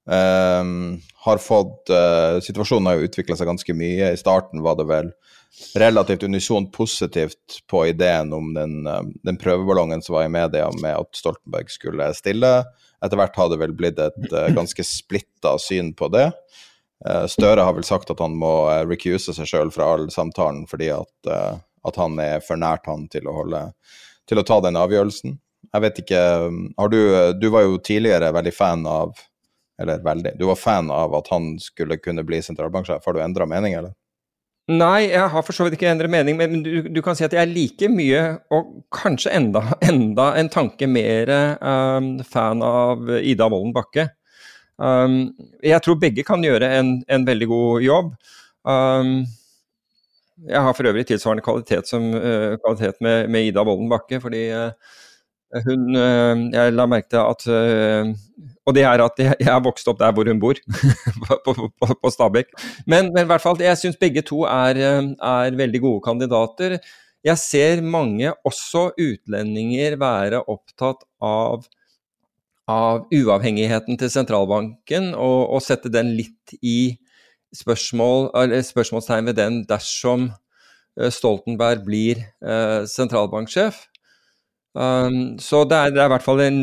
Um, 0.09 1.01
har 1.15 1.37
fått 1.37 1.91
uh, 1.93 2.41
Situasjonen 2.41 2.87
har 2.89 2.95
jo 2.97 3.09
utvikla 3.11 3.37
seg 3.37 3.51
ganske 3.51 3.75
mye. 3.77 4.13
I 4.15 4.21
starten 4.21 4.63
var 4.65 4.79
det 4.79 4.87
vel 4.89 5.11
relativt 5.77 6.23
unisont 6.25 6.71
positivt 6.73 7.59
på 7.69 7.83
ideen 7.91 8.33
om 8.33 8.55
den, 8.55 8.89
den 9.25 9.37
prøveballongen 9.41 10.01
som 10.05 10.15
var 10.17 10.25
i 10.25 10.33
media 10.33 10.69
med 10.81 10.95
at 10.95 11.19
Stoltenberg 11.19 11.69
skulle 11.73 12.09
stille. 12.17 12.53
Etter 13.05 13.21
hvert 13.21 13.37
har 13.37 13.51
det 13.53 13.59
vel 13.61 13.75
blitt 13.77 14.01
et 14.01 14.33
uh, 14.33 14.49
ganske 14.57 14.85
splitta 14.87 15.57
syn 15.61 15.93
på 15.99 16.09
det. 16.15 16.31
Uh, 17.05 17.27
Støre 17.31 17.67
har 17.67 17.77
vel 17.77 17.87
sagt 17.87 18.11
at 18.15 18.23
han 18.25 18.37
må 18.39 18.53
uh, 18.71 18.85
recuse 18.89 19.35
seg 19.37 19.51
sjøl 19.51 19.73
fra 19.75 19.91
all 19.93 20.09
samtalen 20.15 20.65
fordi 20.71 20.89
at, 20.95 21.29
at, 21.29 22.01
han 22.01 22.17
er 22.23 22.41
for 22.45 22.61
nært 22.61 22.89
han 22.89 23.07
til 23.13 23.29
å, 23.29 23.37
holde, 23.43 23.67
til 24.31 24.41
å 24.41 24.47
ta 24.47 24.63
den 24.65 24.81
avgjørelsen. 24.81 25.37
Jeg 25.73 25.85
vet 25.85 25.99
ikke 26.03 26.21
har 26.79 26.93
du, 26.93 27.01
du 27.41 27.49
var 27.53 27.67
jo 27.67 27.81
tidligere 27.85 28.31
veldig 28.33 28.53
fan 28.57 28.87
av 28.89 29.19
Eller 29.79 30.01
veldig 30.03 30.33
Du 30.41 30.47
var 30.49 30.59
fan 30.59 30.89
av 30.91 31.13
at 31.19 31.29
han 31.31 31.53
skulle 31.63 32.01
kunne 32.03 32.25
bli 32.27 32.41
sentralbanksjef. 32.43 33.05
Har 33.05 33.15
du 33.15 33.21
endra 33.23 33.47
mening, 33.47 33.77
eller? 33.79 33.93
Nei, 34.69 35.07
jeg 35.09 35.31
har 35.33 35.45
for 35.47 35.57
så 35.57 35.65
vidt 35.65 35.79
ikke 35.79 35.89
endret 35.89 36.13
mening, 36.13 36.37
men 36.37 36.59
du, 36.61 36.91
du, 36.93 36.99
kan 37.01 37.17
si 37.17 37.25
at 37.25 37.33
jeg 37.33 37.41
er 37.41 37.49
like 37.49 37.89
mye, 37.89 38.21
og 38.53 38.83
kanskje 38.93 39.33
enda, 39.33 39.63
enda 39.93 40.27
en 40.37 40.51
tanke 40.53 40.85
mer 40.91 41.33
um, 41.57 42.19
fan 42.21 42.61
av 42.65 43.09
Ida 43.17 43.49
Wolden 43.49 43.73
Bakke. 43.73 44.11
Um, 44.77 45.33
jeg 45.65 45.81
tror 45.83 45.97
begge 46.03 46.23
kan 46.27 46.45
gjøre 46.45 46.69
en, 46.77 46.99
en 47.09 47.25
veldig 47.25 47.49
god 47.49 47.87
jobb. 47.87 48.13
Um, 48.69 49.15
jeg 50.53 50.63
har 50.63 50.77
for 50.77 50.93
øvrig 50.93 51.07
tilsvarende 51.09 51.47
kvalitet, 51.49 51.89
som, 51.89 52.05
uh, 52.13 52.61
kvalitet 52.61 53.01
med, 53.01 53.33
med, 53.33 53.49
Ida 53.49 53.65
Wolden 53.65 53.89
Bakke, 53.89 54.21
fordi 54.21 54.51
uh, 54.53 54.99
hun 55.65 55.97
uh, 55.97 56.37
Jeg 56.53 56.75
la 56.77 56.85
merke 56.91 57.09
til 57.15 57.23
at 57.25 57.47
og 58.69 58.75
det 58.77 58.85
er 58.85 59.01
at 59.01 59.21
jeg 59.23 59.49
har 59.49 59.63
vokst 59.65 59.89
opp 59.89 59.99
der 60.01 60.13
hvor 60.13 60.29
hun 60.29 60.41
bor, 60.43 60.59
på, 61.25 61.55
på, 61.57 61.69
på, 61.89 62.11
Stabekk. 62.13 62.53
Men, 62.85 63.09
men, 63.15 63.25
i 63.25 63.31
hvert 63.31 63.41
fall, 63.41 63.57
jeg 63.65 63.81
syns 63.81 63.97
begge 64.01 64.21
to 64.29 64.43
er, 64.45 64.81
er, 65.17 65.57
veldig 65.57 65.81
gode 65.81 66.05
kandidater. 66.05 66.77
Jeg 67.25 67.41
ser 67.41 67.81
mange, 67.83 68.31
også 68.47 68.91
utlendinger, 69.01 69.97
være 70.01 70.43
opptatt 70.53 71.03
av, 71.25 71.65
av 72.69 73.09
uavhengigheten 73.09 73.99
til 73.99 74.13
sentralbanken, 74.13 75.15
og, 75.17 75.41
og, 75.49 75.65
sette 75.65 75.91
den 75.93 76.13
litt 76.19 76.59
i 76.61 76.99
spørsmål, 77.57 78.29
spørsmålstegn 78.69 79.33
ved 79.33 79.41
den 79.41 79.63
dersom 79.69 80.29
eh, 81.01 81.09
Stoltenberg 81.09 81.87
blir 81.89 82.21
eh, 82.21 82.85
sentralbanksjef. 82.85 83.87
Um, 84.77 85.39
så 85.43 85.65
det 85.67 85.77
er, 85.77 85.93
det 85.95 86.01
er, 86.03 86.07
i 86.07 86.13
hvert 86.13 86.25
fall 86.25 86.43
en 86.45 86.59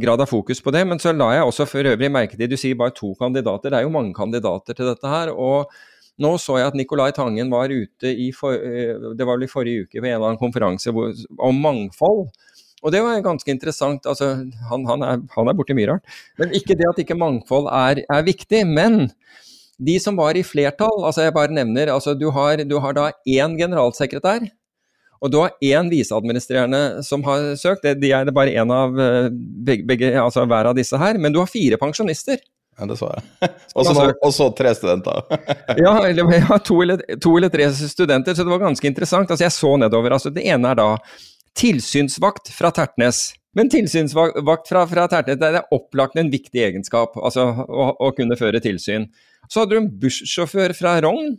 grad 0.00 0.22
av 0.22 0.30
fokus 0.30 0.62
på 0.62 0.72
det. 0.74 0.84
Men 0.88 1.02
så 1.02 1.12
la 1.16 1.32
jeg 1.36 1.46
også 1.46 1.68
for 1.68 1.92
øvrig 1.92 2.10
merke 2.12 2.38
til 2.38 2.50
Du 2.50 2.56
sier 2.60 2.78
bare 2.78 2.94
to 2.96 3.14
kandidater. 3.18 3.70
Det 3.70 3.80
er 3.80 3.88
jo 3.88 3.94
mange 3.94 4.14
kandidater 4.16 4.76
til 4.76 4.92
dette 4.92 5.14
her. 5.14 5.32
og 5.34 5.72
nå 6.20 6.34
så 6.36 6.58
jeg 6.58 6.68
at 6.68 6.76
Nicolai 6.76 7.14
Tangen 7.16 7.48
var 7.48 7.72
ute 7.72 8.10
i 8.12 8.28
for, 8.36 8.52
eh, 8.52 8.92
det 9.16 9.24
var 9.24 9.38
vel 9.38 9.46
i 9.46 9.50
forrige 9.50 9.86
uke 9.86 10.02
ved 10.02 10.10
en 10.10 10.16
eller 10.18 10.26
annen 10.28 10.40
konferanse 10.40 10.92
hvor, 10.92 11.14
om 11.40 11.62
mangfold. 11.64 12.26
Og 12.82 12.92
det 12.92 13.00
var 13.04 13.22
ganske 13.24 13.50
interessant. 13.52 14.06
altså 14.06 14.44
Han, 14.68 14.84
han, 14.88 15.02
er, 15.02 15.22
han 15.36 15.48
er 15.48 15.56
borti 15.56 15.76
mye 15.76 15.88
rart. 15.94 16.04
Men 16.40 16.52
ikke 16.56 16.76
det 16.76 16.88
at 16.88 17.00
ikke 17.00 17.16
mangfold 17.16 17.68
er, 17.72 18.04
er, 18.04 18.22
viktig. 18.24 18.66
Men 18.68 19.10
de 19.80 19.96
som 20.00 20.16
var 20.16 20.36
i 20.36 20.44
flertall, 20.44 21.04
altså 21.04 21.24
jeg 21.24 21.36
bare 21.36 21.56
nevner 21.56 21.92
altså 21.92 22.14
Du 22.14 22.30
har, 22.36 22.64
du 22.64 22.78
har 22.78 22.96
da 22.96 23.10
én 23.24 23.56
generalsekretær 23.56 24.44
Og 25.20 25.32
du 25.32 25.36
har 25.42 25.52
én 25.60 25.90
viseadministrerende 25.92 27.02
som 27.04 27.24
har 27.26 27.52
søkt, 27.60 27.84
de 27.84 28.12
er 28.16 28.24
det 28.24 28.34
bare 28.36 28.54
én 28.56 28.72
av 28.72 28.96
eh, 28.96 29.28
begge, 29.66 29.84
begge, 29.88 30.14
altså 30.20 30.46
hver 30.48 30.70
av 30.70 30.78
disse 30.78 30.96
her. 31.00 31.20
Men 31.20 31.34
du 31.34 31.40
har 31.42 31.50
fire 31.50 31.76
pensjonister. 31.80 32.40
Ja, 32.80 32.86
det 32.88 32.96
så 33.00 33.10
jeg. 33.12 34.14
Og 34.24 34.32
så 34.32 34.48
tre 34.56 34.72
studenter. 34.76 35.20
ja, 35.84 35.92
eller, 36.06 36.32
ja 36.38 36.60
to, 36.64 36.78
eller, 36.84 37.02
to, 37.20 37.34
eller, 37.36 37.52
tre 37.52 37.68
studenter, 37.76 38.34
så 38.34 38.46
det 38.46 38.54
var 38.54 38.64
ganske 38.64 38.88
interessant. 38.88 39.28
Altså, 39.28 39.44
jeg 39.44 39.56
så 39.56 39.74
nedover. 39.82 40.16
Altså, 40.16 40.32
det 40.32 40.46
ene 40.48 40.72
er 40.72 40.80
da 40.80 40.88
tilsynsvakt 41.60 42.52
fra 42.56 42.72
Tertnes. 42.74 43.30
Men 43.58 43.68
tilsynsvakt 43.68 44.70
fra, 44.70 44.86
fra 44.88 45.06
Tertnes 45.10 45.40
det 45.40 45.52
er 45.52 45.74
opplagt 45.74 46.16
en 46.20 46.30
viktig 46.32 46.62
egenskap, 46.62 47.18
altså 47.18 47.48
å, 47.66 47.90
å 47.98 48.12
kunne 48.16 48.38
føre 48.38 48.62
tilsyn. 48.62 49.08
Så 49.50 49.62
hadde 49.62 49.74
du 49.74 49.80
en 49.82 49.92
bussjåfør 50.00 50.72
fra 50.78 50.96
Rogn. 51.02 51.34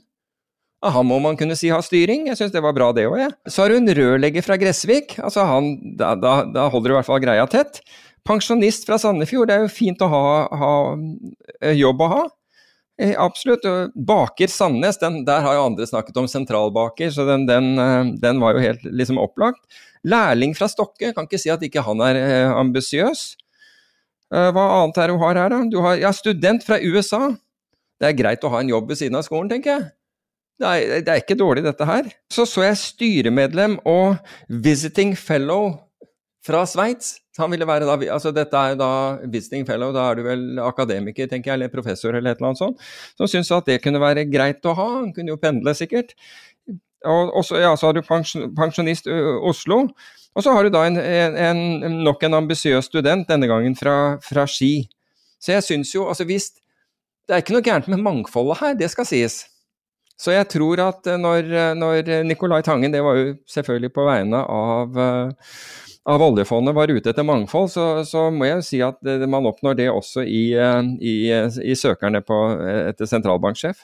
Han 0.81 1.05
må 1.05 1.19
man 1.21 1.37
kunne 1.37 1.53
si 1.57 1.69
har 1.69 1.83
styring, 1.85 2.25
jeg 2.31 2.39
syns 2.39 2.53
det 2.55 2.63
var 2.65 2.73
bra 2.73 2.89
det 2.97 3.05
òg, 3.05 3.19
jeg. 3.21 3.33
Så 3.53 3.61
har 3.61 3.69
du 3.69 3.77
en 3.77 3.93
rørlegger 3.97 4.45
fra 4.45 4.57
Gressvik, 4.57 5.13
altså 5.21 5.45
han, 5.45 5.75
da, 5.97 6.15
da, 6.17 6.39
da 6.49 6.69
holder 6.73 6.89
du 6.89 6.95
i 6.95 6.97
hvert 6.97 7.09
fall 7.09 7.21
greia 7.21 7.45
tett. 7.49 7.83
Pensjonist 8.25 8.87
fra 8.89 8.97
Sandefjord, 9.01 9.49
det 9.49 9.57
er 9.57 9.67
jo 9.67 9.73
fint 9.73 10.01
å 10.01 10.09
ha, 10.09 10.23
ha 10.57 10.73
eh, 11.61 11.77
jobb 11.77 12.01
å 12.01 12.09
ha. 12.09 12.23
Eh, 13.01 13.13
absolutt. 13.13 13.67
Baker 13.93 14.49
Sandnes, 14.49 14.97
den, 15.01 15.21
der 15.29 15.45
har 15.45 15.59
jo 15.59 15.67
andre 15.69 15.85
snakket 15.89 16.17
om 16.21 16.29
sentralbaker, 16.29 17.13
så 17.13 17.27
den, 17.29 17.45
den, 17.49 17.71
eh, 17.81 18.11
den 18.25 18.41
var 18.41 18.57
jo 18.57 18.65
helt 18.65 18.85
liksom 18.89 19.21
opplagt. 19.21 19.61
Lærling 20.01 20.57
fra 20.57 20.69
Stokke, 20.69 21.13
kan 21.13 21.29
ikke 21.29 21.41
si 21.41 21.53
at 21.53 21.61
ikke 21.65 21.85
han 21.85 22.01
er 22.07 22.21
ambisiøs. 22.57 23.25
Hva 24.31 24.63
annet 24.79 24.97
er 24.97 25.11
det 25.11 25.13
hun 25.13 25.25
har 25.27 25.37
her, 25.37 25.53
da? 25.53 25.63
Du 25.69 25.81
har 25.83 25.97
ja, 25.99 26.09
student 26.15 26.63
fra 26.65 26.79
USA. 26.81 27.27
Det 28.01 28.07
er 28.07 28.17
greit 28.17 28.45
å 28.47 28.49
ha 28.53 28.61
en 28.63 28.71
jobb 28.71 28.89
ved 28.89 28.97
siden 28.97 29.19
av 29.19 29.27
skolen, 29.27 29.51
tenker 29.51 29.75
jeg. 29.75 29.89
Det 30.61 31.07
er, 31.07 31.17
ikke 31.17 31.37
dårlig, 31.39 31.63
dette 31.65 31.85
her. 31.87 32.09
Så 32.31 32.45
så 32.45 32.67
jeg 32.67 32.77
styremedlem 32.77 33.79
og 33.89 34.19
visiting 34.47 35.15
fellow 35.17 35.71
fra 36.45 36.63
Sveits. 36.69 37.15
Han 37.39 37.53
ville 37.53 37.65
være 37.65 37.87
da, 37.87 37.95
altså 38.13 38.33
Dette 38.35 38.59
er 38.59 38.77
da 38.77 38.91
visiting 39.31 39.65
fellow, 39.65 39.93
da 39.95 40.09
er 40.11 40.19
du 40.19 40.23
vel 40.25 40.61
akademiker, 40.61 41.29
tenker 41.31 41.53
jeg, 41.53 41.57
eller 41.57 41.73
professor 41.73 42.13
eller 42.13 42.33
et 42.33 42.41
eller 42.41 42.51
annet 42.51 42.61
sånt. 42.61 42.87
Som 43.17 43.29
syntes 43.31 43.53
at 43.55 43.69
det 43.69 43.81
kunne 43.83 44.01
være 44.03 44.27
greit 44.29 44.65
å 44.67 44.75
ha. 44.77 44.87
Han 44.99 45.13
kunne 45.15 45.33
jo 45.33 45.41
pendle, 45.41 45.73
sikkert. 45.77 46.13
Og 47.09 47.31
også, 47.41 47.57
ja, 47.63 47.71
så 47.79 47.89
har 47.89 47.97
du 47.97 48.03
pensjonist 48.57 49.07
Oslo. 49.09 49.85
Og 50.35 50.45
så 50.45 50.53
har 50.55 50.67
du 50.67 50.73
da 50.73 50.85
en, 50.87 50.97
en, 51.01 51.61
nok 52.05 52.23
en 52.27 52.37
ambisiøs 52.43 52.91
student, 52.91 53.25
denne 53.29 53.49
gangen 53.49 53.73
fra, 53.79 53.95
fra 54.23 54.45
Ski. 54.47 54.89
Så 55.41 55.55
jeg 55.55 55.65
syns 55.65 55.95
jo, 55.95 56.05
altså 56.11 56.27
hvis 56.29 56.51
det 57.27 57.35
er 57.35 57.41
ikke 57.41 57.55
noe 57.55 57.65
gærent 57.65 57.89
med 57.91 58.03
mangfoldet 58.03 58.59
her, 58.61 58.77
det 58.77 58.91
skal 58.93 59.07
sies. 59.07 59.41
Så 60.21 60.35
jeg 60.35 60.49
tror 60.53 60.81
at 60.83 61.07
eh, 61.09 61.19
når, 61.19 61.47
eh, 61.49 61.71
når 61.77 62.09
Nicolai 62.27 62.61
Tangen, 62.65 62.93
det 62.93 63.01
var 63.01 63.17
jo 63.17 63.31
selvfølgelig 63.49 63.93
på 63.95 64.05
vegne 64.05 64.41
av, 64.45 64.99
eh, 65.01 65.55
av 66.13 66.25
oljefondet, 66.27 66.75
var 66.77 66.93
ute 66.93 67.09
etter 67.09 67.25
mangfold, 67.25 67.71
så, 67.73 67.85
så, 68.05 68.27
må 68.33 68.45
jeg 68.45 68.59
jo 68.59 68.67
si 68.67 68.81
at 68.85 69.01
man 69.29 69.49
oppnår 69.49 69.79
det 69.79 69.89
også 69.89 70.25
i, 70.25 70.43
i, 70.53 71.15
i 71.65 71.77
søkerne 71.77 72.21
på, 72.25 72.37
etter 72.91 73.09
sentralbanksjef. 73.09 73.81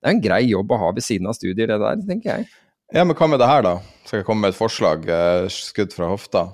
Det 0.00 0.08
er 0.08 0.16
en 0.16 0.24
grei 0.24 0.42
jobb 0.50 0.72
å 0.72 0.80
ha 0.80 0.92
ved 0.96 1.04
siden 1.04 1.28
av 1.28 1.36
studier, 1.36 1.68
det 1.68 1.80
der, 1.80 2.04
tenker 2.08 2.32
jeg. 2.32 2.48
Ja, 2.92 3.04
men 3.04 3.14
hva 3.16 3.28
med 3.30 3.40
det 3.40 3.48
her, 3.48 3.64
da? 3.64 3.74
Skal 4.08 4.20
jeg 4.20 4.26
komme 4.28 4.46
med 4.46 4.54
et 4.54 4.58
forslag, 4.58 5.04
skudd 5.52 5.92
fra 5.94 6.08
hofta? 6.10 6.46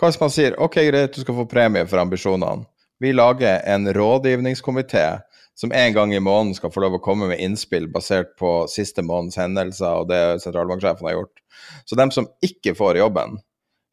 Hva 0.00 0.08
hvis 0.08 0.20
man 0.20 0.32
sier 0.32 0.56
ok, 0.60 0.80
greit, 0.88 1.12
du 1.14 1.22
skal 1.22 1.36
få 1.36 1.44
premie 1.48 1.84
for 1.86 2.02
ambisjonene. 2.02 2.66
Vi 3.00 3.12
lager 3.14 3.60
en 3.68 3.86
rådgivningskomité 3.92 5.06
som 5.54 5.72
en 5.72 5.94
gang 5.94 6.14
i 6.14 6.22
måneden 6.22 6.54
skal 6.56 6.72
få 6.74 6.82
lov 6.82 6.98
å 6.98 7.02
komme 7.02 7.28
med 7.30 7.42
innspill 7.42 7.86
basert 7.92 8.34
på 8.40 8.64
siste 8.70 9.04
måneds 9.06 9.38
hendelser 9.38 10.02
og 10.02 10.10
det 10.10 10.22
sentralbanksjefen 10.42 11.06
har 11.08 11.18
gjort. 11.18 11.42
Så 11.86 11.98
dem 11.98 12.10
som 12.14 12.28
ikke 12.44 12.74
får 12.78 13.02
jobben 13.02 13.38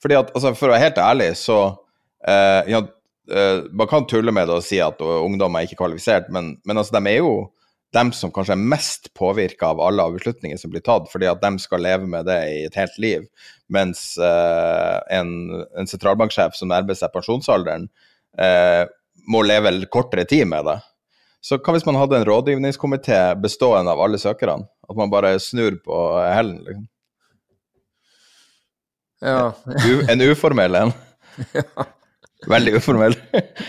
fordi 0.01 0.17
at, 0.17 0.31
altså 0.33 0.55
For 0.57 0.65
å 0.65 0.73
være 0.73 0.81
helt 0.87 0.97
ærlig, 0.97 1.27
så 1.37 1.57
eh, 2.25 2.71
ja, 2.73 2.79
eh, 3.29 3.59
Man 3.69 3.89
kan 3.89 4.07
tulle 4.09 4.33
med 4.33 4.49
det 4.49 4.55
og 4.57 4.65
si 4.65 4.79
at 4.81 4.97
ungdom 4.97 5.53
er 5.53 5.67
ikke 5.67 5.83
kvalifisert, 5.83 6.31
men, 6.33 6.55
men 6.65 6.81
altså, 6.81 6.95
de 6.97 7.11
er 7.11 7.19
jo 7.19 7.35
dem 7.93 8.13
som 8.15 8.31
kanskje 8.31 8.55
er 8.55 8.69
mest 8.71 9.09
påvirka 9.19 9.73
av 9.73 9.81
alle 9.83 10.03
av 10.07 10.15
beslutninger 10.15 10.59
som 10.59 10.71
blir 10.71 10.83
tatt, 10.85 11.09
fordi 11.11 11.27
at 11.27 11.41
de 11.43 11.51
skal 11.59 11.83
leve 11.83 12.07
med 12.09 12.25
det 12.29 12.39
i 12.47 12.61
et 12.69 12.77
helt 12.79 12.97
liv. 13.03 13.25
Mens 13.71 14.15
eh, 14.17 14.97
en, 15.17 15.33
en 15.77 15.89
sentralbanksjef 15.89 16.55
som 16.57 16.71
nærmer 16.71 16.95
seg 16.97 17.11
pensjonsalderen, 17.13 17.89
eh, 18.39 18.85
må 19.27 19.43
leve 19.43 19.73
kortere 19.91 20.23
tid 20.25 20.47
med 20.49 20.65
det. 20.69 20.77
Så 21.41 21.57
hva 21.57 21.73
hvis 21.73 21.87
man 21.87 21.97
hadde 21.97 22.19
en 22.19 22.27
rådgivningskomité 22.27 23.19
bestående 23.41 23.93
av 23.93 24.01
alle 24.03 24.19
søkerne? 24.21 24.67
At 24.89 24.97
man 24.97 25.09
bare 25.13 25.33
snur 25.41 25.79
på 25.85 26.01
hælen, 26.21 26.59
liksom? 26.67 26.85
Ja. 29.21 29.51
en 30.11 30.21
uformell 30.21 30.75
en? 30.75 30.93
ja. 31.57 31.87
Veldig 32.49 32.73
uformell. 32.75 33.13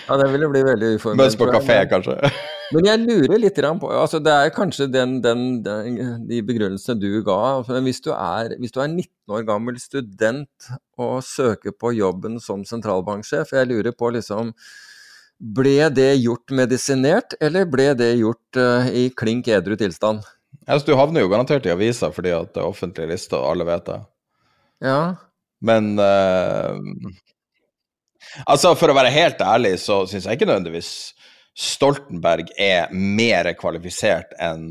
ja, 0.09 0.17
det 0.17 0.29
ville 0.33 0.49
bli 0.49 0.63
veldig 0.65 0.95
uformell. 0.97 1.21
Møtes 1.21 1.37
på 1.37 1.49
kafé, 1.53 1.83
kanskje? 1.91 2.17
Men 2.73 2.87
jeg 2.89 3.01
lurer 3.03 3.37
litt 3.37 3.59
på 3.61 3.89
altså 3.93 4.17
Det 4.25 4.33
er 4.33 4.53
kanskje 4.57 4.87
den, 4.89 5.19
den, 5.21 5.43
den, 5.65 5.99
de 6.29 6.39
begrunnelsene 6.41 6.97
du 7.01 7.21
ga. 7.27 7.61
Men 7.69 7.85
hvis 7.85 8.01
du, 8.01 8.09
er, 8.15 8.55
hvis 8.61 8.73
du 8.73 8.81
er 8.81 8.89
19 8.89 9.37
år 9.37 9.45
gammel 9.49 9.77
student 9.81 10.71
og 10.97 11.21
søker 11.27 11.77
på 11.77 11.93
jobben 11.99 12.41
som 12.41 12.65
sentralbanksjef, 12.65 13.53
jeg 13.53 13.69
lurer 13.69 13.93
på 13.93 14.09
liksom 14.17 14.55
ble 15.43 15.89
det 15.91 16.13
gjort 16.23 16.55
medisinert, 16.55 17.35
eller 17.43 17.67
ble 17.67 17.91
det 17.99 18.13
gjort 18.21 18.61
uh, 18.61 18.87
i 18.87 19.09
klink 19.19 19.51
edru 19.51 19.75
tilstand? 19.79 20.23
Altså, 20.69 20.93
du 20.93 20.97
havner 20.99 21.25
jo 21.25 21.31
garantert 21.33 21.67
i 21.67 21.73
avisa 21.75 22.13
fordi 22.15 22.31
at 22.37 22.53
det 22.55 22.63
er 22.63 22.69
offentlig 22.69 23.09
liste, 23.11 23.35
og 23.39 23.51
alle 23.51 23.67
vet 23.67 23.89
det. 23.89 23.99
Ja. 24.87 25.01
Men 25.63 25.95
uh, 25.99 26.79
Altså, 28.49 28.73
for 28.79 28.93
å 28.93 28.97
være 28.97 29.13
helt 29.13 29.43
ærlig, 29.45 29.77
så 29.83 30.03
syns 30.09 30.27
jeg 30.27 30.39
ikke 30.39 30.49
nødvendigvis 30.49 31.13
Stoltenberg 31.59 32.49
er 32.57 32.93
mer 32.95 33.51
kvalifisert 33.59 34.33
enn 34.41 34.71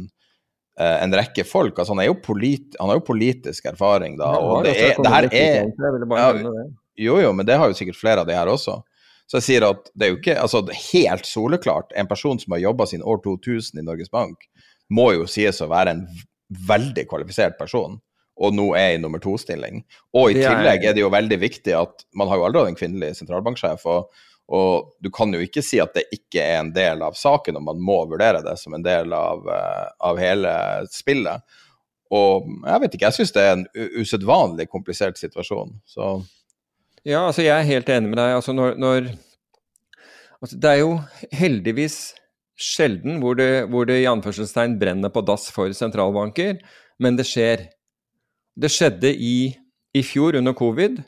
uh, 0.80 0.98
en 0.98 1.14
rekke 1.14 1.46
folk. 1.46 1.76
Altså, 1.76 1.94
han, 1.94 2.02
er 2.02 2.10
jo 2.10 2.18
polit, 2.26 2.72
han 2.80 2.90
har 2.90 2.98
jo 2.98 3.06
politisk 3.12 3.68
erfaring, 3.70 4.18
da. 4.18 4.32
og 4.40 4.66
det, 4.66 4.74
er, 4.80 4.96
det 4.98 5.12
her 5.14 5.28
er 5.30 5.60
ja, 5.70 6.32
Jo, 7.02 7.20
jo, 7.22 7.36
men 7.38 7.46
det 7.48 7.60
har 7.62 7.70
jo 7.70 7.78
sikkert 7.78 8.00
flere 8.00 8.24
av 8.24 8.30
de 8.30 8.38
her 8.38 8.50
også. 8.50 8.80
Så 9.32 9.40
jeg 9.40 9.48
sier 9.48 9.64
at 9.64 9.86
det 9.96 10.04
er 10.04 10.10
jo 10.12 10.18
ikke 10.20 10.34
altså 10.44 10.60
helt 10.92 11.24
soleklart 11.24 11.94
En 11.96 12.10
person 12.10 12.40
som 12.40 12.52
har 12.52 12.66
jobba 12.66 12.84
siden 12.90 13.06
år 13.08 13.22
2000 13.24 13.80
i 13.80 13.86
Norges 13.88 14.12
Bank, 14.12 14.44
må 14.92 15.14
jo 15.16 15.28
sies 15.30 15.62
å 15.64 15.70
være 15.72 15.94
en 15.96 16.02
veldig 16.68 17.06
kvalifisert 17.08 17.56
person, 17.56 17.96
og 18.36 18.58
nå 18.58 18.66
er 18.76 18.98
i 18.98 19.00
nummer 19.00 19.22
to-stilling. 19.24 19.86
Og 20.20 20.34
i 20.34 20.42
tillegg 20.42 20.84
er 20.84 20.98
det 20.98 21.06
jo 21.06 21.14
veldig 21.14 21.38
viktig 21.40 21.78
at 21.78 22.04
man 22.20 22.28
har 22.28 22.42
jo 22.42 22.50
aldri 22.50 22.66
hatt 22.66 22.74
en 22.74 22.82
kvinnelig 22.82 23.14
sentralbanksjef. 23.22 23.88
og 23.88 24.28
og 24.52 24.98
du 25.00 25.08
kan 25.14 25.32
jo 25.32 25.40
ikke 25.40 25.64
si 25.64 25.80
at 25.80 25.94
det 25.96 26.10
ikke 26.12 26.42
er 26.44 26.58
en 26.60 26.74
del 26.76 27.00
av 27.06 27.16
saken, 27.16 27.56
og 27.56 27.64
man 27.70 27.80
må 27.80 28.02
vurdere 28.10 28.42
det 28.44 28.58
som 28.60 28.74
en 28.76 28.84
del 28.84 29.14
av, 29.16 29.46
uh, 29.48 29.86
av 30.10 30.20
hele 30.20 30.52
spillet. 30.92 31.46
Og 32.12 32.50
jeg 32.50 32.84
vet 32.84 32.98
ikke, 32.98 33.08
jeg 33.08 33.18
syns 33.22 33.32
det 33.38 33.46
er 33.46 33.54
en 33.56 33.66
usedvanlig 34.02 34.68
komplisert 34.68 35.22
situasjon. 35.22 35.78
Så 35.88 36.18
ja, 37.08 37.26
altså 37.26 37.46
jeg 37.46 37.56
er 37.56 37.70
helt 37.70 37.90
enig 37.90 38.12
med 38.12 38.20
deg. 38.22 38.36
Altså 38.38 38.54
når, 38.56 38.76
når 38.82 39.12
altså 40.42 40.58
Det 40.58 40.72
er 40.72 40.82
jo 40.82 40.92
heldigvis 41.34 42.00
sjelden 42.62 43.20
hvor 43.22 43.38
det, 43.40 43.66
hvor 43.74 43.88
det 43.90 44.02
i 44.02 44.10
anførselstegn 44.10 44.78
brenner 44.82 45.10
på 45.14 45.24
dass 45.26 45.50
for 45.54 45.74
sentralbanker, 45.74 46.60
men 47.02 47.18
det 47.18 47.26
skjer. 47.30 47.68
Det 48.62 48.70
skjedde 48.70 49.14
i, 49.16 49.52
i 49.98 50.04
fjor 50.06 50.38
under 50.38 50.54
covid. 50.58 51.02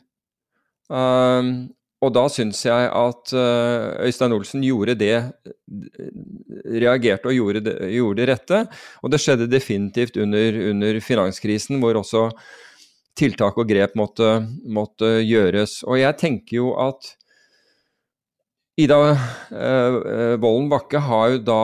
Um, 0.90 1.70
og 2.04 2.10
da 2.12 2.24
syns 2.28 2.58
jeg 2.66 2.88
at 2.90 3.32
uh, 3.32 3.94
Øystein 4.04 4.34
Olsen 4.36 4.64
gjorde 4.66 4.96
det 5.00 5.14
Reagerte 6.68 7.30
og 7.30 7.36
gjorde 7.36 7.62
det, 7.64 7.76
gjorde 7.94 8.18
det 8.20 8.28
rette. 8.32 8.60
Og 9.00 9.12
det 9.12 9.20
skjedde 9.22 9.48
definitivt 9.48 10.18
under, 10.20 10.58
under 10.72 11.00
finanskrisen, 11.00 11.80
hvor 11.80 11.96
også 12.00 12.26
tiltak 13.18 13.58
og 13.60 13.68
grep 13.70 13.94
måtte, 13.98 14.40
måtte 14.66 15.18
gjøres. 15.22 15.82
Og 15.86 16.00
jeg 16.00 16.18
tenker 16.20 16.58
jo 16.60 16.72
at 16.82 17.14
Ida 18.80 18.98
eh, 19.54 20.34
Bakke 20.70 21.02
har 21.06 21.36
jo 21.36 21.42
da 21.46 21.60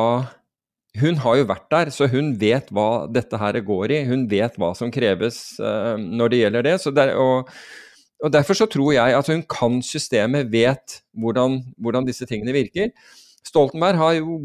Hun 1.00 1.18
har 1.22 1.36
jo 1.38 1.46
vært 1.46 1.68
der, 1.70 1.90
så 1.94 2.08
hun 2.10 2.32
vet 2.38 2.70
hva 2.74 3.06
dette 3.10 3.38
her 3.38 3.60
går 3.62 3.92
i. 3.94 4.00
Hun 4.08 4.26
vet 4.30 4.56
hva 4.58 4.72
som 4.74 4.90
kreves 4.90 5.58
eh, 5.62 5.94
når 5.98 6.32
det 6.32 6.40
gjelder 6.40 6.66
det. 6.66 6.76
Der, 6.96 7.14
og, 7.14 7.50
og, 8.22 8.32
Derfor 8.34 8.58
så 8.58 8.66
tror 8.66 8.92
jeg 8.96 9.14
at 9.14 9.30
hun 9.30 9.44
kan 9.46 9.78
systemet, 9.86 10.50
vet 10.50 11.00
hvordan, 11.14 11.60
hvordan 11.78 12.06
disse 12.06 12.26
tingene 12.26 12.54
virker. 12.54 12.90
Stoltenberg 13.46 13.96
har 13.96 14.14
jo 14.18 14.36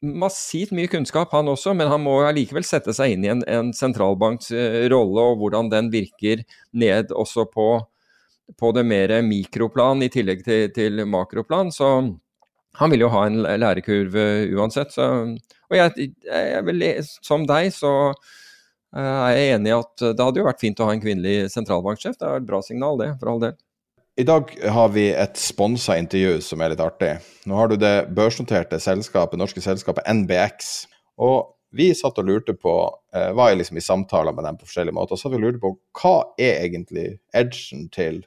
massivt 0.00 0.72
mye 0.76 0.88
kunnskap, 0.90 1.32
han 1.36 1.50
også, 1.52 1.74
men 1.76 1.90
han 1.90 2.00
må 2.00 2.16
allikevel 2.24 2.64
sette 2.64 2.94
seg 2.96 3.12
inn 3.14 3.26
i 3.26 3.30
en, 3.32 3.42
en 3.44 3.74
sentralbanks 3.76 4.50
eh, 4.56 4.86
rolle 4.92 5.26
og 5.32 5.42
hvordan 5.42 5.68
den 5.72 5.90
virker 5.92 6.42
ned 6.72 7.12
også 7.12 7.44
på, 7.52 7.68
på 8.56 8.72
det 8.76 8.86
mer 8.88 9.18
mikroplan 9.26 10.02
i 10.06 10.10
tillegg 10.12 10.42
til, 10.46 10.72
til, 10.72 11.04
makroplan. 11.04 11.72
Så 11.74 11.92
han 12.78 12.94
vil 12.94 13.04
jo 13.04 13.12
ha 13.12 13.26
en 13.28 13.42
lærekurve 13.60 14.26
uansett. 14.56 14.96
Så, 14.96 15.06
og 15.68 15.76
jeg, 15.76 16.10
jeg 16.24 16.64
vil, 16.70 16.88
som 17.04 17.44
deg, 17.48 17.68
så 17.76 17.92
er 18.96 19.34
jeg 19.36 19.56
enig 19.58 19.74
i 19.74 19.76
at 19.76 20.06
det 20.16 20.24
hadde 20.24 20.40
jo 20.40 20.48
vært 20.48 20.64
fint 20.64 20.80
å 20.80 20.88
ha 20.88 20.96
en 20.96 21.04
kvinnelig 21.04 21.52
sentralbanksjef. 21.52 22.16
Det 22.16 22.28
er 22.28 22.40
et 22.40 22.48
bra 22.48 22.64
signal, 22.64 22.96
det, 23.00 23.12
for 23.20 23.34
all 23.34 23.44
del. 23.44 23.58
I 24.18 24.24
dag 24.24 24.50
har 24.68 24.88
vi 24.88 25.12
et 25.14 25.36
sponsa 25.38 25.94
intervju 25.94 26.40
som 26.42 26.58
er 26.58 26.72
litt 26.72 26.80
artig. 26.82 27.12
Nå 27.46 27.54
har 27.54 27.68
du 27.70 27.76
det 27.78 28.08
børsnoterte 28.16 28.80
selskapet, 28.82 29.38
norske 29.38 29.62
selskapet 29.62 30.08
NBX. 30.10 30.72
Og 31.22 31.52
vi 31.70 31.92
satt 31.94 32.18
og 32.18 32.26
lurte 32.26 32.56
på, 32.58 32.72
eh, 33.14 33.30
var 33.30 33.54
liksom 33.54 33.78
i 33.78 33.84
samtaler 33.84 34.34
med 34.34 34.42
dem 34.44 34.58
på 34.58 34.66
forskjellige 34.66 34.96
måter, 34.98 35.14
og 35.14 35.22
satt 35.22 35.36
og 35.38 35.44
lurte 35.44 35.62
på 35.62 35.70
hva 36.00 36.16
er 36.34 36.66
egentlig 36.66 37.06
edgen 37.32 37.86
til 37.94 38.24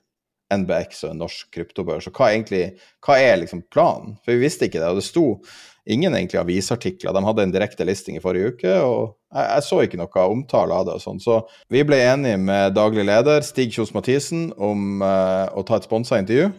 NBX 0.47 1.03
og 1.03 1.11
en 1.11 1.21
norsk 1.25 1.51
kryptobørs, 1.51 2.07
og 2.07 2.15
hva, 2.15 2.31
egentlig, 2.31 2.79
hva 3.03 3.19
er 3.19 3.41
liksom 3.43 3.65
planen? 3.67 4.15
For 4.23 4.31
vi 4.31 4.45
visste 4.45 4.69
ikke 4.69 4.79
det, 4.79 4.87
og 4.87 4.95
det 5.01 5.07
sto 5.09 5.25
ingen 5.85 6.15
egentlig 6.15 6.39
avisartikler. 6.39 7.13
De 7.13 7.23
hadde 7.25 7.43
en 7.45 7.53
direkte 7.53 7.85
listing 7.87 8.17
i 8.17 8.23
forrige 8.23 8.53
uke, 8.53 8.75
og 8.85 9.01
jeg, 9.33 9.47
jeg 9.47 9.65
så 9.67 9.81
ikke 9.85 9.99
noe 10.01 10.27
omtale 10.27 10.77
av 10.77 10.87
det. 10.87 10.97
og 10.99 11.03
sånn. 11.03 11.21
Så 11.23 11.41
vi 11.71 11.83
ble 11.87 11.99
enige 12.05 12.39
med 12.41 12.75
daglig 12.77 13.05
leder 13.07 13.45
Stig 13.45 13.73
Kjos 13.75 13.93
Mathisen 13.97 14.49
om 14.57 15.03
uh, 15.03 15.47
å 15.55 15.65
ta 15.67 15.79
et 15.79 15.87
sponsa 15.87 16.21
intervju. 16.21 16.51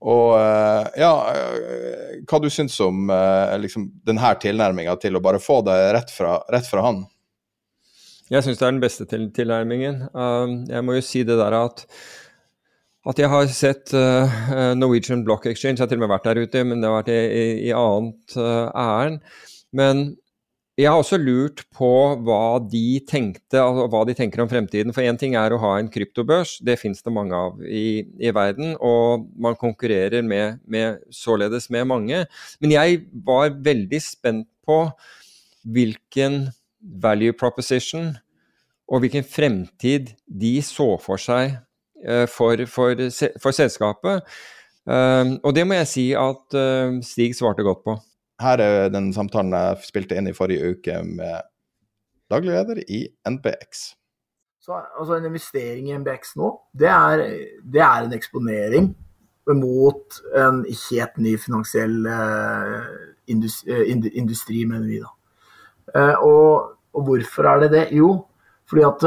Og 0.00 0.26
uh, 0.38 0.86
ja, 0.96 1.12
uh, 1.12 2.20
hva 2.28 2.42
du 2.42 2.48
syns 2.52 2.78
om 2.84 3.10
liksom, 3.60 3.90
denne 4.06 4.34
tilnærminga 4.40 4.96
til 5.02 5.18
å 5.18 5.24
bare 5.24 5.42
få 5.42 5.60
det 5.66 5.80
rett 5.96 6.14
fra, 6.14 6.38
rett 6.52 6.68
fra 6.70 6.86
han? 6.86 7.04
Jeg 8.30 8.46
syns 8.46 8.60
det 8.60 8.66
er 8.66 8.74
den 8.76 8.84
beste 8.84 9.04
til 9.10 9.24
tilnærmingen. 9.34 10.04
Jeg 10.70 10.84
må 10.86 10.94
jo 10.94 11.02
si 11.02 11.24
det 11.26 11.34
der 11.40 11.56
at 11.58 11.82
at 13.08 13.20
jeg 13.20 13.30
har 13.32 13.46
sett 13.54 13.94
uh, 13.96 14.40
Norwegian 14.76 15.22
Block 15.24 15.46
Exchange, 15.48 15.78
jeg 15.78 15.86
har 15.86 15.90
til 15.92 16.00
og 16.00 16.04
med 16.04 16.12
vært 16.12 16.26
der 16.28 16.42
ute, 16.44 16.64
men 16.68 16.82
det 16.82 16.90
har 16.90 16.98
vært 16.98 17.14
i, 17.14 17.20
i, 17.20 17.44
i 17.70 17.76
annet 17.76 18.36
uh, 18.36 18.68
ærend. 18.76 19.22
Men 19.72 20.02
jeg 20.80 20.88
har 20.88 21.00
også 21.00 21.18
lurt 21.20 21.62
på 21.76 21.90
hva 22.24 22.60
de 22.72 23.00
tenkte, 23.08 23.58
altså 23.60 23.86
hva 23.92 24.02
de 24.08 24.14
tenker 24.16 24.40
om 24.40 24.48
fremtiden. 24.48 24.94
For 24.96 25.04
én 25.04 25.18
ting 25.20 25.34
er 25.36 25.52
å 25.52 25.60
ha 25.60 25.74
en 25.76 25.90
kryptobørs, 25.92 26.58
det 26.64 26.78
finnes 26.80 27.02
det 27.04 27.12
mange 27.12 27.36
av 27.36 27.58
i, 27.64 28.02
i 28.20 28.32
verden. 28.36 28.76
Og 28.80 29.26
man 29.36 29.58
konkurrerer 29.60 30.24
med, 30.24 30.60
med, 30.64 31.02
således 31.12 31.68
med 31.74 31.88
mange. 31.90 32.22
Men 32.64 32.76
jeg 32.76 33.02
var 33.26 33.52
veldig 33.60 34.00
spent 34.04 34.48
på 34.64 34.82
hvilken 35.68 36.46
value 36.80 37.36
proposition 37.36 38.14
og 38.90 39.04
hvilken 39.04 39.26
fremtid 39.26 40.14
de 40.24 40.54
så 40.64 40.94
for 41.02 41.20
seg 41.20 41.58
for, 42.30 42.64
for, 42.66 43.04
for 43.42 43.54
selskapet. 43.54 44.24
Eh, 44.88 45.32
og 45.44 45.54
det 45.54 45.66
må 45.68 45.76
jeg 45.80 45.90
si 45.90 46.06
at 46.16 46.56
eh, 46.56 46.98
Stig 47.04 47.36
svarte 47.36 47.66
godt 47.66 47.84
på. 47.84 47.96
Her 48.40 48.62
er 48.64 48.92
den 48.92 49.10
samtalen 49.12 49.52
jeg 49.52 49.88
spilte 49.90 50.16
inn 50.16 50.30
i 50.30 50.36
forrige 50.36 50.72
uke 50.74 51.02
med 51.04 51.44
daglig 52.32 52.54
leder 52.54 52.80
i 52.88 53.04
NBX. 53.28 53.90
Så 54.60 54.76
altså 54.76 55.18
En 55.18 55.28
investering 55.28 55.90
i 55.90 55.98
NBX 55.98 56.34
nå, 56.40 56.50
det 56.78 56.88
er, 56.88 57.22
det 57.64 57.82
er 57.84 58.06
en 58.06 58.16
eksponering 58.16 58.90
mot 59.50 60.18
en 60.38 60.60
helt 60.62 61.16
ny 61.18 61.32
finansiell 61.40 62.04
industri, 63.26 63.78
industri 64.20 64.60
mener 64.68 64.86
vi 64.86 65.00
da. 65.02 65.08
Og, 66.20 66.76
og, 66.94 67.02
hvorfor 67.08 67.48
er 67.50 67.64
det 67.64 67.70
det? 67.72 67.82
Jo, 67.96 68.12
fordi 68.68 68.84
at 68.86 69.06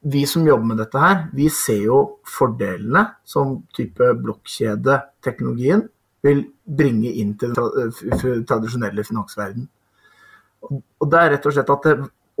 vi 0.00 0.26
som 0.26 0.46
jobber 0.46 0.70
med 0.70 0.78
dette 0.80 1.00
her, 1.00 1.24
vi 1.36 1.48
ser 1.52 1.82
jo 1.84 1.98
fordelene 2.28 3.04
som 3.28 3.58
type 3.76 4.06
blokkjedeteknologien 4.22 5.84
vil 6.24 6.44
bringe 6.64 7.12
inn 7.20 7.34
til 7.40 7.52
den 7.56 8.46
tradisjonelle 8.48 9.04
finansverden. 9.04 9.66
Og 10.70 11.06
det 11.10 11.20
er 11.20 11.30
rett 11.34 11.46
og 11.48 11.56
slett 11.56 11.72
at 11.72 11.90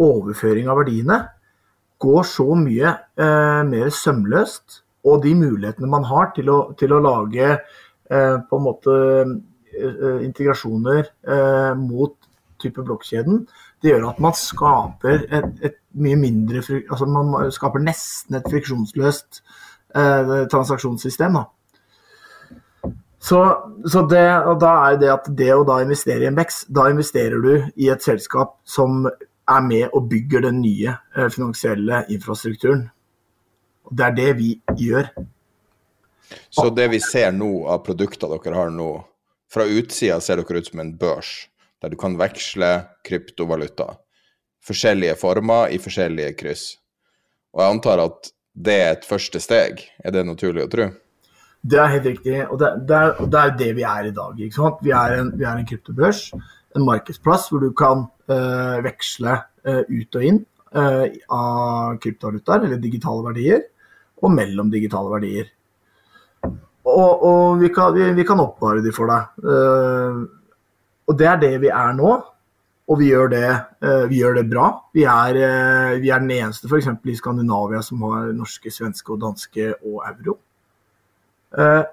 overføring 0.00 0.68
av 0.68 0.80
verdiene 0.80 1.20
går 2.00 2.24
så 2.28 2.46
mye 2.56 2.94
eh, 3.20 3.60
mer 3.68 3.92
sømløst. 3.92 4.80
Og 5.08 5.22
de 5.24 5.32
mulighetene 5.36 5.88
man 5.88 6.04
har 6.08 6.32
til 6.36 6.50
å, 6.52 6.58
til 6.76 6.92
å 6.92 7.00
lage 7.00 7.46
eh, 7.56 8.36
på 8.48 8.58
en 8.58 8.64
måte 8.64 8.96
eh, 9.24 10.18
integrasjoner 10.26 11.06
eh, 11.08 11.72
mot 11.80 12.16
type 12.60 12.84
blokkjeden, 12.84 13.46
det 13.80 13.92
gjør 13.92 14.10
at 14.10 14.20
man 14.22 14.36
skaper 14.36 15.24
et, 15.32 15.50
et 15.64 15.78
mye 16.00 16.18
mindre 16.20 16.60
altså 16.60 17.08
Man 17.08 17.50
skaper 17.54 17.82
nesten 17.82 18.36
et 18.38 18.50
friksjonsløst 18.50 19.40
eh, 19.96 20.34
transaksjonssystem. 20.52 21.38
Da. 21.38 22.92
Så, 23.20 23.40
så 23.92 24.04
det, 24.08 24.22
da 24.62 24.70
er 24.88 25.00
det 25.00 25.10
at 25.12 25.26
det 25.36 25.50
å 25.52 25.64
da 25.68 25.80
investere 25.84 26.24
i 26.24 26.30
en 26.30 26.38
BEX, 26.38 26.64
da 26.72 26.86
investerer 26.92 27.42
du 27.44 27.52
i 27.76 27.90
et 27.92 28.04
selskap 28.04 28.56
som 28.68 29.04
er 29.04 29.66
med 29.66 29.90
og 29.96 30.08
bygger 30.08 30.46
den 30.46 30.62
nye 30.62 30.94
eh, 31.16 31.28
finansielle 31.32 32.04
infrastrukturen. 32.12 32.86
Det 33.90 34.06
er 34.06 34.16
det 34.16 34.30
vi 34.38 34.54
gjør. 34.78 35.10
Så 36.50 36.68
det 36.70 36.86
vi 36.92 37.00
ser 37.02 37.32
nå 37.34 37.66
av 37.68 37.82
produkter 37.84 38.30
dere 38.30 38.56
har 38.56 38.72
nå, 38.72 38.90
fra 39.50 39.66
utsida 39.66 40.20
ser 40.22 40.40
dere 40.40 40.62
ut 40.62 40.70
som 40.70 40.82
en 40.82 40.92
børs, 40.96 41.49
der 41.80 41.92
du 41.92 41.96
kan 42.00 42.18
veksle 42.20 42.70
kryptovaluta 43.06 43.94
forskjellige 44.66 45.16
former 45.20 45.72
i 45.72 45.78
forskjellige 45.80 46.34
kryss. 46.40 46.64
Og 47.54 47.62
jeg 47.62 47.76
antar 47.76 48.02
at 48.04 48.32
det 48.54 48.76
er 48.82 48.90
et 48.94 49.06
første 49.08 49.40
steg, 49.42 49.84
er 50.04 50.14
det 50.14 50.26
naturlig 50.26 50.66
å 50.66 50.70
tro? 50.70 50.88
Det 51.60 51.76
er 51.80 51.92
helt 51.92 52.06
riktig, 52.08 52.36
og 52.48 52.56
det, 52.60 52.70
det, 52.88 52.96
er, 52.96 53.26
det 53.32 53.44
det 53.60 53.70
vi 53.76 53.84
er 53.84 54.08
i 54.08 54.14
dag. 54.16 54.38
ikke 54.38 54.56
sant? 54.56 54.80
Vi 54.84 54.94
er 54.96 55.18
en, 55.18 55.32
vi 55.36 55.44
er 55.44 55.60
en 55.60 55.68
kryptobørs, 55.68 56.22
en 56.76 56.86
markedsplass 56.86 57.50
hvor 57.50 57.60
du 57.64 57.70
kan 57.76 58.06
øh, 58.32 58.78
veksle 58.86 59.36
øh, 59.68 59.82
ut 59.84 60.16
og 60.16 60.24
inn 60.24 60.40
øh, 60.72 61.04
av 61.36 61.98
kryptovalutaer, 62.00 62.64
eller 62.64 62.80
digitale 62.80 63.26
verdier, 63.28 63.66
og 64.20 64.32
mellom 64.32 64.72
digitale 64.72 65.12
verdier. 65.12 65.50
Og, 66.90 67.22
og 67.28 67.60
vi, 67.60 67.68
kan, 67.74 67.92
vi, 67.96 68.08
vi, 68.16 68.24
kan, 68.26 68.40
oppvare 68.40 68.80
de 68.84 68.92
for 68.96 69.12
deg. 69.12 70.30
Og 71.10 71.18
det 71.18 71.26
er 71.26 71.40
det 71.42 71.54
vi 71.64 71.72
er 71.74 71.96
nå. 71.98 72.12
Og 72.90 72.98
vi 72.98 73.12
gjør 73.12 73.28
det, 73.30 73.46
eh, 73.86 74.04
vi 74.10 74.18
gjør 74.18 74.40
det 74.40 74.50
bra. 74.50 74.66
Vi 74.94 75.04
er, 75.06 75.36
eh, 75.38 76.00
vi 76.02 76.10
er 76.10 76.18
den 76.18 76.30
eneste 76.34 76.66
f.eks. 76.66 76.88
i 77.06 77.14
Skandinavia 77.14 77.82
som 77.86 78.02
har 78.02 78.32
norske, 78.34 78.70
svenske, 78.70 79.12
og 79.12 79.20
danske 79.22 79.74
og 79.86 80.02
euro. 80.08 80.38
Eh, 81.56 81.84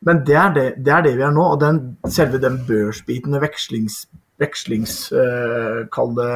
men 0.00 0.24
det 0.24 0.36
er 0.36 0.54
det, 0.54 0.66
det, 0.78 0.92
er 0.92 1.02
det 1.04 1.16
vi 1.18 1.26
er 1.26 1.34
nå. 1.36 1.44
Og 1.44 1.60
den, 1.60 1.98
selve 2.08 2.40
den 2.40 2.56
børsbiten, 2.64 3.36
vekslings, 3.40 4.06
vekslings 4.40 5.12
Kall 5.92 6.14
det 6.16 6.32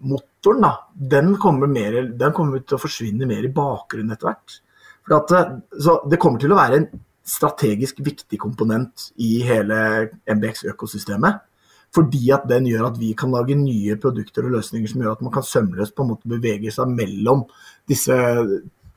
motoren, 0.00 0.64
da. 0.64 0.72
Den 0.94 1.36
kommer, 1.36 1.68
mer, 1.68 2.00
den 2.08 2.32
kommer, 2.32 2.64
til 2.64 2.78
å 2.78 2.80
forsvinne 2.80 3.28
mer 3.28 3.44
i 3.44 3.52
bakgrunnen 3.52 4.16
etter 4.16 4.30
hvert. 4.30 4.60
For 5.04 5.18
at, 5.18 5.60
så 5.76 5.98
det 6.08 6.20
kommer 6.22 6.40
til 6.40 6.54
å 6.54 6.60
være 6.60 6.80
en 6.80 6.88
strategisk 7.24 8.00
viktig 8.04 8.38
komponent 8.40 9.08
i 9.16 9.38
hele 9.46 10.10
MBX-økosystemet. 10.28 11.42
Fordi 11.94 12.30
at 12.34 12.46
den 12.50 12.66
gjør 12.66 12.88
at 12.88 12.96
vi 12.98 13.12
kan 13.16 13.30
lage 13.30 13.54
nye 13.54 13.96
produkter 14.02 14.48
og 14.48 14.56
løsninger 14.56 14.90
som 14.90 15.02
gjør 15.02 15.14
at 15.14 15.22
man 15.22 15.32
kan 15.34 15.46
sømløst 15.46 15.94
på 15.94 16.02
en 16.02 16.10
måte 16.10 16.30
bevege 16.30 16.72
seg 16.74 16.90
mellom 16.90 17.44
disse 17.88 18.16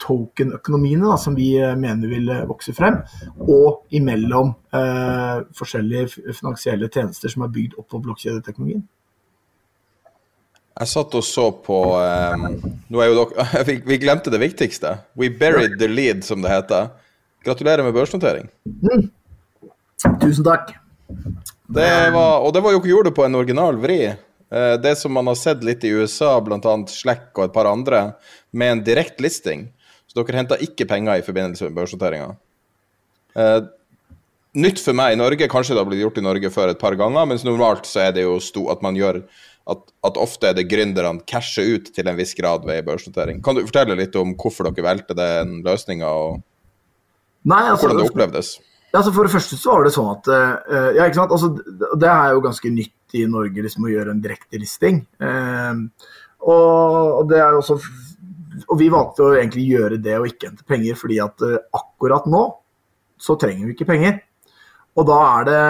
token-økonomiene 0.02 1.16
som 1.22 1.36
vi 1.38 1.52
eh, 1.62 1.76
mener 1.78 2.10
vil 2.12 2.30
eh, 2.34 2.44
vokse 2.50 2.74
frem, 2.78 3.00
og 3.42 3.88
imellom 3.98 4.54
eh, 4.76 5.40
forskjellige 5.58 6.34
finansielle 6.38 6.90
tjenester 6.94 7.34
som 7.34 7.46
er 7.46 7.54
bygd 7.54 7.78
opp 7.80 7.90
på 7.94 8.02
blokkjedeteknologien. 8.06 8.86
Jeg 10.78 10.90
satt 10.92 11.16
og 11.18 11.24
så 11.26 11.48
på 11.66 11.78
um, 11.98 12.44
er 12.94 13.16
dere, 13.18 13.46
vi, 13.70 13.80
vi, 13.82 13.98
glemte 13.98 14.30
det 14.30 14.42
viktigste. 14.44 15.00
We 15.18 15.32
buried 15.34 15.80
the 15.82 15.90
lead, 15.90 16.22
som 16.26 16.46
det 16.46 16.54
heter. 16.54 16.92
Gratulerer 17.46 17.86
med 17.86 17.96
børsnotering. 17.96 18.50
Mm. 18.66 19.08
Tusen 20.22 20.46
takk. 20.46 20.74
Det 21.68 21.92
var, 22.14 22.40
og 22.44 22.54
det 22.56 22.64
var 22.64 22.74
jo 22.74 22.80
ikke 22.82 22.92
gjort 22.94 23.14
på 23.16 23.26
en 23.28 23.38
original 23.40 23.80
vri. 23.82 24.02
Eh, 24.08 24.76
det 24.82 24.96
som 25.00 25.14
man 25.14 25.28
har 25.28 25.38
sett 25.40 25.64
litt 25.68 25.84
i 25.84 25.94
USA, 25.96 26.38
bl.a. 26.44 26.76
Slack 26.92 27.32
og 27.36 27.48
et 27.48 27.56
par 27.56 27.70
andre, 27.70 28.12
med 28.52 28.72
en 28.72 28.84
direkte 28.88 29.24
listing. 29.24 29.68
Så 30.08 30.20
dere 30.20 30.40
henta 30.40 30.60
ikke 30.64 30.88
penger 30.88 31.20
i 31.20 31.26
forbindelse 31.26 31.68
med 31.68 31.76
børsnoteringa. 31.78 32.32
Eh, 33.38 33.60
nytt 34.58 34.82
for 34.82 34.98
meg 34.98 35.14
i 35.14 35.20
Norge, 35.20 35.50
kanskje 35.52 35.76
det 35.76 35.84
har 35.84 35.90
blitt 35.90 36.02
gjort 36.06 36.22
i 36.22 36.26
Norge 36.26 36.52
før 36.54 36.72
et 36.72 36.82
par 36.82 36.96
ganger, 37.00 37.28
mens 37.30 37.46
normalt 37.48 37.88
så 37.90 38.08
er 38.08 38.16
det 38.16 38.26
jo 38.26 38.40
sto, 38.44 38.68
at 38.74 38.84
man 38.86 38.98
gjør 38.98 39.22
at, 39.68 39.82
at, 40.08 40.16
ofte 40.16 40.48
er 40.48 40.56
det 40.56 40.70
gründerne 40.72 41.26
casher 41.28 41.76
ut 41.76 41.90
til 41.92 42.08
en 42.08 42.16
viss 42.16 42.32
grad 42.38 42.64
ved 42.66 42.86
børsnotering. 42.88 43.42
Kan 43.44 43.58
du 43.58 43.66
fortelle 43.68 43.98
litt 44.00 44.16
om 44.16 44.32
hvorfor 44.40 44.70
dere 44.70 44.86
valgte 44.86 45.18
den 45.18 45.60
løsninga, 45.66 46.08
og 46.08 46.40
Nei, 47.48 47.64
altså, 47.70 47.86
hvordan 47.86 48.02
det 48.02 48.10
opplevdes? 48.12 48.52
Altså 48.98 49.12
For 49.14 49.28
det 49.28 49.34
første 49.34 49.58
så 49.60 49.76
var 49.76 49.86
det 49.86 49.94
sånn 49.96 50.12
at 50.14 50.30
uh, 50.32 50.92
Ja, 50.96 51.08
ikke 51.08 51.20
sant. 51.22 51.34
Altså, 51.36 51.52
det 52.00 52.12
er 52.12 52.36
jo 52.36 52.44
ganske 52.46 52.72
nytt 52.74 53.18
i 53.18 53.24
Norge 53.30 53.64
liksom, 53.64 53.88
å 53.88 53.92
gjøre 53.92 54.14
en 54.16 54.24
direktelisting. 54.24 55.02
Uh, 55.24 55.88
og, 56.44 56.96
og 57.22 57.26
det 57.32 57.42
er 57.42 57.56
jo 57.56 57.64
også 57.64 57.78
Og 58.68 58.78
vi 58.80 58.88
valgte 58.94 59.26
å 59.26 59.36
egentlig 59.36 59.68
gjøre 59.68 60.00
det 60.04 60.16
og 60.20 60.30
ikke 60.30 60.52
hente 60.52 60.68
penger, 60.68 61.00
fordi 61.00 61.20
at 61.24 61.46
uh, 61.46 61.60
akkurat 61.80 62.28
nå 62.32 62.46
så 63.18 63.36
trenger 63.40 63.66
vi 63.66 63.74
ikke 63.74 63.90
penger. 63.90 64.20
Og 64.98 65.06
da 65.06 65.18
er 65.38 65.48
det 65.48 65.62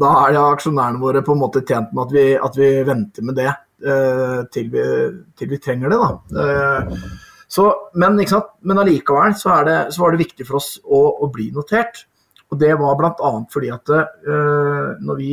da 0.00 0.10
er 0.24 0.34
det 0.34 0.40
aksjonærene 0.42 1.00
våre 1.02 1.22
på 1.24 1.34
en 1.34 1.42
måte 1.42 1.62
tjent 1.66 1.92
med 1.94 2.06
at 2.06 2.14
vi, 2.14 2.24
at 2.48 2.58
vi 2.58 2.70
venter 2.86 3.26
med 3.26 3.38
det 3.38 3.50
uh, 3.50 4.40
til, 4.54 4.70
vi, 4.72 4.84
til, 5.38 5.50
vi, 5.52 5.60
trenger 5.62 5.92
det. 5.92 6.00
da. 6.00 6.42
Eh, 6.44 7.04
så, 7.54 7.68
men, 7.94 8.18
men 8.66 8.80
allikevel 8.82 9.36
så, 9.38 9.60
det, 9.66 9.76
så, 9.94 10.02
var 10.02 10.14
det 10.14 10.24
viktig 10.24 10.46
for 10.48 10.58
oss 10.58 10.72
å, 10.82 11.00
å 11.22 11.30
bli 11.30 11.52
notert. 11.54 12.00
Og 12.50 12.58
Det 12.60 12.72
var 12.78 12.96
bl.a. 12.98 13.30
fordi 13.50 13.70
at 13.74 13.92
uh, 13.94 14.94
når 15.02 15.20
vi 15.20 15.28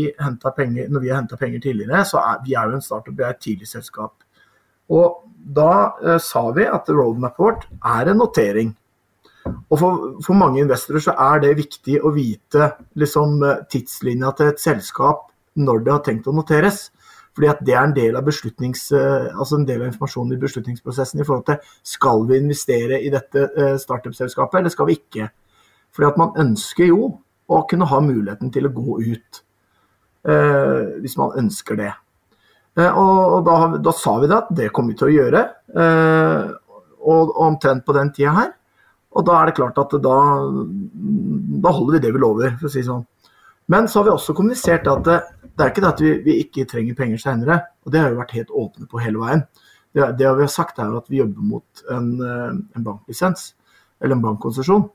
penger, 0.56 0.92
henta 1.16 1.38
penger 1.38 1.64
tidligere, 1.64 2.04
så 2.08 2.22
er 2.22 2.44
vi 2.46 2.54
er 2.58 2.70
jo 2.70 2.78
en 2.78 2.86
startup, 2.86 3.16
vi 3.18 3.26
er 3.26 3.34
et 3.34 3.42
tidlig 3.42 3.70
selskap. 3.70 4.14
Og 4.94 5.26
da 5.34 5.74
uh, 5.98 6.20
sa 6.22 6.46
vi 6.56 6.70
at 6.70 6.90
roadmapet 6.94 7.42
vårt 7.42 7.68
er 7.82 8.14
en 8.14 8.22
notering. 8.22 8.72
Og 9.72 9.76
for, 9.80 10.08
for, 10.22 10.38
mange 10.38 10.62
investorer 10.62 11.02
så 11.02 11.18
er 11.32 11.42
det 11.42 11.58
viktig 11.58 11.98
å 12.06 12.14
vite 12.14 12.70
liksom, 13.02 13.42
tidslinja 13.72 14.34
til 14.38 14.52
et 14.54 14.62
selskap 14.62 15.26
når 15.58 15.86
det 15.86 15.96
har 15.96 16.04
tenkt 16.06 16.30
å 16.30 16.36
noteres. 16.38 16.92
Fordi 17.36 17.48
at 17.48 17.62
det 17.64 17.76
er 17.76 17.86
en 17.86 17.96
del 17.96 18.18
av, 18.20 18.28
uh, 18.28 19.28
altså 19.40 19.56
en 19.58 19.68
del 19.68 19.82
av 19.82 19.88
informasjonen 19.88 20.36
i 20.36 20.42
beslutningsprosessen 20.42 21.22
i 21.22 21.28
forhold 21.28 21.46
til 21.48 21.76
skal 21.94 22.26
vi 22.28 22.42
investere 22.42 23.00
i 23.00 23.12
dette 23.14 23.78
startup-selskapet, 23.80 24.60
eller 24.60 24.74
skal 24.74 24.90
vi 24.90 25.00
ikke. 25.00 25.30
Fordi 25.96 26.10
at 26.10 26.20
man 26.20 26.36
ønsker 26.44 26.90
jo 26.92 27.12
å 27.52 27.64
kunne 27.68 27.88
ha 27.90 28.00
muligheten 28.04 28.52
til 28.54 28.68
å 28.68 28.74
gå 28.76 28.98
ut, 29.02 29.42
eh, 30.28 31.00
hvis 31.04 31.18
man 31.20 31.36
ønsker 31.44 31.80
det. 31.80 31.92
Eh, 32.80 32.88
og, 32.88 33.20
og 33.36 33.46
da, 33.48 33.58
da, 33.84 33.94
sa 33.96 34.16
vi 34.22 34.30
det 34.32 34.38
at 34.38 34.52
det 34.62 34.72
kommer 34.72 34.94
vi 34.94 35.02
til 35.02 35.10
å 35.10 35.16
gjøre, 35.18 35.44
eh, 35.76 36.52
og, 37.02 37.32
og 37.34 37.42
omtrent 37.50 37.86
på 37.86 37.96
den 37.98 38.14
tida 38.16 38.36
her. 38.38 38.52
Og 39.12 39.26
da 39.28 39.42
er 39.42 39.50
det 39.50 39.58
klart 39.58 39.80
at 39.82 39.98
da, 40.00 40.18
da 41.66 41.74
holder 41.76 41.98
vi 41.98 42.04
det 42.06 42.14
vi 42.16 42.22
lover, 42.22 42.54
for 42.60 42.70
å 42.70 42.72
si 42.72 42.86
sånn. 42.86 43.04
Men 43.72 43.90
så 43.92 44.00
har 44.00 44.08
vi 44.08 44.14
også 44.14 44.36
kommunisert 44.36 44.88
at 44.88 45.10
det, 45.56 45.64
er 45.64 45.72
ikke 45.72 45.84
det 45.84 45.92
at 45.92 46.02
vi, 46.04 46.14
vi 46.26 46.38
ikke 46.46 46.68
trenger 46.70 46.98
penger 46.98 47.22
seinere, 47.22 47.60
Og 47.86 47.92
det 47.92 48.02
har 48.02 48.12
vi 48.12 48.22
vært 48.22 48.38
helt 48.38 48.56
åpne 48.64 48.88
på 48.88 49.02
hele 49.04 49.22
veien. 49.22 49.44
Det, 49.92 50.08
det 50.18 50.32
vi 50.38 50.46
har 50.46 50.52
sagt 50.52 50.80
er 50.80 50.96
at 50.96 51.10
vi 51.12 51.20
jobber 51.20 51.44
mot 51.44 51.86
en, 51.92 52.10
eh, 52.24 52.50
en 52.78 52.84
banklisens, 52.86 53.54
eller 54.00 54.16
en 54.16 54.24
bankkonsesjon. 54.24 54.86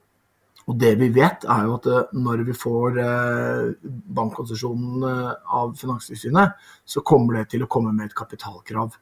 Og 0.66 0.78
det 0.80 0.96
vi 0.98 1.11
vet, 1.14 1.44
er 1.44 1.66
jo 1.66 1.76
at 1.76 1.88
eh, 1.92 2.14
når 2.16 2.44
vi 2.48 2.54
får 2.57 3.00
eh, 3.02 3.88
bankkonsesjonen 4.16 5.04
av 5.07 5.74
Finanstilsynet, 5.78 6.57
så 6.84 7.04
kommer 7.07 7.40
det 7.40 7.50
til 7.52 7.66
å 7.66 7.70
komme 7.70 7.92
med 7.92 8.09
et 8.09 8.16
kapitalkrav. 8.16 8.96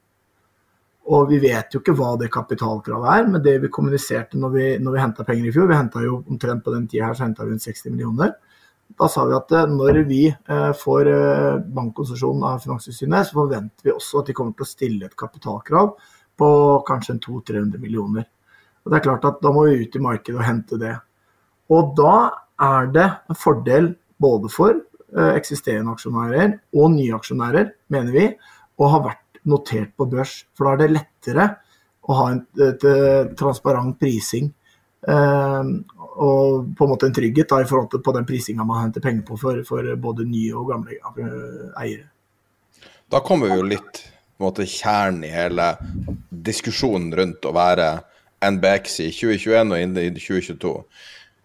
Og 1.15 1.29
vi 1.29 1.39
vet 1.43 1.75
jo 1.75 1.83
ikke 1.83 1.95
hva 1.99 2.15
det 2.17 2.31
kapitalkravet 2.33 3.11
er, 3.13 3.27
men 3.29 3.43
det 3.45 3.59
vi 3.61 3.71
kommuniserte 3.73 4.41
når 4.41 4.53
vi, 4.55 4.67
når 4.81 4.95
vi 4.95 5.03
henta 5.03 5.27
penger 5.29 5.51
i 5.51 5.53
fjor, 5.53 5.69
vi 5.69 5.77
henta 5.77 6.03
jo 6.05 6.23
omtrent 6.23 6.65
på 6.65 6.73
den 6.73 6.87
tida 6.89 7.11
her 7.11 7.19
så 7.19 7.29
vi 7.45 7.59
60 7.61 7.93
millioner. 7.93 8.33
Da 8.95 9.09
sa 9.11 9.25
vi 9.27 9.35
at 9.35 9.51
når 9.71 10.03
vi 10.07 10.21
får 10.79 11.09
bankkonsesjon 11.75 12.45
av 12.47 12.61
Finanstilsynet, 12.63 13.27
så 13.27 13.41
forventer 13.41 13.89
vi 13.89 13.95
også 13.95 14.21
at 14.21 14.29
de 14.31 14.37
kommer 14.39 14.55
til 14.55 14.67
å 14.67 14.71
stille 14.71 15.09
et 15.09 15.17
kapitalkrav 15.19 15.97
på 16.39 16.49
kanskje 16.87 17.19
200-300 17.25 17.83
millioner. 17.83 18.29
Og 18.85 18.93
det 18.93 18.99
er 18.99 19.07
klart 19.07 19.27
at 19.29 19.43
Da 19.43 19.53
må 19.53 19.67
vi 19.67 19.83
ut 19.83 19.97
i 19.97 20.03
markedet 20.03 20.39
og 20.39 20.47
hente 20.47 20.79
det. 20.81 20.95
Og 21.73 21.95
da 21.97 22.17
er 22.61 22.91
det 22.93 23.07
en 23.31 23.39
fordel 23.39 23.95
både 24.21 24.51
for 24.53 24.75
eh, 24.77 25.33
eksisterende 25.35 25.95
aksjonærer 25.95 26.59
og 26.77 26.93
nye 26.95 27.17
aksjonærer, 27.17 27.73
mener 27.93 28.13
vi, 28.15 28.27
å 28.77 28.91
ha 28.93 29.01
vært 29.05 29.41
notert 29.49 29.95
på 29.97 30.09
børs. 30.11 30.43
For 30.55 30.69
da 30.69 30.75
er 30.75 30.83
det 30.83 30.95
lettere 30.99 31.49
å 32.05 32.19
ha 32.19 32.29
en 32.35 32.43
transparent 33.39 33.97
prising. 34.01 34.53
Og 36.15 36.71
på 36.79 36.87
en 36.87 36.93
måte 36.93 37.09
en 37.09 37.15
trygghet 37.15 37.51
da, 37.51 37.61
i 37.63 37.69
forhold 37.69 37.91
til 37.91 38.03
på 38.05 38.15
den 38.15 38.27
prisinga 38.29 38.67
man 38.67 38.85
henter 38.85 39.03
penger 39.03 39.25
på 39.27 39.39
for, 39.41 39.63
for, 39.67 39.89
både 40.01 40.27
nye 40.29 40.55
og 40.55 40.71
gamle 40.71 40.99
eh, 40.99 41.71
eiere. 41.83 42.11
Da 43.11 43.21
kommer 43.25 43.51
vi 43.51 43.59
jo 43.59 43.71
litt 43.75 44.05
på 44.39 44.51
kjernen 44.67 45.25
i 45.27 45.33
hele 45.33 45.73
diskusjonen 46.29 47.13
rundt 47.17 47.47
å 47.47 47.55
være 47.55 47.89
NBX 48.45 49.01
i 49.05 49.11
2021 49.15 49.75
og 49.75 49.83
inn 49.83 49.99
i 49.99 50.09
2022. 50.15 50.73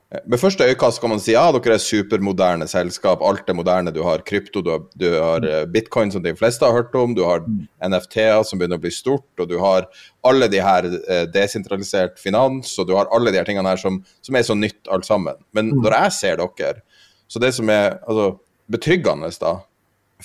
Med 0.09 0.39
første 0.41 0.65
øyekast 0.65 0.97
kan 1.03 1.11
man 1.11 1.19
si 1.21 1.35
ja, 1.35 1.43
dere 1.53 1.75
er 1.75 1.81
supermoderne 1.83 2.65
selskap. 2.69 3.21
Alt 3.21 3.49
er 3.51 3.53
moderne. 3.53 3.91
Du 3.93 3.99
har 4.01 4.23
krypto, 4.25 4.63
du 4.65 4.71
har, 4.73 4.85
du 4.97 5.05
har 5.13 5.43
eh, 5.45 5.65
bitcoin 5.69 6.09
som 6.09 6.23
de 6.23 6.31
fleste 6.37 6.65
har 6.65 6.73
hørt 6.73 6.95
om, 6.97 7.11
du 7.13 7.21
har 7.27 7.43
NFT-er 7.85 8.41
som 8.41 8.57
begynner 8.57 8.79
å 8.79 8.81
bli 8.81 8.89
stort, 8.89 9.27
og 9.37 9.51
du 9.51 9.59
har 9.61 9.85
alle 10.25 10.47
de 10.49 10.63
her 10.65 10.87
eh, 10.89 11.27
desentralisert 11.29 12.17
finans, 12.17 12.71
og 12.81 12.87
du 12.89 12.95
har 12.97 13.11
alle 13.13 13.29
de 13.29 13.37
her 13.37 13.45
tingene 13.45 13.69
her 13.69 13.77
som, 13.77 13.99
som 14.25 14.37
er 14.39 14.47
så 14.47 14.55
nytt 14.57 14.89
alt 14.89 15.05
sammen. 15.05 15.37
Men 15.53 15.69
mm. 15.69 15.83
når 15.83 15.95
jeg 15.99 16.15
ser 16.17 16.41
dere, 16.41 16.81
så 17.29 17.41
det 17.43 17.51
som 17.59 17.69
er 17.69 17.99
altså, 17.99 18.31
betryggende 18.73 19.29
da, 19.43 19.51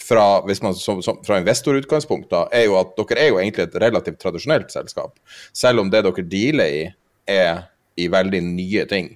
fra, 0.00 0.24
hvis 0.48 0.62
man, 0.64 0.78
som, 0.80 1.02
som, 1.04 1.18
fra 1.26 1.42
investorutgangspunkt, 1.42 2.30
da, 2.32 2.46
er 2.56 2.70
jo 2.70 2.78
at 2.80 2.96
dere 3.02 3.20
er 3.20 3.28
jo 3.34 3.42
egentlig 3.42 3.68
et 3.68 3.76
relativt 3.84 4.16
tradisjonelt 4.24 4.72
selskap. 4.72 5.20
Selv 5.52 5.84
om 5.84 5.92
det 5.92 6.06
dere 6.08 6.24
dealer 6.24 6.78
i, 6.80 6.88
er 7.28 7.66
i 8.00 8.08
veldig 8.10 8.40
nye 8.48 8.88
ting 8.88 9.12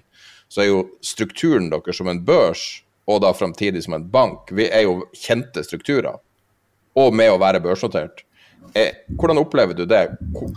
så 0.48 0.62
er 0.62 0.70
jo 0.70 0.84
strukturen 1.04 1.68
deres 1.72 1.98
som 2.00 2.08
en 2.10 2.22
børs, 2.24 2.82
og 3.08 3.22
da 3.24 3.32
framtidig 3.36 3.82
som 3.84 3.96
en 3.96 4.08
bank, 4.12 4.52
vi 4.52 4.68
er 4.68 4.84
jo 4.84 5.02
kjente 5.16 5.64
strukturer. 5.64 6.18
Og 6.98 7.14
med 7.14 7.30
å 7.32 7.40
være 7.40 7.62
børsnotert. 7.64 8.24
Eh, 8.76 9.04
hvordan 9.16 9.40
opplever 9.40 9.76
du 9.76 9.86
det? 9.88 10.08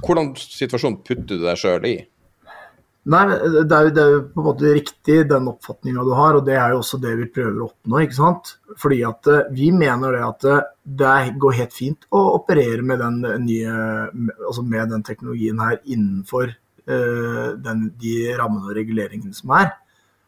Hvordan 0.03 0.33
situasjon 0.35 0.99
putter 1.05 1.37
du 1.37 1.45
deg 1.45 1.59
sjøl 1.59 1.85
i? 1.87 1.99
Nei, 3.11 3.21
det 3.25 3.73
er, 3.73 3.87
jo, 3.87 3.91
det 3.95 4.01
er, 4.01 4.11
jo, 4.13 4.17
på 4.29 4.41
en 4.43 4.45
måte 4.45 4.71
riktig 4.75 5.15
den 5.29 5.47
oppfatninga 5.49 6.03
du 6.05 6.11
har, 6.13 6.35
og 6.37 6.45
det 6.45 6.53
er 6.53 6.73
jo 6.75 6.81
også 6.83 6.99
det 7.01 7.15
vi 7.17 7.29
prøver 7.33 7.63
å 7.63 7.69
oppnå. 7.71 8.01
ikke 8.03 8.17
sant? 8.17 8.51
Fordi 8.81 8.99
at 9.07 9.29
uh, 9.31 9.39
vi 9.57 9.71
mener 9.73 10.13
det 10.13 10.21
at 10.27 10.47
det 11.01 11.15
går 11.41 11.57
helt 11.57 11.73
fint 11.73 12.05
å 12.13 12.21
operere 12.35 12.85
med 12.85 13.01
den 13.01 13.23
nye, 13.47 13.73
altså 14.37 14.65
med 14.67 14.93
den 14.93 15.05
teknologien 15.07 15.63
her 15.63 15.79
innenfor 15.81 16.53
den, 16.91 17.87
de 18.01 18.15
rammene 18.39 18.69
og 18.69 18.75
reguleringene 18.77 19.35
som 19.35 19.53
er. 19.57 19.71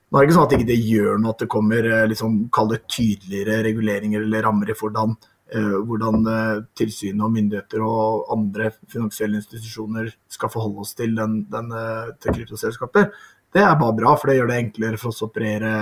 Nå 0.09 0.19
er 0.19 0.23
det 0.23 0.29
ikke 0.29 0.37
sånn 0.37 0.47
at 0.47 0.53
det 0.53 0.77
ikke 0.77 0.93
gjør 0.93 1.21
noe 1.21 1.33
at 1.33 1.43
det 1.43 1.49
kommer 1.49 1.85
liksom, 2.09 2.39
det 2.69 2.81
tydeligere 2.85 3.63
reguleringer 3.65 4.25
eller 4.25 4.45
rammer 4.45 4.69
i 4.69 4.75
hvordan, 4.77 5.15
uh, 5.55 5.77
hvordan 5.89 6.27
uh, 6.27 6.63
tilsynet 6.77 7.25
og 7.25 7.33
myndigheter 7.33 7.85
og 7.85 8.29
andre 8.35 8.69
finansielle 8.91 9.41
institusjoner 9.41 10.11
skal 10.29 10.53
forholde 10.53 10.85
oss 10.85 10.93
til, 10.99 11.15
den, 11.17 11.39
den, 11.49 11.73
til 12.21 12.37
kryptoselskaper. 12.37 13.09
Det 13.53 13.61
er 13.61 13.77
bare 13.79 13.97
bra, 13.97 14.15
for 14.17 14.29
det 14.29 14.39
gjør 14.39 14.49
det 14.49 14.59
enklere 14.61 15.01
for 15.01 15.13
oss 15.13 15.21
å 15.21 15.29
operere 15.29 15.73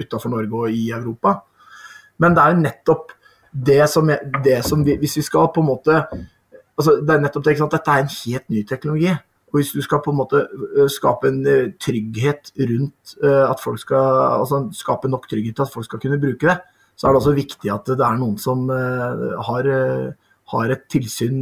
utenfor 0.00 0.32
Norge 0.32 0.64
og 0.64 0.76
i 0.76 0.86
Europa. 0.92 1.38
Men 2.20 2.36
det 2.36 2.42
er 2.42 2.54
jo 2.54 2.64
nettopp 2.64 3.12
det 3.52 3.82
som, 3.90 4.08
det 4.44 4.62
som 4.64 4.84
vi, 4.84 4.96
Hvis 4.96 5.16
vi 5.16 5.22
skal 5.22 5.50
på 5.52 5.60
en 5.60 5.68
måte 5.68 5.98
altså 6.78 6.96
Det 7.00 7.14
er 7.14 7.20
nettopp 7.20 7.44
det, 7.44 7.54
ikke 7.54 7.64
sant? 7.64 7.76
Dette 7.76 7.92
er 7.92 8.02
en 8.02 8.16
helt 8.16 8.50
ny 8.50 8.64
teknologi. 8.68 9.12
Og 9.52 9.60
hvis 9.60 9.74
du 9.76 9.82
skal 9.84 10.00
på 10.04 10.10
en 10.10 10.16
måte 10.16 10.46
øh, 10.48 10.88
skape 10.90 11.28
en 11.28 11.46
øh, 11.46 11.72
trygghet 11.80 12.52
rundt 12.56 13.16
øh, 13.22 13.50
at 13.50 13.60
folk 13.60 13.80
skal 13.80 14.04
altså 14.40 14.68
skape 14.72 15.08
nok 15.12 15.28
trygghet 15.28 15.56
til 15.56 15.66
at 15.66 15.72
folk 15.74 15.84
skal 15.84 16.00
kunne 16.00 16.20
bruke 16.20 16.48
det, 16.48 16.58
så 16.96 17.06
er 17.06 17.12
det 17.12 17.20
også 17.20 17.34
viktig 17.36 17.72
at 17.72 17.86
det 17.86 18.00
er 18.00 18.16
noen 18.20 18.38
som 18.38 18.68
har, 18.68 19.68
har 20.52 20.72
et 20.72 20.82
tilsyn 20.92 21.40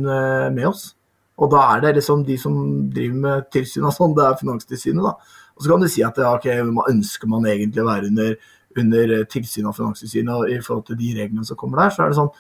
med 0.55 0.67
oss. 0.69 0.95
Og 1.43 1.51
da 1.51 1.65
er 1.75 1.83
det 1.83 1.97
liksom 1.99 2.23
de 2.25 2.37
som 2.39 2.55
driver 2.95 3.19
med 3.25 3.49
tilsyn 3.53 3.89
og 3.89 3.93
sånn, 3.97 4.15
det 4.17 4.25
er 4.25 4.39
Finanstilsynet, 4.39 5.03
da. 5.05 5.41
Og 5.57 5.65
så 5.65 5.73
kan 5.73 5.83
du 5.83 5.89
si 5.91 6.05
at 6.07 6.21
ja, 6.23 6.31
okay, 6.37 6.63
ønsker 6.63 7.29
man 7.29 7.49
egentlig 7.51 7.83
å 7.83 7.89
være 7.91 8.13
under, 8.13 8.39
under 8.79 9.13
tilsyn 9.35 9.67
av 9.69 9.77
Finanstilsynet 9.77 10.55
i 10.55 10.61
forhold 10.63 10.87
til 10.89 11.01
de 11.03 11.11
reglene 11.19 11.45
som 11.45 11.59
kommer 11.61 11.83
der, 11.83 11.93
så 11.97 12.05
er 12.05 12.15
det 12.15 12.21
sånn 12.21 12.33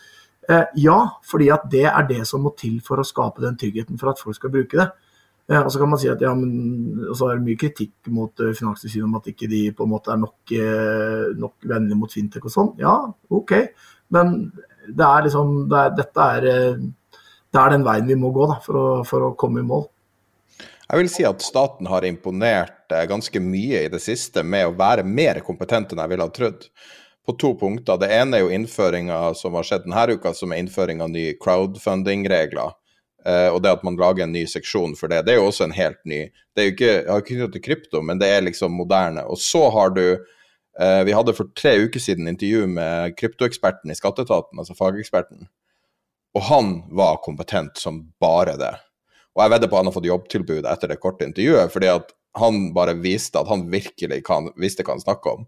ja, 0.81 0.99
fordi 1.27 1.51
at 1.55 1.69
det 1.71 1.87
er 1.91 2.09
det 2.09 2.25
som 2.29 2.43
må 2.45 2.55
til 2.59 2.81
for 2.85 3.01
å 3.01 3.07
skape 3.07 3.43
den 3.45 3.59
tryggheten 3.61 4.01
for 4.01 4.13
at 4.13 4.21
folk 4.23 4.39
skal 4.39 4.53
bruke 4.55 4.79
det. 4.81 4.89
Ja, 5.51 5.65
og 5.65 5.73
så 5.75 5.81
kan 5.81 5.91
man 5.91 5.99
si 5.99 6.07
at 6.11 6.21
ja, 6.23 6.31
men, 6.39 7.11
så 7.19 7.27
er 7.27 7.39
det 7.39 7.47
mye 7.49 7.59
kritikk 7.59 8.11
mot 8.15 8.39
uh, 8.39 8.53
Finanstilsynet 8.55 9.09
om 9.09 9.17
at 9.19 9.31
ikke 9.33 9.49
de 9.51 9.65
på 9.75 9.87
en 9.87 9.91
måte 9.91 10.13
er 10.15 10.21
nok, 10.23 10.53
nok 11.43 11.71
vennlige 11.73 11.99
mot 11.99 12.13
fintech 12.15 12.47
og 12.47 12.55
sånn. 12.55 12.69
Ja, 12.79 12.95
OK. 13.35 13.57
Men 14.15 14.37
det 14.87 15.07
er 15.07 15.27
liksom, 15.27 15.65
det 15.71 15.81
er, 15.81 15.97
dette 15.99 16.29
er, 16.37 16.47
det 17.51 17.63
er 17.63 17.75
den 17.75 17.87
veien 17.87 18.07
vi 18.07 18.19
må 18.19 18.31
gå 18.35 18.47
da, 18.53 18.61
for, 18.63 18.79
å, 18.79 18.93
for 19.07 19.27
å 19.27 19.33
komme 19.39 19.65
i 19.65 19.67
mål. 19.67 19.89
Jeg 20.91 20.99
vil 20.99 21.11
si 21.11 21.27
at 21.27 21.43
staten 21.43 21.87
har 21.87 22.07
imponert 22.07 22.95
ganske 23.11 23.43
mye 23.43 23.85
i 23.85 23.91
det 23.91 24.01
siste 24.03 24.43
med 24.43 24.67
å 24.67 24.75
være 24.79 25.05
mer 25.07 25.39
kompetent 25.47 25.93
enn 25.93 26.03
jeg 26.03 26.11
ville 26.11 26.27
ha 26.27 26.33
trodd. 26.35 26.67
På 27.27 27.35
to 27.37 27.53
punkter. 27.59 27.99
Det 28.01 28.09
ene 28.15 28.39
er 28.39 28.45
jo 28.45 28.53
innføringa 28.55 29.19
som 29.39 29.57
har 29.59 29.67
skjedd 29.67 29.85
denne 29.87 30.17
uka, 30.17 30.33
som 30.35 30.53
er 30.53 30.63
innføring 30.63 31.03
av 31.05 31.13
nye 31.13 31.35
crowdfunding-regler. 31.41 32.77
Uh, 33.21 33.53
og 33.53 33.61
det 33.61 33.75
at 33.75 33.83
man 33.85 33.99
lager 34.01 34.25
en 34.25 34.33
ny 34.33 34.47
seksjon 34.49 34.95
for 34.97 35.13
det, 35.13 35.27
det 35.27 35.35
er 35.35 35.43
jo 35.43 35.51
også 35.51 35.67
en 35.67 35.75
helt 35.77 35.99
ny 36.09 36.23
Det 36.57 36.63
er 36.63 36.65
jo 36.65 36.71
ikke, 36.73 36.87
jeg 36.89 37.11
har 37.11 37.19
ikke 37.21 37.35
knyttet 37.35 37.53
til 37.59 37.63
krypto, 37.67 38.01
men 38.01 38.21
det 38.23 38.31
er 38.33 38.47
liksom 38.47 38.73
moderne. 38.73 39.27
Og 39.29 39.37
så 39.37 39.67
har 39.75 39.93
du 39.93 40.05
uh, 40.17 41.03
Vi 41.05 41.17
hadde 41.17 41.37
for 41.37 41.53
tre 41.57 41.75
uker 41.85 42.01
siden 42.01 42.31
intervju 42.31 42.65
med 42.73 43.19
kryptoeksperten 43.21 43.93
i 43.93 43.99
skatteetaten, 43.99 44.63
altså 44.63 44.77
fageksperten. 44.79 45.51
Og 46.39 46.47
han 46.47 46.79
var 46.97 47.21
kompetent 47.25 47.77
som 47.79 48.07
bare 48.23 48.57
det. 48.57 48.73
Og 49.37 49.45
jeg 49.45 49.53
vedder 49.53 49.69
på 49.69 49.77
at 49.77 49.83
han 49.83 49.91
har 49.91 49.99
fått 49.99 50.09
jobbtilbud 50.09 50.67
etter 50.71 50.91
det 50.91 51.01
korte 51.03 51.27
intervjuet, 51.29 51.73
fordi 51.75 51.91
at 51.93 52.15
han 52.39 52.71
bare 52.75 52.97
viste 53.03 53.41
at 53.41 53.51
han 53.51 53.67
virkelig 53.73 54.23
kan, 54.27 54.49
visste 54.61 54.87
hva 54.87 54.97
han 54.97 55.03
snakka 55.03 55.37
om. 55.39 55.47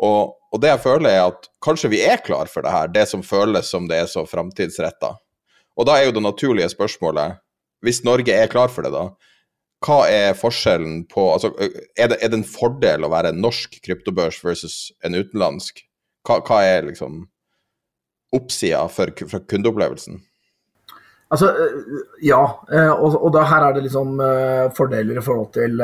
Og, 0.00 0.36
og, 0.50 0.60
det 0.62 0.70
jeg 0.72 0.82
føler, 0.84 1.10
er 1.10 1.26
at 1.28 1.48
kanskje 1.64 1.90
vi 1.92 2.00
er 2.04 2.22
klar 2.24 2.48
for 2.48 2.64
det 2.64 2.72
her, 2.72 2.92
det 2.92 3.06
som 3.10 3.24
føles 3.26 3.68
som 3.68 3.88
det 3.90 3.98
er 4.00 4.08
så 4.08 4.24
framtidsretta. 4.28 5.12
Og 5.76 5.88
da 5.88 5.96
er 5.98 6.08
jo 6.08 6.14
det 6.16 6.24
naturlige 6.24 6.70
spørsmålet, 6.72 7.40
hvis 7.84 8.02
Norge 8.04 8.32
er 8.32 8.50
klar 8.52 8.72
for 8.72 8.84
det, 8.84 8.92
da, 8.92 9.10
hva 9.84 10.00
er 10.12 10.36
forskjellen 10.36 11.06
på 11.08 11.22
altså, 11.32 11.52
er, 11.60 12.10
det, 12.12 12.18
er 12.20 12.28
det 12.28 12.40
en 12.40 12.48
fordel 12.48 13.06
å 13.06 13.12
være 13.12 13.32
en 13.32 13.40
norsk 13.40 13.78
kryptobørs 13.84 14.40
versus 14.44 14.90
en 15.04 15.16
utenlandsk? 15.16 15.80
Hva, 16.28 16.40
hva 16.44 16.60
er 16.68 16.88
liksom 16.90 17.22
oppsida 18.36 18.82
for, 18.92 19.12
for 19.30 19.46
kundeopplevelsen? 19.48 20.20
Altså, 21.30 21.48
ja. 22.26 22.40
Og, 22.96 23.14
og 23.14 23.28
da, 23.36 23.44
her 23.46 23.68
er 23.68 23.76
det 23.76 23.84
liksom 23.84 24.18
fordeler 24.74 25.20
i 25.20 25.22
forhold 25.22 25.52
til 25.54 25.78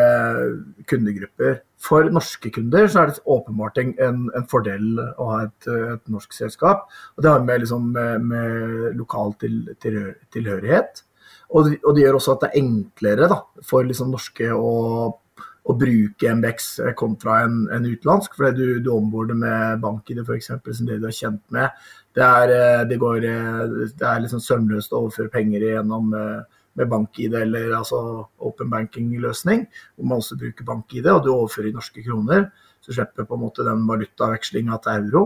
kundegrupper. 0.90 1.60
For 1.82 2.08
norske 2.10 2.50
kunder 2.50 2.88
så 2.90 3.02
er 3.02 3.10
det 3.10 3.22
åpenbart 3.30 3.78
en, 3.82 3.92
en 4.02 4.48
fordel 4.50 4.96
å 4.98 5.28
ha 5.30 5.42
et, 5.44 5.68
et, 5.68 6.02
norsk 6.10 6.32
selskap. 6.34 6.88
og 7.16 7.22
Det 7.22 7.30
har 7.30 7.44
med, 7.44 7.62
liksom, 7.62 7.92
med, 7.94 8.24
med 8.32 8.96
lokal 8.98 9.36
til, 9.40 9.60
til, 9.82 10.00
tilhørighet. 10.34 11.04
Og, 11.52 11.76
og, 11.84 11.92
det 11.94 12.02
gjør 12.02 12.18
også 12.18 12.34
at 12.34 12.42
det 12.42 12.50
er 12.50 12.64
enklere 12.64 13.28
da, 13.30 13.38
for 13.66 13.86
liksom, 13.86 14.10
norske 14.14 14.48
å, 14.50 14.72
å, 15.06 15.76
bruke 15.78 16.32
MBX 16.40 16.70
kontra 16.98 17.42
en, 17.44 17.60
en 17.74 17.86
utenlandsk. 17.86 18.34
Fordi 18.38 18.56
du, 18.56 18.80
du 18.82 18.90
omborder 18.96 19.38
med 19.38 19.84
bank-ID 19.84 20.24
f.eks., 20.24 20.50
som 20.56 20.88
det 20.88 20.98
du 21.02 21.06
er 21.10 21.18
kjent 21.20 21.44
med. 21.54 21.86
Det 22.16 22.24
er, 22.24 22.50
det 22.88 22.96
går, 22.96 23.20
det 23.20 24.06
er 24.08 24.20
liksom 24.24 24.40
sømløst 24.40 24.94
å 24.94 25.02
overføre 25.04 25.32
penger 25.34 25.66
gjennom 25.66 26.14
med 26.76 26.88
bank-ID 26.92 27.34
eller 27.40 27.74
altså 27.78 27.98
open 28.44 28.70
banking-løsning, 28.72 29.66
hvor 29.96 30.08
man 30.08 30.20
også 30.20 30.38
bruker 30.40 30.68
bank-ID, 30.68 31.08
og 31.12 31.24
du 31.24 31.32
overfører 31.32 31.70
i 31.70 31.76
norske 31.76 32.04
kroner. 32.04 32.48
Så 32.84 32.94
slipper 32.94 33.26
på 33.26 33.36
en 33.36 33.44
måte 33.46 33.66
den 33.66 33.84
valutavekslinga 33.88 34.78
til 34.84 35.06
euro. 35.06 35.22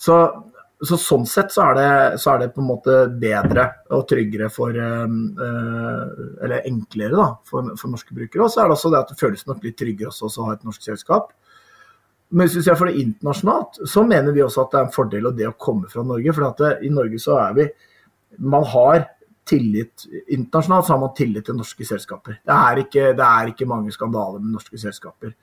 Så, 0.00 0.16
så, 0.80 0.98
sånn 1.00 1.26
sett 1.28 1.52
så 1.54 1.68
er, 1.70 1.78
det, 1.78 1.90
så 2.20 2.32
er, 2.32 2.42
det, 2.42 2.50
på 2.56 2.62
en 2.64 2.70
måte 2.70 2.96
bedre 3.20 3.68
og 3.96 4.06
tryggere 4.10 4.48
for 4.52 4.76
Eller 4.76 6.66
enklere 6.68 7.14
da, 7.16 7.28
for, 7.48 7.74
for, 7.76 7.92
norske 7.92 8.16
brukere. 8.16 8.44
Og 8.44 8.52
så 8.52 8.64
er 8.64 8.70
det 8.70 8.78
også 8.78 8.92
det 8.92 9.02
at 9.04 9.12
det 9.12 9.20
føles 9.20 9.46
nok 9.48 9.64
litt 9.64 9.78
tryggere 9.80 10.12
også 10.12 10.32
å 10.32 10.48
ha 10.48 10.56
et 10.56 10.66
norsk 10.66 10.88
selskap. 10.88 11.32
Men 12.28 12.46
hvis 12.46 12.56
vi 12.58 12.64
ser 12.66 12.78
for 12.78 12.90
det 12.90 13.00
internasjonalt, 13.02 13.82
så 13.86 14.02
mener 14.06 14.34
vi 14.34 14.42
også 14.42 14.64
at 14.64 14.72
det 14.72 14.78
er 14.80 14.86
en 14.88 14.94
fordel 14.94 15.28
av 15.28 15.36
det 15.38 15.46
å 15.46 15.58
komme 15.62 15.90
fra 15.90 16.02
Norge. 16.06 16.34
For 16.34 16.56
det, 16.58 16.72
i 16.86 16.90
Norge 16.92 17.20
så 17.22 17.38
er 17.42 17.58
vi 17.58 17.68
Man 18.36 18.64
har 18.68 19.04
tillit 19.46 20.02
internasjonalt, 20.34 20.86
så 20.86 20.92
har 20.92 21.00
man 21.00 21.14
tillit 21.16 21.46
til 21.46 21.56
norske 21.56 21.86
selskaper. 21.86 22.40
Det 22.44 22.56
er 22.56 22.80
ikke, 22.82 23.04
det 23.16 23.26
er 23.26 23.52
ikke 23.52 23.68
mange 23.70 23.94
skandaler 23.94 24.42
med 24.42 24.56
norske 24.56 24.78
selskaper. 24.80 25.36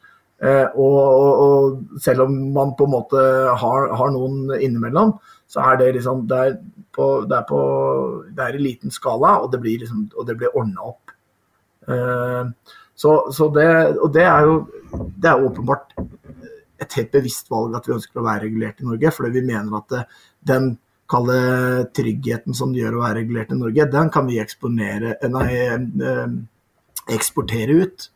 Eh, 0.44 0.66
og, 0.76 0.98
og, 1.00 1.32
og, 1.44 2.00
selv 2.04 2.26
om 2.26 2.36
man 2.54 2.74
på 2.76 2.84
en 2.84 2.92
måte 2.92 3.24
har, 3.62 3.88
har 3.96 4.12
noen 4.12 4.52
innimellom, 4.58 5.16
så 5.48 5.64
er 5.70 5.80
det 5.80 5.94
liksom 5.98 6.26
det 6.28 6.40
er, 6.50 6.58
på, 6.92 7.08
det, 7.30 7.38
er 7.38 7.48
på, 7.48 7.62
det 8.28 8.44
er, 8.44 8.58
i 8.60 8.64
liten 8.66 8.92
skala, 8.92 9.38
og 9.40 9.54
det 9.54 9.62
blir, 9.64 9.80
liksom, 9.86 10.10
blir 10.12 10.52
ordna 10.52 10.90
opp. 10.92 11.16
Eh, 11.88 12.74
så, 12.94 13.16
så 13.32 13.50
det, 13.56 13.70
og 13.98 14.12
det 14.14 14.28
er 14.28 14.50
jo 14.50 14.58
det 14.94 15.30
er 15.30 15.46
åpenbart 15.48 15.96
et 16.84 16.98
helt 17.00 17.14
bevisst 17.14 17.52
valg 17.52 17.76
at 17.78 17.88
vi 17.90 17.96
ønsker 17.98 18.22
å 18.22 18.26
være 18.28 18.46
regulert 18.48 18.82
i 18.82 18.88
Norge, 18.88 19.12
fordi 19.16 19.40
vi 19.40 19.46
mener 19.50 19.78
at 19.80 19.94
det, 19.94 20.04
den 20.54 20.74
kalde 21.14 21.38
tryggheten 21.96 22.56
som 22.58 22.74
det 22.74 22.84
gjør 22.84 22.98
å 22.98 23.04
være 23.04 23.20
regulert 23.22 23.54
i 23.54 23.60
Norge, 23.60 23.90
den 23.92 24.12
kan 24.14 24.28
vi 24.30 24.40
eksponere, 24.42 25.18
nei, 25.34 25.50
eh, 26.10 26.36
eksportere 27.14 27.80
ut. 27.84 28.10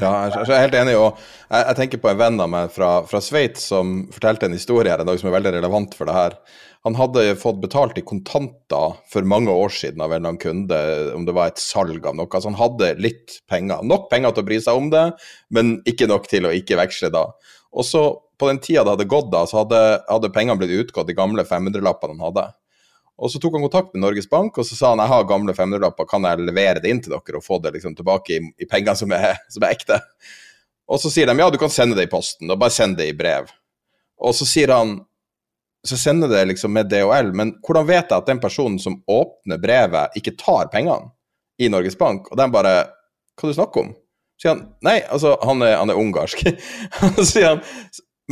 Ja, 0.00 0.10
jeg 0.24 0.48
er 0.48 0.62
helt 0.62 0.76
enig. 0.78 0.94
og 0.96 1.18
Jeg, 1.52 1.76
tenker 1.76 2.00
på 2.00 2.08
en 2.08 2.20
venn 2.20 2.40
av 2.40 2.48
meg 2.48 2.70
fra, 2.72 3.02
fra 3.04 3.20
Sveits 3.20 3.66
som 3.68 4.06
fortalte 4.12 4.48
en 4.48 4.56
historie 4.56 4.88
her 4.88 5.02
en 5.02 5.10
dag 5.10 5.18
som 5.20 5.28
er 5.28 5.36
veldig 5.36 5.52
relevant 5.58 5.96
for 5.98 6.08
det 6.08 6.16
her. 6.16 6.36
Han 6.88 6.96
hadde 6.98 7.36
fått 7.38 7.60
betalt 7.62 7.98
i 8.00 8.04
kontanter 8.06 8.96
for 9.12 9.28
mange 9.28 9.52
år 9.52 9.70
siden 9.70 10.00
av 10.02 10.10
en 10.10 10.22
eller 10.22 10.32
annen 10.32 10.40
kunde, 10.42 10.78
om 11.14 11.26
det 11.28 11.34
var 11.36 11.52
et 11.52 11.60
salg 11.62 12.08
av 12.08 12.16
noe. 12.18 12.26
Altså 12.26 12.50
han 12.50 12.58
hadde 12.58 12.94
litt 13.04 13.36
penger. 13.52 13.84
Nok 13.86 14.08
penger 14.10 14.32
til 14.32 14.42
å 14.42 14.48
bry 14.48 14.58
seg 14.64 14.80
om 14.80 14.88
det, 14.94 15.04
men 15.54 15.76
ikke 15.86 16.08
nok 16.10 16.26
til 16.30 16.48
å 16.48 16.54
ikke 16.56 16.80
veksle 16.80 17.12
da. 17.14 17.28
Og 17.76 17.86
så 17.86 18.06
på 18.40 18.48
den 18.48 18.58
tida 18.64 18.82
det 18.82 18.96
hadde 18.96 19.10
gått 19.12 19.30
da, 19.30 19.44
så 19.46 19.60
hadde, 19.60 19.78
hadde 20.08 20.32
pengene 20.34 20.58
blitt 20.58 20.74
utgått, 20.88 21.06
de 21.06 21.14
gamle 21.14 21.44
500-lappene 21.46 22.16
han 22.16 22.26
hadde. 22.30 22.48
Og 23.18 23.30
Så 23.30 23.38
tok 23.38 23.54
han 23.54 23.64
kontakt 23.66 23.92
med 23.94 24.02
Norges 24.02 24.28
Bank 24.30 24.56
og 24.58 24.66
så 24.66 24.76
sa 24.76 24.92
han 24.92 25.02
jeg 25.02 25.12
har 25.12 25.28
gamle 25.28 25.54
500-lapper, 25.54 26.08
kan 26.08 26.24
jeg 26.26 26.42
levere 26.42 26.80
det 26.82 26.90
inn 26.90 27.02
til 27.02 27.14
dere 27.14 27.38
og 27.38 27.44
få 27.44 27.58
det 27.62 27.74
liksom 27.76 27.94
tilbake 27.98 28.38
i, 28.38 28.40
i 28.64 28.68
penger 28.68 28.96
som 28.98 29.12
er, 29.14 29.36
som 29.52 29.62
er, 29.62 29.76
ekte? 29.76 30.00
Og 30.90 31.00
så 31.00 31.12
sier 31.12 31.28
de 31.28 31.36
ja, 31.38 31.50
du 31.52 31.60
kan 31.60 31.72
sende 31.72 31.96
det 31.98 32.08
i 32.08 32.12
posten, 32.12 32.50
og 32.50 32.58
bare 32.58 32.74
send 32.74 32.96
det 32.98 33.06
i 33.10 33.16
brev. 33.16 33.52
Og 34.22 34.34
så 34.36 34.48
sier 34.48 34.72
han 34.74 34.98
så 35.86 35.96
sender 35.98 36.30
det 36.30 36.44
liksom 36.52 36.72
med 36.72 36.90
DHL, 36.92 37.32
men 37.34 37.56
hvordan 37.66 37.88
vet 37.88 38.10
jeg 38.10 38.14
at 38.22 38.28
den 38.28 38.40
personen 38.42 38.78
som 38.78 39.00
åpner 39.10 39.58
brevet, 39.58 40.14
ikke 40.18 40.36
tar 40.38 40.70
pengene 40.70 41.10
i 41.58 41.70
Norges 41.72 41.98
Bank? 41.98 42.30
Og 42.30 42.38
de 42.38 42.46
bare 42.54 42.74
Hva 43.40 43.48
du 43.48 43.56
snakker 43.56 43.80
om? 43.86 43.94
sier 44.42 44.56
han 44.56 44.62
nei, 44.82 44.98
altså, 45.06 45.36
han 45.46 45.62
er, 45.62 45.76
han 45.78 45.92
er 45.92 45.98
ungarsk. 45.98 46.42
så 47.16 47.26
sier 47.26 47.48
han 47.52 47.62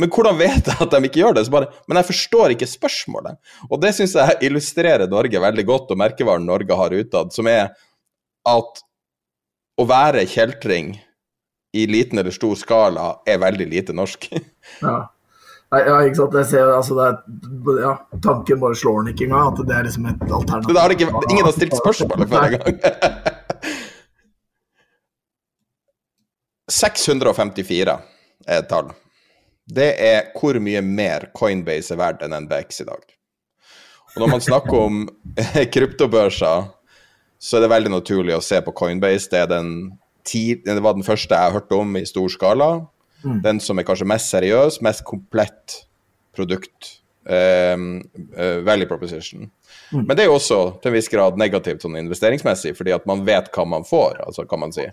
men 0.01 0.09
hvordan 0.09 0.37
vet 0.39 0.65
jeg 0.71 0.81
at 0.81 0.93
de 0.95 1.07
ikke 1.07 1.21
gjør 1.21 1.35
det? 1.37 1.45
Så 1.45 1.53
bare, 1.53 1.69
men 1.89 1.99
jeg 1.99 2.09
forstår 2.09 2.55
ikke 2.55 2.69
spørsmålet. 2.69 3.37
Og 3.69 3.81
det 3.83 3.93
syns 3.97 4.15
jeg 4.17 4.39
illustrerer 4.47 5.09
Norge 5.11 5.41
veldig 5.43 5.65
godt, 5.67 5.93
og 5.93 6.01
merkevaren 6.01 6.47
Norge 6.49 6.77
har 6.77 6.95
utad, 6.97 7.33
som 7.35 7.49
er 7.51 7.69
at 8.49 8.83
å 9.77 9.85
være 9.87 10.25
kjeltring 10.29 10.95
i 11.77 11.85
liten 11.87 12.19
eller 12.19 12.33
stor 12.35 12.57
skala 12.59 13.11
er 13.29 13.39
veldig 13.41 13.67
lite 13.69 13.95
norsk. 13.95 14.25
ja. 14.85 14.95
ja, 15.77 15.99
ikke 16.07 16.19
sant. 16.23 16.39
Jeg 16.41 16.49
ser, 16.49 16.71
altså, 16.75 16.97
det 16.97 17.05
er, 17.11 17.83
ja, 17.85 17.93
tanken 18.25 18.63
bare 18.63 18.79
slår 18.81 19.03
den 19.03 19.13
ikke 19.13 19.29
engang, 19.29 19.53
at 19.53 19.61
det 19.69 19.77
er 19.77 19.87
liksom 19.87 20.09
et 20.11 20.25
alternativ. 20.25 20.73
Det 20.73 20.81
har 20.81 20.95
ikke, 20.97 21.11
ingen 21.29 21.47
har 21.47 21.55
stilt 21.55 21.77
spørsmålet 21.77 22.33
før 22.33 22.49
engang. 22.49 22.81
654 26.81 27.95
er 28.49 28.65
et 28.65 28.69
tall 28.71 28.91
det 29.71 29.91
er 30.03 30.29
hvor 30.35 30.57
mye 30.63 30.81
mer 30.83 31.29
Coinbase 31.37 31.93
er 31.95 31.99
verdt 32.01 32.23
enn 32.25 32.35
NBX 32.45 32.83
i 32.83 32.87
dag. 32.89 33.03
Og 34.11 34.23
når 34.23 34.31
man 34.33 34.43
snakker 34.43 34.77
om 34.77 35.01
kryptobørser, 35.73 36.69
så 37.41 37.57
er 37.57 37.63
det 37.63 37.71
veldig 37.71 37.93
naturlig 37.93 38.35
å 38.35 38.43
se 38.43 38.59
på 38.63 38.73
Coinbase. 38.75 39.31
Det, 39.31 39.45
den 39.53 39.73
det 40.21 40.81
var 40.85 40.93
den 40.93 41.05
første 41.05 41.33
jeg 41.33 41.53
hørte 41.55 41.77
om 41.81 41.95
i 41.97 42.05
stor 42.05 42.29
skala. 42.29 42.71
Mm. 43.23 43.39
Den 43.41 43.59
som 43.59 43.79
er 43.79 43.85
kanskje 43.87 44.05
mest 44.09 44.29
seriøs, 44.29 44.81
mest 44.85 45.05
komplett 45.07 45.85
produkt. 46.35 46.97
Um, 47.21 48.01
uh, 48.33 48.63
value 48.65 48.87
proposition. 48.89 49.45
Mm. 49.91 50.05
Men 50.07 50.15
det 50.17 50.23
er 50.23 50.29
jo 50.29 50.39
også 50.39 50.59
til 50.81 50.89
en 50.89 50.95
viss 50.95 51.09
grad 51.11 51.37
negativt 51.37 51.83
sånn 51.85 51.99
investeringsmessig, 51.99 52.73
fordi 52.77 52.95
at 52.95 53.05
man 53.09 53.21
vet 53.27 53.51
hva 53.53 53.65
man 53.69 53.85
får, 53.85 54.23
altså 54.25 54.47
kan 54.49 54.63
man 54.63 54.73
si. 54.73 54.87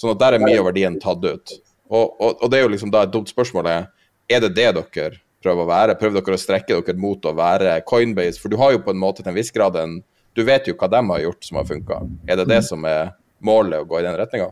Sånn 0.00 0.14
at 0.14 0.22
der 0.22 0.36
er 0.36 0.44
mye 0.44 0.62
av 0.62 0.70
verdien 0.70 0.96
tatt 1.00 1.24
ut. 1.24 1.56
Og, 1.92 2.14
og, 2.16 2.40
og 2.40 2.48
det 2.48 2.58
er 2.58 2.64
jo 2.64 2.72
liksom 2.72 2.92
da 2.92 3.04
et 3.04 3.12
dumt 3.12 3.28
spørsmål 3.28 3.68
er 3.68 3.84
er 4.28 4.42
det 4.44 4.54
det 4.56 4.70
dere 4.76 5.20
prøver 5.44 5.64
å 5.64 5.68
være? 5.68 5.96
Prøver 6.00 6.20
dere 6.20 6.38
å 6.38 6.40
strekke 6.40 6.80
dere 6.80 6.98
mot 7.00 7.24
å 7.26 7.34
være 7.36 7.78
Coinbase? 7.86 8.40
For 8.40 8.52
du 8.52 8.58
har 8.60 8.74
jo 8.74 8.82
på 8.84 8.94
en 8.94 9.00
måte 9.00 9.22
til 9.22 9.32
en 9.32 9.38
viss 9.38 9.52
grad 9.54 9.76
en 9.80 10.02
Du 10.34 10.42
vet 10.42 10.66
jo 10.66 10.74
hva 10.74 10.88
de 10.90 10.98
har 10.98 11.20
gjort 11.22 11.46
som 11.46 11.58
har 11.60 11.66
funka. 11.68 12.00
Er 12.26 12.40
det 12.40 12.48
det 12.50 12.56
mm. 12.58 12.66
som 12.66 12.84
er 12.90 13.12
målet, 13.38 13.78
å 13.78 13.86
gå 13.86 14.00
i 14.00 14.02
den 14.02 14.16
retninga? 14.18 14.48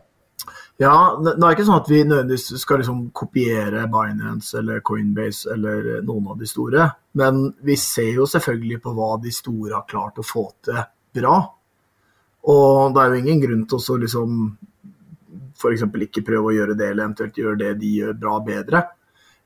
Ja, 0.79 0.93
det 1.19 1.33
er 1.35 1.53
ikke 1.53 1.65
sånn 1.67 1.81
at 1.81 1.89
vi 1.91 1.99
nødvendigvis 2.07 2.61
skal 2.61 2.79
liksom 2.79 3.01
kopiere 3.11 3.83
Binance 3.91 4.55
eller 4.61 4.79
Coinbase 4.79 5.51
eller 5.51 5.99
noen 6.07 6.31
av 6.31 6.39
de 6.39 6.47
store. 6.47 6.87
Men 7.19 7.43
vi 7.67 7.75
ser 7.75 8.13
jo 8.15 8.29
selvfølgelig 8.29 8.79
på 8.85 8.95
hva 8.95 9.11
de 9.21 9.33
store 9.35 9.75
har 9.75 9.83
klart 9.89 10.23
å 10.23 10.25
få 10.25 10.47
til 10.63 10.79
bra. 11.19 11.35
Og 12.49 12.95
det 12.95 13.03
er 13.03 13.11
jo 13.11 13.21
ingen 13.21 13.43
grunn 13.43 13.67
til 13.67 13.83
å 13.83 13.99
liksom 14.01 14.39
f.eks. 15.53 15.85
ikke 16.07 16.25
prøve 16.25 16.49
å 16.49 16.55
gjøre 16.55 16.75
det, 16.79 16.89
eller 16.89 17.05
eventuelt 17.05 17.37
gjøre 17.39 17.59
det 17.61 17.71
de 17.81 17.91
gjør 17.99 18.17
bra, 18.19 18.39
bedre. 18.43 18.83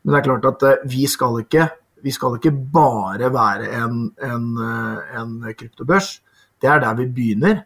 Men 0.08 0.16
det 0.16 0.20
er 0.22 0.28
klart 0.30 0.46
at 0.48 0.64
eh, 0.64 0.84
vi 0.88 1.04
skal 1.12 1.42
ikke, 1.42 1.66
vi 2.00 2.14
skal 2.16 2.38
ikke 2.38 2.54
bare 2.72 3.28
være 3.34 3.74
en, 3.76 4.06
en, 4.24 4.46
eh, 4.64 5.16
en 5.20 5.34
kryptobørs. 5.52 6.14
Det 6.64 6.70
er 6.72 6.80
der 6.80 6.96
vi 7.02 7.10
begynner. 7.12 7.60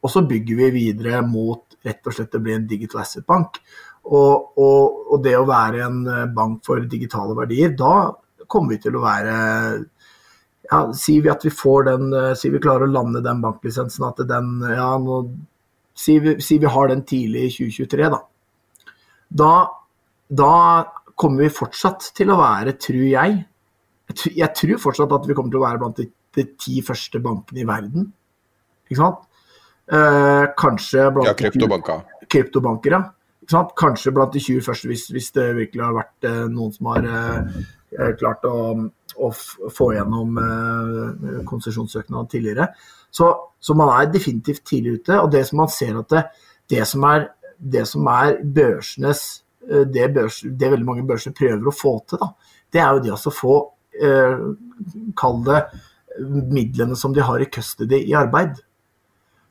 Og 0.00 0.10
så 0.10 0.22
bygger 0.26 0.56
vi 0.56 0.70
videre 0.72 1.20
mot 1.26 1.76
rett 1.84 2.08
og 2.08 2.16
slett 2.16 2.38
å 2.38 2.40
bli 2.42 2.54
en 2.56 2.64
digital 2.70 3.02
asset 3.02 3.26
bank. 3.28 3.60
Og, 4.08 4.56
og, 4.56 5.02
og, 5.12 5.18
det 5.22 5.34
å 5.36 5.44
være 5.44 5.82
en 5.84 5.98
eh, 6.08 6.30
bank 6.32 6.62
for 6.64 6.80
digitale 6.80 7.36
verdier, 7.36 7.76
da 7.76 8.08
kommer 8.48 8.72
vi 8.72 8.80
til 8.86 8.96
å 8.96 9.04
være 9.04 9.36
ja, 10.72 10.80
Sier 10.96 11.26
vi 11.26 11.28
at 11.28 11.44
vi 11.44 11.52
får 11.52 11.84
den, 11.90 12.16
sier 12.38 12.54
vi 12.54 12.60
klarer 12.62 12.86
å 12.86 12.92
lande 12.94 13.20
den 13.20 13.42
banklisensen, 13.42 14.06
at 14.08 14.22
den 14.24 14.62
ja, 14.64 14.88
nå, 15.02 15.18
sier, 15.98 16.22
vi, 16.24 16.34
sier 16.40 16.62
vi 16.62 16.70
har 16.72 16.88
den 16.88 17.02
tidlig 17.04 17.44
i 17.50 17.52
2023, 17.58 18.08
da. 18.14 18.20
Da, 19.42 19.52
da 20.40 20.52
kommer 21.22 21.46
vi 21.46 21.54
fortsatt 21.54 22.10
til 22.16 22.32
å 22.34 22.38
være, 22.40 22.76
tror 22.82 23.06
jeg 23.06 23.40
Jeg 24.36 24.50
tror 24.58 24.80
fortsatt 24.82 25.12
at 25.14 25.28
vi 25.28 25.34
kommer 25.38 25.54
til 25.54 25.62
å 25.62 25.64
være 25.64 25.80
blant 25.80 26.00
de, 26.02 26.08
de 26.36 26.44
ti 26.60 26.82
første 26.84 27.20
bankene 27.22 27.62
i 27.62 27.68
verden. 27.68 28.08
Ikke 28.90 28.98
sant? 28.98 29.22
Eh, 29.88 30.46
kanskje 30.58 31.06
blant 31.14 31.30
Ja, 31.30 31.36
kryptobanker. 31.38 32.02
Kryptobanker, 32.28 32.96
ja. 32.98 33.02
Ikke 33.42 33.54
sant? 33.56 33.72
Kanskje 33.78 34.12
blant 34.14 34.34
de 34.34 34.42
20 34.42 34.66
første, 34.66 34.90
hvis, 34.90 35.06
hvis 35.14 35.30
det 35.34 35.46
virkelig 35.56 35.84
har 35.86 35.96
vært 35.96 36.28
eh, 36.28 36.42
noen 36.52 36.74
som 36.74 36.90
har 36.92 37.08
eh, 37.08 38.12
klart 38.20 38.46
å, 38.48 38.56
å 39.16 39.30
få 39.32 39.88
gjennom 39.96 40.38
eh, 40.42 41.38
konsesjonssøknaden 41.48 42.30
tidligere. 42.30 42.68
Så, 43.12 43.28
så, 43.60 43.76
man 43.76 43.90
er 43.96 44.12
definitivt 44.12 44.64
tidlig 44.68 45.00
ute. 45.00 45.18
Og 45.20 45.32
det 45.32 45.44
som 45.48 45.62
man 45.62 45.72
ser 45.72 45.98
at 46.00 46.12
det, 46.14 46.22
det 46.72 46.86
som 46.88 47.04
er, 47.08 47.30
det 47.58 47.84
som 47.90 48.06
er 48.12 48.38
børsenes 48.44 49.24
eh, 49.24 49.41
det, 49.62 50.08
børs, 50.14 50.40
det, 50.42 50.70
veldig 50.72 50.88
mange 50.88 51.06
børser 51.06 51.34
prøver 51.36 51.68
å 51.68 51.74
få 51.74 51.96
til, 52.08 52.20
da, 52.22 52.32
det 52.72 52.82
er 52.82 52.96
jo 52.96 53.04
det 53.04 53.14
å 53.14 53.34
få 53.34 53.56
eh, 54.00 54.44
Kall 55.18 55.42
det 55.46 55.62
midlene 56.20 56.96
som 56.98 57.14
de 57.14 57.24
har 57.24 57.40
i 57.40 57.48
custody 57.48 58.02
i 58.08 58.14
arbeid. 58.18 58.58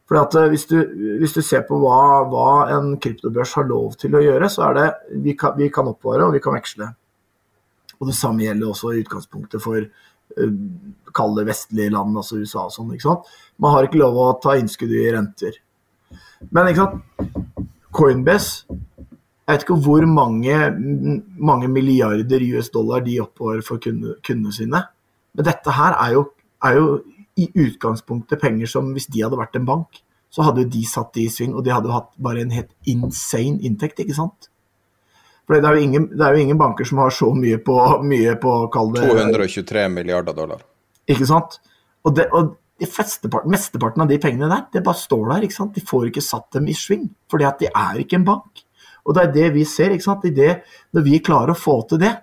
For 0.09 0.19
at 0.19 0.35
eh, 0.35 0.49
hvis, 0.51 0.65
du, 0.69 0.77
hvis, 1.21 1.33
du, 1.37 1.41
ser 1.45 1.63
på 1.67 1.79
hva, 1.81 2.27
hva, 2.29 2.47
en 2.75 2.95
kryptobørs 3.01 3.55
har 3.59 3.69
lov 3.69 3.95
til 4.01 4.17
å 4.17 4.23
gjøre, 4.23 4.49
så 4.51 4.67
er 4.67 4.79
det 4.79 4.87
vi 5.23 5.37
kan, 5.39 5.55
vi 5.57 5.71
kan 5.73 5.89
oppvare 5.91 6.27
og 6.27 6.35
vi 6.35 6.43
kan 6.43 6.57
veksle. 6.57 6.89
Og 8.01 8.09
Det 8.09 8.17
samme 8.17 8.43
gjelder 8.43 8.71
også 8.71 8.91
i 8.91 9.03
utgangspunktet 9.03 9.61
for 9.63 9.77
uh, 9.79 10.53
kall 11.13 11.35
det 11.37 11.45
vestlige 11.51 11.93
land, 11.93 12.17
altså 12.17 12.39
USA 12.41 12.65
og 12.65 12.73
sånn. 12.73 12.95
ikke 12.95 13.05
sant? 13.05 13.29
Man 13.61 13.75
har 13.75 13.85
ikke 13.85 14.01
lov 14.01 14.17
å 14.17 14.29
ta 14.41 14.55
innskudd 14.57 14.91
i 14.97 15.03
renter. 15.13 15.59
Men 16.49 16.71
ikke 16.71 16.87
sant? 16.87 17.61
Coinbase 17.91 18.79
Jeg 19.51 19.57
vet 19.57 19.63
ikke 19.65 19.81
hvor 19.83 20.05
mange, 20.07 20.57
mange 21.35 21.67
milliarder 21.67 22.43
US 22.55 22.69
dollar 22.71 23.01
de 23.03 23.17
oppbevarer 23.19 23.65
for 23.67 23.81
kundene 23.83 24.53
sine. 24.55 24.79
Men 25.35 25.47
dette 25.47 25.73
her 25.75 25.97
er 25.99 26.13
jo, 26.15 26.21
er 26.63 26.77
jo 26.77 26.85
i 27.35 27.49
utgangspunktet 27.59 28.39
penger 28.39 28.71
som 28.71 28.93
hvis 28.95 29.09
de 29.11 29.25
hadde 29.25 29.39
vært 29.39 29.57
en 29.59 29.67
bank, 29.67 29.99
så 30.31 30.45
hadde 30.47 30.69
de 30.71 30.85
satt 30.87 31.11
de 31.17 31.25
i 31.27 31.33
sving, 31.33 31.51
og 31.51 31.65
de 31.65 31.73
hadde 31.75 31.91
jo 31.91 31.97
hatt 31.97 32.13
bare 32.15 32.45
en 32.45 32.55
helt 32.55 32.71
insane 32.87 33.59
inntekt, 33.67 33.99
ikke 33.99 34.15
sant? 34.15 34.47
For 35.43 35.57
det 35.57 35.67
er, 35.67 35.75
jo 35.75 35.83
ingen, 35.89 36.07
det 36.15 36.23
er 36.23 36.37
jo 36.37 36.45
ingen 36.45 36.59
banker 36.61 36.87
som 36.87 37.01
har 37.03 37.11
så 37.11 37.27
mye 37.35 37.59
på, 37.59 37.75
mye 38.07 38.37
på 38.39 38.55
kall 38.71 38.95
det 38.95 39.03
223 39.03 39.85
milliarder 39.91 40.37
dollar. 40.37 40.63
Ikke 41.11 41.27
sant? 41.27 41.59
Og, 42.07 42.15
det, 42.15 42.29
og 42.31 42.55
mesteparten 43.51 44.05
av 44.05 44.07
de 44.07 44.21
pengene 44.23 44.47
der, 44.47 44.69
det 44.71 44.85
bare 44.85 45.03
står 45.03 45.25
der. 45.33 45.47
ikke 45.49 45.59
sant? 45.59 45.75
De 45.75 45.83
får 45.83 46.07
ikke 46.07 46.23
satt 46.23 46.47
dem 46.55 46.71
i 46.71 46.77
sving, 46.77 47.09
fordi 47.27 47.49
at 47.49 47.59
de 47.59 47.67
er 47.67 47.99
ikke 48.05 48.21
en 48.21 48.29
bank. 48.31 48.63
Og 49.05 49.15
det 49.15 49.23
er 49.23 49.31
det 49.35 49.47
vi 49.55 49.65
ser. 49.67 49.93
ikke 49.93 50.07
sant? 50.07 50.27
Det, 50.35 50.51
når 50.93 51.07
vi 51.07 51.23
klarer 51.23 51.53
å 51.53 51.57
få 51.57 51.81
til 51.89 52.01
det, 52.03 52.15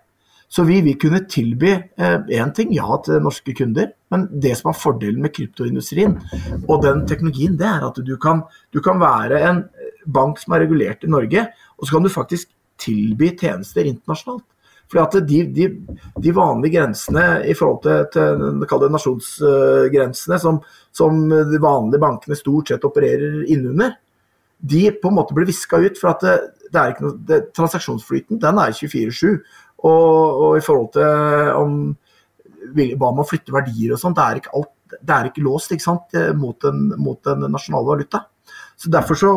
så 0.48 0.64
vi 0.64 0.78
vil 0.80 0.96
kunne 0.96 1.26
tilby 1.28 1.74
én 2.00 2.30
eh, 2.32 2.52
ting, 2.56 2.70
ja, 2.72 2.88
til 3.04 3.20
norske 3.20 3.52
kunder. 3.56 3.90
Men 4.08 4.26
det 4.32 4.54
som 4.56 4.70
er 4.70 4.80
fordelen 4.80 5.20
med 5.24 5.34
kryptoindustrien 5.36 6.16
og 6.64 6.84
den 6.86 7.04
teknologien, 7.08 7.58
det 7.60 7.68
er 7.68 7.84
at 7.90 8.00
du 8.04 8.14
kan, 8.20 8.46
du 8.72 8.80
kan 8.84 9.00
være 9.02 9.42
en 9.44 9.64
bank 10.08 10.40
som 10.40 10.56
er 10.56 10.64
regulert 10.64 11.04
i 11.04 11.10
Norge, 11.12 11.50
og 11.76 11.84
så 11.84 11.96
kan 11.96 12.06
du 12.06 12.12
faktisk 12.12 12.48
tilby 12.80 13.34
tjenester 13.36 13.84
internasjonalt. 13.84 14.46
Fordi 14.88 15.02
at 15.02 15.28
de, 15.28 15.42
de, 15.52 15.66
de, 16.16 16.32
vanlige 16.32 16.78
grensene 16.78 17.24
i 17.44 17.52
forhold 17.52 17.82
til, 17.84 18.06
til 18.14 18.80
det 18.80 18.90
nasjonsgrensene 18.94 20.38
som, 20.40 20.62
som, 20.96 21.18
de 21.28 21.60
vanlige 21.60 22.00
bankene 22.00 22.38
stort 22.38 22.72
sett 22.72 22.86
opererer 22.88 23.42
innunder, 23.52 23.98
de 24.58 24.88
på 24.98 25.10
en 25.10 25.18
måte 25.18 25.36
blir 25.36 25.48
viska 25.48 25.80
ut. 25.82 26.00
For 26.00 26.12
at 26.12 26.24
det, 26.24 26.36
det 26.72 26.80
er 26.80 26.94
ikke 26.94 27.06
noe, 27.06 27.18
det, 27.28 27.40
transaksjonsflyten 27.56 28.42
den 28.42 28.60
er 28.62 28.74
24-7. 28.74 29.38
Og, 29.78 29.92
og, 29.92 30.50
i 30.58 30.64
forhold 30.64 30.92
til 30.96 31.52
om 31.54 31.78
hva 32.98 33.12
man 33.14 33.26
flytter 33.28 33.54
verdier 33.54 33.94
og 33.94 34.00
sånn, 34.02 34.16
det 34.18 34.24
er 34.24 34.40
ikke 34.40 34.56
alt 34.58 34.74
det 34.88 35.12
er 35.12 35.28
ikke 35.28 35.44
låst 35.44 35.72
ikke 35.74 35.84
sant, 35.84 36.14
mot 36.40 36.56
den, 36.64 36.86
mot 36.96 37.18
den 37.26 37.42
nasjonale 37.52 37.86
valuta. 37.90 38.22
Så 38.78 38.88
Derfor 38.90 39.18
så 39.20 39.32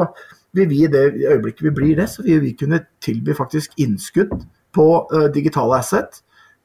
vil 0.56 0.70
vi 0.70 0.84
i 0.84 0.92
det 0.92 1.04
øyeblikket 1.16 1.66
vi 1.66 1.74
blir 1.76 1.96
det, 2.00 2.10
så 2.10 2.24
vil 2.24 2.42
vi 2.44 2.54
kunne 2.60 2.82
tilby 3.04 3.36
faktisk 3.36 3.76
innskudd 3.80 4.34
på 4.76 4.88
uh, 5.14 5.28
digitale 5.34 5.80
asset 5.80 6.22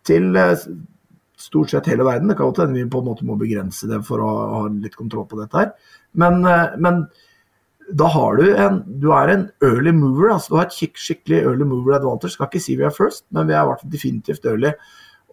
til 0.06 0.36
uh, 0.38 0.54
stort 1.36 1.70
sett 1.70 1.90
hele 1.90 2.06
verden. 2.06 2.30
Det 2.30 2.38
kan 2.38 2.54
hende 2.58 2.78
vi 2.78 2.88
på 2.90 3.02
en 3.02 3.08
måte 3.10 3.26
må 3.26 3.38
begrense 3.38 3.88
det 3.90 4.02
for 4.06 4.22
å 4.22 4.32
ha 4.54 4.62
litt 4.70 4.96
kontroll 4.98 5.26
på 5.30 5.40
dette 5.40 5.58
her. 5.58 5.72
Men, 6.18 6.42
uh, 6.46 6.74
men 6.78 7.06
da 7.94 8.08
har 8.10 8.36
du 8.36 8.48
en 8.56 8.82
Du 9.00 9.12
er 9.14 9.28
en 9.28 9.48
early 9.62 9.92
mover. 9.92 10.32
altså 10.32 10.50
Du 10.50 10.56
har 10.56 10.66
et 10.66 10.98
skikkelig 10.98 11.42
early 11.44 11.64
mover 11.64 11.96
advantage. 11.96 12.32
Skal 12.32 12.46
ikke 12.46 12.60
si 12.60 12.76
vi 12.76 12.84
er 12.84 12.90
first, 12.90 13.24
men 13.30 13.46
vi 13.46 13.54
er 13.54 13.88
definitivt 13.92 14.44
early. 14.46 14.72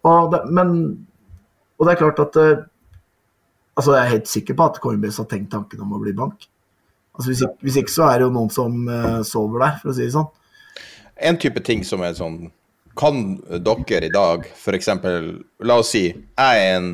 Og 0.03 0.31
det, 0.31 0.41
men, 0.51 1.05
og 1.79 1.87
det 1.87 1.93
er 1.93 2.01
klart 2.01 2.19
at 2.19 2.35
uh, 2.35 2.65
altså 3.75 3.95
Jeg 3.95 4.05
er 4.05 4.15
helt 4.15 4.27
sikker 4.27 4.53
på 4.53 4.65
at 4.65 4.81
Coinbase 4.81 5.21
har 5.21 5.29
tenkt 5.31 5.51
tanken 5.51 5.81
om 5.81 5.93
å 5.93 6.01
bli 6.01 6.13
bank. 6.13 6.47
Altså 7.15 7.29
hvis, 7.29 7.41
ikke, 7.41 7.57
hvis 7.61 7.77
ikke 7.77 7.93
så 7.93 8.03
er 8.09 8.19
det 8.19 8.27
jo 8.27 8.33
noen 8.33 8.49
som 8.49 8.87
uh, 8.89 9.21
sover 9.23 9.59
der, 9.59 9.79
for 9.81 9.93
å 9.93 9.97
si 9.97 10.05
det 10.05 10.13
sånn. 10.13 10.29
En 11.17 11.37
type 11.37 11.61
ting 11.63 11.83
som 11.85 12.01
er 12.01 12.15
sånn 12.17 12.51
Kan 12.97 13.37
dere 13.47 14.05
i 14.05 14.13
dag 14.13 14.45
f.eks. 14.53 14.89
La 15.65 15.77
oss 15.81 15.93
si 15.93 16.07
jeg 16.09 16.33
er 16.37 16.77
en 16.77 16.89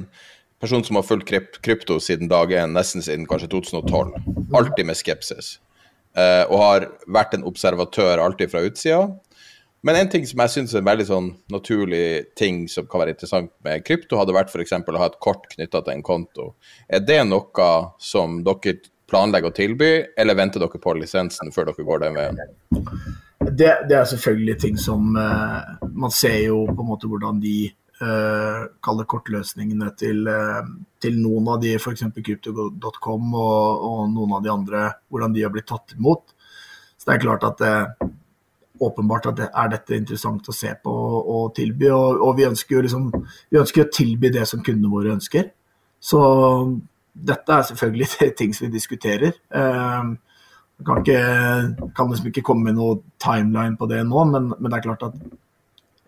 person 0.59 0.83
som 0.83 0.99
har 0.99 1.07
fulgt 1.07 1.31
krypto 1.63 1.99
siden 2.03 2.29
dag 2.31 2.51
én, 2.51 2.75
nesten 2.75 3.03
siden 3.05 3.27
kanskje 3.29 3.49
2012. 3.53 4.13
Alltid 4.53 4.85
med 4.89 4.99
skepsis. 4.99 5.57
Uh, 6.17 6.43
og 6.49 6.57
har 6.59 6.87
vært 7.07 7.35
en 7.37 7.45
observatør 7.47 8.21
alltid 8.23 8.51
fra 8.51 8.63
utsida. 8.65 9.03
Men 9.81 9.95
en 9.95 10.09
ting 10.11 10.25
som 10.27 10.41
jeg 10.43 10.51
syns 10.51 10.73
er 10.75 10.81
en 10.81 10.89
veldig 10.89 11.05
sånn 11.07 11.27
naturlig 11.53 12.33
ting 12.39 12.65
som 12.67 12.87
kan 12.89 12.99
være 12.99 13.13
interessant 13.15 13.51
med 13.63 13.85
krypto, 13.87 14.17
hadde 14.19 14.35
vært 14.35 14.51
f.eks. 14.51 14.75
å 14.75 14.99
ha 14.99 15.07
et 15.07 15.19
kort 15.23 15.47
knytta 15.53 15.83
til 15.85 15.95
en 15.95 16.03
konto. 16.03 16.49
Er 16.91 17.05
det 17.05 17.21
noe 17.29 17.69
som 18.03 18.41
dere 18.43 18.75
planlegger 19.09 19.53
å 19.53 19.55
tilby, 19.55 19.91
eller 20.19 20.37
venter 20.37 20.61
dere 20.61 20.81
på 20.83 20.97
lisensen 20.99 21.53
før 21.55 21.69
dere 21.71 21.87
går 21.87 22.03
den 22.03 22.19
veien? 22.19 22.41
Det, 23.39 23.71
det 23.87 23.95
er 23.95 24.09
selvfølgelig 24.11 24.55
ting 24.59 24.75
som 24.77 25.15
uh, 25.15 25.79
Man 25.95 26.11
ser 26.11 26.35
jo 26.43 26.65
på 26.67 26.83
en 26.83 26.89
måte 26.89 27.07
hvordan 27.07 27.39
de 27.41 27.69
kalle 27.99 29.03
kortløsningene 29.11 29.89
til, 29.99 30.21
uh, 30.29 30.61
til, 31.03 31.17
noen 31.19 31.49
av 31.51 31.59
de, 31.63 31.73
f.eks. 31.75 32.05
Crypto.com 32.15 33.33
og, 33.35 33.83
og, 33.89 34.01
noen 34.13 34.37
av 34.37 34.45
de 34.45 34.53
andre, 34.53 34.85
hvordan 35.11 35.35
de 35.35 35.43
har 35.43 35.51
blitt 35.53 35.67
tatt 35.67 35.97
imot. 35.97 36.31
Så 36.95 37.09
det 37.09 37.17
er 37.17 37.23
klart 37.25 37.43
at 37.47 37.59
det, 37.59 38.09
åpenbart 38.79 39.29
at 39.31 39.37
det, 39.39 39.49
er 39.51 39.71
dette 39.73 39.97
interessant 39.97 40.47
å 40.49 40.55
se 40.55 40.71
på 40.83 40.93
og, 41.19 41.51
tilby. 41.57 41.89
Og, 41.95 42.21
og 42.23 42.37
vi, 42.39 42.47
ønsker 42.49 42.77
jo 42.77 42.85
liksom, 42.85 43.09
vi 43.51 43.59
ønsker 43.59 43.85
å 43.85 43.91
tilby 43.99 44.31
det 44.33 44.45
som 44.49 44.63
kundene 44.65 44.91
våre 44.91 45.13
ønsker. 45.17 45.51
Så 45.99 46.21
dette 47.13 47.55
er 47.55 47.67
selvfølgelig 47.67 48.09
ting 48.39 48.55
som 48.55 48.67
vi 48.67 48.73
diskuterer. 48.77 49.35
Jeg 49.51 50.87
kan, 50.87 51.03
ikke, 51.03 51.91
kan 51.95 52.11
liksom 52.11 52.31
ikke 52.31 52.45
komme 52.47 52.69
med 52.69 52.79
noe 52.79 53.01
timeline 53.19 53.75
på 53.79 53.89
det 53.91 53.99
nå, 54.07 54.25
men, 54.31 54.53
men 54.55 54.71
det 54.71 54.79
er 54.79 54.87
klart 54.87 55.07
at 55.09 55.17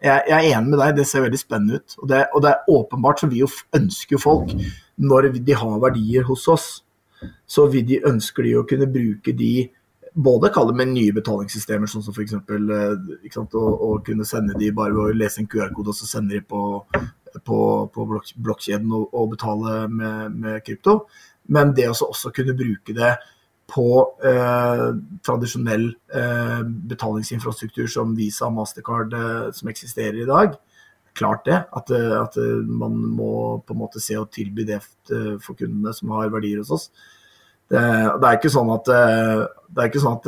jeg, 0.01 0.21
jeg, 0.27 0.37
er 0.37 0.55
enig 0.57 0.71
med 0.73 0.79
deg, 0.81 0.95
det 0.97 1.07
ser 1.09 1.25
veldig 1.25 1.39
spennende 1.39 1.81
ut. 1.81 1.97
Og 2.01 2.07
det, 2.09 2.21
og 2.33 2.43
det 2.43 2.53
er 2.53 2.71
åpenbart 2.73 3.21
så 3.21 3.29
vi 3.29 3.43
jo 3.43 3.49
ønsker 3.77 4.17
jo 4.17 4.21
folk, 4.21 4.55
når 5.01 5.29
de 5.37 5.57
har 5.57 5.83
verdier 5.83 6.25
hos 6.27 6.47
oss, 6.51 6.71
så 7.45 7.67
vil 7.69 7.85
de 7.85 8.01
ønsker 8.09 8.47
de 8.47 8.55
å 8.57 8.65
kunne 8.67 8.89
bruke 8.89 9.33
de 9.37 9.69
både 10.13 10.51
kalle 10.51 10.73
med 10.75 10.91
nye 10.91 11.13
betalingssystemer, 11.15 11.87
sånn 11.87 12.03
som 12.03 12.15
f.eks. 12.15 12.33
Eh, 12.35 13.37
å, 13.55 13.91
kunne 14.05 14.27
sende 14.27 14.57
de 14.59 14.71
bare 14.75 14.95
ved 14.95 15.03
å 15.13 15.19
lese 15.21 15.41
en 15.43 15.49
QR-kode 15.51 15.93
og 15.93 15.97
så 15.97 16.09
sende 16.09 16.35
de 16.35 16.41
på, 16.43 16.63
på, 17.47 17.59
på 17.93 18.07
blokkjeden 18.09 18.91
og, 18.97 19.05
og, 19.13 19.29
betale 19.35 19.85
med, 19.91 20.35
med 20.35 20.65
krypto. 20.65 21.03
Men 21.51 21.75
det 21.77 21.87
å 21.91 21.95
også 22.09 22.33
kunne 22.35 22.57
bruke 22.57 22.95
det 22.97 23.13
på 23.71 23.87
eh, 24.27 24.87
tradisjonell 25.25 25.87
eh, 26.15 26.59
betalingsinfrastruktur 26.91 27.87
som 27.91 28.11
Visa 28.17 28.49
og 28.49 28.57
Mastercard 28.57 29.15
eh, 29.15 29.47
som 29.55 29.71
eksisterer 29.71 30.19
i 30.21 30.27
dag. 30.27 30.57
Klart 31.17 31.45
det, 31.47 31.57
at, 31.77 31.91
eh, 31.95 32.13
at, 32.17 32.37
eh, 32.39 32.61
man 32.67 32.97
må 33.15 33.31
på 33.63 33.75
en 33.75 33.81
måte 33.81 34.03
se 34.03 34.17
og 34.19 34.31
tilby 34.35 34.67
det 34.67 34.81
for 35.07 35.55
kundene 35.55 35.95
som 35.95 36.13
har 36.17 36.31
verdier 36.33 36.61
hos 36.61 36.71
oss. 36.75 36.89
Det, 37.71 37.79
det 37.79 38.27
er 38.27 38.37
ikke 38.37 38.51
sånn 38.51 38.69
at 38.73 38.89
det 38.91 39.79
er 39.79 39.87
ikke 39.87 40.01
sånn 40.03 40.17
at 40.19 40.25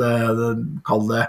Kall 0.86 1.02
det, 1.10 1.24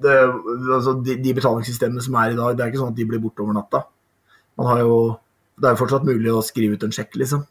det 0.00 0.14
altså 0.24 0.94
de, 1.04 1.18
de, 1.20 1.34
betalingssystemene 1.36 2.04
som 2.04 2.16
er 2.16 2.32
i 2.32 2.38
dag, 2.38 2.56
det 2.56 2.64
er 2.64 2.72
ikke 2.72 2.80
sånn 2.80 2.94
at 2.94 2.96
de 2.96 3.06
blir 3.10 3.20
borte 3.20 3.44
over 3.44 3.58
natta. 3.58 3.82
Man 4.56 4.70
har 4.70 4.80
jo, 4.80 4.96
det 5.60 5.68
er 5.68 5.76
jo 5.76 5.82
fortsatt 5.82 6.08
mulig 6.08 6.32
å 6.32 6.44
skrive 6.44 6.78
ut 6.78 6.86
en 6.86 6.96
sjekk, 6.96 7.18
liksom. 7.20 7.44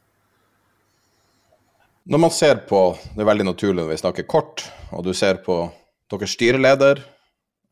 Når 2.10 2.18
man 2.18 2.32
ser 2.34 2.64
på 2.66 2.96
Det 3.14 3.22
er 3.22 3.30
veldig 3.30 3.46
naturlig 3.46 3.84
når 3.84 3.92
vi 3.92 4.02
snakker 4.02 4.26
kort, 4.30 4.64
og 4.92 5.06
du 5.06 5.14
ser 5.14 5.38
på 5.46 5.68
deres 6.10 6.34
styreleder, 6.34 7.00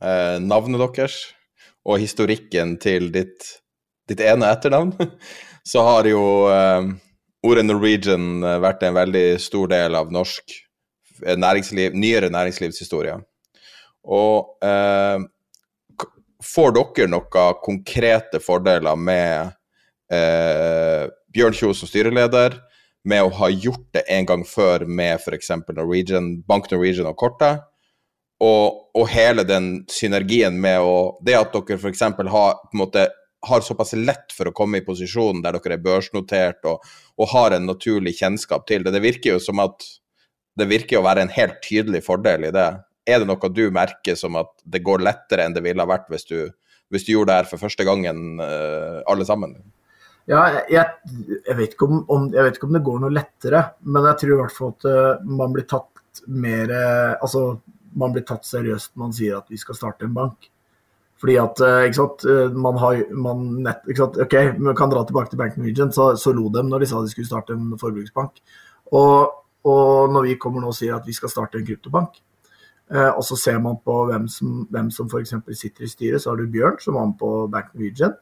eh, 0.04 0.38
navnet 0.40 0.80
deres 0.80 1.16
og 1.84 1.98
historikken 2.00 2.78
til 2.78 3.10
ditt, 3.12 3.48
ditt 4.08 4.22
ene 4.22 4.52
etternavn, 4.54 4.94
så 5.72 5.82
har 5.88 6.08
jo 6.08 6.22
eh, 6.54 6.92
ordet 7.42 7.66
Norwegian 7.66 8.44
eh, 8.44 8.60
vært 8.62 8.86
en 8.86 8.96
veldig 9.00 9.26
stor 9.42 9.74
del 9.74 9.98
av 9.98 10.14
norsk 10.14 10.56
næringsliv, 11.20 11.98
nyere 11.98 12.30
næringslivshistorie. 12.32 13.18
Og 14.06 14.64
eh, 14.64 15.26
får 16.46 16.78
dere 16.78 17.10
noen 17.10 17.62
konkrete 17.66 18.40
fordeler 18.40 18.96
med 18.96 19.56
eh, 20.14 21.10
Bjørn 21.34 21.58
Kjos 21.58 21.82
som 21.82 21.90
styreleder? 21.90 22.62
Med 23.08 23.24
å 23.24 23.32
ha 23.40 23.50
gjort 23.50 23.88
det 23.96 24.04
en 24.12 24.28
gang 24.28 24.44
før 24.48 24.86
med 24.86 25.20
f.eks. 25.20 25.52
Norwegian, 25.72 26.40
Bank 26.48 26.70
Norwegian 26.72 27.10
og 27.10 27.18
kortet. 27.20 27.64
Og, 28.44 28.92
og, 28.96 29.06
hele 29.12 29.44
den 29.44 29.82
synergien 29.92 30.56
med 30.64 30.80
å 30.80 31.20
Det 31.26 31.36
at 31.36 31.52
dere 31.52 31.76
f.eks. 31.76 32.06
har 32.08 32.22
på 32.22 32.76
en 32.76 32.84
måte 32.86 33.08
har 33.48 33.64
såpass 33.64 33.94
lett 33.96 34.34
for 34.36 34.50
å 34.50 34.56
komme 34.56 34.80
i 34.80 34.84
posisjonen 34.84 35.42
der 35.44 35.56
dere 35.56 35.78
er 35.78 35.84
børsnotert 35.84 36.66
og, 36.68 36.84
og 37.20 37.32
har 37.32 37.56
en 37.56 37.68
naturlig 37.68 38.18
kjennskap 38.20 38.66
til 38.68 38.84
det. 38.84 38.94
Det 38.96 39.04
virker 39.04 39.36
jo 39.36 39.42
som 39.44 39.62
at 39.64 39.86
det 40.60 40.68
virker 40.68 41.00
å 41.00 41.06
være 41.06 41.24
en 41.24 41.32
helt 41.32 41.60
tydelig 41.64 42.04
fordel 42.08 42.50
i 42.50 42.54
det. 42.56 42.70
Er 43.08 43.22
det 43.22 43.30
noe 43.30 43.52
du 43.54 43.66
merker 43.74 44.18
som 44.20 44.36
at 44.40 44.52
det 44.68 44.84
går 44.84 45.06
lettere 45.08 45.46
enn 45.46 45.56
det 45.56 45.64
ville 45.64 45.84
ha 45.84 45.90
vært 45.90 46.12
hvis 46.12 46.28
du, 46.28 46.52
hvis 46.92 47.08
du 47.08 47.14
gjorde 47.14 47.32
det 47.32 47.38
her 47.42 47.52
for 47.52 47.64
første 47.64 47.88
gangen, 47.88 48.42
uh, 48.44 49.00
alle 49.08 49.28
sammen? 49.28 49.56
Ja, 50.30 50.44
jeg, 50.70 50.86
jeg, 51.10 51.56
vet 51.58 51.74
om, 51.82 52.04
om, 52.06 52.28
jeg, 52.30 52.46
vet 52.46 52.60
ikke 52.60 52.68
om, 52.70 52.76
det 52.78 52.86
går 52.86 53.02
noe 53.02 53.16
lettere, 53.16 53.64
men 53.90 54.06
jeg 54.12 54.22
tror 54.22 54.34
i 54.36 54.40
hvert 54.44 54.56
fall 54.56 54.76
at 54.76 54.86
uh, 54.86 55.26
man 55.26 55.56
blir 55.56 55.66
tatt 55.70 56.22
mer 56.30 56.72
Altså, 57.22 57.42
man 57.98 58.14
blir 58.14 58.26
tatt 58.28 58.46
seriøst 58.46 58.92
når 58.94 59.02
man 59.02 59.14
sier 59.16 59.38
at 59.38 59.50
vi 59.50 59.58
skal 59.62 59.78
starte 59.78 60.06
en 60.06 60.14
bank. 60.14 60.50
Fordi 61.20 61.36
at, 61.36 61.60
eh, 61.62 61.86
ikke 61.88 62.00
sant, 62.00 62.26
eh, 62.32 62.54
man 62.56 62.78
har 62.80 63.02
man 63.12 63.42
nett, 63.64 63.84
ikke 63.88 64.06
sant, 64.06 64.18
Ok, 64.24 64.36
vi 64.56 64.74
kan 64.76 64.90
dra 64.90 65.04
tilbake 65.04 65.30
til 65.30 65.38
Bank 65.38 65.58
Norwegian, 65.58 65.92
så, 65.92 66.16
så 66.16 66.32
lo 66.32 66.50
dem 66.50 66.70
når 66.70 66.80
de 66.80 66.88
sa 66.88 67.02
de 67.02 67.12
skulle 67.12 67.28
starte 67.28 67.54
en 67.54 67.76
forbruksbank. 67.78 68.40
Og, 68.96 69.34
og 69.66 70.14
når 70.14 70.30
vi 70.30 70.38
kommer 70.40 70.62
nå 70.62 70.72
og 70.72 70.78
sier 70.78 70.96
at 70.96 71.08
vi 71.08 71.14
skal 71.14 71.30
starte 71.30 71.60
en 71.60 71.66
kryptobank, 71.68 72.22
eh, 72.92 73.10
og 73.10 73.24
så 73.28 73.36
ser 73.36 73.60
man 73.60 73.82
på 73.84 74.06
hvem 74.08 74.30
som, 74.32 74.64
hvem 74.72 74.92
som 74.96 75.12
f.eks. 75.12 75.36
sitter 75.52 75.84
i 75.84 75.92
styret, 75.92 76.24
så 76.24 76.32
har 76.32 76.40
du 76.40 76.48
Bjørn, 76.48 76.80
som 76.80 76.96
var 76.96 77.12
med 77.12 77.20
på 77.20 77.34
Bank 77.52 77.74
Norwegian. 77.74 78.16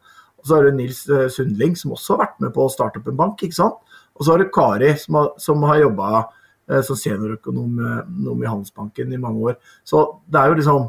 Og 0.48 0.50
så 0.50 0.58
har 0.58 0.68
du 0.68 0.78
Nils 0.78 1.04
eh, 1.12 1.28
Sundling, 1.34 1.76
som 1.76 1.94
også 1.96 2.16
har 2.16 2.24
vært 2.26 2.44
med 2.46 2.54
på 2.56 2.66
å 2.66 2.72
starte 2.72 3.02
opp 3.02 3.10
en 3.12 3.20
bank. 3.20 3.44
ikke 3.44 3.60
sant? 3.60 3.80
Og 4.16 4.26
så 4.26 4.34
har 4.34 4.42
du 4.42 4.52
Kari, 4.54 4.94
som 4.98 5.20
har, 5.20 5.32
som 5.44 5.66
har 5.68 5.82
jobba 5.84 6.12
eh, 6.24 6.84
som 6.88 7.00
seniorøkonom 7.00 7.82
i 7.84 8.48
Handelsbanken 8.48 9.12
i 9.12 9.20
mange 9.22 9.52
år. 9.52 9.60
Så 9.84 10.06
det 10.26 10.40
er 10.40 10.54
jo 10.54 10.62
liksom 10.62 10.88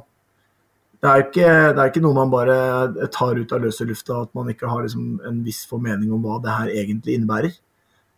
det 0.98 1.06
er, 1.10 1.24
ikke, 1.28 1.50
det 1.76 1.78
er 1.78 1.90
ikke 1.92 2.00
noe 2.02 2.16
man 2.16 2.30
bare 2.32 2.54
tar 3.14 3.38
ut 3.38 3.52
av 3.54 3.62
løse 3.62 3.84
lufta, 3.86 4.24
at 4.24 4.32
man 4.34 4.48
ikke 4.50 4.66
har 4.66 4.82
liksom 4.82 5.20
en 5.28 5.36
viss 5.46 5.60
formening 5.70 6.10
om 6.10 6.24
hva 6.24 6.40
det 6.42 6.54
her 6.56 6.72
egentlig 6.80 7.14
innebærer. 7.14 7.52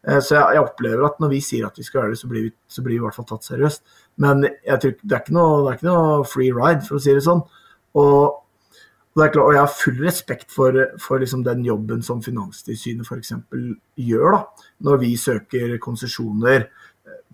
Eh, 0.08 0.20
så 0.24 0.38
jeg, 0.38 0.56
jeg, 0.56 0.64
opplever 0.64 1.04
at 1.04 1.18
når 1.20 1.32
vi 1.34 1.40
sier 1.44 1.66
at 1.68 1.76
vi 1.76 1.84
skal 1.84 2.02
gjøre 2.02 2.14
det, 2.14 2.20
så 2.22 2.30
blir 2.30 2.46
vi, 2.46 2.52
så 2.72 2.84
blir 2.84 2.96
vi 2.96 3.02
i 3.02 3.04
hvert 3.04 3.18
fall 3.18 3.28
tatt 3.28 3.44
seriøst. 3.44 3.84
Men 4.24 4.46
jeg 4.48 4.80
tror, 4.80 4.94
det, 5.02 5.12
er 5.12 5.20
ikke 5.20 5.36
noe, 5.36 5.58
det 5.60 5.72
er 5.72 5.78
ikke 5.78 5.90
noe 5.90 6.28
free 6.28 6.54
ride, 6.56 6.86
for 6.86 6.96
å 6.96 7.02
si 7.04 7.16
det 7.16 7.24
sånn. 7.26 7.44
Og, 8.00 8.38
klart, 9.18 9.36
og 9.42 9.54
jeg 9.54 9.60
har 9.64 9.72
full 9.74 10.02
respekt 10.04 10.52
for, 10.54 10.76
for 11.02 11.18
liksom 11.18 11.42
den 11.46 11.64
jobben 11.66 12.02
som 12.06 12.22
Finanstilsynet 12.22 13.08
f.eks. 13.08 13.32
gjør, 13.98 14.36
da, 14.36 14.68
når 14.86 15.00
vi 15.02 15.16
søker 15.18 15.74
konsesjoner 15.82 16.68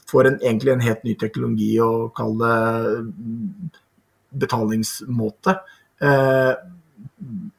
for 0.07 0.29
en, 0.29 0.39
egentlig 0.41 0.73
en 0.73 0.85
helt 0.87 1.05
ny 1.05 1.17
teknologi 1.21 1.75
og 1.83 2.15
kalle 2.17 2.53
det 3.11 3.83
betalingsmåte. 4.37 5.59
Eh, 6.01 6.53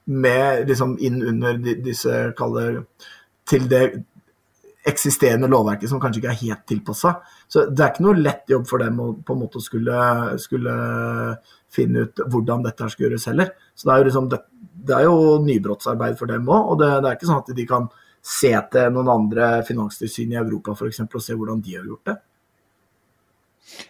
med 0.04 0.68
liksom 0.68 0.98
inn 1.00 1.22
under 1.24 1.58
disse 1.58 2.20
kaller 2.38 2.84
til 3.48 3.66
det 3.72 3.84
eksisterende 4.88 5.50
lovverket 5.52 5.90
som 5.92 6.00
kanskje 6.00 6.22
ikke 6.22 6.34
er 6.34 6.44
helt 6.44 6.66
tilpassa. 6.70 7.14
Så 7.48 7.66
det 7.72 7.84
er 7.84 7.92
ikke 7.92 8.06
noe 8.06 8.20
lett 8.22 8.52
jobb 8.52 8.68
for 8.70 8.84
dem 8.84 9.00
å 9.04 9.10
på 9.26 9.36
en 9.36 9.42
måte 9.42 9.62
skulle, 9.64 9.98
skulle 10.40 10.76
finne 11.74 12.06
ut 12.08 12.24
hvordan 12.24 12.64
dette 12.68 12.88
skal 12.94 13.08
gjøres 13.08 13.28
heller. 13.32 13.52
Så 13.78 13.88
det 13.88 13.94
er 13.94 14.02
jo, 14.02 14.08
liksom, 14.10 14.30
det, 14.34 14.42
det 14.90 14.96
er 14.98 15.06
jo 15.06 15.38
nybrottsarbeid 15.46 16.18
for 16.18 16.30
dem 16.32 16.50
òg. 16.50 16.72
Og 16.74 16.80
det, 16.82 16.90
det, 17.04 17.12
er 17.12 17.20
ikke 17.20 17.30
sånn 17.30 17.44
at 17.44 17.52
de 17.60 17.68
kan 17.70 17.90
se 18.28 18.52
til 18.74 18.96
noen 18.96 19.12
andre 19.14 19.52
finanstilsyn 19.68 20.34
i 20.34 20.40
Europa 20.42 20.74
f.eks. 20.74 21.06
og 21.06 21.22
se 21.24 21.38
hvordan 21.38 21.62
de 21.64 21.78
har 21.78 21.86
gjort 21.86 22.10
det. 22.10 22.18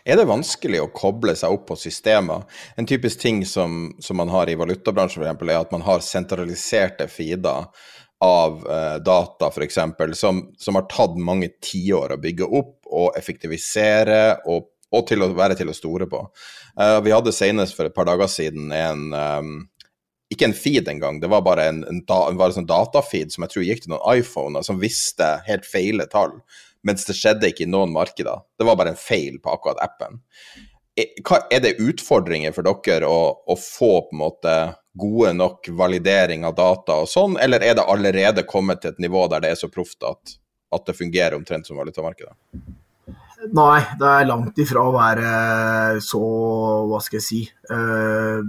Er 0.03 0.17
det 0.17 0.25
vanskelig 0.27 0.81
å 0.81 0.89
koble 0.93 1.35
seg 1.37 1.53
opp 1.53 1.67
på 1.69 1.77
systemer? 1.79 2.43
En 2.75 2.87
typisk 2.89 3.21
ting 3.21 3.43
som, 3.45 3.91
som 4.03 4.17
man 4.19 4.31
har 4.33 4.49
i 4.49 4.57
valutabransjen 4.57 5.21
for 5.21 5.27
eksempel, 5.27 5.53
er 5.53 5.61
at 5.61 5.73
man 5.75 5.85
har 5.85 6.03
sentraliserte 6.03 7.07
feeder 7.11 7.69
av 8.25 8.63
eh, 8.65 8.95
data 9.05 9.51
f.eks. 9.53 9.79
Som, 10.17 10.41
som 10.57 10.79
har 10.79 10.87
tatt 10.89 11.15
mange 11.21 11.51
tiår 11.63 12.15
å 12.15 12.21
bygge 12.21 12.49
opp 12.49 12.89
og 12.89 13.17
effektivisere 13.19 14.21
og, 14.49 14.71
og 14.91 15.07
til 15.07 15.23
å 15.23 15.31
være 15.37 15.57
til 15.59 15.69
å 15.69 15.77
store 15.77 16.09
på. 16.09 16.23
Eh, 16.81 16.99
vi 17.05 17.13
hadde 17.13 17.35
senest 17.35 17.77
for 17.77 17.87
et 17.87 17.95
par 17.95 18.09
dager 18.09 18.31
siden 18.31 18.73
en 18.73 19.07
um, 19.13 19.53
ikke 20.33 20.49
en 20.49 20.55
feed 20.57 20.89
engang, 20.91 21.21
det 21.23 21.29
var 21.31 21.43
bare 21.45 21.69
en, 21.71 21.83
en, 21.87 22.01
da, 22.07 22.25
en, 22.27 22.39
sånn 22.55 22.67
datafeed 22.67 23.31
som 23.31 23.45
jeg 23.45 23.53
tror 23.53 23.67
gikk 23.67 23.83
til 23.85 23.93
noen 23.93 24.19
iPhoner, 24.19 24.65
som 24.65 24.81
visste 24.81 25.37
helt 25.47 25.67
feile 25.67 26.07
tall 26.11 26.39
mens 26.87 27.03
det 27.07 27.17
skjedde 27.17 27.49
ikke 27.51 27.65
i 27.65 27.69
noen 27.69 27.91
markeder. 27.91 28.43
Det 28.55 28.63
var 28.67 28.77
bare 28.79 28.93
en 28.93 28.99
feil 28.99 29.41
på 29.43 29.51
akkurat 29.51 29.81
appen. 29.83 30.21
Er 30.97 31.59
det 31.61 31.77
utfordringer 31.83 32.53
for 32.55 32.65
dere 32.65 33.09
å, 33.09 33.19
å 33.43 33.55
få 33.59 33.91
på 34.07 34.15
en 34.15 34.21
måte 34.21 34.53
gode 34.97 35.33
nok 35.37 35.67
validering 35.77 36.45
av 36.47 36.55
data 36.57 37.01
og 37.03 37.09
sånn, 37.11 37.35
eller 37.43 37.65
er 37.65 37.75
det 37.77 37.85
allerede 37.85 38.45
kommet 38.49 38.81
til 38.81 38.95
et 38.95 39.03
nivå 39.03 39.27
der 39.29 39.43
det 39.43 39.53
er 39.53 39.59
så 39.59 39.69
proft 39.69 40.05
at, 40.07 40.37
at 40.73 40.87
det 40.87 40.97
fungerer 40.97 41.37
omtrent 41.37 41.69
som 41.69 41.77
valutamarkedet? 41.77 42.33
Nei, 43.53 43.81
det 43.99 44.07
er 44.09 44.25
langt 44.25 44.57
ifra 44.59 44.87
å 44.87 44.95
være 44.95 46.01
så, 46.01 46.23
hva 46.89 47.01
skal 47.05 47.19
jeg 47.19 47.27
si, 47.27 47.43
eh, 47.45 48.39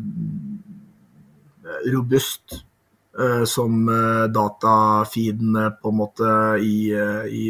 robust 1.87 2.63
Eh, 3.19 3.45
som 3.45 3.89
eh, 3.89 4.25
datafeedene 4.31 5.71
på 5.83 5.91
en 5.91 5.97
måte 5.97 6.29
i, 6.63 6.93
eh, 6.95 7.25
i 7.27 7.43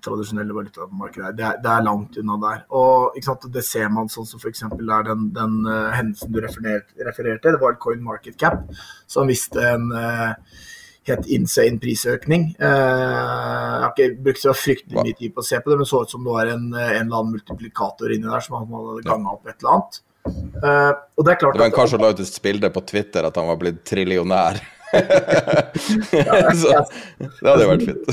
tradisjonelle 0.00 0.54
valutamarkeder. 0.56 1.34
Det, 1.36 1.50
det, 1.60 1.72
er 1.74 1.84
langt 1.84 2.16
unna 2.16 2.38
der. 2.40 2.62
Og 2.72 3.18
Det 3.52 3.64
ser 3.64 3.90
man 3.92 4.08
sånn 4.08 4.24
som 4.24 4.40
f.eks. 4.40 4.62
er 4.62 5.04
den, 5.10 5.28
den 5.36 5.58
hendelsen 5.92 6.32
du 6.32 6.40
refererte. 6.40 7.52
Det 7.52 7.60
var 7.60 7.76
Coin 7.76 8.00
Market 8.02 8.38
Cap 8.40 8.64
som 9.06 9.28
viste 9.28 9.60
en 9.60 9.90
helt 9.90 11.26
insane 11.28 11.80
prisøkning. 11.82 12.54
Jeg 12.56 13.84
har 13.84 13.92
ikke 13.92 14.22
brukt 14.24 14.40
så 14.40 14.54
fryktelig 14.56 15.04
mye 15.04 15.18
tid 15.18 15.34
på 15.34 15.44
å 15.44 15.50
se 15.50 15.60
på 15.60 15.72
det, 15.72 15.82
men 15.82 15.90
så 15.90 16.04
ut 16.04 16.14
som 16.14 16.24
det 16.24 16.32
var 16.32 16.48
en, 16.54 16.70
en 16.72 16.86
eller 17.02 17.18
annen 17.18 17.34
multiplikator 17.34 18.14
inni 18.14 18.30
der 18.30 18.46
som 18.46 18.56
hadde 18.56 19.02
ganga 19.04 19.34
opp 19.34 19.50
et 19.50 19.58
eller 19.58 19.74
annet. 19.74 20.00
Uh, 20.28 20.92
og 21.16 21.24
det 21.24 21.32
er 21.32 21.38
klart 21.40 21.56
det 21.56 21.62
var 21.62 21.70
en 21.70 21.74
kar 21.78 21.88
som 21.88 22.02
la 22.02 22.10
ut 22.12 22.18
et 22.20 22.42
bilde 22.44 22.68
på 22.74 22.82
Twitter 22.84 23.24
at 23.24 23.38
han 23.40 23.48
var 23.48 23.56
blitt 23.60 23.78
trillionær 23.88 24.58
så, 26.60 26.72
det 27.20 27.46
hadde 27.46 27.66
vært 27.68 27.84
fint. 27.86 28.08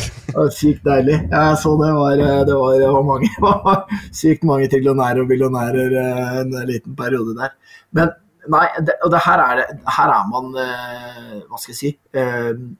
Sykt 0.54 0.84
deilig. 0.86 1.16
Jeg 1.32 1.56
så 1.58 1.72
det 1.80 1.88
var, 1.96 2.22
eh, 2.22 2.42
det 2.46 2.54
var, 2.54 2.76
det 2.78 2.92
var 2.94 3.08
mange, 3.08 3.30
sykt 4.20 4.46
mange 4.46 4.68
trillionærer 4.70 5.24
og 5.24 5.32
billionærer 5.32 5.96
eh, 6.04 6.36
en 6.44 6.54
liten 6.70 6.94
periode 7.00 7.34
der. 7.40 7.56
Men 7.98 8.14
nei, 8.54 8.68
det, 8.78 8.94
og 9.02 9.10
det 9.16 9.24
her, 9.26 9.42
er 9.42 9.64
det, 9.64 9.66
her 9.98 10.14
er 10.20 10.30
man 10.30 10.54
hva 10.54 11.58
skal 11.58 11.74
jeg 11.74 11.80
si, 11.82 11.92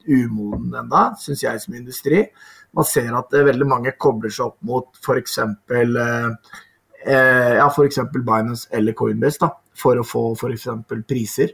umoden 0.06 0.78
enda, 0.84 1.08
syns 1.18 1.42
jeg 1.42 1.64
som 1.64 1.74
industri. 1.80 2.22
Man 2.78 2.86
ser 2.86 3.10
at 3.18 3.34
veldig 3.34 3.66
mange 3.66 3.96
kobler 3.98 4.30
seg 4.30 4.52
opp 4.52 4.62
mot 4.68 5.02
f.eks. 5.02 5.40
Ja, 7.06 7.68
f.eks. 7.68 7.98
Binance 8.12 8.68
eller 8.74 8.92
Coinbase 8.92 9.38
da, 9.44 9.52
for 9.78 10.00
å 10.00 10.06
få 10.06 10.22
f.eks. 10.34 10.66
priser. 11.06 11.52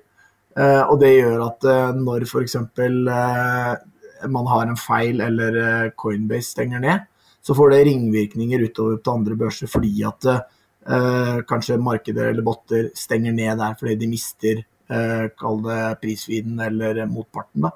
Eh, 0.55 0.83
og 0.87 1.01
det 1.03 1.17
gjør 1.17 1.43
at 1.49 1.67
eh, 1.67 1.97
når 1.99 2.27
f.eks. 2.29 2.57
Eh, 2.57 3.73
man 4.31 4.51
har 4.51 4.69
en 4.69 4.79
feil 4.79 5.21
eller 5.25 5.91
Coinbase 5.99 6.55
stenger 6.55 6.83
ned, 6.85 7.09
så 7.45 7.57
får 7.57 7.75
det 7.75 7.81
ringvirkninger 7.89 8.63
utover 8.69 9.01
til 9.03 9.19
andre 9.19 9.37
børser 9.37 9.69
fordi 9.69 9.99
at 10.09 10.29
kanskje 11.49 11.79
markeder 11.81 12.31
eller 12.31 12.45
botter 12.45 12.91
stenger 12.97 13.33
ned 13.33 13.57
der 13.57 13.77
fordi 13.77 13.95
de 14.01 14.09
mister 14.09 14.59
kall 15.41 15.63
det 15.65 15.79
prisviden 16.01 16.59
eller 16.61 17.03
motparten. 17.09 17.67
Da. 17.67 17.71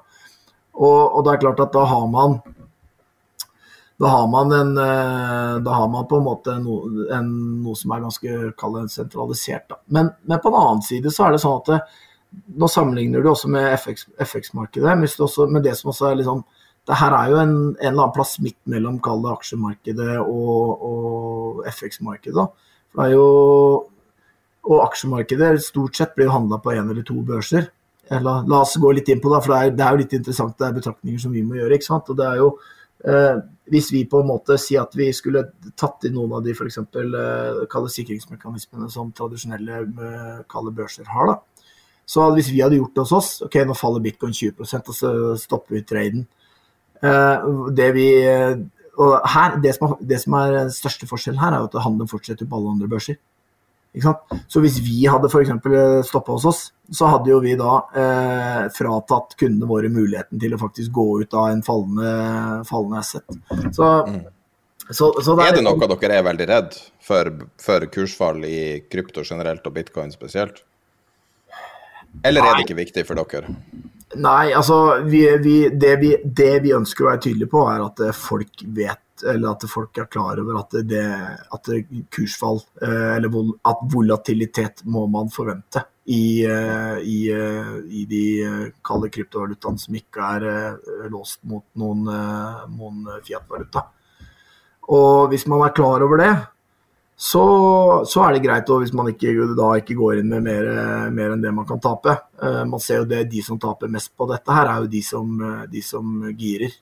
Og, 0.77 0.99
og, 1.03 1.21
det 1.25 1.31
er 1.35 1.41
klart 1.43 1.63
at 1.65 1.73
da 1.73 1.85
har 1.89 2.05
man 2.09 2.37
da 3.99 4.11
har 4.13 4.27
man, 4.31 4.53
en, 4.55 4.69
da 5.63 5.71
har 5.75 5.89
man 5.91 6.05
på 6.07 6.21
en 6.21 6.23
måte 6.23 6.53
noe, 6.63 7.07
en, 7.11 7.31
noe 7.65 7.75
som 7.75 7.91
er 7.91 8.05
ganske 8.05 8.91
sentralisert. 8.93 9.75
Men, 9.91 10.13
men, 10.23 10.39
på 10.39 10.51
en 10.53 10.59
annen 10.59 10.85
side 10.85 11.11
så 11.11 11.25
er 11.25 11.35
det 11.35 11.41
sånn 11.43 11.57
at 11.59 11.71
det, 11.73 11.79
nå 12.61 12.69
sammenligner 12.71 13.25
du 13.25 13.27
også 13.33 13.49
med 13.51 13.73
FX-markedet, 13.75 14.95
FX 15.03 15.35
men 15.49 15.65
det 15.65 15.75
som 15.75 15.91
også 15.91 16.11
er 16.11 16.21
liksom 16.21 16.45
det 16.89 16.97
her 16.97 17.13
er 17.13 17.29
jo 17.29 17.37
en, 17.37 17.51
en 17.75 17.91
eller 17.91 18.05
annen 18.05 18.15
plass 18.15 18.37
midt 18.41 18.57
mellom 18.71 18.95
kall 19.05 19.21
det 19.21 19.33
aksjemarkedet 19.35 20.15
og, 20.23 20.85
og 20.89 21.59
FX-markedet. 21.69 22.45
Det 22.95 23.03
er 23.03 23.11
jo, 23.13 23.25
og 24.65 24.79
aksjemarkedet 24.87 25.51
stort 25.61 25.99
sett 25.99 26.15
blir 26.17 26.31
handla 26.33 26.57
på 26.63 26.73
én 26.73 26.89
eller 26.89 27.05
to 27.05 27.19
børser. 27.27 27.69
Eller, 28.09 28.47
la 28.49 28.63
oss 28.63 28.73
gå 28.81 28.89
litt 28.97 29.11
inn 29.13 29.21
på 29.21 29.29
det, 29.29 29.43
for 29.45 29.53
det 29.53 29.59
er, 29.59 29.75
det 29.77 29.85
er, 29.85 29.93
jo 29.93 30.01
litt 30.01 30.17
interessant. 30.17 30.57
Det 30.57 30.65
er 30.65 30.77
betraktninger 30.79 31.21
som 31.21 31.35
vi 31.35 31.45
må 31.45 31.59
gjøre. 31.59 31.77
ikke 31.77 31.89
sant? 31.91 32.09
Og 32.09 32.17
det 32.17 32.25
er 32.25 32.41
jo, 32.41 32.49
eh, 32.57 32.78
Hvis 33.69 33.91
vi 33.93 34.01
på 34.09 34.19
en 34.19 34.27
måte 34.27 34.57
sier 34.59 34.81
at 34.81 34.95
vi 34.97 35.05
skulle 35.15 35.45
tatt 35.79 36.03
inn 36.07 36.17
noen 36.17 36.33
av 36.35 36.41
de 36.43 36.51
f.eks. 36.51 36.81
Eh, 36.81 37.85
sikringsmekanismene 37.93 38.89
som 38.91 39.13
tradisjonelle 39.15 39.83
kalde 40.51 40.73
børser 40.75 41.07
har, 41.07 41.31
da, 41.31 41.63
så 42.09 42.25
hvis 42.33 42.49
vi 42.51 42.63
hadde 42.63 42.79
gjort 42.79 42.97
det 42.97 43.05
hos 43.05 43.15
oss, 43.15 43.29
ok, 43.45 43.59
nå 43.69 43.77
faller 43.77 44.03
bitcoin 44.03 44.33
20 44.33 44.65
og 44.65 44.91
så 44.97 45.13
stopper 45.37 45.77
vi 45.77 45.85
traden. 45.85 46.25
Uh, 46.99 47.69
det 47.71 47.93
vi 47.95 48.07
og 48.99 49.29
her, 49.31 49.55
det 49.63 49.75
som, 49.75 49.93
er, 49.93 49.99
det 50.03 50.17
som 50.19 50.35
er 50.35 50.57
største 50.75 51.07
forskjellen 51.07 51.39
her, 51.39 51.55
er 51.55 51.67
at 51.67 51.77
handelen 51.85 52.09
fortsetter 52.11 52.47
på 52.49 52.57
alle 52.57 52.73
andre 52.75 52.89
børser. 52.91 53.15
Så 54.47 54.61
hvis 54.61 54.79
vi 54.85 55.07
hadde 55.09 55.29
f.eks. 55.31 55.49
stoppa 56.07 56.31
hos 56.35 56.45
oss, 56.45 56.59
så 56.93 57.09
hadde 57.09 57.31
jo 57.31 57.39
vi 57.41 57.55
da 57.57 57.79
eh, 57.97 58.67
fratatt 58.73 59.35
kundene 59.39 59.67
våre 59.69 59.89
muligheten 59.89 60.39
til 60.39 60.53
å 60.53 60.59
faktisk 60.61 60.91
gå 60.93 61.21
ut 61.23 61.33
av 61.33 61.49
en 61.49 61.63
fallende, 61.65 62.65
fallende 62.69 62.99
asset. 63.01 63.23
Så, 63.73 63.89
Mm. 64.09 64.25
så, 64.91 65.11
så 65.21 65.33
Er 65.39 65.51
det 65.51 65.63
liksom- 65.63 65.79
noe 65.79 65.97
dere 65.99 66.17
er 66.17 66.23
veldig 66.23 66.47
redd 66.47 66.77
for, 67.01 67.31
for 67.57 67.79
kursfall 67.87 68.45
i 68.45 68.81
krypto 68.89 69.23
generelt 69.23 69.65
og 69.65 69.73
bitcoin 69.73 70.11
spesielt? 70.11 70.63
Eller 72.23 72.41
er 72.41 72.55
det 72.55 72.65
ikke 72.67 72.79
viktig 72.85 73.05
for 73.05 73.15
dere? 73.15 73.55
Nei, 74.17 74.53
altså 74.53 75.03
vi, 75.05 75.21
vi, 75.37 75.69
det, 75.69 75.95
vi, 76.01 76.15
det 76.23 76.55
vi 76.63 76.73
ønsker 76.73 77.05
å 77.05 77.11
være 77.11 77.21
tydelige 77.27 77.51
på, 77.51 77.61
er 77.69 77.83
at 77.85 78.01
eh, 78.01 78.15
folk 78.15 78.63
vet, 78.73 79.03
eller 79.21 79.51
at 79.51 79.65
folk 79.69 79.99
er 80.01 80.07
klar 80.09 80.41
over 80.41 80.57
at 80.63 80.73
det, 80.89 81.05
at 81.53 81.69
kursfall, 82.15 82.57
eh, 82.81 83.11
eller 83.19 83.53
at 83.69 83.83
volatilitet 83.93 84.81
må 84.89 85.05
man 85.13 85.29
forvente 85.29 85.83
i, 86.09 86.41
eh, 86.41 86.97
i, 87.05 87.19
i 87.29 88.05
de 88.09 88.23
kalde 88.81 89.11
kryptovalutaene 89.13 89.83
som 89.83 89.99
ikke 90.01 90.33
er 90.39 90.47
låst 91.13 91.43
mot 91.45 91.67
noen, 91.77 92.09
noen 92.73 93.21
Fiat-valuta. 93.27 93.85
Og 94.89 95.29
hvis 95.29 95.45
man 95.45 95.67
er 95.67 95.75
klar 95.77 96.01
over 96.01 96.17
det, 96.17 96.33
så, 97.21 97.45
så 98.07 98.21
er 98.23 98.35
det 98.37 98.45
greit. 98.45 98.69
Hvis 98.79 98.93
man 98.95 99.09
ikke, 99.11 99.33
da 99.57 99.73
ikke 99.75 99.97
går 99.99 100.21
inn 100.21 100.29
med 100.31 100.45
mer, 100.45 100.67
mer 101.11 101.33
enn 101.33 101.41
det 101.43 101.51
man 101.51 101.65
kan 101.67 101.81
tape. 101.83 102.13
Eh, 102.39 102.61
man 102.63 102.79
ser 102.79 103.01
jo 103.01 103.07
det, 103.09 103.25
De 103.27 103.41
som 103.43 103.57
taper 103.59 103.91
mest 103.91 104.13
på 104.15 104.27
dette, 104.29 104.53
her 104.55 104.69
er 104.71 104.85
jo 104.85 104.91
de 104.93 105.01
som, 105.03 105.33
de 105.67 105.81
som 105.83 106.13
girer. 106.39 106.77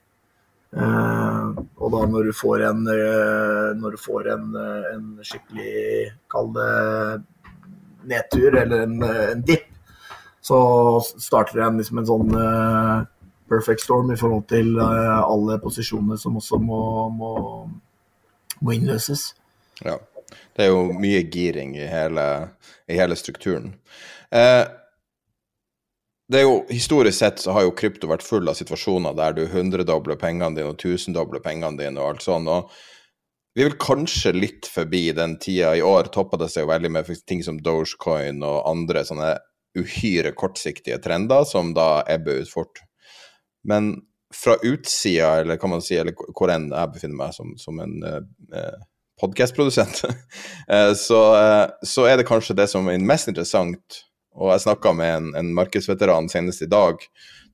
Eh, 0.78 1.48
og 1.58 1.90
da 1.90 2.02
når 2.12 2.28
du 2.30 2.36
får 2.38 2.62
en, 2.68 2.84
eh, 2.92 3.82
du 3.82 3.98
får 3.98 4.28
en, 4.36 4.44
en 4.92 5.08
skikkelig 5.26 6.12
Kall 6.30 6.52
det 6.54 6.68
nedtur 8.08 8.60
eller 8.60 8.84
en, 8.84 8.94
en 9.02 9.42
dipp, 9.42 9.66
så 10.38 10.60
starter 11.02 11.64
en, 11.64 11.80
liksom 11.82 11.98
en 11.98 12.08
sånn 12.12 12.30
perfect 13.50 13.82
storm 13.82 14.14
i 14.14 14.20
forhold 14.20 14.46
til 14.54 14.78
alle 14.78 15.58
posisjoner 15.60 16.20
som 16.20 16.38
også 16.38 16.62
må, 16.62 16.80
må, 17.10 17.34
må 18.62 18.76
innløses. 18.78 19.32
Ja. 19.82 19.98
Det 20.56 20.66
er 20.66 20.72
jo 20.72 20.88
mye 20.98 21.22
giring 21.30 21.76
i 21.78 21.86
hele, 21.88 22.26
i 22.90 22.98
hele 22.98 23.16
strukturen. 23.18 23.72
Eh, 24.34 24.64
det 26.28 26.42
er 26.42 26.44
jo, 26.44 26.60
Historisk 26.68 27.18
sett 27.18 27.40
så 27.40 27.54
har 27.56 27.64
jo 27.64 27.74
krypto 27.76 28.10
vært 28.10 28.26
full 28.26 28.50
av 28.50 28.58
situasjoner 28.58 29.16
der 29.16 29.36
du 29.36 29.46
hundredobler 29.48 30.18
pengene 30.20 30.58
dine 30.58 30.74
og 30.74 30.80
tusendobler 30.82 31.40
pengene 31.44 31.80
dine 31.80 32.02
og 32.02 32.12
alt 32.12 32.26
sånn. 32.26 32.48
og 32.52 32.72
Vi 33.56 33.64
vel 33.64 33.78
kanskje 33.80 34.34
litt 34.36 34.68
forbi 34.68 35.06
den 35.16 35.38
tida. 35.40 35.72
I 35.74 35.84
år 35.84 36.12
toppa 36.12 36.36
det 36.40 36.50
seg 36.52 36.66
jo 36.66 36.72
veldig 36.72 36.90
med 36.98 37.08
ting 37.26 37.40
som 37.46 37.62
Dogecoin 37.64 38.44
og 38.44 38.66
andre 38.68 39.06
sånne 39.08 39.32
uhyre 39.78 40.34
kortsiktige 40.36 40.98
trender 41.00 41.48
som 41.48 41.72
da 41.76 42.02
ebber 42.10 42.42
ut 42.42 42.52
fort. 42.52 42.82
Men 43.64 43.94
fra 44.34 44.58
utsida, 44.62 45.40
eller 45.40 45.56
kan 45.56 45.70
man 45.70 45.82
si, 45.82 45.96
eller 45.96 46.12
hvor 46.36 46.52
enn 46.52 46.68
jeg 46.68 46.92
befinner 46.92 47.16
meg 47.16 47.34
som, 47.36 47.54
som 47.60 47.80
en 47.80 47.96
eh, 48.04 48.74
podkastprodusent, 49.20 50.04
eh, 50.72 50.92
så, 50.98 51.22
eh, 51.38 51.64
så 51.86 52.06
er 52.08 52.20
det 52.20 52.28
kanskje 52.28 52.56
det 52.58 52.68
som 52.72 52.88
er 52.90 53.02
mest 53.02 53.30
interessant. 53.30 54.02
Og 54.38 54.52
jeg 54.52 54.66
snakka 54.68 54.92
med 54.94 55.14
en, 55.16 55.30
en 55.40 55.54
markedsveteran 55.56 56.28
senest 56.30 56.62
i 56.62 56.70
dag, 56.70 57.02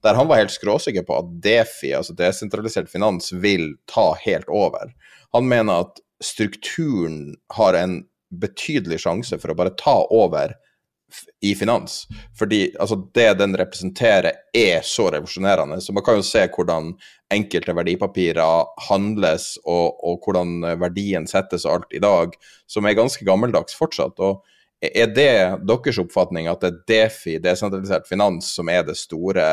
der 0.04 0.18
han 0.18 0.28
var 0.28 0.42
helt 0.42 0.52
skråsikker 0.52 1.06
på 1.08 1.16
at 1.16 1.30
Defi, 1.44 1.94
altså 1.96 2.12
desentralisert 2.16 2.90
finans, 2.92 3.32
vil 3.32 3.72
ta 3.88 4.10
helt 4.26 4.50
over. 4.52 4.92
Han 5.32 5.48
mener 5.48 5.86
at 5.86 6.02
strukturen 6.22 7.38
har 7.56 7.78
en 7.78 8.02
betydelig 8.34 9.00
sjanse 9.04 9.38
for 9.40 9.52
å 9.52 9.56
bare 9.56 9.72
ta 9.80 10.02
over 10.12 10.52
i 11.42 11.54
finans. 11.54 12.04
Fordi 12.38 12.68
altså, 12.80 12.98
det 13.14 13.28
den 13.38 13.56
representerer, 13.58 14.32
er 14.54 14.80
så 14.86 15.10
revolusjonerende. 15.10 15.80
Så 15.80 15.92
man 15.92 16.04
kan 16.06 16.18
jo 16.18 16.26
se 16.26 16.46
hvordan 16.56 16.92
enkelte 17.34 17.74
verdipapirer 17.76 18.66
handles, 18.88 19.54
og, 19.64 19.98
og 20.04 20.24
hvordan 20.24 20.60
verdien 20.80 21.26
settes 21.30 21.66
og 21.66 21.78
alt 21.78 21.96
i 21.96 22.02
dag, 22.02 22.34
som 22.66 22.86
er 22.86 22.98
ganske 22.98 23.24
gammeldags 23.26 23.76
fortsatt. 23.78 24.20
og 24.20 24.44
er 24.84 25.06
det 25.14 25.64
deres 25.64 25.98
oppfatning 25.98 26.48
at 26.50 26.60
det 26.60 26.70
er 26.70 26.80
Defi, 26.88 27.38
desentralisert 27.42 28.08
finans, 28.08 28.50
som 28.56 28.68
er 28.68 28.82
det 28.84 28.96
store 29.00 29.44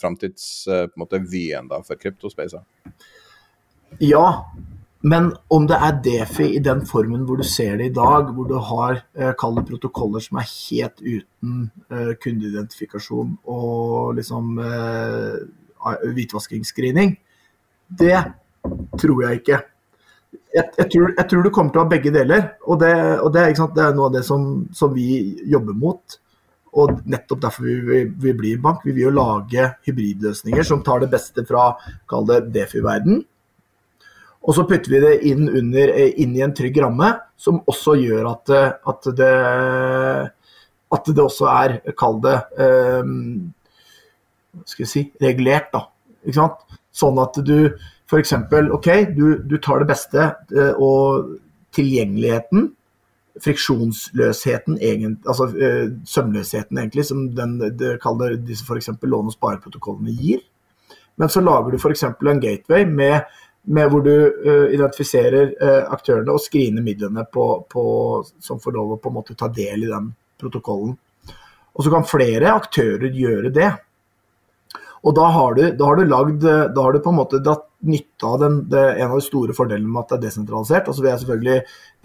framtidsvyen 0.00 1.70
for 1.86 2.00
kryptospacer? 2.00 2.64
Ja, 4.00 4.50
men 5.02 5.32
om 5.50 5.64
det 5.66 5.78
er 5.82 5.98
Defi 6.04 6.46
i 6.56 6.62
den 6.62 6.84
formen 6.86 7.24
hvor 7.26 7.40
du 7.40 7.46
ser 7.46 7.74
det 7.80 7.88
i 7.90 7.94
dag, 7.94 8.28
hvor 8.34 8.46
du 8.46 8.54
har 8.54 9.00
eh, 9.18 9.32
protokoller 9.34 10.22
som 10.22 10.38
er 10.38 10.46
helt 10.46 11.02
uten 11.02 11.70
eh, 11.90 12.12
kundeidentifikasjon 12.22 13.34
og 13.50 14.14
liksom 14.14 14.58
eh, 14.62 15.42
hvitvaskingsscreening, 16.06 17.16
det 17.98 18.18
tror 18.98 19.22
jeg 19.24 19.42
ikke. 19.42 19.58
Jeg, 20.54 20.64
jeg, 20.78 20.86
tror, 20.92 21.12
jeg 21.18 21.28
tror 21.28 21.42
du 21.42 21.50
kommer 21.50 21.72
til 21.72 21.82
å 21.82 21.84
ha 21.84 21.90
begge 21.90 22.12
deler, 22.14 22.44
og 22.62 22.78
det, 22.80 22.94
og 23.20 23.32
det, 23.34 23.48
det 23.58 23.84
er 23.84 23.96
noe 23.96 24.06
av 24.06 24.14
det 24.14 24.22
som, 24.24 24.68
som 24.72 24.92
vi 24.94 25.34
jobber 25.50 25.74
mot. 25.76 26.18
Og 26.78 27.02
nettopp 27.10 27.42
derfor 27.42 27.66
vi, 27.66 27.74
vi, 27.84 27.98
vi 28.22 28.32
blir 28.36 28.60
bank. 28.62 28.86
Vi 28.86 28.94
vil 28.96 29.10
jo 29.10 29.16
lage 29.18 29.66
hybridløsninger 29.84 30.64
som 30.64 30.80
tar 30.84 31.02
det 31.02 31.10
beste 31.12 31.44
fra 31.48 31.72
kall 32.08 32.24
det 32.30 32.38
Defi-verden, 32.54 33.20
og 34.42 34.56
så 34.56 34.64
putter 34.66 34.90
vi 34.90 35.00
det 35.02 35.12
inn, 35.30 35.46
under, 35.46 35.92
inn 36.18 36.34
i 36.34 36.42
en 36.42 36.54
trygg 36.56 36.80
ramme, 36.82 37.12
som 37.38 37.60
også 37.70 37.94
gjør 38.00 38.28
at, 38.32 38.52
at, 38.90 39.08
det, 39.18 39.32
at 40.96 41.10
det 41.14 41.22
også 41.22 41.48
er, 41.52 41.76
kall 41.98 42.18
det, 42.24 42.36
um, 42.58 43.52
skal 44.66 44.82
jeg 44.84 44.90
si, 44.90 45.04
regulert. 45.22 45.70
da, 45.74 45.86
ikke 46.26 46.40
sant? 46.40 46.78
Sånn 46.92 47.22
at 47.22 47.38
du 47.46 47.56
f.eks. 48.10 48.34
OK, 48.74 48.88
du, 49.16 49.26
du, 49.48 49.56
tar 49.62 49.80
det 49.80 49.88
beste, 49.94 50.28
og 50.76 51.36
tilgjengeligheten, 51.72 52.72
friksjonsløsheten, 53.40 54.76
egen, 54.84 55.16
altså 55.24 55.48
sømløsheten, 56.04 56.82
egentlig, 56.82 57.06
som 57.08 57.28
den, 57.36 57.56
det 57.78 57.94
kaller 58.02 58.36
disse 58.36 58.66
f.eks. 58.66 58.90
låne- 59.06 59.32
og 59.32 59.38
spareprotokollene 59.38 60.12
gir. 60.18 60.42
Men 61.20 61.32
så 61.32 61.40
lager 61.44 61.72
du 61.72 61.78
f.eks. 61.78 62.04
en 62.04 62.42
gateway 62.42 62.84
med 62.88 63.22
med 63.62 63.90
hvor 63.92 64.02
du 64.02 64.12
uh, 64.12 64.68
identifiserer 64.74 65.54
uh, 65.62 65.92
aktørene 65.94 66.34
og 66.34 66.42
screener 66.42 66.82
midlene 66.84 67.24
på, 67.30 67.46
på, 67.70 67.84
som 68.42 68.60
får 68.62 68.74
lov 68.74 68.96
å 68.96 69.00
på 69.02 69.12
en 69.12 69.18
måte 69.20 69.38
ta 69.38 69.48
del 69.52 69.86
i 69.86 69.90
den 69.90 70.10
protokollen. 70.40 70.96
Og 71.72 71.84
så 71.84 71.92
kan 71.92 72.08
flere 72.08 72.52
aktører 72.52 73.14
gjøre 73.14 73.52
det. 73.54 73.70
Og 75.02 75.14
da 75.16 75.28
har 75.34 75.54
du, 75.58 75.62
da 75.74 75.86
har 75.88 75.98
du 75.98 76.04
lagd 76.06 76.44
Da 76.44 76.82
har 76.84 76.92
du 76.94 77.00
på 77.02 77.10
en 77.10 77.16
måte 77.18 77.40
dratt 77.42 77.64
nytte 77.82 78.26
av 78.26 78.38
den, 78.38 78.58
det, 78.70 78.82
en 79.02 79.10
av 79.10 79.18
de 79.18 79.24
store 79.26 79.54
fordelene 79.56 79.90
med 79.90 80.04
at 80.04 80.12
det 80.12 80.18
er 80.18 80.24
desentralisert. 80.28 80.88
Og 80.88 80.94
så 80.94 81.02
vil 81.02 81.10
jeg 81.10 81.22
selvfølgelig 81.22 81.56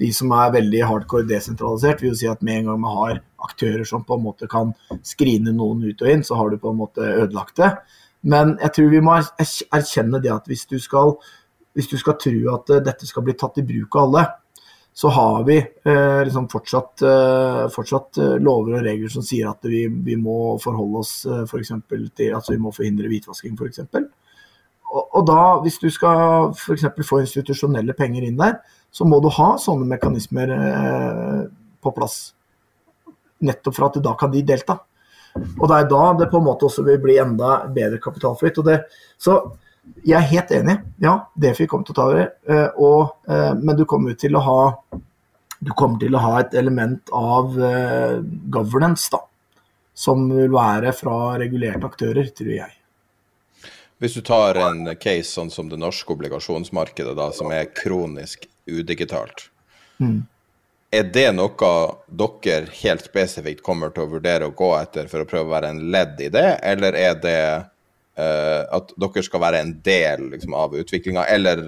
de 0.01 0.09
som 0.19 0.34
er 0.34 0.55
veldig 0.55 0.81
hardcore 0.89 1.27
desentralisert, 1.29 2.01
vil 2.01 2.13
jo 2.13 2.19
si 2.21 2.29
at 2.31 2.41
med 2.45 2.61
en 2.61 2.71
gang 2.71 2.81
man 2.81 2.97
har 2.97 3.19
aktører 3.47 3.85
som 3.88 4.05
på 4.05 4.17
en 4.17 4.25
måte 4.25 4.49
kan 4.49 4.73
skrine 5.05 5.53
noen 5.53 5.84
ut 5.85 6.01
og 6.01 6.11
inn, 6.11 6.25
så 6.25 6.39
har 6.39 6.49
du 6.49 6.57
på 6.61 6.73
en 6.73 6.81
måte 6.81 7.05
ødelagt 7.05 7.61
det. 7.61 7.71
Men 8.27 8.55
jeg 8.63 8.73
tror 8.75 8.89
vi 8.91 9.03
må 9.05 9.19
erkjenne 9.19 10.21
det 10.23 10.34
at 10.34 10.49
hvis 10.49 10.65
du 10.69 10.79
skal 10.81 11.13
hvis 11.77 11.89
du 11.91 11.97
skal 12.01 12.17
tro 12.17 12.35
at 12.55 12.73
uh, 12.73 12.83
dette 12.83 13.07
skal 13.07 13.25
bli 13.25 13.35
tatt 13.37 13.59
i 13.61 13.65
bruk 13.65 13.95
av 13.95 14.07
alle, 14.07 14.25
så 14.97 15.11
har 15.13 15.43
vi 15.45 15.59
uh, 15.61 16.21
liksom 16.25 16.47
fortsatt, 16.49 17.03
uh, 17.05 17.65
fortsatt 17.73 18.17
lover 18.41 18.79
og 18.79 18.87
regler 18.87 19.11
som 19.13 19.25
sier 19.25 19.49
at 19.51 19.67
vi, 19.69 19.85
vi 19.87 20.17
må 20.17 20.55
forholde 20.63 21.03
oss 21.03 21.13
for 21.49 21.61
til 21.61 22.33
altså 22.33 22.55
vi 22.55 22.63
må 22.63 22.73
forhindre 22.73 23.11
hvitvasking 23.11 23.53
f.eks. 23.53 23.85
Og, 24.87 25.03
og 25.03 25.27
da, 25.27 25.41
hvis 25.61 25.77
du 25.83 25.89
skal 25.93 26.49
f.eks. 26.55 26.87
få 27.05 27.21
institusjonelle 27.21 27.93
penger 27.93 28.25
inn 28.25 28.39
der, 28.39 28.57
så 28.89 29.05
må 29.05 29.19
du 29.21 29.27
ha 29.35 29.51
sånne 29.61 29.85
mekanismer 29.85 30.49
på 31.83 31.91
plass. 31.93 32.31
Nettopp 33.43 33.75
for 33.75 33.89
at 33.89 33.99
da 34.01 34.15
kan 34.17 34.31
de 34.33 34.41
delta. 34.47 34.79
Og 35.59 35.67
det 35.69 35.77
er 35.77 35.89
da 35.91 36.03
det 36.23 36.29
på 36.31 36.39
en 36.39 36.47
måte 36.47 36.65
også 36.65 36.85
vil 36.87 36.97
bli 37.03 37.19
enda 37.21 37.59
bedre 37.73 37.99
kapitalflytt. 38.01 38.57
Og 38.63 38.69
det, 38.71 38.79
så 39.21 39.37
jeg 40.03 40.18
er 40.18 40.31
helt 40.31 40.51
enig. 40.55 40.77
Ja, 41.03 41.14
Defi 41.35 41.68
kommer 41.68 41.88
til 41.88 41.95
å 41.95 41.97
ta 41.97 42.07
over. 42.11 42.30
Og, 42.80 43.30
men 43.59 43.76
du 43.77 43.84
kommer 43.89 44.15
til 44.19 44.38
å 44.38 44.43
ha 44.45 44.59
du 45.59 45.73
kommer 45.73 45.99
til 46.01 46.15
å 46.15 46.22
ha 46.22 46.34
et 46.41 46.53
element 46.57 47.09
av 47.15 47.57
uh, 47.57 48.19
governance, 48.53 49.09
da. 49.14 49.23
Som 49.97 50.27
vil 50.30 50.51
være 50.53 50.93
fra 50.93 51.38
regulerte 51.41 51.88
aktører, 51.88 52.30
tror 52.38 52.53
jeg. 52.53 52.73
Hvis 53.97 54.14
du 54.14 54.22
tar 54.22 54.59
en 54.61 54.84
case 55.01 55.31
sånn 55.31 55.49
som 55.49 55.72
det 55.72 55.80
norske 55.81 56.14
obligasjonsmarkedet, 56.14 57.15
da, 57.18 57.31
som 57.34 57.49
er 57.49 57.72
kronisk 57.73 58.45
udigitalt, 58.69 59.47
mm. 59.97 60.19
er 60.93 61.09
det 61.15 61.31
noe 61.34 61.72
dere 62.05 62.69
helt 62.84 63.07
spesifikt 63.09 63.65
kommer 63.65 63.89
til 63.95 64.05
å 64.05 64.11
vurdere 64.11 64.51
å 64.51 64.53
gå 64.53 64.69
etter 64.77 65.09
for 65.09 65.26
å 65.26 65.30
prøve 65.30 65.49
å 65.49 65.55
være 65.55 65.73
en 65.73 65.81
ledd 65.95 66.22
i 66.22 66.30
det, 66.30 66.45
eller 66.61 66.99
er 67.01 67.18
det 67.23 67.41
at 68.18 68.94
dere 68.98 69.23
skal 69.26 69.41
være 69.44 69.61
en 69.61 69.73
del 69.85 70.30
liksom, 70.31 70.56
av 70.57 70.76
utviklinga, 70.77 71.26
eller, 71.30 71.60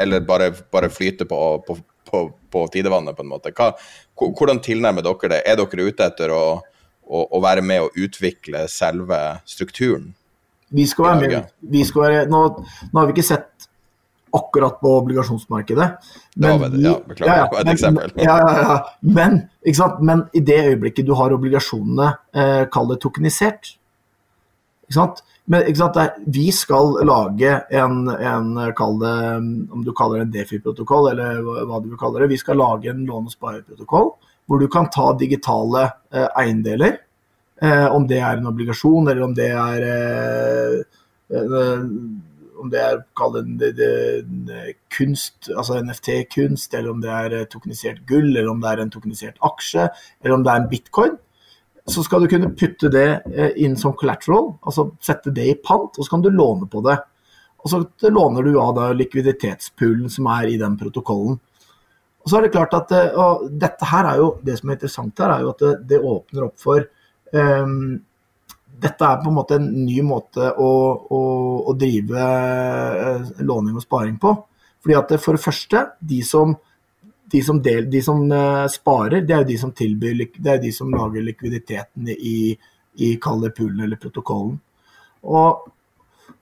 eller 0.00 0.22
bare, 0.24 0.52
bare, 0.72 0.88
flyte 0.92 1.26
på, 1.28 1.40
på, 1.66 1.76
på, 2.08 2.22
på 2.52 2.62
tidevannet, 2.72 3.16
på 3.16 3.26
en 3.26 3.32
måte. 3.32 3.52
Hva, 3.56 3.72
hvordan 4.16 4.62
tilnærmer 4.64 5.04
dere 5.04 5.34
det? 5.34 5.42
Er 5.44 5.60
dere 5.60 5.88
ute 5.88 6.08
etter 6.08 6.32
å, 6.32 6.44
å, 7.04 7.26
å 7.28 7.42
være 7.44 7.64
med 7.66 7.84
å 7.84 7.90
utvikle 7.92 8.64
selve 8.72 9.20
strukturen? 9.48 10.12
Vi 10.72 10.86
skal 10.88 11.10
være 11.10 11.28
med. 11.28 11.52
Vi 11.74 11.84
skal 11.84 12.06
være, 12.06 12.24
nå, 12.32 12.40
nå 12.88 13.00
har 13.00 13.10
vi 13.10 13.16
ikke 13.18 13.28
sett 13.28 13.68
akkurat 14.32 14.78
på 14.80 14.94
obligasjonsmarkedet. 15.02 15.88
Men, 16.40 16.62
det, 16.72 16.80
ja, 16.86 16.94
beklager, 17.04 17.34
ja, 17.34 17.42
ja, 17.42 17.60
et 17.60 17.72
eksempel. 17.74 18.14
Ja, 18.28 18.36
ja, 18.40 18.78
Men, 19.00 19.42
men, 20.00 20.24
i 20.32 20.40
det 20.40 20.58
øyeblikket 20.70 21.06
du 21.06 21.12
har 21.18 21.34
obligasjonene, 21.36 22.08
eh, 22.32 22.62
kall 22.72 22.88
det 22.94 23.02
tokenisert 23.04 23.74
ikke 24.92 24.96
sant? 24.96 25.22
Men 25.50 25.66
sant, 25.74 25.96
vi 26.30 26.46
skal 26.54 27.00
lage 27.06 27.54
en, 27.74 27.96
en 28.08 28.52
det, 28.54 29.14
om 29.74 29.82
du 29.82 29.90
kaller 29.96 30.20
det 30.20 30.26
en 30.26 30.34
Defi-protokoll 30.36 31.10
eller 31.10 31.40
hva 31.42 31.80
du 31.82 31.88
vil 31.90 31.98
kalle 31.98 32.22
det, 32.22 32.30
vi 32.30 32.38
skal 32.38 32.60
lage 32.62 32.92
en 32.92 33.02
låne- 33.08 33.26
og 33.26 33.34
spareprotokoll 33.34 34.12
hvor 34.46 34.60
du 34.60 34.68
kan 34.70 34.90
ta 34.92 35.12
digitale 35.18 35.86
eh, 36.12 36.28
eiendeler. 36.38 36.98
Eh, 37.62 37.86
om 37.94 38.06
det 38.10 38.18
er 38.18 38.36
en 38.36 38.50
obligasjon, 38.50 39.08
eller 39.08 39.22
om 39.24 39.34
det 39.38 39.50
er 39.54 39.88
eh, 39.88 40.76
eh 41.32 41.88
om 42.62 42.68
det 42.70 42.78
er 42.78 43.00
kall 43.18 43.40
det, 43.58 44.74
kunst, 44.94 45.48
altså 45.50 45.80
NFT-kunst, 45.82 46.74
eller 46.78 46.92
om 46.92 47.00
det 47.02 47.10
er 47.10 47.34
eh, 47.40 47.46
tokenisert 47.50 48.04
gull, 48.06 48.28
eller 48.36 48.50
om 48.52 48.60
det 48.62 48.70
er 48.70 48.82
en 48.82 48.92
tokenisert 48.92 49.40
aksje, 49.42 49.88
eller 50.22 50.36
om 50.36 50.44
det 50.44 50.52
er 50.52 50.60
en 50.60 50.68
bitcoin, 50.70 51.16
så 51.88 52.02
skal 52.06 52.22
du 52.22 52.30
kunne 52.30 52.52
putte 52.54 52.90
det 52.92 53.08
eh, 53.32 53.56
inn 53.64 53.74
som 53.78 53.96
collateral, 53.98 54.52
altså 54.62 54.90
sette 55.02 55.32
det 55.34 55.48
i 55.50 55.56
pant, 55.58 55.96
og 55.96 56.04
så 56.04 56.14
kan 56.14 56.22
du 56.22 56.30
låne 56.30 56.68
på 56.70 56.82
det. 56.86 56.98
Og 57.62 57.70
så 57.70 57.82
låner 58.10 58.46
du 58.46 58.56
av 58.58 58.74
da 58.76 58.90
likviditetspoolen 58.94 60.10
som 60.10 60.28
er 60.34 60.50
i 60.50 60.60
den 60.60 60.76
protokollen. 60.78 61.38
Og 62.22 62.30
så 62.30 62.38
er 62.38 62.46
det 62.46 62.54
klart 62.54 62.74
at 62.78 62.94
eh, 62.94 63.44
dette 63.50 63.90
her 63.90 64.12
er 64.12 64.22
jo, 64.22 64.30
Det 64.42 64.56
som 64.58 64.70
er 64.70 64.78
interessant 64.78 65.22
her, 65.22 65.34
er 65.34 65.44
jo 65.44 65.52
at 65.54 65.62
det, 65.62 65.74
det 65.90 66.00
åpner 66.12 66.48
opp 66.48 66.58
for 66.62 66.86
um, 67.32 68.00
dette 68.82 69.06
er 69.06 69.20
på 69.22 69.30
en 69.30 69.36
måte 69.36 69.58
en 69.58 69.68
ny 69.84 70.00
måte 70.06 70.48
å, 70.58 70.70
å, 71.14 71.22
å 71.70 71.74
drive 71.78 72.22
eh, 72.22 73.32
låning 73.46 73.76
og 73.78 73.84
sparing 73.84 74.16
på. 74.22 74.34
Fordi 74.82 74.98
at 74.98 75.14
For 75.22 75.38
det 75.38 75.44
første, 75.44 75.84
de 76.00 76.22
som, 76.26 76.56
de 77.32 77.42
som, 77.44 77.60
del, 77.64 77.86
de 77.90 78.02
som 78.04 78.20
uh, 78.28 78.66
sparer, 78.70 79.24
det 79.26 79.34
er 79.34 79.44
jo 79.44 79.50
de 79.52 79.58
som 79.60 79.72
tilbyr, 79.76 80.18
det 80.36 80.50
er 80.54 80.60
de 80.62 80.72
som 80.74 80.90
lager 80.92 81.24
likviditeten 81.24 82.10
i, 82.12 82.52
i 83.00 83.14
kall 83.22 83.46
poolen 83.56 83.84
eller 83.86 84.00
protokollen. 84.00 84.58
Og, 85.22 85.70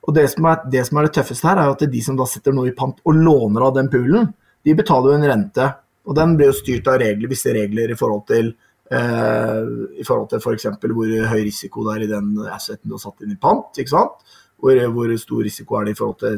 og 0.01 0.15
det, 0.17 0.25
som 0.33 0.49
er, 0.51 0.65
det, 0.73 0.83
som 0.87 0.99
er, 0.99 1.07
det 1.07 1.15
tøffeste 1.19 1.47
her, 1.47 1.61
er 1.61 1.69
jo 1.69 1.77
at 1.77 1.85
de 1.93 2.01
som 2.03 2.17
da 2.19 2.27
setter 2.27 2.55
noe 2.55 2.71
i 2.71 2.75
pant 2.75 2.99
og 3.05 3.15
låner 3.15 3.67
av 3.67 3.77
den 3.77 3.91
poolen, 3.93 4.27
de 4.61 4.75
betaler 4.77 5.13
jo 5.13 5.21
en 5.21 5.29
rente. 5.31 5.69
Og 6.09 6.17
den 6.17 6.35
blir 6.37 6.51
jo 6.51 6.57
styrt 6.57 6.89
av 6.89 6.99
regler, 7.01 7.29
visse 7.29 7.53
regler 7.55 7.93
i 7.93 7.97
forhold 7.97 8.27
til 8.29 8.53
Eh, 8.91 9.61
i 10.01 10.03
forhold 10.03 10.27
til 10.29 10.41
f.eks. 10.43 10.67
For 10.81 10.91
hvor 10.95 11.11
høy 11.31 11.41
risiko 11.47 11.85
det 11.85 11.93
er 11.93 12.05
i 12.05 12.09
den 12.11 12.33
asseten 12.51 12.89
du 12.89 12.97
har 12.97 13.03
satt 13.05 13.23
inn 13.23 13.37
i 13.37 13.39
pant. 13.39 13.69
ikke 13.79 13.93
sant? 13.93 14.33
Hvor, 14.61 14.77
hvor, 14.93 15.11
stor 15.17 15.41
risiko 15.41 15.75
er 15.79 15.87
det 15.87 15.95
i 15.95 15.97
forhold 15.97 16.19
til 16.21 16.35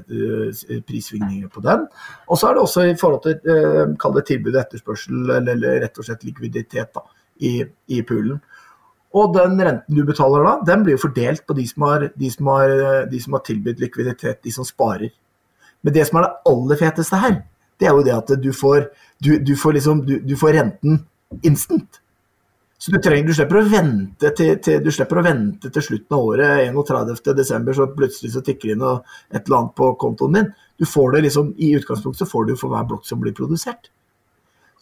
uh, 0.47 0.77
prissvingninger 0.87 1.49
på 1.51 1.63
den. 1.65 1.81
Og 2.31 2.37
så 2.39 2.47
er 2.47 2.55
det 2.55 2.61
også 2.63 2.85
i 2.87 2.93
forhold 2.99 3.19
til 3.25 3.49
uh, 3.51 3.95
kall 3.99 4.15
det 4.15 4.23
tilbud 4.29 4.55
etterspørsel, 4.61 5.33
eller, 5.41 5.65
rett 5.83 5.99
og 5.99 6.07
slett 6.07 6.23
likviditet 6.23 6.93
da, 6.95 7.03
i, 7.43 7.57
i 7.91 7.99
poolen. 8.07 8.39
Og 9.13 9.35
den 9.35 9.59
renten 9.59 9.97
du 9.97 10.05
betaler 10.07 10.47
da, 10.47 10.53
den 10.71 10.85
blir 10.85 10.95
jo 10.95 11.03
fordelt 11.03 11.43
på 11.45 11.57
de 11.57 11.67
som 11.67 11.85
har, 11.85 12.07
de 12.15 12.29
som 12.31 12.47
har, 12.49 12.71
de 13.11 13.19
som 13.21 13.35
har 13.35 13.43
tilbudt 13.45 13.83
likviditet, 13.83 14.39
de 14.41 14.53
som 14.55 14.65
sparer. 14.65 15.11
Men 15.83 15.93
det 15.93 16.07
som 16.07 16.17
er 16.17 16.25
det 16.29 16.53
aller 16.53 16.79
feteste 16.79 17.19
her, 17.19 17.35
det 17.79 17.89
er 17.89 17.97
jo 17.97 18.05
det 18.07 18.15
at 18.15 18.31
du 18.39 18.49
får, 18.55 18.87
du, 19.19 19.35
du 19.43 19.53
får, 19.59 19.75
liksom, 19.77 20.01
du 20.07 20.35
får 20.39 20.55
renten 20.55 21.03
instant. 21.43 21.99
Så 22.83 22.91
du, 22.91 22.97
trenger, 22.99 23.29
du, 23.29 23.35
slipper 23.37 23.61
å 23.61 23.67
vente 23.71 24.29
til, 24.35 24.57
til, 24.59 24.81
du 24.83 24.89
slipper 24.91 25.21
å 25.21 25.23
vente 25.23 25.69
til 25.71 25.83
slutten 25.85 26.17
av 26.17 26.25
året, 26.33 26.65
31.12., 26.75 27.69
så 27.77 27.85
plutselig 27.95 28.31
så 28.33 28.41
tikker 28.43 28.73
det 28.73 28.75
inn 28.75 28.83
et 28.83 29.37
eller 29.45 29.55
annet 29.61 29.75
på 29.77 29.87
kontoen 30.01 30.35
din. 30.35 30.49
Du 30.75 30.83
får 30.83 31.13
det 31.13 31.21
liksom, 31.29 31.53
I 31.63 31.69
utgangspunktet 31.77 32.25
så 32.25 32.27
får 32.27 32.49
du 32.49 32.57
for 32.59 32.73
hver 32.73 32.83
blokk 32.89 33.07
som 33.07 33.21
blir 33.23 33.31
produsert. 33.37 33.87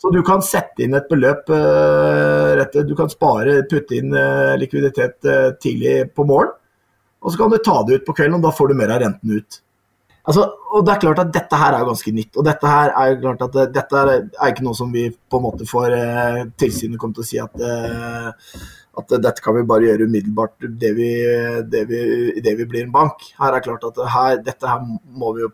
Så 0.02 0.10
du 0.10 0.18
kan 0.26 0.41
sette 0.41 0.82
inn 0.82 0.98
et 0.98 1.14
beløp, 1.14 1.53
uh, 1.53 2.82
du 2.90 2.95
kan 2.98 3.14
spare, 3.14 3.60
putte 3.69 3.99
inn 3.99 4.18
uh, 4.18 4.57
likviditet 4.57 5.30
uh, 5.30 5.52
tidlig 5.61 6.10
på 6.18 6.26
morgen, 6.26 6.56
og 7.22 7.30
så 7.30 7.44
kan 7.44 7.53
du 7.53 7.61
ta 7.61 7.84
det 7.86 7.99
ut 7.99 8.07
på 8.07 8.18
kvelden, 8.18 8.40
og 8.40 8.48
da 8.48 8.56
får 8.57 8.72
du 8.72 8.80
mer 8.82 8.95
av 8.95 9.06
renten 9.06 9.38
ut. 9.38 9.61
Altså, 10.22 10.43
og 10.76 10.84
det 10.85 10.93
er 10.93 11.02
klart 11.02 11.19
at 11.23 11.31
Dette 11.34 11.57
her 11.57 11.76
er 11.76 11.88
ganske 11.88 12.11
nytt. 12.14 12.35
og 12.38 12.45
Dette 12.45 12.69
her 12.69 12.93
er 12.93 13.14
jo 13.14 13.22
klart 13.23 13.41
at 13.48 13.73
dette 13.73 14.03
er, 14.03 14.27
ikke 14.52 14.68
noe 14.68 14.77
som 14.77 14.91
vi 14.93 15.07
på 15.10 15.39
en 15.39 15.48
måte 15.48 15.65
får 15.69 15.95
eh, 15.98 16.43
tilsynet 16.61 16.99
kommer 17.02 17.18
til 17.18 17.26
å 17.26 17.30
si 17.31 17.41
at, 17.41 17.64
eh, 17.65 18.61
at 19.02 19.15
dette 19.23 19.41
kan 19.41 19.57
vi 19.57 19.65
bare 19.65 19.88
gjøre 19.89 20.06
umiddelbart 20.11 20.69
det 20.84 20.93
vi, 20.98 21.10
det 21.73 21.84
vi, 21.89 22.03
det 22.43 22.53
vi 22.60 22.69
blir 22.69 22.85
en 22.85 22.93
bank. 22.93 23.26
Her 23.39 23.57
er 23.57 23.65
klart 23.65 23.88
at 23.89 23.98
her, 24.14 24.38
dette 24.45 24.69
her 24.69 24.85
må 24.85 25.34
vi 25.38 25.48
jo 25.48 25.52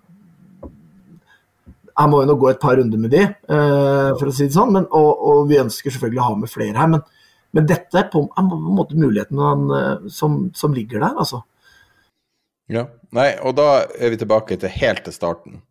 her 1.97 2.09
må 2.11 2.21
vi 2.21 2.29
nå 2.29 2.35
gå 2.37 2.49
et 2.51 2.61
par 2.61 2.77
runder 2.77 2.99
med 3.01 3.13
de, 3.13 3.23
eh, 3.25 4.09
for 4.19 4.29
å 4.29 4.33
si 4.35 4.45
det 4.45 4.55
sånn. 4.55 4.73
Men, 4.75 4.87
og, 4.93 5.11
og, 5.15 5.45
vi 5.49 5.61
ønsker 5.63 5.93
selvfølgelig 5.93 6.21
å 6.21 6.27
ha 6.27 6.39
med 6.43 6.51
flere 6.51 6.77
her. 6.77 6.91
Men, 6.91 7.05
men 7.57 7.69
dette 7.69 8.03
på, 8.11 8.21
er 8.27 8.49
på 8.51 8.59
en 8.59 8.75
måte 8.77 8.99
muligheten 8.99 9.41
eh, 9.79 10.09
som, 10.13 10.43
som 10.57 10.75
ligger 10.75 11.01
der, 11.01 11.15
altså. 11.23 11.41
Ja. 12.71 12.87
Nei, 13.15 13.31
og 13.39 13.55
da 13.55 13.87
er 13.95 14.11
vi 14.11 14.19
tilbake 14.19 14.57
til 14.59 14.73
helt 14.81 15.05
til 15.05 15.15
starten. 15.15 15.61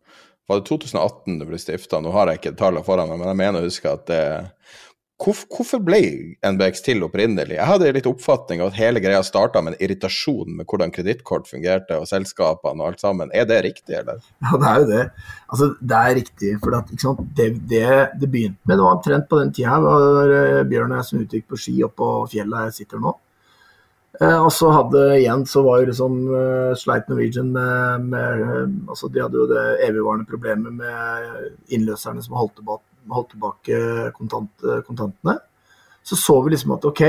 Var 0.47 0.61
det 0.61 0.69
2018 0.69 1.39
det 1.41 1.47
ble 1.49 1.59
stifta? 1.61 1.99
Nå 2.01 2.13
har 2.15 2.31
jeg 2.31 2.41
ikke 2.41 2.57
tallene 2.59 2.85
foran 2.87 3.09
meg, 3.11 3.19
men 3.19 3.31
jeg 3.33 3.41
mener 3.43 3.61
å 3.61 3.67
huske 3.67 3.91
at 3.91 4.07
det 4.09 4.21
Hvorfor 5.17 5.79
ble 5.81 5.97
NBX 6.45 6.83
til 6.85 7.01
opprinnelig? 7.01 7.55
Jeg 7.55 7.65
hadde 7.65 7.87
litt 7.95 8.05
oppfatning 8.05 8.59
av 8.61 8.69
at 8.69 8.77
hele 8.77 9.01
greia 9.01 9.23
starta 9.25 9.63
med 9.65 9.73
en 9.73 9.79
irritasjon 9.81 10.59
med 10.59 10.67
hvordan 10.69 10.93
kredittkort 10.93 11.49
fungerte, 11.49 11.97
og 11.97 12.05
selskapene 12.05 12.83
og 12.83 12.91
alt 12.91 13.01
sammen. 13.01 13.31
Er 13.33 13.47
det 13.49 13.63
riktig, 13.65 13.95
eller? 13.97 14.21
Ja, 14.45 14.59
det 14.61 14.69
er 14.69 14.83
jo 14.83 14.87
det. 14.91 15.01
Altså, 15.47 15.69
det 15.81 16.01
er 16.03 16.17
riktig. 16.19 16.51
For 16.61 16.77
at, 16.77 16.93
det, 17.39 17.47
det, 17.65 17.87
det, 18.21 18.29
begynte 18.29 18.61
med, 18.61 18.75
det 18.75 18.83
var 18.83 18.99
omtrent 18.99 19.25
på 19.31 19.41
den 19.41 19.55
tida 19.57 19.79
da 19.81 19.95
eh, 20.27 20.61
Bjørn 20.69 20.93
og 20.93 21.01
jeg 21.01 21.09
som 21.09 21.23
utgikk 21.25 21.49
på 21.49 21.61
ski 21.65 21.79
oppå 21.89 22.11
fjellet 22.35 22.69
jeg 22.69 22.83
sitter 22.83 23.01
nå. 23.01 23.17
Eh, 24.17 24.39
og 24.41 24.49
så 24.53 24.71
hadde 24.73 25.01
igjen 25.19 25.43
så 25.45 25.61
var 25.61 25.81
jo 25.81 25.89
liksom 25.91 26.13
uh, 26.31 26.71
Sleit 26.77 27.05
Norwegian 27.09 27.51
med, 27.53 28.07
med 28.09 28.39
uh, 28.41 28.63
altså 28.89 29.11
De 29.13 29.21
hadde 29.21 29.37
jo 29.37 29.45
det 29.51 29.65
evigvarende 29.85 30.25
problemet 30.25 30.73
med 30.73 31.73
innløserne 31.75 32.23
som 32.25 32.37
holdt 32.39 32.55
tilbake, 32.57 32.87
holdt 33.13 33.29
tilbake 33.35 33.81
kontant, 34.17 34.65
kontantene. 34.87 35.37
Så 36.01 36.17
så 36.17 36.39
vi 36.41 36.55
liksom 36.55 36.73
at 36.73 36.87
OK, 36.89 37.03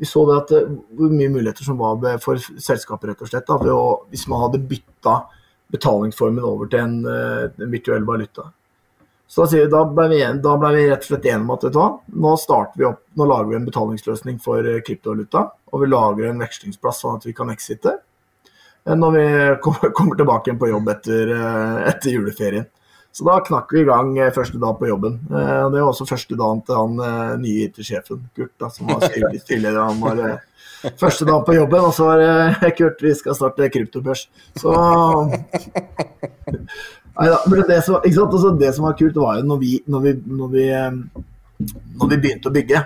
vi 0.00 0.08
så 0.08 0.24
det 0.28 0.38
at 0.38 0.70
hvor 0.96 1.12
mye 1.12 1.32
muligheter 1.34 1.66
som 1.66 1.80
var 1.80 2.20
for 2.24 2.40
selskapet, 2.40 3.10
rett 3.10 3.24
og 3.26 3.30
slett. 3.30 3.48
Da, 3.48 3.76
å, 3.76 4.06
hvis 4.12 4.26
man 4.30 4.46
hadde 4.46 4.64
bytta 4.70 5.16
betalingsformen 5.74 6.44
over 6.46 6.70
til 6.70 6.84
en, 6.84 6.98
en 7.06 7.72
virtuell 7.72 8.06
valuta. 8.06 8.48
Så 9.28 9.44
da, 9.44 9.48
vi, 9.52 9.66
da, 9.66 9.82
ble 9.90 10.08
vi, 10.08 10.20
da, 10.42 10.54
ble 10.60 10.70
vi, 10.76 10.82
rett 10.90 11.02
og 11.02 11.10
slett 11.10 11.26
enige 11.26 11.42
om 11.42 11.54
at 11.56 11.64
vet 11.66 12.14
nå 12.22 12.34
starter 12.38 12.78
vi 12.78 12.86
opp, 12.86 13.00
nå 13.18 13.26
lager 13.26 13.50
vi 13.50 13.58
en 13.58 13.66
betalingsløsning 13.66 14.38
for 14.42 14.62
eh, 14.62 14.82
kryptovaluta. 14.86 15.48
Og 15.74 15.82
vi 15.82 15.90
lager 15.90 16.30
en 16.30 16.44
vekslingsplass 16.44 17.02
sånn 17.02 17.18
at 17.18 17.26
vi 17.26 17.34
kan 17.34 17.50
exite 17.50 17.96
eh, 17.96 18.94
når 18.94 19.16
vi 19.16 19.26
kommer 19.98 20.18
tilbake 20.18 20.50
igjen 20.50 20.60
på 20.62 20.70
jobb 20.70 20.92
etter, 20.94 21.34
eh, 21.34 21.80
etter 21.90 22.14
juleferien. 22.14 22.68
Så 23.16 23.24
da 23.26 23.40
knakk 23.40 23.70
vi 23.72 23.80
i 23.80 23.88
gang 23.88 24.10
første 24.36 24.58
dag 24.60 24.74
på 24.76 24.90
jobben. 24.90 25.14
Det 25.30 25.78
var 25.78 25.86
også 25.88 26.04
første 26.04 26.36
dagen 26.36 26.58
til 26.68 26.76
han 26.76 27.38
nye 27.40 27.62
IT-sjefen, 27.64 28.26
Kurt, 28.36 28.52
da, 28.60 28.68
som 28.68 28.90
var 28.90 29.06
tidligere. 29.08 29.84
Han 29.88 30.02
var 30.02 30.42
første 31.00 31.24
dagen 31.24 31.46
på 31.46 31.54
jobben, 31.56 31.86
og 31.88 31.94
så 31.96 32.10
var 32.10 32.20
det 32.20 32.74
Kurt, 32.76 33.00
vi 33.00 33.14
skal 33.16 33.38
starte 33.38 33.70
kryptobørs. 33.72 34.26
Så 34.60 34.74
Neida, 37.16 37.38
det 37.68 37.78
som, 37.84 37.96
altså, 37.96 38.50
det 38.60 38.74
som, 38.76 38.84
var 38.84 38.96
kult, 38.98 39.16
var 39.16 39.38
jo 39.38 39.46
når 39.48 39.58
vi, 39.62 39.72
når 39.88 40.04
vi, 40.04 40.12
når 40.40 40.52
vi, 40.52 40.66
når 41.96 42.10
vi 42.12 42.18
begynte 42.20 42.50
å 42.50 42.54
bygge, 42.54 42.82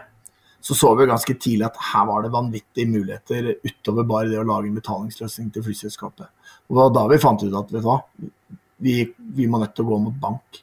så 0.60 0.76
så 0.76 0.92
vi 0.94 1.08
ganske 1.08 1.34
tidlig 1.40 1.66
at 1.66 1.78
her 1.90 2.06
var 2.06 2.22
det 2.22 2.32
vanvittige 2.34 2.90
muligheter 2.90 3.54
utover 3.64 4.06
bare 4.06 4.28
det 4.28 4.38
å 4.38 4.46
lage 4.46 4.68
en 4.68 4.76
betalingsløsning 4.76 5.48
til 5.54 5.64
flyselskapet. 5.64 6.28
Og 6.68 6.76
det 6.76 6.82
var 6.82 6.92
da 6.94 7.04
vi 7.10 7.20
fant 7.22 7.42
ut 7.42 7.56
at 7.56 7.72
vet 7.72 7.80
du 7.80 7.88
hva, 7.88 7.96
vi, 8.84 8.96
vi 9.36 9.48
må 9.48 9.60
nødt 9.60 9.74
til 9.76 9.86
å 9.86 9.90
gå 9.90 10.00
mot 10.04 10.18
bank. 10.20 10.60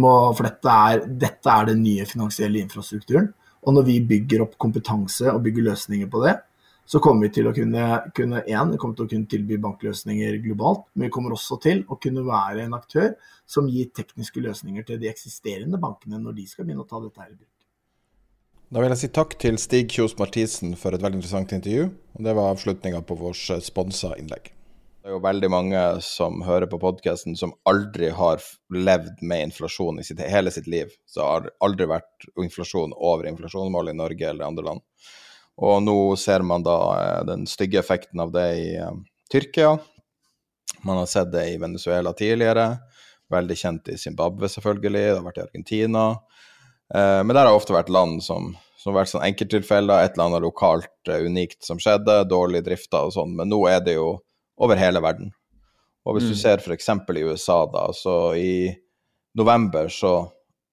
Må, 0.00 0.12
for 0.32 0.46
dette 0.46 0.76
er, 0.88 1.02
dette 1.04 1.50
er 1.50 1.68
den 1.68 1.82
nye 1.84 2.06
finansielle 2.08 2.62
infrastrukturen. 2.62 3.28
Og 3.64 3.76
når 3.76 3.88
vi 3.88 3.98
bygger 4.06 4.46
opp 4.46 4.56
kompetanse 4.60 5.28
og 5.32 5.42
bygger 5.44 5.68
løsninger 5.70 6.08
på 6.12 6.22
det, 6.24 6.38
så 6.84 7.00
kommer 7.00 7.26
vi 7.26 7.32
til 7.38 7.48
å 7.48 7.54
kunne, 7.56 7.84
kunne 8.16 8.42
en, 8.44 8.72
vi 8.74 8.80
kommer 8.80 8.98
til 8.98 9.06
å 9.06 9.10
kunne 9.10 9.30
tilby 9.30 9.56
bankløsninger 9.62 10.36
globalt, 10.44 10.84
men 10.94 11.08
vi 11.08 11.14
kommer 11.14 11.34
også 11.36 11.58
til 11.64 11.82
å 11.88 11.98
kunne 12.00 12.26
være 12.26 12.66
en 12.66 12.76
aktør 12.76 13.14
som 13.48 13.68
gir 13.72 13.88
tekniske 13.96 14.42
løsninger 14.44 14.84
til 14.88 15.00
de 15.00 15.08
eksisterende 15.10 15.80
bankene 15.80 16.20
når 16.20 16.36
de 16.40 16.48
skal 16.50 16.68
begynne 16.68 16.84
å 16.84 16.90
ta 16.90 17.00
dette 17.00 17.22
her 17.22 17.32
i 17.32 17.36
bruk. 17.38 17.50
Da 18.74 18.82
vil 18.82 18.90
jeg 18.90 19.02
si 19.04 19.12
takk 19.14 19.36
til 19.38 19.56
Stig 19.60 19.92
Kjos 19.94 20.16
Mathisen 20.18 20.74
for 20.80 20.96
et 20.96 21.02
veldig 21.04 21.20
interessant 21.20 21.52
intervju. 21.54 21.88
og 22.16 22.26
Det 22.26 22.32
var 22.34 22.52
avslutninga 22.52 23.04
på 23.06 23.16
vårt 23.20 23.62
sponsa 23.62 24.14
innlegg. 24.18 24.50
Det 25.04 25.12
er 25.12 25.18
jo 25.18 25.20
veldig 25.20 25.48
mange 25.52 25.80
som 26.00 26.40
hører 26.46 26.64
på 26.72 26.78
podkasten 26.80 27.36
som 27.36 27.52
aldri 27.68 28.08
har 28.16 28.40
levd 28.72 29.20
med 29.20 29.50
inflasjon 29.50 30.00
i 30.00 30.04
sitt, 30.08 30.22
hele 30.32 30.48
sitt 30.50 30.66
liv. 30.66 30.94
Så 31.04 31.20
har 31.20 31.50
aldri 31.60 31.86
vært 31.90 32.24
inflasjon 32.40 32.96
over 32.96 33.28
inflasjonsmålet 33.28 33.92
i 33.92 34.00
Norge 34.00 34.30
eller 34.30 34.48
andre 34.48 34.64
land. 34.70 34.84
Og 35.62 35.82
nå 35.84 35.96
ser 36.18 36.42
man 36.46 36.64
da 36.66 36.78
eh, 36.98 37.20
den 37.28 37.44
stygge 37.50 37.78
effekten 37.78 38.22
av 38.22 38.32
det 38.34 38.48
i 38.58 38.66
uh, 38.80 38.94
Tyrkia. 39.30 39.76
Man 40.82 40.98
har 40.98 41.06
sett 41.10 41.30
det 41.32 41.46
i 41.52 41.60
Venezuela 41.62 42.12
tidligere. 42.16 42.72
Veldig 43.30 43.56
kjent 43.56 43.88
i 43.94 43.98
Zimbabwe, 44.00 44.50
selvfølgelig. 44.50 45.04
Det 45.06 45.16
har 45.20 45.26
vært 45.28 45.40
i 45.40 45.46
Argentina. 45.46 46.04
Uh, 46.94 47.22
men 47.22 47.32
der 47.32 47.46
har 47.46 47.54
ofte 47.54 47.76
vært 47.76 47.92
land 47.92 48.22
som 48.26 48.52
som 48.84 48.92
har 48.92 49.00
vært 49.00 49.14
sånn 49.14 49.24
enkelttilfeller, 49.24 50.04
et 50.04 50.12
eller 50.12 50.26
annet 50.28 50.42
lokalt 50.44 51.08
unikt 51.08 51.64
som 51.64 51.78
skjedde, 51.80 52.18
dårlig 52.28 52.60
drifta 52.66 53.00
og 53.06 53.14
sånn. 53.14 53.30
Men 53.38 53.48
nå 53.48 53.62
er 53.70 53.78
det 53.80 53.94
jo 53.96 54.10
over 54.60 54.76
hele 54.76 55.00
verden. 55.00 55.30
Og 56.04 56.18
hvis 56.18 56.26
mm. 56.26 56.32
du 56.34 56.36
ser 56.36 56.60
f.eks. 56.60 56.90
i 56.92 57.22
USA, 57.24 57.62
da, 57.72 57.86
så 57.96 58.16
i 58.36 58.68
november 59.40 59.88
så, 59.88 60.12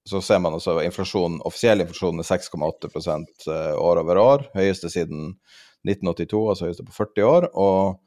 så 0.08 0.20
ser 0.22 0.40
man 0.42 0.56
altså 0.56 0.80
inflasjon, 0.82 1.40
offisiell 1.46 1.84
inflasjon 1.84 2.22
er 2.22 2.26
6,8 2.26 2.88
eh, 3.52 3.74
år 3.78 4.00
over 4.02 4.18
år. 4.18 4.46
Høyeste 4.56 4.90
siden 4.90 5.36
1982, 5.86 6.40
altså 6.50 6.68
høyeste 6.68 6.86
på 6.86 6.96
40 6.96 7.28
år. 7.28 7.48
Og, 7.54 8.00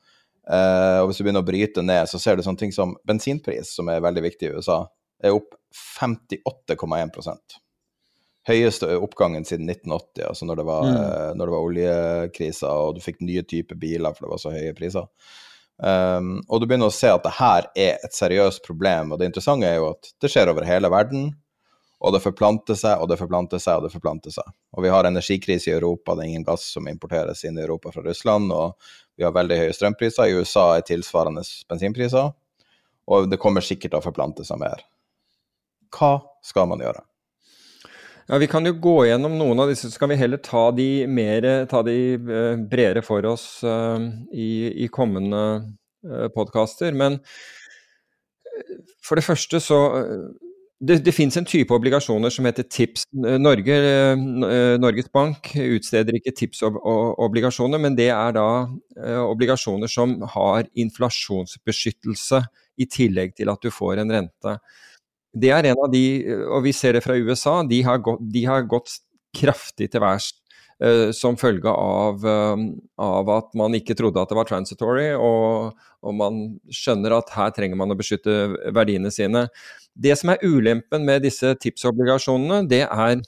eh, 0.50 1.00
og 1.02 1.10
hvis 1.10 1.22
du 1.22 1.26
begynner 1.26 1.46
å 1.46 1.48
bryte 1.48 1.86
ned, 1.86 2.10
så 2.12 2.20
ser 2.20 2.36
du 2.36 2.44
sånne 2.44 2.66
ting 2.66 2.76
som 2.76 2.98
bensinpris, 3.08 3.72
som 3.78 3.92
er 3.92 4.04
veldig 4.04 4.26
viktig 4.28 4.50
i 4.50 4.58
USA, 4.58 4.82
er 5.24 5.38
opp 5.38 5.56
58,1% 5.76 7.62
Høyeste 8.46 8.92
oppgangen 9.02 9.42
siden 9.48 9.66
1980, 9.72 10.28
altså 10.28 10.46
når 10.46 10.60
det 10.60 10.66
var, 10.68 10.84
mm. 10.86 10.98
Eh, 11.00 11.30
når 11.34 11.48
det 11.48 11.54
var 11.56 11.64
oljekrisa 11.66 12.74
og 12.84 12.92
du 12.94 13.02
fikk 13.02 13.24
nye 13.26 13.42
typer 13.42 13.80
biler 13.82 14.14
for 14.14 14.28
det 14.28 14.34
var 14.36 14.42
så 14.44 14.52
høye 14.54 14.76
priser. 14.78 15.08
Um, 15.76 16.38
og 16.48 16.62
du 16.62 16.68
begynner 16.70 16.88
å 16.88 16.94
se 16.94 17.10
at 17.12 17.26
det 17.26 17.34
her 17.36 17.66
er 17.74 17.98
et 18.06 18.14
seriøst 18.16 18.62
problem. 18.64 19.12
Og 19.12 19.20
det 19.20 19.32
interessante 19.32 19.68
er 19.68 19.80
jo 19.82 19.90
at 19.96 20.12
det 20.22 20.30
skjer 20.32 20.52
over 20.54 20.68
hele 20.68 20.92
verden. 20.94 21.32
Og 22.06 22.14
det 22.14 22.22
forplanter 22.22 22.78
seg, 22.78 23.02
og 23.02 23.10
det 23.10 23.18
forplanter 23.18 23.62
seg, 23.62 23.80
og 23.80 23.88
det 23.88 23.96
forplanter 23.96 24.34
seg. 24.36 24.52
Og 24.78 24.86
vi 24.86 24.92
har 24.94 25.08
energikrise 25.10 25.72
i 25.72 25.74
Europa, 25.74 26.14
det 26.14 26.26
er 26.26 26.34
ingen 26.36 26.46
gass 26.46 26.68
som 26.76 26.86
importeres 26.92 27.42
inn 27.48 27.58
i 27.58 27.64
Europa 27.64 27.90
fra 27.96 28.04
Russland. 28.06 28.54
Og 28.54 28.76
vi 29.18 29.26
har 29.26 29.34
veldig 29.34 29.58
høye 29.64 29.74
strømpriser. 29.74 30.30
I 30.30 30.38
USA 30.38 30.68
er 30.76 30.86
tilsvarende 30.86 31.42
bensinpriser. 31.72 32.30
Og 33.10 33.26
det 33.32 33.42
kommer 33.42 33.66
sikkert 33.66 33.96
til 33.96 34.02
å 34.04 34.06
forplante 34.06 34.46
seg 34.46 34.62
mer. 34.62 34.86
Hva 35.96 36.20
skal 36.46 36.70
man 36.70 36.86
gjøre? 36.86 37.02
Ja, 38.28 38.38
Vi 38.42 38.50
kan 38.50 38.66
jo 38.66 38.74
gå 38.82 38.96
gjennom 39.06 39.38
noen 39.38 39.62
av 39.62 39.70
disse, 39.70 39.90
så 39.90 40.02
kan 40.02 40.10
vi 40.10 40.18
heller 40.18 40.42
ta 40.42 40.68
de, 40.74 41.06
mer, 41.10 41.46
ta 41.70 41.82
de 41.86 41.98
uh, 42.18 42.54
bredere 42.58 43.06
for 43.06 43.26
oss 43.30 43.64
uh, 43.66 44.02
i, 44.34 44.74
i, 44.86 44.90
kommende 44.94 45.44
uh, 46.06 46.26
podkaster. 46.34 46.94
Men 46.94 47.20
for 49.06 49.18
det 49.18 49.26
første 49.26 49.62
så 49.62 49.80
det, 50.88 51.00
det 51.06 51.14
finnes 51.16 51.38
en 51.40 51.48
type 51.48 51.74
obligasjoner 51.74 52.34
som 52.34 52.48
heter 52.48 52.68
TIPS. 52.70 53.06
Norge, 53.14 53.78
Norges 54.82 55.10
Bank 55.14 55.52
utsteder 55.60 56.18
ikke 56.18 56.34
TIPS-obligasjoner, 56.38 57.82
men 57.82 57.98
det 57.98 58.10
er 58.14 58.36
da 58.38 58.48
obligasjoner 59.26 59.92
som 59.92 60.18
har 60.36 60.70
inflasjonsbeskyttelse 60.86 62.42
i 62.82 62.90
tillegg 62.92 63.36
til 63.38 63.52
at 63.52 63.64
du 63.64 63.72
får 63.74 64.04
en 64.04 64.14
rente. 64.16 64.58
Det 65.36 65.52
er 65.52 65.68
en 65.72 65.84
av 65.84 65.92
de, 65.92 66.06
og 66.48 66.64
vi 66.64 66.74
ser 66.76 66.96
det 66.96 67.04
fra 67.04 67.18
USA, 67.18 67.60
de 67.68 67.82
har 67.84 68.00
gått, 68.04 68.24
de 68.32 68.46
har 68.48 68.68
gått 68.72 69.00
kraftig 69.36 69.90
til 69.92 70.04
værs 70.04 70.32
som 71.16 71.38
følge 71.40 71.72
av, 71.72 72.26
uh, 72.26 72.64
av, 73.02 73.30
at 73.38 73.54
man 73.58 73.76
ikke 73.78 73.96
trodde 73.98 74.22
at 74.22 74.32
det 74.32 74.38
var 74.38 74.50
transitory, 74.50 75.08
og, 75.18 75.76
og, 76.04 76.16
man 76.18 76.42
skjønner 76.74 77.18
at 77.18 77.32
her 77.36 77.54
trenger 77.56 77.80
man 77.80 77.94
å 77.94 77.98
beskytte 78.00 78.56
verdiene 78.76 79.12
sine. 79.14 79.48
Det 79.96 80.16
som 80.20 80.34
er 80.34 80.44
ulempen 80.46 81.08
med 81.08 81.26
disse 81.26 81.56
tipsobligasjonene, 81.64 82.66
det 82.70 82.84
er 82.86 83.24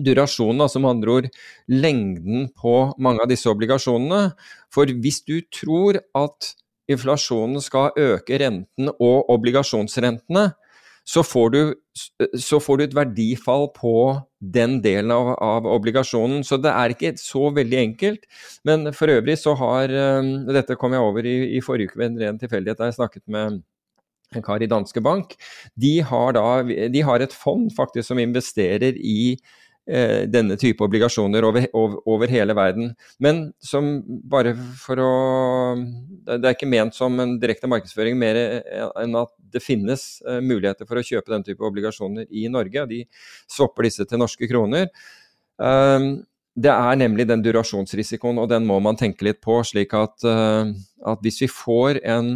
durasjonen, 0.00 0.64
altså 0.64 0.80
med 0.80 0.94
andre 0.94 1.14
ord 1.18 1.28
lengden 1.68 2.48
på 2.56 2.74
mange 3.02 3.24
av 3.24 3.30
disse 3.30 3.50
obligasjonene. 3.50 4.32
For 4.72 4.88
hvis 5.04 5.22
du 5.28 5.38
tror 5.52 6.00
at 6.16 6.52
inflasjonen 6.90 7.62
skal 7.62 7.92
øke 8.00 8.40
renten 8.42 8.90
og 8.92 9.30
obligasjonsrentene, 9.32 10.50
så 11.04 11.22
får, 11.26 11.50
du, 11.50 11.60
så 12.38 12.60
får 12.62 12.78
du, 12.78 12.84
et 12.84 12.94
verdifall 12.94 13.66
på 13.74 13.94
den 14.38 14.78
delen 14.84 15.10
av, 15.14 15.32
av, 15.42 15.66
obligasjonen. 15.66 16.44
Så 16.46 16.60
det 16.62 16.70
er 16.70 16.94
ikke 16.94 17.14
så 17.20 17.48
veldig 17.54 17.78
enkelt. 17.80 18.28
Men 18.68 18.92
for 18.94 19.10
øvrig 19.10 19.36
så 19.40 19.56
har 19.58 19.92
um, 20.22 20.32
Dette 20.54 20.78
kom 20.78 20.94
jeg 20.94 21.02
over 21.02 21.26
i, 21.26 21.36
i 21.58 21.62
forrige 21.64 21.90
uke 21.90 22.00
ved 22.02 22.12
en 22.12 22.20
ren 22.22 22.38
tilfeldighet 22.40 22.78
da 22.78 22.90
jeg 22.90 23.00
snakket 23.00 23.24
med 23.26 23.60
en 24.36 24.44
kar 24.46 24.62
i 24.62 24.70
Danske 24.70 25.02
Bank. 25.04 25.34
De 25.74 25.98
har, 26.06 26.38
da, 26.38 26.62
de 26.62 27.04
har 27.04 27.20
et 27.20 27.34
fond 27.34 27.68
faktisk 27.76 28.08
som 28.08 28.22
investerer 28.22 28.96
i 28.96 29.34
eh, 29.34 29.42
denne 29.82 30.54
type 30.60 30.84
obligasjoner 30.84 31.42
over, 31.42 31.64
over, 31.74 31.96
over, 32.06 32.30
hele 32.30 32.54
verden. 32.54 32.92
Men 33.18 33.40
som 33.58 33.96
bare 34.30 34.52
for 34.78 35.00
å 35.02 35.12
Det 36.22 36.38
er 36.38 36.54
ikke 36.54 36.70
ment 36.70 36.94
som 36.94 37.18
en 37.18 37.32
direkte 37.42 37.66
markedsføring 37.66 38.14
mer 38.20 38.38
enn 39.02 39.16
at 39.18 39.32
det 39.52 39.62
finnes 39.62 40.04
uh, 40.26 40.40
muligheter 40.44 40.88
for 40.88 41.00
å 41.00 41.04
kjøpe 41.06 41.32
den 41.34 41.46
type 41.46 41.66
obligasjoner 41.66 42.28
i 42.30 42.46
Norge. 42.52 42.86
De 42.90 43.02
swapper 43.50 43.88
disse 43.88 44.06
til 44.08 44.22
norske 44.22 44.48
kroner. 44.50 44.88
Um, 45.58 46.22
det 46.52 46.72
er 46.72 46.98
nemlig 47.00 47.26
den 47.28 47.42
durasjonsrisikoen, 47.44 48.40
og 48.42 48.50
den 48.50 48.66
må 48.68 48.76
man 48.84 48.98
tenke 49.00 49.24
litt 49.24 49.40
på. 49.44 49.62
slik 49.64 49.94
at, 49.96 50.20
at 50.24 51.22
hvis 51.24 51.40
vi 51.46 51.48
får 51.48 52.02
en 52.04 52.32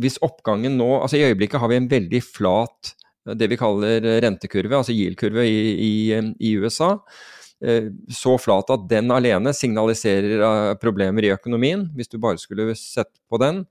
Hvis 0.00 0.16
oppgangen 0.24 0.78
nå 0.80 1.02
altså 1.02 1.18
I 1.18 1.26
øyeblikket 1.28 1.60
har 1.60 1.68
vi 1.68 1.76
en 1.76 1.88
veldig 1.90 2.22
flat 2.24 2.94
eh, 2.94 2.99
det 3.36 3.50
vi 3.52 3.58
kaller 3.60 4.04
rentekurve, 4.24 4.80
altså 4.80 4.94
yield-kurve 4.96 5.44
i, 5.46 5.60
i, 5.84 5.92
i, 6.40 6.54
USA. 6.56 6.94
Så 8.08 8.38
flat 8.40 8.72
at 8.72 8.86
den 8.88 9.12
alene 9.12 9.52
signaliserer 9.52 10.78
problemer 10.80 11.26
i 11.26 11.32
økonomien, 11.34 11.84
hvis 11.96 12.08
du 12.08 12.16
bare 12.22 12.40
skulle 12.40 12.72
sett 12.80 13.12
på 13.28 13.40
den. 13.42 13.66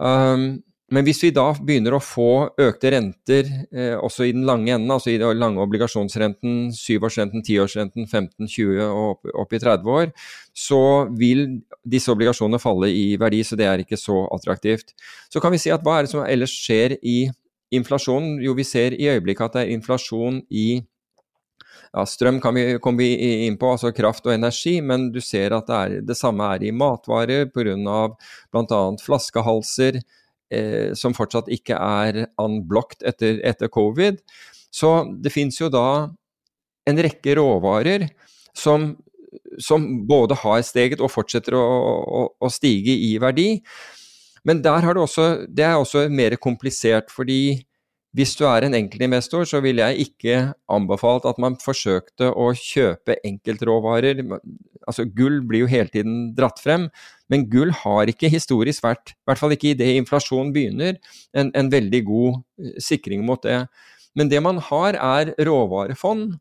Um, 0.00 0.62
men 0.92 1.06
hvis 1.06 1.22
vi 1.24 1.30
da 1.32 1.46
begynner 1.56 1.94
å 1.96 2.02
få 2.04 2.52
økte 2.60 2.90
renter 2.92 3.46
eh, 3.72 3.94
også 3.96 4.26
i 4.28 4.32
den 4.34 4.44
lange 4.44 4.74
enden, 4.74 4.90
altså 4.92 5.12
i 5.12 5.18
den 5.20 5.40
lange 5.40 5.62
obligasjonsrenten, 5.64 6.66
syvårsrenten, 6.76 7.44
tiårsrenten, 7.46 8.04
15, 8.04 8.50
20 8.50 8.82
og 8.84 9.30
opp, 9.32 9.54
i 9.56 9.60
30 9.62 9.88
år, 9.88 10.12
så 10.52 10.82
vil 11.16 11.46
disse 11.88 12.12
obligasjonene 12.12 12.60
falle 12.60 12.90
i 12.92 13.06
verdi, 13.20 13.40
så 13.46 13.56
det 13.56 13.68
er 13.70 13.84
ikke 13.84 14.00
så 14.00 14.26
attraktivt. 14.36 14.92
Så 15.32 15.40
kan 15.40 15.54
vi 15.54 15.62
si 15.62 15.72
at 15.72 15.84
hva 15.86 15.96
er 15.96 16.04
det 16.04 16.12
som 16.12 16.26
ellers 16.26 16.52
skjer 16.60 16.98
i 17.00 17.22
inflasjonen? 17.74 18.38
Jo, 18.44 18.54
vi 18.58 18.66
ser 18.66 18.96
i 18.96 19.10
øyeblikket 19.12 19.50
at 19.50 19.58
det 19.58 19.66
er 19.66 19.76
inflasjon 19.76 20.42
i 20.50 20.82
ja, 21.92 22.06
strøm 22.08 22.40
kan 22.40 22.56
vi 22.56 22.78
komme 22.80 23.04
inn 23.04 23.58
på, 23.60 23.74
altså 23.74 23.92
kraft 23.92 24.26
og 24.28 24.32
energi, 24.34 24.78
men 24.80 25.10
du 25.12 25.20
ser 25.20 25.52
at 25.56 25.68
det, 25.68 25.76
er, 25.80 26.06
det 26.08 26.16
samme 26.16 26.46
er 26.54 26.64
i 26.64 26.72
matvarer 26.72 27.50
pga. 27.52 27.74
bl.a. 28.52 28.80
flaskehalser, 29.02 30.00
eh, 30.52 30.94
som 30.96 31.16
fortsatt 31.16 31.52
ikke 31.52 31.76
er 31.76 32.24
unblocked 32.40 33.04
etter, 33.08 33.40
etter 33.44 33.68
covid. 33.72 34.22
Så 34.72 34.94
det 35.20 35.34
finnes 35.34 35.60
jo 35.60 35.68
da 35.72 36.08
en 36.88 37.00
rekke 37.04 37.36
råvarer 37.36 38.08
som, 38.56 38.94
som 39.60 39.84
både 40.08 40.38
har 40.40 40.62
steget 40.66 41.02
og 41.02 41.12
fortsetter 41.12 41.56
å, 41.58 41.62
å, 41.62 42.22
å, 42.40 42.52
stige 42.52 42.94
i 42.96 43.14
verdi. 43.22 43.50
Men 44.44 44.62
der 44.64 44.82
har 44.82 44.96
det 44.96 45.04
også, 45.04 45.46
det 45.46 45.64
er 45.64 45.78
også 45.78 46.08
mer 46.10 46.34
komplisert, 46.40 47.10
fordi 47.14 47.62
hvis 48.12 48.34
du 48.36 48.42
er 48.44 48.66
en 48.66 48.74
enkeltinvestor, 48.76 49.46
så 49.48 49.62
ville 49.64 49.86
jeg 49.86 50.08
ikke 50.08 50.36
anbefalt 50.72 51.24
at 51.28 51.38
man 51.40 51.56
forsøkte 51.60 52.28
å 52.28 52.50
kjøpe 52.58 53.16
enkeltråvarer. 53.24 54.20
Altså, 54.84 55.06
gull 55.16 55.40
blir 55.48 55.64
jo 55.64 55.70
hele 55.70 55.88
tiden 55.88 56.18
dratt 56.36 56.60
frem, 56.60 56.90
men 57.32 57.46
gull 57.48 57.72
har 57.72 58.12
ikke 58.12 58.28
historisk 58.32 58.84
vært, 58.84 59.14
i 59.14 59.30
hvert 59.30 59.40
fall 59.40 59.56
ikke 59.56 59.72
idet 59.72 59.94
inflasjonen 59.96 60.52
begynner, 60.52 61.00
en, 61.32 61.54
en, 61.56 61.72
veldig 61.72 62.02
god 62.04 62.40
eh, 62.60 62.76
sikring 62.84 63.24
mot 63.24 63.40
det. 63.46 63.62
Men 64.18 64.28
det 64.28 64.42
man 64.44 64.60
har, 64.60 64.98
er 65.00 65.32
råvarefond 65.48 66.34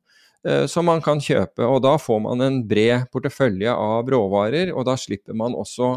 eh, 0.44 0.66
som 0.68 0.92
man 0.92 1.00
kan 1.06 1.24
kjøpe, 1.24 1.64
og 1.64 1.86
da 1.88 1.96
får 2.02 2.20
man 2.28 2.44
en 2.44 2.64
bred 2.68 3.08
portefølje 3.16 3.72
av 3.72 4.12
råvarer, 4.12 4.76
og 4.76 4.90
da 4.92 5.00
slipper 5.00 5.40
man 5.40 5.56
også 5.56 5.96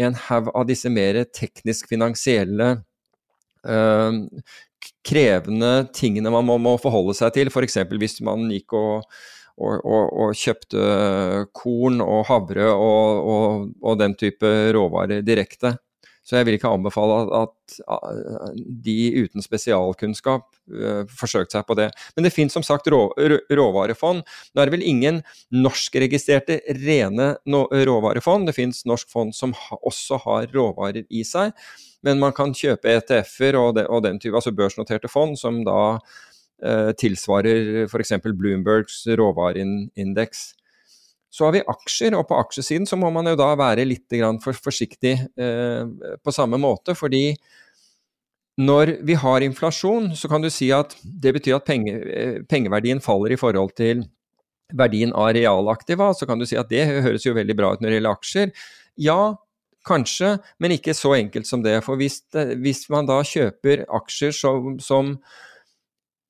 en 0.00 0.16
haug 0.28 0.48
av 0.56 0.66
disse 0.70 0.90
mer 0.92 1.24
teknisk 1.34 1.90
finansielle 1.90 2.78
Uh, 3.62 4.26
krevende 5.06 5.86
tingene 5.94 6.30
man 6.34 6.46
må, 6.46 6.56
må 6.58 6.74
forholde 6.82 7.14
seg 7.14 7.34
til. 7.36 7.50
F.eks. 7.52 7.78
hvis 7.98 8.18
man 8.26 8.48
gikk 8.50 8.74
og, 8.78 9.06
og, 9.56 9.76
og, 9.78 10.08
og, 10.10 10.34
kjøpte 10.38 10.82
korn 11.54 12.02
og 12.02 12.24
havre 12.30 12.68
og, 12.74 13.70
den 14.00 14.16
type 14.18 14.52
råvarer 14.74 15.22
direkte. 15.26 15.76
Så 16.22 16.38
jeg 16.38 16.46
vil 16.46 16.54
ikke 16.54 16.70
anbefale 16.70 17.16
at, 17.34 17.76
at 17.90 18.42
de 18.86 18.96
uten 19.24 19.42
spesialkunnskap 19.42 20.44
uh, 20.70 21.02
forsøkte 21.10 21.56
seg 21.56 21.66
på 21.66 21.76
det. 21.78 21.88
Men 22.14 22.26
det 22.26 22.34
finnes 22.34 22.54
som 22.54 22.64
sagt 22.66 22.86
rå, 22.92 23.00
råvarefond. 23.50 24.22
Nå 24.22 24.62
er 24.62 24.70
det 24.70 24.76
vel 24.76 24.86
ingen 24.86 25.22
norskregistrerte 25.54 26.60
rene 26.78 27.32
råvarefond. 27.50 28.46
Det 28.46 28.54
finnes 28.54 28.84
norsk 28.86 29.10
fond 29.10 29.34
som 29.34 29.54
ha, 29.58 29.80
også 29.82 30.20
har 30.22 30.46
råvarer 30.54 31.02
i 31.10 31.24
seg. 31.26 31.56
Men 32.06 32.22
man 32.22 32.34
kan 32.36 32.54
kjøpe 32.54 32.94
ETF-er 33.00 33.58
og, 33.58 33.82
og, 33.82 34.02
den 34.06 34.22
type, 34.22 34.38
altså 34.38 34.54
børsnoterte 34.54 35.10
fond, 35.10 35.34
som 35.38 35.64
da 35.66 35.80
uh, 35.98 36.90
tilsvarer 37.02 37.88
f.eks. 37.88 38.14
Bloombergs 38.30 39.02
råvareindeks. 39.18 40.52
Så 41.32 41.46
har 41.46 41.54
vi 41.56 41.64
aksjer, 41.64 42.12
og 42.18 42.26
på 42.28 42.36
aksjesiden 42.36 42.84
så 42.88 42.98
må 43.00 43.08
man 43.14 43.30
jo 43.30 43.38
da 43.40 43.54
være 43.56 43.86
litt 43.88 44.12
for 44.44 44.52
forsiktig 44.52 45.14
eh, 45.40 46.16
på 46.20 46.34
samme 46.34 46.60
måte. 46.60 46.92
Fordi 46.98 47.30
når 48.60 48.98
vi 49.08 49.16
har 49.16 49.40
inflasjon, 49.40 50.10
så 50.16 50.28
kan 50.28 50.44
du 50.44 50.50
si 50.52 50.68
at 50.76 50.92
det 51.02 51.32
betyr 51.32 51.56
at 51.56 51.64
penge, 51.64 51.94
eh, 51.96 52.42
pengeverdien 52.44 53.00
faller 53.00 53.32
i 53.32 53.40
forhold 53.40 53.72
til 53.80 54.04
verdien 54.76 55.12
av 55.16 55.32
realaktiva. 55.32 56.12
Så 56.12 56.28
kan 56.28 56.38
du 56.38 56.44
si 56.48 56.58
at 56.60 56.68
det 56.68 56.84
høres 57.06 57.24
jo 57.24 57.32
veldig 57.36 57.56
bra 57.56 57.72
ut 57.72 57.80
når 57.80 57.88
det 57.88 57.96
gjelder 57.96 58.18
aksjer. 58.18 58.52
Ja, 59.00 59.20
kanskje, 59.88 60.36
men 60.60 60.76
ikke 60.76 60.94
så 60.94 61.14
enkelt 61.16 61.48
som 61.48 61.64
det. 61.64 61.78
For 61.86 61.96
hvis, 61.96 62.20
hvis 62.60 62.84
man 62.92 63.08
da 63.08 63.22
kjøper 63.24 63.86
aksjer 63.88 64.36
som, 64.36 64.76
som 64.84 65.16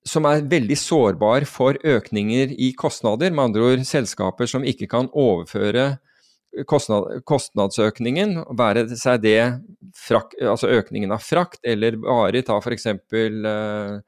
som 0.09 0.27
er 0.27 0.47
veldig 0.51 0.77
sårbar 0.79 1.47
for 1.47 1.79
økninger 1.79 2.55
i 2.59 2.73
kostnader, 2.79 3.31
med 3.31 3.51
andre 3.51 3.69
ord 3.69 3.85
selskaper 3.87 4.51
som 4.51 4.67
ikke 4.67 4.89
kan 4.91 5.11
overføre 5.13 5.93
kostnad, 6.69 7.23
kostnadsøkningen, 7.29 8.37
være 8.59 8.85
seg 8.99 9.23
det 9.23 9.39
frak, 9.97 10.35
altså 10.43 10.73
økningen 10.75 11.15
av 11.15 11.23
frakt, 11.25 11.63
eller 11.65 11.97
bare 12.03 12.43
ta 12.47 12.59
f.eks. 12.59 12.89
Uh, 13.15 14.03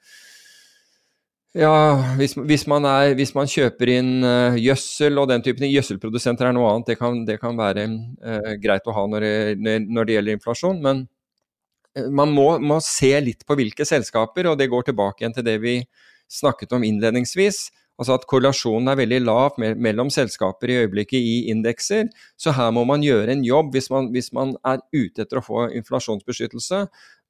ja, 1.54 1.72
hvis, 2.18 2.34
hvis, 2.34 2.66
man 2.66 2.84
er, 2.90 3.14
hvis, 3.14 3.32
man 3.36 3.48
kjøper 3.48 3.94
inn 3.94 4.12
uh, 4.26 4.58
gjødsel 4.58 5.22
og 5.22 5.30
den 5.30 5.46
typen 5.46 5.70
gjødselprodusenter 5.70 6.50
er 6.50 6.56
noe 6.56 6.72
annet, 6.72 6.90
det 6.90 6.98
kan, 7.00 7.22
det 7.28 7.38
kan 7.42 7.56
være 7.58 7.86
uh, 7.88 8.54
greit 8.60 8.90
å 8.90 8.98
ha 8.98 9.06
når 9.08 9.28
det, 9.56 9.80
når 9.86 10.08
det 10.08 10.18
gjelder 10.18 10.40
inflasjon. 10.40 10.82
men 10.82 11.06
Eh, 11.06 11.13
man 12.10 12.32
må, 12.34 12.48
må, 12.58 12.80
se 12.82 13.12
litt 13.22 13.46
på 13.46 13.56
hvilke 13.58 13.86
selskaper, 13.86 14.50
og 14.50 14.58
det 14.58 14.70
går 14.72 14.88
tilbake 14.88 15.22
igjen 15.22 15.36
til 15.36 15.46
det 15.46 15.58
vi 15.62 15.78
snakket 16.30 16.74
om 16.74 16.84
innledningsvis. 16.86 17.68
Altså 17.94 18.16
at 18.16 18.24
korrelasjonen 18.26 18.90
er 18.90 18.98
veldig 18.98 19.20
lav 19.22 19.58
mellom 19.58 20.08
selskaper 20.10 20.72
i 20.72 20.78
øyeblikket 20.82 21.20
i 21.20 21.34
indekser. 21.52 22.08
Så 22.34 22.54
her 22.56 22.72
må 22.74 22.82
man 22.88 23.04
gjøre 23.06 23.36
en 23.36 23.44
jobb 23.46 23.70
hvis 23.76 23.86
man, 23.92 24.08
hvis 24.10 24.32
man, 24.34 24.56
er 24.66 24.82
ute 24.90 25.22
etter 25.22 25.38
å 25.38 25.44
få 25.46 25.68
inflasjonsbeskyttelse. 25.78 26.80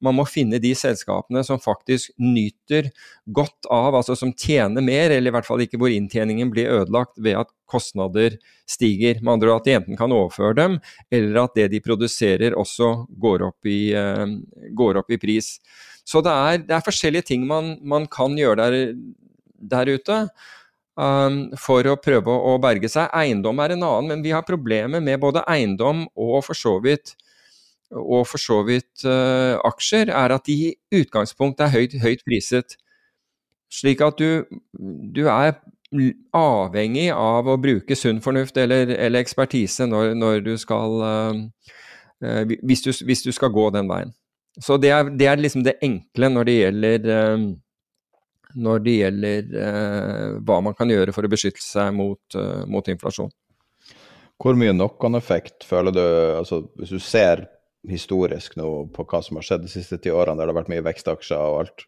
Man 0.03 0.17
må 0.17 0.25
finne 0.27 0.59
de 0.61 0.73
selskapene 0.75 1.43
som 1.47 1.61
faktisk 1.61 2.11
nyter 2.21 2.89
godt 3.31 3.69
av, 3.71 3.95
altså 3.95 4.17
som 4.19 4.33
tjener 4.35 4.83
mer, 4.83 5.13
eller 5.13 5.31
i 5.31 5.35
hvert 5.35 5.47
fall 5.47 5.63
ikke 5.63 5.79
hvor 5.81 5.93
inntjeningen 5.93 6.51
blir 6.51 6.71
ødelagt 6.81 7.15
ved 7.15 7.39
at 7.39 7.53
kostnader 7.71 8.35
stiger. 8.69 9.21
Med 9.21 9.37
andre 9.37 9.53
ord 9.53 9.63
at 9.63 9.69
de 9.69 9.77
enten 9.79 9.99
kan 9.99 10.13
overføre 10.13 10.57
dem, 10.59 10.79
eller 11.13 11.45
at 11.45 11.55
det 11.57 11.69
de 11.73 11.83
produserer 11.85 12.57
også 12.59 12.91
går 13.21 13.47
opp 13.47 13.71
i, 13.71 13.79
uh, 13.95 14.27
går 14.75 15.01
opp 15.01 15.15
i 15.15 15.21
pris. 15.21 15.55
Så 16.05 16.21
det 16.25 16.33
er, 16.33 16.59
det 16.67 16.75
er, 16.75 16.85
forskjellige 16.85 17.31
ting 17.31 17.47
man, 17.49 17.77
man 17.81 18.05
kan 18.11 18.35
gjøre 18.37 18.61
der 18.61 18.93
der 19.65 19.89
ute. 19.95 20.19
Um, 20.95 21.49
for 21.59 21.83
å 21.91 21.97
prøve 21.99 22.31
å 22.31 22.53
berge 22.63 22.87
seg. 22.87 23.09
Eiendom 23.11 23.59
er 23.59 23.73
en 23.73 23.83
annen, 23.83 24.13
men 24.13 24.21
vi 24.23 24.31
har 24.31 24.45
problemer 24.47 25.01
med 25.03 25.19
både 25.19 25.43
eiendom 25.51 26.05
og 26.15 26.37
for 26.45 26.55
så 26.55 26.77
vidt, 26.83 27.17
og 27.91 28.25
for 28.27 28.41
så 28.41 28.61
vidt 28.65 29.05
uh, 29.05 29.61
aksjer, 29.65 30.09
er 30.09 30.33
at 30.33 30.47
de 30.47 30.55
i 30.69 30.73
utgangspunktet 31.01 31.67
er 31.67 31.73
høyt, 31.75 31.95
høyt 32.01 32.25
priset. 32.25 32.77
Slik 33.71 34.01
at 34.01 34.17
du, 34.19 34.45
du, 35.15 35.25
er 35.27 35.55
avhengig 36.35 37.07
av 37.13 37.47
å 37.47 37.57
bruke 37.61 37.95
sunn 37.95 38.21
fornuft 38.23 38.57
eller, 38.57 38.89
eller 38.89 39.21
ekspertise 39.21 39.85
når, 39.87 40.15
når, 40.17 40.41
du 40.45 40.55
skal 40.59 40.97
uh, 41.01 41.43
uh, 42.25 42.41
hvis, 42.63 42.83
du, 42.85 42.91
hvis, 43.05 43.23
du, 43.25 43.31
skal 43.35 43.53
gå 43.53 43.69
den 43.75 43.89
veien. 43.91 44.15
Så 44.59 44.79
det 44.81 44.91
er, 44.95 45.11
det 45.11 45.29
er 45.29 45.39
liksom 45.39 45.65
det 45.65 45.77
enkle 45.83 46.31
når 46.31 46.47
det 46.47 46.59
gjelder 46.59 47.09
når 48.55 48.83
det 48.85 48.91
gjelder 48.95 49.49
hva 50.47 50.61
man 50.63 50.75
kan 50.77 50.87
gjøre 50.87 51.11
for 51.11 51.27
å 51.27 51.31
beskytte 51.33 51.59
seg 51.59 51.89
mot, 51.91 52.37
mot 52.71 52.87
inflasjon. 52.87 53.27
Hvor 54.39 54.55
mye 54.55 54.71
knock-on-effekt 54.71 55.67
føler 55.67 55.91
du, 55.91 55.99
altså 56.37 56.61
hvis 56.79 56.93
du 56.95 57.03
ser 57.03 57.43
historisk 57.89 58.57
nå 58.59 58.69
på 58.95 59.05
hva 59.09 59.21
som 59.23 59.39
har 59.39 59.47
skjedd 59.47 59.65
de 59.65 59.71
siste 59.71 59.99
ti 60.01 60.13
årene, 60.13 60.37
der 60.39 60.47
det 60.47 60.53
har 60.53 60.61
vært 60.61 60.71
mye 60.73 60.85
vekstaksjer 60.85 61.39
og 61.39 61.63
alt, 61.63 61.87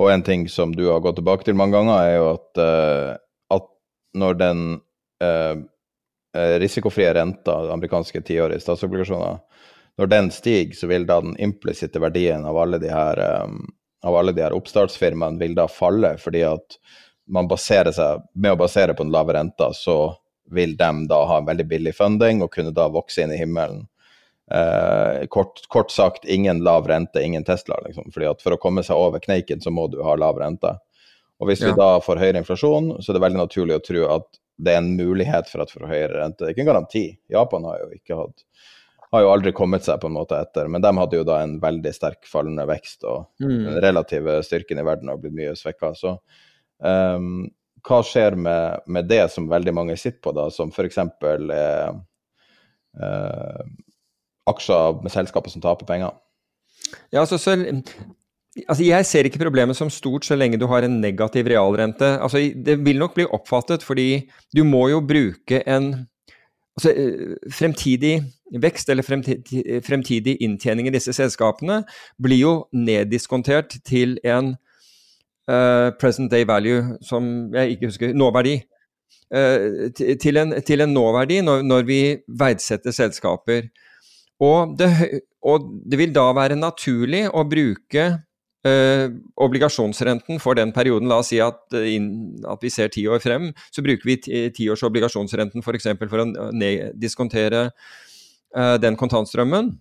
og 0.00 0.08
en 0.12 0.24
ting 0.24 0.46
som 0.48 0.72
du 0.76 0.86
har 0.88 1.02
gått 1.04 1.18
tilbake 1.20 1.46
til 1.46 1.58
mange 1.58 1.76
ganger, 1.76 1.98
er 2.00 2.14
jo 2.16 2.28
at, 2.30 2.62
uh, 2.62 3.58
at 3.58 3.68
når 4.18 4.38
den 4.40 4.64
uh, 5.24 5.54
risikofrie 6.62 7.12
renta, 7.12 7.58
amerikanske 7.74 8.22
tiårige 8.24 8.64
statsobligasjoner, 8.64 9.42
når 10.00 10.08
den 10.08 10.30
stiger, 10.32 10.72
så 10.76 10.88
vil 10.88 11.04
da 11.08 11.20
den 11.20 11.36
implisitte 11.36 12.00
verdien 12.00 12.46
av 12.48 12.56
alle 12.56 12.80
de 12.80 12.88
her 12.88 13.20
um, 13.44 13.60
av 14.02 14.16
alle 14.16 14.32
de 14.32 14.42
her 14.42 14.54
oppstartsfirmaene 14.56 15.38
vil 15.38 15.54
da 15.54 15.68
falle, 15.70 16.16
fordi 16.18 16.42
at 16.46 16.78
man 17.30 17.48
baserer 17.48 17.94
seg, 17.94 18.24
med 18.34 18.56
å 18.56 18.60
basere 18.64 18.96
på 18.98 19.06
den 19.06 19.14
lave 19.14 19.36
renta, 19.36 19.70
så 19.76 20.14
vil 20.52 20.74
de 20.76 20.90
da 21.08 21.20
ha 21.28 21.38
en 21.38 21.46
veldig 21.46 21.66
billig 21.70 21.94
funding 21.96 22.42
og 22.42 22.50
kunne 22.54 22.74
da 22.74 22.88
vokse 22.92 23.22
inn 23.22 23.32
i 23.32 23.38
himmelen. 23.38 23.86
Eh, 24.52 25.26
kort, 25.32 25.62
kort, 25.68 25.90
sagt, 25.90 26.24
ingen 26.24 26.60
lav 26.64 26.88
rente, 26.88 27.22
ingen 27.22 27.44
Tesla. 27.44 27.78
Liksom. 27.86 28.10
fordi 28.12 28.28
at 28.28 28.42
For 28.44 28.52
å 28.52 28.60
komme 28.60 28.84
seg 28.84 28.98
over 29.00 29.22
kneiken, 29.22 29.62
så 29.64 29.72
må 29.72 29.86
du 29.88 30.02
ha 30.04 30.16
lav 30.18 30.40
rente. 30.40 30.74
Og 31.40 31.48
Hvis 31.48 31.62
ja. 31.62 31.70
vi 31.70 31.80
da 31.80 31.96
får 32.04 32.20
høyere 32.20 32.42
inflasjon, 32.42 32.94
så 33.00 33.10
er 33.10 33.18
det 33.18 33.24
veldig 33.24 33.40
naturlig 33.40 33.78
å 33.78 33.84
tro 33.86 34.04
at 34.18 34.28
det 34.62 34.74
er 34.74 34.82
en 34.82 34.92
mulighet 34.98 35.48
for 35.48 35.64
at 35.64 35.72
vi 35.72 35.80
får 35.80 35.88
høyere 35.90 36.20
rente. 36.20 36.42
Det 36.42 36.50
er 36.50 36.54
ikke 36.54 36.64
en 36.66 36.70
garanti. 36.70 37.04
Japan 37.32 37.64
har 37.70 37.80
jo 37.80 37.88
ikke 37.96 38.18
hatt 38.20 38.44
har 39.12 39.26
jo 39.26 39.28
aldri 39.28 39.50
kommet 39.52 39.84
seg 39.84 39.98
på 40.00 40.08
en 40.08 40.14
måte 40.16 40.38
etter. 40.40 40.68
Men 40.72 40.80
de 40.84 40.92
hadde 40.96 41.18
jo 41.18 41.24
da 41.28 41.42
en 41.44 41.58
veldig 41.60 41.90
sterk 41.92 42.24
fallende 42.28 42.64
vekst, 42.68 43.04
og 43.04 43.26
mm. 43.44 43.50
den 43.66 43.80
relative 43.84 44.38
styrken 44.46 44.80
i 44.80 44.84
verden 44.88 45.10
har 45.12 45.18
blitt 45.20 45.36
mye 45.36 45.52
svekka. 45.58 45.90
Så 45.98 46.14
um, 46.80 47.42
hva 47.84 47.98
skjer 48.08 48.38
med, 48.40 48.86
med, 48.86 49.10
det 49.10 49.26
som 49.34 49.50
veldig 49.50 49.74
mange 49.76 49.98
sitter 50.00 50.20
på, 50.24 50.32
da, 50.36 50.46
som 50.54 50.72
f.eks. 50.72 50.98
er 51.28 51.44
uh, 52.96 53.60
aksjer 54.50 55.02
med 55.02 55.14
selskaper 55.14 55.52
som 55.52 55.62
taper 55.64 55.88
penger? 55.88 56.14
Ja, 57.12 57.22
altså, 57.22 57.38
så, 57.38 57.56
altså 58.68 58.84
Jeg 58.84 59.06
ser 59.06 59.28
ikke 59.28 59.42
problemet 59.42 59.76
som 59.76 59.90
stort 59.90 60.26
så 60.26 60.36
lenge 60.36 60.60
du 60.60 60.66
har 60.66 60.84
en 60.84 61.00
negativ 61.00 61.46
realrente. 61.46 62.16
Altså, 62.20 62.38
det 62.38 62.78
vil 62.84 62.98
nok 62.98 63.14
bli 63.14 63.28
oppfattet, 63.30 63.82
fordi 63.82 64.28
du 64.56 64.64
må 64.64 64.88
jo 64.92 65.00
bruke 65.00 65.62
en 65.66 65.92
altså, 66.76 66.90
eh, 66.90 67.36
fremtidig 67.52 68.20
vekst 68.62 68.88
eller 68.92 69.02
fremtidig, 69.02 69.84
fremtidig 69.84 70.36
inntjening 70.44 70.88
i 70.88 70.92
disse 70.92 71.12
selskapene 71.16 71.82
blir 72.22 72.42
jo 72.42 72.52
neddiskontert 72.72 73.78
til 73.84 74.18
en 74.24 74.54
uh, 75.48 75.88
present 76.00 76.30
day 76.30 76.44
value, 76.44 76.98
som 77.00 77.54
jeg 77.54 77.76
ikke 77.76 77.88
husker 77.92 78.12
Nåverdi. 78.14 78.60
Uh, 79.32 79.88
til, 79.96 80.36
en, 80.36 80.52
til 80.60 80.84
en 80.84 80.92
nåverdi 80.92 81.40
når, 81.40 81.62
når 81.64 81.86
vi 81.88 82.00
verdsetter 82.28 82.92
selskaper. 82.92 83.70
Og 84.42 84.76
det, 84.78 84.90
og 85.46 85.70
det, 85.86 85.98
vil 86.00 86.12
da 86.14 86.26
være 86.34 86.58
naturlig 86.58 87.24
å 87.30 87.44
bruke 87.46 88.06
eh, 88.66 89.06
obligasjonsrenten 89.46 90.40
for 90.42 90.58
den 90.58 90.72
perioden, 90.74 91.10
la 91.10 91.20
oss 91.22 91.30
si 91.30 91.38
at, 91.42 91.62
uh, 91.76 91.86
in, 91.86 92.08
at 92.48 92.62
vi 92.64 92.72
ser 92.72 92.90
ti 92.94 93.04
år 93.06 93.22
frem, 93.22 93.50
så 93.70 93.84
bruker 93.84 94.08
vi 94.08 94.18
tiårs 94.56 94.82
obligasjonsrenten 94.88 95.62
f.eks. 95.62 95.92
For, 95.92 96.10
for 96.10 96.24
å 96.24 96.28
diskontere 96.98 97.68
eh, 97.68 98.76
den 98.82 98.98
kontantstrømmen 98.98 99.72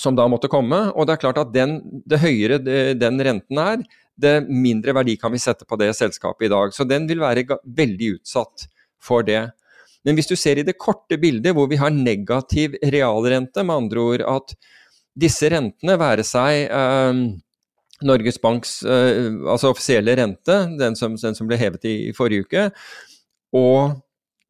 som 0.00 0.16
da 0.16 0.26
måtte 0.30 0.50
komme. 0.50 0.86
Og 0.96 1.06
det 1.06 1.16
er 1.16 1.24
klart 1.26 1.42
at 1.42 1.54
den, 1.54 1.78
det 2.08 2.22
høyere 2.22 2.58
den 2.96 3.22
renten 3.22 3.60
er, 3.60 3.82
det 4.22 4.42
mindre 4.48 4.94
verdi 4.96 5.16
kan 5.20 5.32
vi 5.32 5.40
sette 5.40 5.66
på 5.68 5.78
det 5.80 5.90
selskapet 5.96 6.46
i 6.46 6.52
dag. 6.52 6.74
Så 6.74 6.86
den 6.88 7.08
vil 7.10 7.22
være 7.22 7.44
veldig 7.64 8.16
utsatt 8.18 8.66
for 9.02 9.26
det. 9.26 9.50
Men 10.06 10.18
hvis 10.18 10.30
du 10.30 10.34
ser 10.38 10.58
i 10.58 10.66
det 10.66 10.78
korte 10.80 11.18
bildet 11.20 11.54
hvor 11.56 11.68
vi 11.70 11.78
har 11.80 11.94
negativ 11.94 12.74
realrente, 12.82 13.62
med 13.62 13.84
andre 13.84 14.04
ord 14.04 14.26
at 14.34 14.54
disse 15.18 15.48
rentene, 15.52 15.98
være 16.00 16.24
seg 16.26 16.72
Norges 18.02 18.40
Banks 18.42 18.80
eh, 18.82 19.28
altså 19.46 19.70
offisielle 19.70 20.16
rente, 20.18 20.56
den 20.78 20.96
som, 20.98 21.16
den 21.20 21.36
som, 21.38 21.48
ble 21.48 21.58
hevet 21.60 21.84
i, 21.86 21.96
i 22.08 22.14
forrige 22.16 22.46
uke, 22.46 22.68
og 23.54 24.00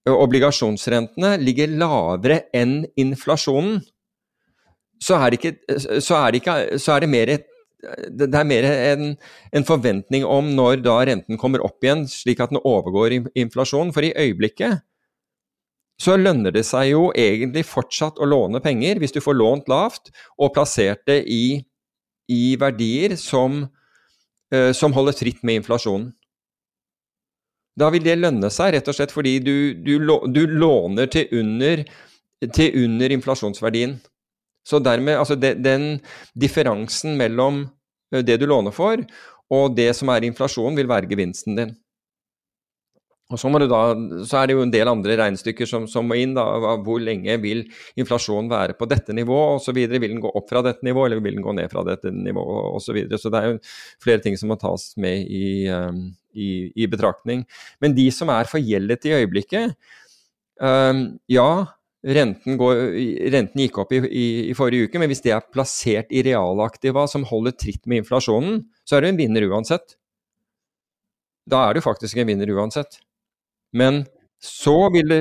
obligasjonsrentene 0.08 1.36
ligger 1.42 1.74
lavere 1.78 2.44
enn 2.56 2.80
inflasjonen, 2.98 3.80
så 5.02 5.18
er 5.18 5.34
det, 5.34 5.38
ikke, 5.40 5.78
så 6.02 6.18
er 6.20 6.30
det, 6.30 6.40
ikke, 6.42 6.56
så 6.78 6.94
er 6.94 7.02
det 7.02 7.10
mer 7.12 7.34
et 7.36 7.48
det 7.82 8.28
er 8.30 8.46
mer 8.46 8.62
en, 8.70 9.08
en, 9.50 9.64
forventning 9.66 10.22
om 10.22 10.52
når 10.54 10.84
da 10.84 11.00
renten 11.08 11.34
kommer 11.34 11.64
opp 11.66 11.82
igjen, 11.82 12.04
slik 12.06 12.38
at 12.38 12.52
den 12.52 12.60
overgår 12.62 13.16
inflasjonen. 13.34 13.90
For 13.90 14.06
i 14.06 14.12
øyeblikket 14.14 14.84
så 16.00 16.16
lønner 16.18 16.54
det 16.54 16.64
seg 16.66 16.92
jo 16.92 17.10
egentlig 17.18 17.64
fortsatt 17.68 18.18
å 18.18 18.28
låne 18.28 18.62
penger 18.64 19.00
hvis 19.00 19.14
du 19.14 19.20
får 19.22 19.38
lånt 19.38 19.68
lavt 19.70 20.10
og 20.38 20.54
plassert 20.54 21.04
det 21.06 21.22
i, 21.30 21.60
i 22.32 22.56
verdier 22.60 23.14
som, 23.20 23.64
uh, 24.54 24.72
som 24.76 24.94
holder 24.96 25.18
tritt 25.18 25.42
med 25.46 25.62
inflasjonen. 25.62 26.10
Da 27.78 27.88
vil 27.92 28.04
det 28.04 28.18
lønne 28.20 28.50
seg, 28.52 28.74
rett 28.74 28.88
og 28.90 28.96
slett 28.96 29.12
fordi 29.14 29.38
du, 29.40 29.54
du, 29.80 29.94
du 30.28 30.42
låner 30.46 31.08
til 31.12 31.30
under, 31.40 31.84
til 32.52 32.82
under, 32.84 33.14
inflasjonsverdien. 33.16 33.96
Så 34.68 34.78
dermed, 34.84 35.16
altså 35.18 35.38
de, 35.40 35.54
den 35.58 35.86
differansen 36.38 37.16
mellom 37.18 37.64
eh, 38.12 38.20
det 38.20 38.36
du 38.42 38.46
låner 38.50 38.74
for, 38.76 39.00
og 39.52 39.76
det 39.76 39.90
som 39.96 40.12
er 40.12 40.28
inflasjon, 40.28 40.76
vil 40.76 40.90
være 40.90 41.08
gevinsten 41.10 41.56
din. 41.58 41.72
Og 43.32 43.40
så, 43.40 43.48
da, 43.64 43.80
så, 44.28 44.38
er 44.38 44.48
det 44.48 44.56
jo 44.56 44.64
en 44.66 44.72
del 44.72 44.90
andre 44.90 45.16
regnestykker 45.18 45.68
som, 45.68 45.86
som 45.90 46.08
må 46.08 46.18
inn. 46.20 46.34
Da, 46.36 46.44
hvor 46.84 47.00
lenge 47.02 47.38
vil 47.42 47.64
inflasjonen 47.98 48.50
være 48.52 48.76
på 48.78 48.88
dette 48.90 49.16
nivået 49.16 49.60
osv. 49.60 49.78
Vil 49.78 50.08
den 50.10 50.22
gå 50.22 50.32
opp 50.32 50.50
fra 50.52 50.64
dette 50.66 50.84
nivået, 50.86 51.10
eller 51.10 51.24
vil 51.24 51.38
den 51.38 51.46
gå 51.46 51.56
ned 51.56 51.72
fra 51.72 51.84
dette 51.88 52.12
nivået 52.12 52.78
osv. 52.78 53.00
Så, 53.10 53.24
så 53.24 53.32
det 53.32 53.40
er 53.40 53.52
jo 53.52 53.60
flere 54.04 54.24
ting 54.24 54.38
som 54.40 54.52
må 54.52 54.58
tas 54.60 54.90
med 55.00 55.24
i, 55.24 55.44
um, 55.72 56.04
i, 56.36 56.50
i 56.76 56.88
betraktning. 56.90 57.46
Men 57.82 57.96
de 57.96 58.08
som 58.14 58.32
er 58.34 58.50
forgjeldet 58.50 59.08
i 59.08 59.14
øyeblikket, 59.22 59.78
um, 60.60 61.06
ja, 61.32 61.48
renten, 62.02 62.58
går, 62.58 62.84
renten, 63.32 63.62
gikk 63.62 63.78
opp 63.84 63.94
i, 63.94 64.02
i, 64.10 64.54
forrige 64.58 64.88
uke, 64.88 65.00
men 65.00 65.10
hvis 65.10 65.22
det 65.24 65.34
er 65.36 65.48
plassert 65.54 66.10
i 66.10 66.24
realaktiva 66.26 67.06
som 67.10 67.26
holder 67.28 67.54
tritt 67.56 67.86
med 67.86 68.02
inflasjonen, 68.02 68.64
så 68.84 68.98
er 68.98 69.04
det 69.04 69.12
en 69.12 69.20
vinner 69.22 69.46
uansett. 69.50 69.96
Da 71.48 71.64
er 71.68 71.74
du 71.74 71.82
faktisk 71.84 72.18
en 72.18 72.28
vinner 72.28 72.50
uansett. 72.54 73.00
Men 73.72 74.04
det 74.04 75.18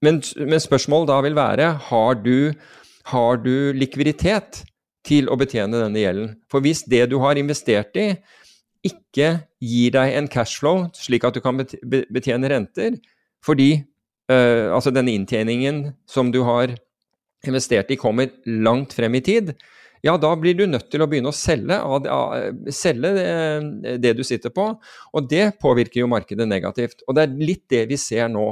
men, 0.00 0.22
men 0.48 0.62
spørsmålet 0.62 1.10
da 1.10 1.20
vil 1.24 1.36
være 1.36 1.70
har 1.90 2.20
du, 2.24 2.52
har 3.12 3.40
du 3.44 3.72
likviditet 3.76 4.62
til 5.04 5.28
å 5.28 5.36
betjene 5.40 5.82
denne 5.82 6.00
gjelden? 6.00 6.30
For 6.48 6.64
hvis 6.64 6.86
det 6.88 7.10
du 7.12 7.18
har 7.20 7.36
investert 7.36 7.96
i, 8.00 8.14
ikke 8.86 9.34
gir 9.60 9.92
deg 9.92 10.14
en 10.16 10.28
cashflow 10.32 10.86
slik 10.96 11.26
at 11.28 11.36
du 11.36 11.42
kan 11.44 11.60
betjene 11.60 12.48
renter, 12.48 12.96
fordi 13.44 13.82
uh, 14.32 14.72
altså 14.72 14.92
denne 14.94 15.12
inntjeningen 15.12 15.90
som 16.08 16.32
du 16.32 16.40
har 16.48 16.72
investert 17.44 17.92
i, 17.92 18.00
kommer 18.00 18.32
langt 18.44 18.96
frem 18.96 19.16
i 19.16 19.24
tid, 19.24 19.52
ja, 20.02 20.16
da 20.16 20.30
blir 20.36 20.56
du 20.56 20.64
nødt 20.68 20.88
til 20.92 21.02
å 21.04 21.08
begynne 21.10 21.28
å 21.28 21.36
selge, 21.36 21.76
selge 22.72 23.12
det, 23.16 23.98
det, 24.00 24.14
du 24.16 24.24
sitter 24.24 24.52
på. 24.54 24.66
Og 25.12 25.28
det 25.28 25.50
påvirker 25.60 26.00
jo 26.00 26.08
markedet 26.08 26.48
negativt. 26.48 27.04
Og 27.06 27.16
det 27.16 27.26
er 27.26 27.36
litt 27.36 27.66
det 27.68 27.84
vi 27.90 27.98
ser 28.00 28.30
nå. 28.32 28.48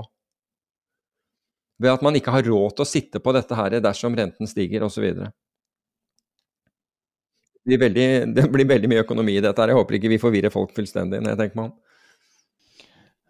Ved 1.81 1.95
at 1.95 2.05
man 2.05 2.19
ikke 2.19 2.35
har 2.35 2.45
råd 2.45 2.77
til 2.77 2.85
å 2.85 2.91
sitte 2.91 3.23
på 3.25 3.33
dette 3.37 3.57
her 3.57 3.79
dersom 3.81 4.17
renten 4.19 4.51
stiger 4.51 4.85
osv. 4.85 5.09
Det, 7.65 7.79
det 8.37 8.49
blir 8.53 8.69
veldig 8.69 8.93
mye 8.93 9.05
økonomi 9.07 9.39
i 9.39 9.45
dette. 9.45 9.57
her. 9.63 9.73
Jeg 9.73 9.81
håper 9.81 9.99
ikke 9.99 10.13
vi 10.13 10.21
forvirrer 10.21 10.53
folk 10.53 10.77
fullstendig 10.77 11.23
når 11.23 11.33
jeg 11.33 11.43
tenker 11.45 11.63
meg 11.63 11.71
om. 11.71 11.77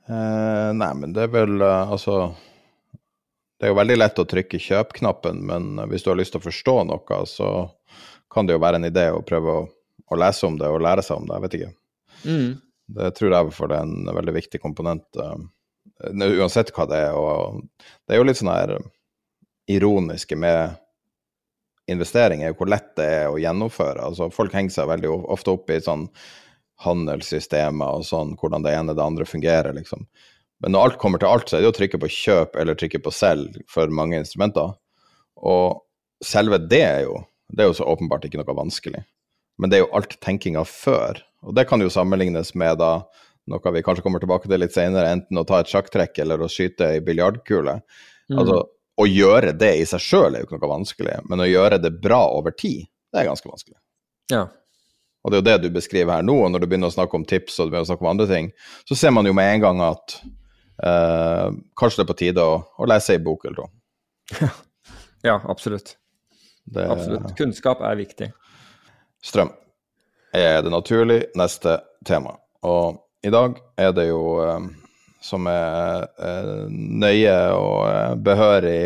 Eh, 0.09 0.71
nei, 0.75 0.93
men 0.97 1.13
det 1.13 1.27
er 1.27 1.33
vel 1.35 1.61
uh, 1.61 1.91
altså 1.93 2.33
Det 3.59 3.67
er 3.67 3.73
jo 3.73 3.79
veldig 3.81 3.97
lett 3.99 4.21
å 4.23 4.27
trykke 4.29 4.61
kjøp-knappen, 4.63 5.41
men 5.49 5.83
hvis 5.91 6.05
du 6.05 6.13
har 6.13 6.19
lyst 6.21 6.35
til 6.37 6.43
å 6.43 6.47
forstå 6.47 6.77
noe, 6.87 7.21
så 7.27 7.51
kan 8.31 8.47
det 8.47 8.55
jo 8.55 8.63
være 8.63 8.79
en 8.79 8.87
idé 8.87 9.09
å 9.11 9.25
prøve 9.27 9.55
å, 9.63 9.67
å 10.07 10.19
lese 10.21 10.47
om 10.47 10.59
det 10.61 10.71
og 10.71 10.83
lære 10.85 11.03
seg 11.03 11.19
om 11.19 11.27
det. 11.27 11.35
Jeg 11.35 11.45
vet 11.45 11.57
ikke. 11.59 11.71
Mm. 12.23 12.51
Det 12.99 13.09
tror 13.19 13.35
jeg 13.35 13.55
for 13.57 13.71
det 13.71 13.81
er 13.81 13.89
en 13.89 14.13
veldig 14.21 14.35
viktig 14.37 14.61
komponent, 14.63 15.07
uh, 15.19 15.37
uansett 16.15 16.71
hva 16.77 16.87
det 16.89 17.03
er. 17.09 17.19
Og 17.19 17.65
det 18.07 18.15
er 18.15 18.23
jo 18.23 18.29
litt 18.29 18.41
sånn 18.41 18.53
her 18.53 18.77
ironiske 19.69 20.39
med 20.39 20.79
investeringer, 21.89 22.55
hvor 22.57 22.71
lett 22.71 22.95
det 23.01 23.09
er 23.23 23.33
å 23.33 23.41
gjennomføre. 23.41 24.07
Altså, 24.11 24.31
folk 24.33 24.55
henger 24.55 24.77
seg 24.77 24.91
veldig 24.91 25.13
ofte 25.35 25.57
opp 25.57 25.71
i 25.73 25.81
sånn 25.83 26.07
handelssystemer 26.85 27.99
og 27.99 28.07
sånn, 28.07 28.37
hvordan 28.39 28.65
det 28.65 28.75
ene 28.77 28.95
og 28.95 29.01
det 29.01 29.07
andre 29.07 29.27
fungerer, 29.27 29.75
liksom. 29.75 30.07
Men 30.63 30.75
når 30.75 30.85
alt 30.85 30.99
kommer 30.99 31.23
til 31.23 31.31
alt, 31.31 31.51
så 31.51 31.59
er 31.59 31.65
det 31.65 31.71
å 31.73 31.77
trykke 31.77 32.01
på 32.03 32.11
kjøp 32.11 32.57
eller 32.59 32.79
trykke 32.79 33.01
på 33.05 33.13
selg 33.15 33.61
for 33.71 33.91
mange 33.95 34.19
instrumenter. 34.19 34.73
Og 35.39 35.83
selve 36.25 36.59
det 36.67 36.83
er 36.83 37.03
jo 37.07 37.21
det 37.49 37.65
er 37.65 37.71
jo 37.71 37.79
så 37.79 37.87
åpenbart 37.89 38.27
ikke 38.29 38.41
noe 38.41 38.57
vanskelig. 38.57 39.01
Men 39.59 39.71
det 39.71 39.79
er 39.79 39.87
jo 39.87 39.93
alt 39.97 40.19
tenkinga 40.25 40.65
før. 40.69 41.23
Og 41.47 41.55
det 41.57 41.65
kan 41.71 41.81
jo 41.81 41.91
sammenlignes 41.93 42.53
med 42.59 42.77
da 42.83 42.93
noe 43.49 43.73
vi 43.73 43.83
kanskje 43.85 44.05
kommer 44.05 44.21
tilbake 44.21 44.51
til 44.51 44.61
litt 44.61 44.75
senere, 44.75 45.15
enten 45.15 45.41
å 45.41 45.47
ta 45.49 45.63
et 45.63 45.71
sjakktrekk 45.71 46.21
eller 46.21 46.43
å 46.45 46.51
skyte 46.53 46.91
ei 46.93 47.01
biljardkule. 47.05 47.79
Mm. 48.29 48.41
Altså, 48.43 48.61
å 48.99 49.07
gjøre 49.09 49.55
det 49.57 49.73
i 49.81 49.87
seg 49.89 50.03
sjøl 50.05 50.35
er 50.35 50.43
jo 50.43 50.49
ikke 50.49 50.59
noe 50.59 50.73
vanskelig, 50.75 51.19
men 51.31 51.41
å 51.41 51.49
gjøre 51.49 51.79
det 51.81 51.95
bra 52.03 52.21
over 52.35 52.53
tid, 52.53 52.85
det 53.15 53.23
er 53.23 53.31
ganske 53.31 53.49
vanskelig. 53.49 53.79
Ja. 54.35 54.45
Og 55.25 55.33
det 55.33 55.39
er 55.39 55.41
jo 55.41 55.47
det 55.49 55.57
du 55.65 55.79
beskriver 55.79 56.19
her 56.19 56.27
nå, 56.27 56.35
og 56.45 56.53
når 56.53 56.63
du 56.63 56.69
begynner 56.69 56.93
å 56.93 56.95
snakke 56.95 57.17
om 57.17 57.25
tips 57.29 57.57
og 57.57 57.69
du 57.69 57.73
begynner 57.73 57.87
å 57.87 57.91
snakke 57.93 58.05
om 58.05 58.11
andre 58.13 58.29
ting, 58.29 58.51
så 58.91 58.99
ser 58.99 59.15
man 59.15 59.27
jo 59.29 59.33
med 59.39 59.49
en 59.55 59.65
gang 59.65 59.81
at 59.87 60.19
uh, 60.85 61.55
kanskje 61.79 62.01
det 62.01 62.07
er 62.07 62.11
på 62.13 62.19
tide 62.23 62.45
å, 62.45 62.59
å 62.79 62.89
lese 62.91 63.17
ei 63.17 63.23
bok 63.23 63.47
eller 63.49 63.63
to. 63.63 64.49
ja, 65.29 65.39
absolutt. 65.49 65.97
Det, 66.69 66.85
Absolutt. 66.85 67.33
Kunnskap 67.39 67.81
er 67.81 67.97
viktig. 67.97 68.29
Strøm 69.25 69.55
er 70.37 70.63
det 70.63 70.73
naturlig 70.73 71.23
neste 71.39 71.79
tema. 72.07 72.37
Og 72.67 72.99
i 73.25 73.33
dag 73.33 73.57
er 73.79 73.95
det 73.97 74.09
jo, 74.11 74.21
eh, 74.45 74.67
som 75.25 75.47
er 75.51 76.07
eh, 76.23 76.67
nøye 76.71 77.39
og 77.57 77.81
eh, 77.89 78.19
behørig 78.29 78.83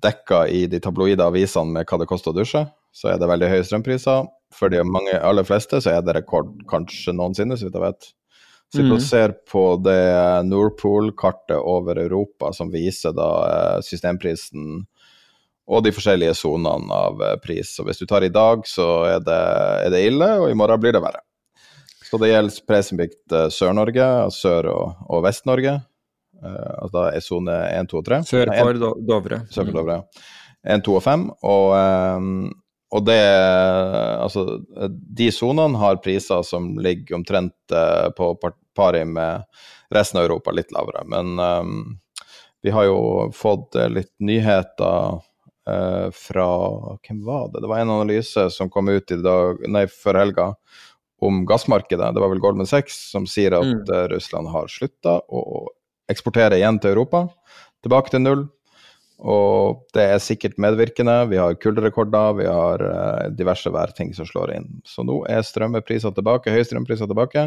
dekka 0.00 0.46
i 0.48 0.62
de 0.72 0.78
tabloide 0.80 1.20
avisene 1.20 1.68
med 1.68 1.84
hva 1.84 1.98
det 2.00 2.06
koster 2.08 2.32
å 2.32 2.36
dusje, 2.38 2.62
så 2.96 3.10
er 3.12 3.18
det 3.20 3.28
veldig 3.28 3.50
høye 3.52 3.64
strømpriser. 3.68 4.24
For 4.56 4.72
de 4.72 4.80
mange, 4.88 5.12
aller 5.20 5.44
fleste 5.44 5.82
så 5.84 5.92
er 5.92 6.00
det 6.00 6.14
rekord 6.16 6.54
kanskje 6.70 7.12
noensinne, 7.12 7.58
så 7.60 7.68
vidt 7.68 7.76
jeg 7.76 7.84
vet. 7.84 8.08
Sitter 8.72 8.90
mm. 8.90 8.96
og 8.96 9.02
ser 9.04 9.34
på 9.50 9.64
det 9.84 10.00
Nordpol-kartet 10.48 11.58
over 11.60 12.00
Europa 12.00 12.50
som 12.56 12.72
viser 12.72 13.14
da 13.14 13.28
systemprisen 13.84 14.82
og 15.64 15.84
de 15.84 15.92
forskjellige 15.96 16.34
sonene 16.36 16.92
av 16.92 17.22
eh, 17.24 17.36
pris. 17.42 17.72
Så 17.76 17.86
hvis 17.86 18.00
du 18.00 18.06
tar 18.08 18.24
i 18.26 18.32
dag, 18.32 18.66
så 18.68 18.88
er 19.08 19.24
det, 19.24 19.40
er 19.86 19.94
det 19.94 20.02
ille, 20.10 20.28
og 20.42 20.50
i 20.50 20.58
morgen 20.58 20.82
blir 20.82 20.94
det 20.96 21.02
verre. 21.04 21.22
Så 22.04 22.20
det 22.20 22.30
gjelder 22.30 22.54
spesifikt 22.54 23.32
uh, 23.34 23.48
Sør-Norge, 23.50 24.06
Sør- 24.34 24.70
og, 24.70 25.04
og 25.08 25.24
Vest-Norge. 25.24 25.78
Uh, 26.44 26.72
altså 26.76 26.94
da 26.98 27.04
er 27.10 27.24
sone 27.24 27.54
1, 27.72 27.88
2 27.90 28.00
og 28.02 28.08
3. 28.10 28.18
Sør 28.28 28.52
for 28.52 28.82
Dovre. 29.08 29.40
Sør 29.50 29.70
for 29.70 29.78
Dovre, 29.80 29.96
ja. 30.02 30.28
1, 30.76 30.84
2 30.84 30.94
og 31.00 31.02
5. 31.02 31.24
Og, 31.48 31.64
um, 32.20 32.28
og 32.94 33.04
det 33.08 33.20
Altså, 34.24 34.44
de 34.88 35.28
sonene 35.34 35.78
har 35.80 36.00
priser 36.04 36.44
som 36.46 36.72
ligger 36.80 37.18
omtrent 37.18 37.74
uh, 37.74 38.08
på 38.14 38.32
pari 38.74 39.04
med 39.04 39.44
resten 39.94 40.20
av 40.20 40.28
Europa, 40.28 40.54
litt 40.54 40.72
lavere. 40.72 41.02
Men 41.10 41.38
um, 41.38 41.98
vi 42.64 42.72
har 42.72 42.86
jo 42.88 43.28
fått 43.36 43.76
litt 43.92 44.12
nyheter 44.24 45.20
uh, 45.68 46.08
fra 46.14 46.48
Hvem 47.04 47.20
var 47.26 47.50
det? 47.52 47.60
Det 47.60 47.70
var 47.70 47.82
en 47.82 47.94
analyse 47.98 48.48
som 48.54 48.72
kom 48.72 48.88
ut 48.88 49.12
i 49.12 49.20
dag, 49.20 49.60
nei, 49.68 49.84
før 49.90 50.22
helga 50.22 50.48
om 51.24 51.44
gassmarkedet. 51.48 52.14
Det 52.14 52.22
var 52.22 52.32
vel 52.32 52.42
Goldman 52.42 52.68
Sachs 52.68 52.96
som 53.12 53.28
sier 53.30 53.54
at 53.58 53.68
mm. 53.68 54.08
Russland 54.12 54.50
har 54.52 54.70
slutta 54.72 55.18
å 55.28 55.66
eksportere 56.10 56.58
igjen 56.58 56.80
til 56.80 56.94
Europa. 56.94 57.26
Tilbake 57.84 58.12
til 58.12 58.24
null. 58.24 58.46
Og 59.22 59.84
det 59.94 60.04
er 60.10 60.22
sikkert 60.22 60.58
medvirkende. 60.60 61.14
Vi 61.30 61.38
har 61.38 61.54
kulderekorder, 61.60 62.34
vi 62.40 62.48
har 62.48 62.82
uh, 62.82 63.28
diverse 63.36 63.70
værting 63.72 64.10
som 64.16 64.26
slår 64.28 64.56
inn. 64.56 64.66
Så 64.84 65.06
nå 65.06 65.20
er 65.30 65.46
strømpriser 65.46 66.14
tilbake, 66.16 66.52
høye 66.52 66.66
strømpriser 66.66 67.10
tilbake. 67.10 67.46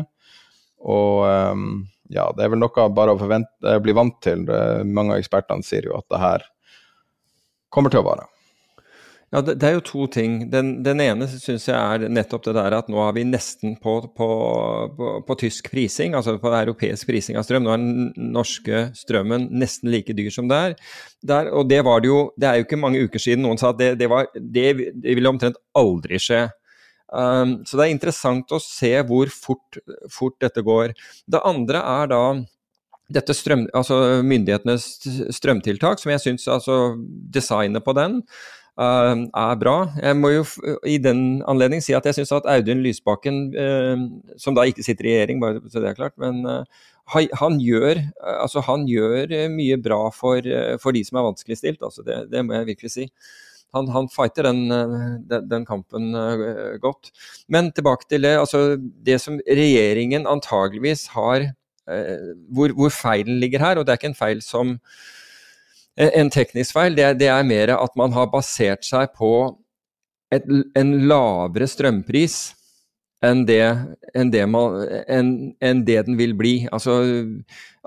Og 0.87 1.25
um, 1.27 1.67
ja, 2.13 2.29
det 2.37 2.45
er 2.45 2.53
vel 2.53 2.61
noe 2.63 2.87
bare 2.95 3.13
å 3.13 3.19
forvente, 3.19 3.77
bli 3.83 3.95
vant 3.97 4.15
til. 4.23 4.47
Mange 4.87 5.15
av 5.15 5.21
ekspertene 5.21 5.65
sier 5.65 5.89
jo 5.89 5.97
at 5.99 6.07
det 6.13 6.23
her 6.23 6.47
kommer 7.73 7.91
til 7.91 8.01
å 8.01 8.07
vare? 8.07 8.29
Ja, 9.27 9.41
det, 9.43 9.57
det, 9.59 9.67
er 9.67 9.73
jo 9.75 9.83
to 9.83 10.05
ting. 10.07 10.35
Den, 10.51 10.69
den 10.85 11.01
ene 11.03 11.25
syns 11.27 11.65
jeg 11.67 11.75
er 11.75 12.07
nettopp 12.07 12.45
det 12.45 12.53
der 12.55 12.77
at 12.77 12.87
nå 12.87 13.01
er 13.03 13.15
vi 13.17 13.25
nesten 13.27 13.73
på, 13.83 13.97
på, 14.15 14.27
på, 14.95 15.09
på, 15.27 15.35
tysk 15.41 15.67
prising, 15.73 16.13
altså 16.15 16.37
på 16.39 16.53
europeisk 16.55 17.09
prising 17.09 17.35
av 17.35 17.43
strøm. 17.43 17.65
Nå 17.65 17.73
er 17.73 17.81
den 17.81 18.29
norske 18.31 18.85
strømmen 18.95 19.49
nesten 19.59 19.91
like 19.91 20.15
dyr 20.15 20.31
som 20.31 20.47
det 20.47 20.59
er. 20.69 20.75
Der, 21.27 21.51
og 21.51 21.67
det 21.67 21.81
var 21.83 21.99
det 21.99 22.11
jo 22.11 22.21
Det 22.39 22.47
er 22.47 22.59
jo 22.59 22.67
ikke 22.67 22.79
mange 22.79 23.01
uker 23.03 23.19
siden 23.19 23.43
noen 23.43 23.59
sa 23.59 23.73
at 23.73 23.81
det, 23.81 23.89
det, 23.99 24.07
var, 24.11 24.29
det, 24.31 24.67
ville 25.03 25.33
omtrent 25.33 25.59
aldri 25.75 26.21
skje. 26.23 26.45
Um, 27.11 27.59
så 27.67 27.79
det 27.79 27.83
er 27.83 27.95
interessant 27.95 28.51
å 28.55 28.61
se 28.63 28.93
hvor 29.07 29.31
fort, 29.33 29.79
fort 30.11 30.37
dette 30.43 30.63
går. 30.63 30.93
Det 31.27 31.43
andre 31.43 31.81
er 31.83 32.13
da 32.13 32.21
dette 33.11 33.35
strøm, 33.35 33.65
altså 33.75 34.21
myndighetenes 34.23 34.87
strømtiltak, 35.35 35.99
som 35.99 36.11
jeg 36.11 36.23
syns 36.23 36.47
altså 36.51 36.95
designet 37.35 37.83
på 37.83 37.95
den 37.95 38.21
er 38.77 39.57
bra. 39.57 39.75
Jeg 40.01 40.17
må 40.17 40.31
jo 40.35 40.43
i 40.85 40.97
den 41.01 41.41
anledning 41.49 41.81
si 41.81 41.95
at 41.97 42.05
jeg 42.05 42.19
syns 42.19 42.35
at 42.35 42.45
Audun 42.51 42.83
Lysbakken, 42.85 43.39
uh, 43.57 44.05
som 44.37 44.57
da 44.57 44.67
ikke 44.67 44.85
sitter 44.85 45.07
i 45.07 45.15
regjering, 45.15 45.41
bare 45.41 45.63
så 45.71 45.81
det 45.81 45.91
er 45.91 45.97
klart, 45.97 46.15
men 46.21 46.45
uh, 46.45 46.63
han, 47.07 47.57
gjør, 47.63 48.03
altså 48.35 48.61
han 48.67 48.85
gjør 48.89 49.33
mye 49.49 49.77
bra 49.79 50.09
for, 50.11 50.43
for 50.83 50.91
de 50.91 51.05
som 51.07 51.17
er 51.17 51.29
vanskeligstilt, 51.29 51.79
altså 51.81 52.03
det, 52.03 52.25
det 52.33 52.43
må 52.43 52.57
jeg 52.57 52.67
virkelig 52.73 52.91
si. 52.93 53.05
Han, 53.75 53.87
han 53.91 54.09
fighter 54.11 54.47
den, 54.47 54.67
den, 55.27 55.65
kampen 55.67 56.11
godt. 56.83 57.11
Men 57.51 57.71
tilbake 57.75 58.07
til 58.09 58.23
det. 58.23 58.33
altså 58.39 58.77
Det 58.79 59.17
som 59.23 59.39
regjeringen 59.43 60.27
antageligvis 60.27 61.09
har 61.15 61.49
hvor, 62.51 62.75
hvor 62.75 62.91
feilen 62.91 63.39
ligger 63.39 63.63
her, 63.63 63.79
og 63.79 63.87
det 63.87 63.93
er 63.93 64.01
ikke 64.01 64.11
en 64.11 64.19
feil 64.19 64.43
som 64.43 64.75
en 65.97 66.29
teknisk 66.33 66.75
feil, 66.77 66.95
det, 66.97 67.07
det 67.21 67.31
er 67.33 67.47
mer 67.47 67.73
at 67.77 67.95
man 67.97 68.13
har 68.13 68.29
basert 68.33 68.85
seg 68.85 69.13
på 69.17 69.31
et, 70.33 70.45
en 70.77 70.93
lavere 71.09 71.67
strømpris 71.69 72.37
enn 73.25 73.45
det, 73.47 73.63
enn, 74.13 74.29
det 74.33 74.43
man, 74.49 74.77
enn, 75.09 75.31
enn 75.63 75.81
det, 75.87 76.03
den 76.05 76.17
vil 76.19 76.35
bli. 76.37 76.55
Altså 76.73 76.99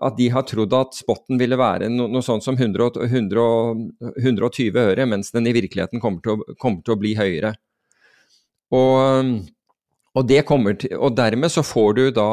at 0.01 0.16
de 0.19 0.31
har 0.32 0.47
trodd 0.49 0.74
at 0.74 0.97
spotten 0.97 1.39
ville 1.41 1.59
være 1.61 1.91
no, 1.93 2.09
noe 2.11 2.24
sånt 2.24 2.45
som 2.47 2.57
100, 2.59 3.05
100, 3.07 3.45
120 4.24 4.81
øre, 4.81 5.07
mens 5.07 5.31
den 5.35 5.47
i 5.47 5.55
virkeligheten 5.55 6.03
kommer 6.03 6.24
til 6.24 6.35
å, 6.35 6.57
kommer 6.61 6.82
til 6.85 6.97
å 6.97 7.01
bli 7.01 7.15
høyere. 7.19 7.55
Og, 8.74 9.37
og, 10.15 10.31
til, 10.31 10.95
og, 10.97 11.11
dermed 11.19 11.53
så 11.53 11.62
får 11.66 11.95
du 11.99 12.05
da 12.15 12.31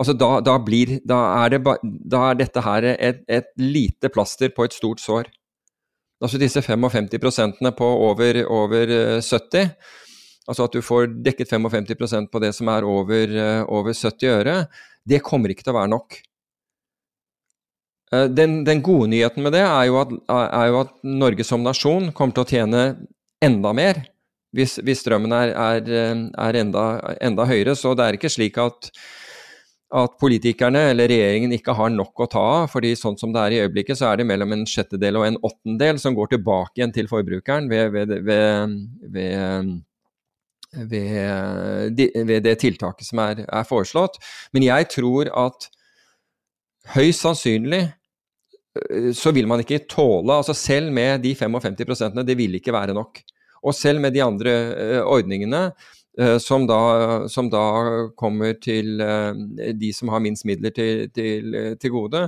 Altså 0.00 0.14
da, 0.16 0.40
da, 0.40 0.56
blir, 0.62 0.96
da, 1.04 1.18
er, 1.44 1.52
det, 1.52 1.76
da 2.08 2.22
er 2.30 2.38
dette 2.40 2.62
her 2.64 2.86
et, 2.94 3.22
et 3.28 3.50
lite 3.60 4.08
plaster 4.12 4.52
på 4.54 4.64
et 4.64 4.74
stort 4.76 5.02
sår. 5.02 5.28
Altså 6.22 6.38
disse 6.38 6.62
55% 6.62 7.72
på 7.76 7.90
over, 8.06 8.38
over 8.46 8.92
70, 9.20 9.58
eh, 9.58 9.70
altså 10.46 10.68
at 10.68 10.76
du 10.76 10.82
får 10.84 11.10
dekket 11.26 11.50
55% 11.50 12.30
på 12.30 12.42
det 12.42 12.52
som 12.54 12.70
er 12.70 12.86
over, 12.86 13.34
eh, 13.44 13.62
over 13.66 13.92
70 13.92 14.30
øre, 14.30 14.58
det 15.04 15.22
kommer 15.26 15.50
ikke 15.50 15.66
til 15.66 15.74
å 15.74 15.80
være 15.80 15.90
nok. 15.90 16.20
Eh, 18.14 18.28
den, 18.30 18.62
den 18.64 18.84
gode 18.86 19.10
nyheten 19.10 19.42
med 19.42 19.56
det 19.56 19.64
er 19.66 19.88
jo, 19.90 19.98
at, 20.04 20.14
er 20.30 20.70
jo, 20.70 20.80
at, 20.84 20.94
Norge 21.02 21.46
som 21.48 21.66
nasjon 21.66 22.12
kommer 22.14 22.38
til 22.38 22.46
å 22.46 22.50
tjene 22.54 22.84
enda 23.42 23.74
mer 23.74 24.04
hvis, 24.54 24.76
hvis 24.84 25.02
strømmen 25.02 25.32
er, 25.34 25.56
er, 25.56 25.92
er 26.38 26.60
enda, 26.60 26.86
enda, 27.24 27.48
høyere. 27.48 27.74
Så 27.74 27.96
det 27.98 28.06
er 28.06 28.18
ikke 28.18 28.30
slik 28.30 28.60
at 28.62 28.92
at 29.92 30.14
politikerne 30.20 30.86
eller 30.92 31.10
regjeringen 31.10 31.52
ikke 31.52 31.74
har 31.76 31.90
nok 31.92 32.24
å 32.24 32.28
ta 32.30 32.42
av. 32.62 32.70
fordi 32.72 32.94
sånn 32.96 33.18
som 33.20 33.32
det 33.32 33.40
er 33.42 33.54
i 33.54 33.60
øyeblikket, 33.66 33.98
så 34.00 34.08
er 34.08 34.20
det 34.20 34.28
mellom 34.28 34.54
en 34.54 34.64
sjettedel 34.68 35.18
og 35.20 35.26
en 35.26 35.40
åttendel 35.44 36.00
som 36.00 36.16
går 36.16 36.32
tilbake 36.32 36.80
igjen 36.80 36.94
til 36.96 37.10
forbrukeren 37.10 37.68
ved, 37.68 37.92
ved, 37.92 38.14
ved, 39.12 39.72
ved 40.72 42.46
det 42.48 42.56
tiltaket 42.62 43.06
som 43.08 43.20
er, 43.20 43.44
er, 43.44 43.68
foreslått. 43.68 44.16
Men 44.56 44.64
jeg 44.70 44.88
tror 44.94 45.28
at 45.28 45.68
høyst 46.96 47.26
sannsynlig 47.26 47.84
øh, 47.84 49.12
så 49.16 49.34
vil 49.36 49.46
man 49.50 49.60
ikke 49.62 49.84
tåle 49.90 50.40
altså 50.40 50.56
Selv 50.56 50.92
med 50.92 51.20
de 51.22 51.36
55% 51.36 52.24
det 52.24 52.38
vil 52.38 52.56
ikke 52.56 52.72
være 52.72 52.96
nok. 52.96 53.20
Og 53.62 53.76
selv 53.76 54.00
med 54.00 54.16
de 54.16 54.24
andre 54.24 54.50
øh, 54.50 55.02
ordningene 55.04 55.68
som 56.38 56.66
da, 56.68 56.80
som 57.32 57.48
da, 57.48 57.62
kommer 58.20 58.58
til 58.60 59.00
eh, 59.00 59.72
de 59.72 59.92
som 59.96 60.10
har 60.12 60.20
minst 60.20 60.44
midler 60.44 60.74
til, 60.76 61.06
til, 61.14 61.56
til 61.80 61.94
gode. 61.94 62.26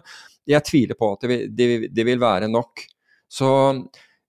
Jeg 0.49 0.65
tviler 0.65 0.97
på 0.97 1.13
at 1.13 1.25
det 1.25 1.31
vil, 1.31 1.45
det, 1.53 1.69
det 1.93 2.07
vil, 2.09 2.21
være 2.21 2.49
nok. 2.49 2.85
Så 3.29 3.49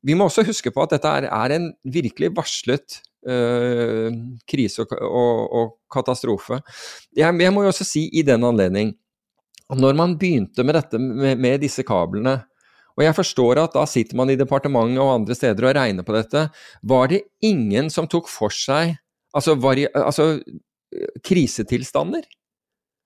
vi 0.04 0.16
må 0.16 0.28
også 0.28 0.46
huske 0.48 0.74
på 0.76 0.84
at 0.84 0.96
dette 0.98 1.08
er, 1.08 1.30
er 1.32 1.56
en 1.56 1.70
virkelig 1.84 2.34
varslet 2.36 3.00
uh, 3.28 4.12
krise 4.48 4.84
og, 4.86 4.94
og, 5.08 5.40
og 5.60 5.72
katastrofe. 5.92 6.60
Jeg, 7.16 7.36
jeg, 7.42 7.54
må 7.54 7.64
jo 7.64 7.72
også 7.72 7.88
si 7.88 8.08
i 8.14 8.24
den 8.28 8.44
anledning 8.48 8.94
når 9.74 9.96
man 9.98 10.14
begynte 10.22 10.62
med 10.62 10.78
dette 10.78 11.00
med, 11.02 11.40
med 11.42 11.64
disse 11.64 11.82
kablene, 11.82 12.36
og 12.96 13.02
jeg 13.04 13.16
forstår 13.18 13.60
at 13.64 13.74
da 13.76 13.82
sitter 13.90 14.18
man 14.20 14.30
i 14.32 14.38
departementet 14.40 15.02
og 15.02 15.14
andre 15.16 15.36
steder 15.36 15.68
og 15.68 15.74
regner 15.76 16.06
på 16.06 16.14
dette, 16.16 16.46
var 16.86 17.10
det 17.12 17.26
ingen 17.44 17.90
som 17.92 18.08
tok 18.08 18.30
for 18.32 18.54
seg 18.54 18.94
altså, 19.36 19.56
vari, 19.60 19.86
altså 19.92 20.40
krisetilstander, 21.26 22.26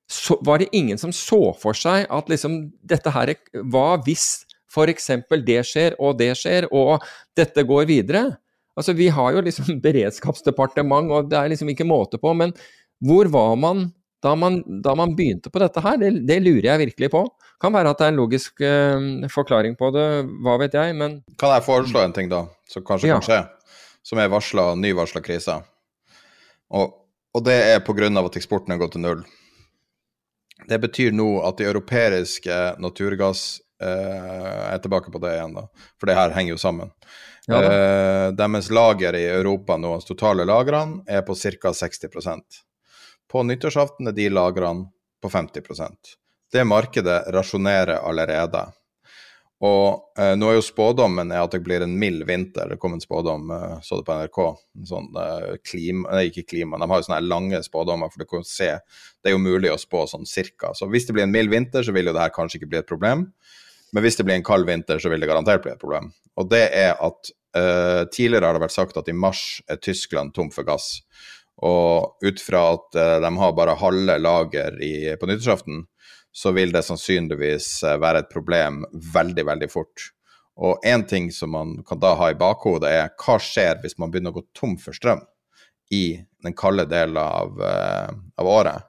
så 0.10 0.39
var 0.45 0.61
det 0.61 0.72
ingen 0.73 0.97
som 0.97 1.14
så 1.14 1.51
for 1.57 1.77
seg 1.77 2.07
at 2.10 2.30
liksom 2.31 2.64
dette 2.81 3.11
her 3.14 3.35
Hva 3.69 3.99
hvis 4.06 4.45
f.eks. 4.69 5.10
det 5.45 5.61
skjer, 5.65 5.95
og 5.97 6.18
det 6.19 6.31
skjer, 6.38 6.68
og 6.73 7.06
dette 7.38 7.65
går 7.65 7.88
videre? 7.89 8.23
Altså, 8.77 8.93
vi 8.97 9.10
har 9.11 9.34
jo 9.35 9.43
liksom 9.45 9.80
beredskapsdepartement, 9.85 11.11
og 11.11 11.31
det 11.31 11.39
er 11.39 11.53
liksom 11.53 11.72
ikke 11.73 11.88
måte 11.89 12.22
på. 12.22 12.34
Men 12.38 12.53
hvor 13.06 13.30
var 13.34 13.56
man 13.57 13.89
da 14.23 14.34
man, 14.35 14.60
da 14.84 14.93
man 14.99 15.15
begynte 15.15 15.51
på 15.51 15.61
dette 15.64 15.81
her? 15.84 15.97
Det, 16.01 16.11
det, 16.27 16.41
lurer 16.43 16.73
jeg 16.73 16.84
virkelig 16.85 17.11
på. 17.14 17.23
Kan 17.60 17.73
være 17.76 17.91
at 17.91 17.99
det 17.99 18.07
er 18.07 18.14
en 18.14 18.19
logisk 18.19 18.61
uh, 18.64 19.27
forklaring 19.31 19.77
på 19.80 19.89
det, 19.95 20.07
hva 20.45 20.57
vet 20.61 20.76
jeg, 20.76 20.95
men 20.95 21.19
Kan 21.39 21.56
jeg 21.56 21.65
foreslå 21.65 22.03
en 22.03 22.15
ting, 22.15 22.30
da, 22.31 22.45
som 22.72 22.85
kanskje 22.88 23.10
ja. 23.10 23.19
kan 23.19 23.26
skje? 23.26 23.41
Som 24.06 24.22
er 24.22 24.31
varsla, 24.31 24.72
nyvarsla 24.80 25.22
krise? 25.23 25.57
Og, 26.70 26.94
og 27.34 27.46
det 27.46 27.58
er 27.74 27.84
pga. 27.86 28.10
at 28.26 28.38
eksporten 28.38 28.74
har 28.74 28.82
gått 28.82 28.98
til 28.98 29.06
null. 29.06 29.24
Det 30.68 30.80
betyr 30.80 31.12
nå 31.16 31.41
at 31.48 31.58
de 31.58 31.66
europeiske 31.70 32.58
naturgass 32.80 33.62
eh, 33.82 34.74
er 34.74 34.80
tilbake 34.84 35.12
på 35.12 35.22
det 35.24 35.36
igjen, 35.38 35.56
da. 35.56 35.68
For 36.00 36.10
det 36.10 36.18
her 36.20 36.36
henger 36.36 36.54
jo 36.54 36.62
sammen. 36.62 36.91
Ja, 37.50 37.62
eh, 37.64 38.28
deres 38.38 38.70
lager 38.70 39.16
i 39.18 39.26
Europa 39.26 39.78
nå, 39.78 39.96
altså 39.96 40.14
totale 40.14 40.46
lagrene, 40.46 41.02
er 41.08 41.24
på 41.26 41.36
ca. 41.36 41.72
60% 41.74 42.60
På 43.32 43.44
nyttårsaften 43.44 44.12
er 44.12 44.18
de 44.18 44.28
lagrene 44.30 44.90
på 45.22 45.30
50% 45.30 46.14
Det 46.52 46.64
markedet 46.66 47.24
rasjonerer 47.34 48.04
allerede. 48.04 48.68
Og 49.60 50.19
eh, 50.19 50.38
nå 50.40 50.48
er 50.48 50.56
jo 50.56 50.64
spådommen 50.64 51.34
er 51.36 51.41
at 51.44 51.52
det 51.52 51.60
blir 51.65 51.84
en 51.84 51.98
mild 51.99 52.23
vinter. 52.30 52.69
Det 52.72 52.77
kom 52.80 52.94
en 52.95 53.03
spådom, 53.03 53.49
eh, 53.52 53.73
så 53.84 53.99
det 53.99 54.06
på 54.07 54.15
NRK. 54.15 54.40
Sånn 54.88 55.10
eh, 55.19 55.57
klima 55.68 56.14
Nei, 56.15 56.30
ikke 56.30 56.45
klima, 56.53 56.80
de 56.80 56.88
har 56.88 57.02
jo 57.02 57.07
sånne 57.10 57.26
lange 57.27 57.60
spådommer, 57.65 58.11
for 58.14 58.23
du 58.23 58.30
kan 58.30 58.48
se 58.48 58.72
Det 58.80 59.31
er 59.31 59.36
jo 59.36 59.41
mulig 59.44 59.73
å 59.73 59.80
spå 59.80 60.06
sånn 60.07 60.23
cirka. 60.30 60.72
Så 60.77 60.88
hvis 60.88 61.10
det 61.10 61.18
blir 61.18 61.27
en 61.27 61.36
mild 61.36 61.52
vinter, 61.52 61.84
så 61.84 61.95
vil 61.95 62.07
jo 62.07 62.15
det 62.15 62.23
her 62.23 62.36
kanskje 62.36 62.61
ikke 62.61 62.72
bli 62.72 62.80
et 62.80 62.88
problem. 62.88 63.27
Men 63.91 64.06
hvis 64.06 64.19
det 64.19 64.26
blir 64.27 64.38
en 64.38 64.48
kald 64.48 64.69
vinter, 64.69 65.02
så 65.02 65.11
vil 65.11 65.19
det 65.19 65.27
garantert 65.27 65.65
bli 65.65 65.73
et 65.73 65.81
problem. 65.81 66.11
Og 66.40 66.48
det 66.48 66.64
er 66.77 66.94
at 66.95 67.31
eh, 67.57 68.03
tidligere 68.14 68.48
har 68.48 68.56
det 68.56 68.64
vært 68.64 68.77
sagt 68.77 68.99
at 69.02 69.10
i 69.11 69.18
mars 69.18 69.60
er 69.68 69.81
Tyskland 69.81 70.31
tom 70.38 70.53
for 70.56 70.68
gass. 70.68 71.02
Og 71.65 72.23
ut 72.23 72.40
fra 72.40 72.64
at 72.77 72.95
eh, 72.95 73.15
de 73.26 73.31
har 73.41 73.56
bare 73.57 73.76
halve 73.81 74.15
lager 74.22 74.80
i, 74.86 74.94
på 75.19 75.27
nyttårsaften, 75.27 75.84
så 76.40 76.52
vil 76.52 76.72
det 76.72 76.86
sannsynligvis 76.88 77.84
eh, 77.84 77.98
være 77.99 78.24
et 78.24 78.30
problem 78.32 78.86
veldig, 79.14 79.44
veldig 79.49 79.68
fort. 79.72 80.06
Og 80.56 80.86
én 80.88 81.03
ting 81.07 81.28
som 81.36 81.52
man 81.52 81.74
kan 81.84 81.99
da 81.99 82.14
ha 82.16 82.30
i 82.32 82.38
bakhodet, 82.40 82.91
er 82.91 83.11
hva 83.20 83.36
skjer 83.44 83.82
hvis 83.84 83.98
man 83.99 84.11
begynner 84.11 84.32
å 84.32 84.38
gå 84.38 84.45
tom 84.56 84.78
for 84.80 84.95
strøm 84.95 85.26
i 85.91 86.22
den 86.44 86.56
kalde 86.56 86.86
delen 86.88 87.20
av, 87.20 87.60
uh, 87.60 88.16
av 88.40 88.52
året? 88.52 88.88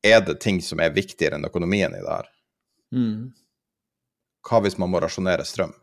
Er 0.00 0.24
det 0.24 0.38
ting 0.40 0.62
som 0.64 0.80
er 0.80 0.96
viktigere 0.96 1.36
enn 1.36 1.44
økonomien 1.48 1.92
i 1.92 2.00
det 2.00 2.08
her? 2.08 2.32
Mm. 2.96 3.30
Hva 4.48 4.64
hvis 4.64 4.80
man 4.80 4.92
må 4.92 5.04
rasjonere 5.04 5.44
strøm? 5.48 5.76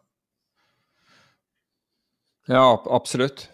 Ja, 2.49 2.65
absolutt. 2.85 3.49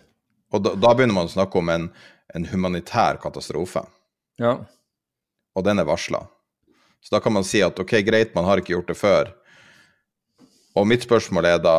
Og 0.56 0.64
da, 0.64 0.78
da 0.80 0.95
begynner 0.95 1.19
man 1.19 1.28
å 1.28 1.36
snakke 1.36 1.60
om 1.60 1.72
en, 1.72 1.91
en 2.32 2.52
humanitær 2.52 3.19
katastrofe. 3.23 3.84
Ja. 4.40 4.61
Og 5.56 5.68
den 5.68 5.84
er 5.84 5.91
varsla. 5.91 6.30
Så 7.02 7.15
da 7.15 7.22
kan 7.23 7.34
man 7.34 7.45
si 7.48 7.64
at 7.65 7.80
ok, 7.80 7.98
greit, 8.06 8.36
man 8.36 8.45
har 8.45 8.61
ikke 8.61 8.76
gjort 8.76 8.91
det 8.91 8.98
før. 8.99 9.32
Og 10.78 10.88
mitt 10.88 11.03
spørsmål 11.03 11.49
er 11.49 11.64
da 11.64 11.78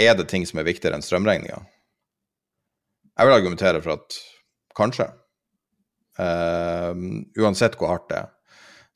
er 0.00 0.16
det 0.16 0.28
ting 0.30 0.46
som 0.48 0.60
er 0.60 0.68
viktigere 0.68 0.96
enn 0.96 1.04
strømregninga? 1.04 1.62
Jeg 3.20 3.28
vil 3.28 3.36
argumentere 3.36 3.80
for 3.84 3.98
at 3.98 4.20
kanskje. 4.76 5.08
Uh, 6.20 6.92
uansett 7.40 7.76
hvor 7.80 7.94
hardt 7.94 8.08
det 8.12 8.20
er. 8.22 8.30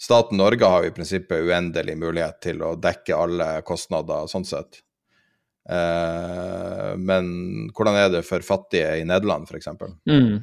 Staten 0.01 0.41
Norge 0.41 0.69
har 0.69 0.85
i 0.85 0.93
prinsippet 0.93 1.47
uendelig 1.47 1.95
mulighet 1.97 2.41
til 2.45 2.62
å 2.65 2.74
dekke 2.77 3.16
alle 3.16 3.49
kostnader 3.66 4.27
sånn 4.31 4.47
sett. 4.49 4.81
Uh, 5.65 6.93
men 7.01 7.31
hvordan 7.73 7.97
er 7.97 8.11
det 8.12 8.24
for 8.28 8.45
fattige 8.45 8.99
i 9.01 9.07
Nederland, 9.09 9.49
f.eks.? 9.49 9.70
Mm. 10.11 10.43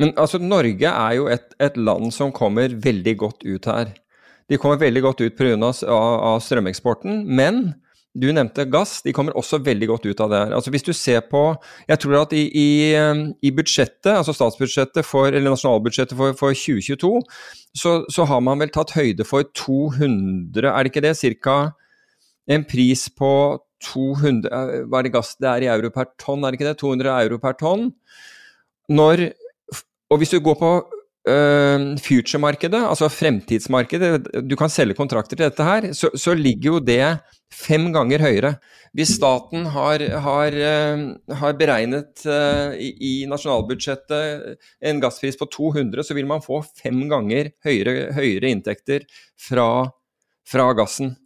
Men 0.00 0.12
altså, 0.20 0.40
Norge 0.42 0.90
er 0.90 1.16
jo 1.16 1.30
et, 1.32 1.54
et, 1.62 1.76
land 1.76 2.12
som 2.14 2.34
kommer 2.34 2.74
veldig 2.84 3.16
godt 3.22 3.46
ut 3.46 3.68
her. 3.70 3.94
De 4.50 4.58
kommer 4.60 4.78
veldig 4.80 5.02
godt 5.02 5.24
ut 5.24 5.36
pga. 5.38 5.56
Av, 5.56 6.12
av 6.30 6.40
strømeksporten, 6.44 7.24
men 7.26 7.74
du 8.16 8.30
nevnte 8.32 8.64
gass, 8.72 9.02
de 9.04 9.12
kommer 9.12 9.36
også 9.36 9.58
veldig 9.64 9.88
godt 9.90 10.06
ut 10.08 10.20
av 10.24 10.30
det 10.32 10.38
her. 10.40 10.52
Altså 10.56 10.72
Hvis 10.72 10.86
du 10.86 10.92
ser 10.96 11.20
på 11.28 11.42
Jeg 11.88 11.98
tror 12.00 12.22
at 12.22 12.32
i, 12.32 12.46
i, 12.48 12.68
i 13.42 13.52
budsjettet, 13.52 14.12
altså 14.14 14.32
statsbudsjettet 14.36 15.04
for, 15.04 15.28
eller 15.28 15.52
nasjonalbudsjettet 15.52 16.16
for, 16.16 16.36
for 16.38 16.56
2022, 16.56 17.12
så, 17.76 17.98
så, 18.08 18.24
har 18.24 18.40
man 18.40 18.62
vel 18.62 18.72
tatt 18.72 18.94
høyde 18.96 19.26
for 19.28 19.44
200, 19.52 20.64
er 20.64 20.82
det 20.82 20.92
ikke 20.92 21.04
det? 21.04 21.16
Cirka 21.20 21.58
en 22.48 22.64
pris 22.64 23.08
på 23.10 23.32
200 23.84 24.86
Hva 24.88 25.00
er 25.00 25.06
det 25.06 25.12
gass 25.12 25.34
det 25.36 25.50
er 25.50 25.66
i 25.66 25.72
euro 25.74 25.90
per 25.92 26.08
tonn, 26.16 26.44
er 26.44 26.54
det 26.54 26.60
ikke 26.60 26.70
det? 26.70 26.78
200 26.80 27.12
euro 27.26 27.40
per 27.42 27.58
tonn. 27.60 27.90
Når 28.88 29.28
og 30.10 30.20
hvis 30.20 30.34
du 30.34 30.40
går 30.44 30.60
på 30.60 30.72
future-markedet, 31.26 32.78
altså 32.86 33.08
fremtidsmarkedet, 33.10 34.28
du 34.46 34.54
kan 34.58 34.70
selge 34.70 34.94
kontrakter 34.94 35.34
til 35.34 35.48
dette 35.48 35.64
her, 35.66 35.88
så, 35.90 36.12
så 36.14 36.36
ligger 36.38 36.76
jo 36.76 36.78
det 36.78 37.18
fem 37.50 37.88
ganger 37.94 38.22
høyere. 38.22 38.52
Hvis 38.94 39.16
staten 39.18 39.66
har, 39.74 40.04
har, 40.22 40.56
har 41.40 41.58
beregnet 41.58 42.22
i, 42.78 42.92
i, 42.94 43.12
nasjonalbudsjettet 43.26 44.56
en 44.86 45.02
gasspris 45.02 45.38
på 45.40 45.50
200, 45.50 46.06
så 46.06 46.14
vil 46.14 46.30
man 46.30 46.44
få 46.44 46.62
fem 46.78 47.02
ganger 47.10 47.50
høyere, 47.66 48.12
høyere 48.16 48.54
inntekter 48.54 49.06
fra, 49.48 49.68
fra 50.46 50.70
gassen. 50.78 51.16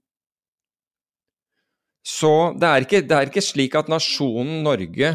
Så 2.06 2.54
det 2.56 2.68
er, 2.68 2.86
ikke, 2.86 3.02
det 3.04 3.16
er, 3.16 3.28
ikke, 3.28 3.44
slik 3.44 3.76
at 3.76 3.90
nasjonen 3.92 4.62
Norge 4.64 5.12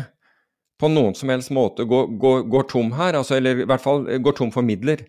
på 0.81 0.89
noen 0.91 1.15
som 1.15 1.31
helst 1.31 1.53
måte 1.55 1.85
går, 1.87 2.09
går, 2.19 2.41
går 2.51 2.67
tom 2.71 2.91
her, 2.97 3.15
altså, 3.19 3.37
eller 3.37 3.63
i 3.63 3.69
hvert 3.69 3.83
fall 3.83 4.03
går 4.19 4.35
tom 4.37 4.51
for 4.51 4.65
midler. 4.65 5.05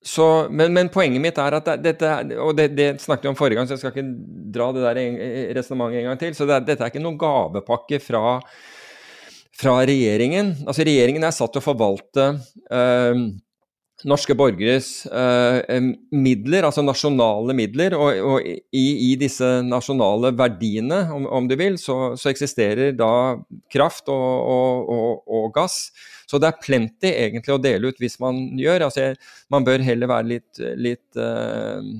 Så, 0.00 0.48
men, 0.48 0.72
men, 0.72 0.88
poenget 0.88 1.20
mitt 1.20 1.36
er 1.36 1.58
at 1.58 1.66
dette 1.84 2.10
Og 2.40 2.54
det, 2.56 2.70
det, 2.72 2.86
snakket 3.02 3.26
vi 3.26 3.28
om 3.34 3.36
forrige 3.36 3.58
gang, 3.58 3.66
så 3.68 3.76
jeg 3.76 3.82
skal 3.82 3.92
ikke 3.92 4.52
dra 4.54 4.70
det 4.72 4.84
der 4.86 5.00
resonnementet 5.58 6.00
en 6.00 6.08
gang 6.08 6.20
til. 6.22 6.36
Så 6.36 6.46
det, 6.48 6.62
dette 6.70 6.86
er 6.86 6.92
ikke 6.92 7.02
noen 7.04 7.18
gavepakke 7.20 8.00
fra, 8.00 8.38
fra 9.60 9.76
regjeringen. 9.84 10.54
Altså 10.64 10.88
Regjeringen 10.88 11.28
er 11.28 11.36
satt 11.36 11.52
til 11.52 11.60
å 11.60 11.66
forvalte 11.68 12.30
øh, 12.72 13.26
norske 14.08 14.34
borgeres 14.38 15.04
eh, 15.06 15.78
midler, 16.14 16.66
altså 16.66 16.82
nasjonale 16.84 17.54
midler, 17.56 17.96
og, 17.98 18.20
og 18.24 18.46
i, 18.46 18.84
i, 19.10 19.10
disse 19.20 19.48
nasjonale 19.66 20.32
verdiene, 20.38 21.02
om, 21.14 21.26
om 21.40 21.48
du 21.50 21.56
vil, 21.60 21.78
så, 21.80 22.14
så, 22.20 22.30
eksisterer 22.32 22.94
da 22.96 23.10
kraft 23.72 24.08
og, 24.12 24.90
og, 24.94 25.24
og, 25.26 25.48
gass. 25.56 25.90
Så 26.30 26.40
det 26.40 26.50
er 26.50 26.62
plenty 26.62 27.10
egentlig 27.10 27.56
å 27.56 27.62
dele 27.62 27.90
ut 27.90 28.00
hvis 28.00 28.20
man 28.22 28.38
gjør. 28.58 28.86
Altså, 28.86 29.10
man 29.52 29.66
bør 29.66 29.82
heller 29.84 30.10
være 30.10 30.30
litt, 30.36 30.62
litt 30.78 31.20
eh, 31.20 31.90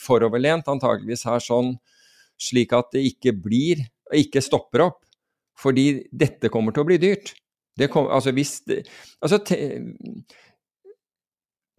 foroverlent, 0.00 0.68
antageligvis 0.70 1.24
her 1.30 1.42
sånn, 1.42 1.74
slik 2.40 2.74
at 2.76 2.92
det 2.94 3.06
ikke 3.08 3.34
blir, 3.46 3.86
ikke 4.14 4.44
stopper 4.44 4.88
opp. 4.90 5.00
Fordi 5.58 6.04
dette 6.10 6.50
kommer 6.52 6.74
til 6.74 6.82
å 6.82 6.88
bli 6.88 6.98
dyrt. 7.00 7.32
Det 7.78 7.88
kom, 7.90 8.06
altså 8.12 8.30
hvis 8.34 8.60
det, 8.68 8.84
altså, 9.22 9.40
te, 9.42 9.56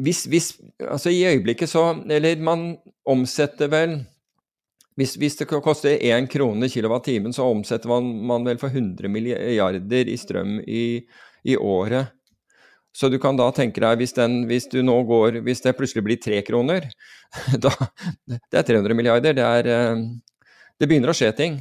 hvis, 0.01 0.25
hvis, 0.27 0.49
altså 0.83 1.09
I 1.09 1.23
øyeblikket 1.29 1.69
så 1.71 1.95
Eller 2.11 2.35
man 2.43 2.77
omsetter 3.05 3.69
vel 3.71 4.01
hvis, 4.95 5.17
hvis 5.19 5.35
det 5.35 5.47
koster 5.49 5.97
én 5.99 6.27
krone 6.31 6.69
kilowattimen, 6.71 7.33
så 7.35 7.43
omsetter 7.51 7.91
man, 7.91 8.05
man, 8.27 8.45
vel 8.47 8.59
for 8.61 8.71
100 8.71 9.09
milliarder 9.11 10.07
i 10.07 10.15
strøm 10.15 10.61
i, 10.61 11.03
i, 11.43 11.57
året. 11.57 12.13
Så 12.95 13.09
du 13.11 13.17
kan 13.19 13.35
da 13.35 13.49
tenke 13.51 13.83
deg, 13.83 13.97
hvis, 13.99 14.15
den, 14.15 14.45
hvis, 14.47 14.69
du 14.71 14.79
nå 14.87 14.95
går, 15.03 15.41
hvis 15.43 15.65
det 15.65 15.75
plutselig 15.75 16.05
blir 16.05 16.21
tre 16.23 16.39
kroner 16.47 16.87
da, 17.65 17.73
Det 18.23 18.61
er 18.61 18.63
300 18.71 18.95
milliarder. 18.95 19.35
Det, 19.35 19.43
er, 19.43 19.67
eh, 19.67 20.47
det 20.79 20.87
begynner 20.87 21.11
å 21.11 21.17
skje 21.17 21.33
ting. 21.35 21.59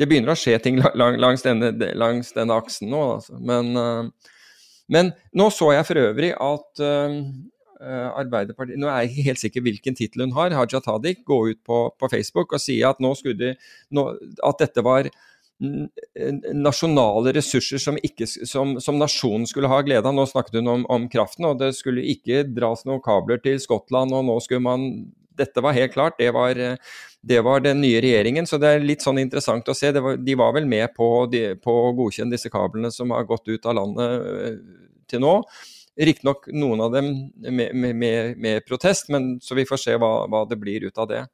Det 0.00 0.08
begynner 0.08 0.32
å 0.32 0.40
skje 0.40 0.56
ting 0.64 0.80
langs 0.80 1.44
denne, 1.44 1.74
langs 2.00 2.32
denne 2.32 2.56
aksen 2.56 2.88
nå, 2.88 3.02
altså. 3.18 3.36
Men, 3.44 3.74
eh, 3.76 4.32
men, 4.88 5.12
nå 5.36 5.52
så 5.52 5.74
jeg 5.76 5.84
for 5.90 6.00
øvrig 6.00 6.32
at 6.32 6.80
eh, 6.86 7.20
Arbeiderpartiet 7.80 8.76
Nå 8.80 8.90
er 8.90 9.04
jeg 9.04 9.10
ikke 9.10 9.26
helt 9.30 9.40
sikker 9.40 9.64
hvilken 9.64 9.96
tittel 9.96 10.26
hun 10.26 10.34
har, 10.36 10.52
Haja 10.52 10.82
Tadik, 10.84 11.22
gå 11.24 11.38
ut 11.48 11.60
på, 11.64 11.82
på, 11.96 12.10
Facebook 12.12 12.52
og 12.52 12.60
si 12.60 12.80
at, 12.84 13.00
nå 13.00 13.14
skulle 13.16 13.54
nå, 13.96 14.06
at 14.44 14.60
dette 14.60 14.84
var 14.84 15.08
nasjonale 15.60 17.34
ressurser 17.36 17.80
som, 17.82 17.98
ikke, 18.00 18.26
som, 18.48 18.78
som, 18.80 18.98
nasjonen 18.98 19.46
skulle 19.48 19.68
ha 19.68 19.82
glede 19.84 20.08
av. 20.08 20.16
Nå 20.16 20.24
snakket 20.28 20.60
hun 20.60 20.70
om, 20.72 20.84
om, 20.88 21.08
kraften, 21.12 21.48
og 21.50 21.58
det 21.60 21.74
skulle 21.76 22.06
ikke 22.14 22.46
dras 22.48 22.86
noen 22.88 23.02
kabler 23.04 23.42
til 23.44 23.60
Skottland. 23.60 24.14
og 24.16 24.24
nå 24.28 24.38
skulle 24.40 24.64
man, 24.64 24.86
Dette 25.36 25.62
var 25.64 25.76
helt 25.76 25.92
klart, 25.92 26.18
det 26.18 26.32
var, 26.36 26.56
det 26.56 27.40
var 27.44 27.60
den 27.64 27.80
nye 27.84 28.00
regjeringen. 28.00 28.48
Så 28.48 28.58
det 28.60 28.72
er 28.72 28.84
litt 28.84 29.04
sånn 29.04 29.20
interessant 29.20 29.68
å 29.68 29.76
se. 29.76 29.92
Var, 29.92 30.16
de 30.20 30.36
var 30.36 30.56
vel 30.56 30.68
med 30.68 30.94
på, 30.96 31.26
de, 31.32 31.44
på, 31.60 31.76
å 31.88 31.92
godkjenne 31.98 32.34
disse 32.36 32.52
kablene 32.52 32.92
som 32.92 33.12
har 33.12 33.28
gått 33.28 33.48
ut 33.52 33.68
av 33.68 33.76
landet 33.76 34.32
eh, 34.40 34.56
til 35.12 35.24
nå. 35.24 35.36
Riktignok 36.00 36.46
noen 36.54 36.80
av 36.80 36.92
dem 36.94 37.08
med, 37.42 37.74
med, 37.74 38.36
med, 38.38 38.60
protest, 38.68 39.08
men 39.10 39.34
så 39.42 39.56
vi 39.58 39.66
får 39.68 39.80
se 39.82 39.96
hva, 39.98 40.12
hva 40.30 40.44
det 40.48 40.60
blir 40.60 40.86
ut 40.86 40.98
av 40.98 41.08
det. 41.10 41.24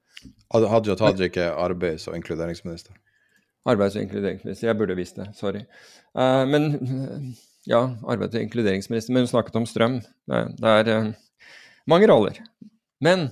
Hadia 0.55 0.97
Tajik 0.97 1.37
er 1.43 1.53
arbeids- 1.61 2.09
og 2.09 2.17
inkluderingsminister. 2.17 2.97
Arbeids- 3.69 3.99
og 3.99 4.07
inkluderingsminister. 4.07 4.71
Jeg 4.71 4.79
burde 4.79 4.97
visst 4.99 5.19
det, 5.21 5.29
sorry. 5.39 5.65
Uh, 6.17 6.45
men 6.49 6.71
ja, 7.69 7.83
arbeids- 8.07 8.39
og 8.39 8.43
inkluderingsminister. 8.43 9.13
Men 9.13 9.27
hun 9.27 9.33
snakket 9.35 9.59
om 9.61 9.67
strøm. 9.69 9.99
Det, 10.31 10.45
det 10.61 10.77
er 10.81 10.93
uh, 10.95 11.11
mange 11.91 12.09
roller. 12.11 12.39
Men 13.05 13.29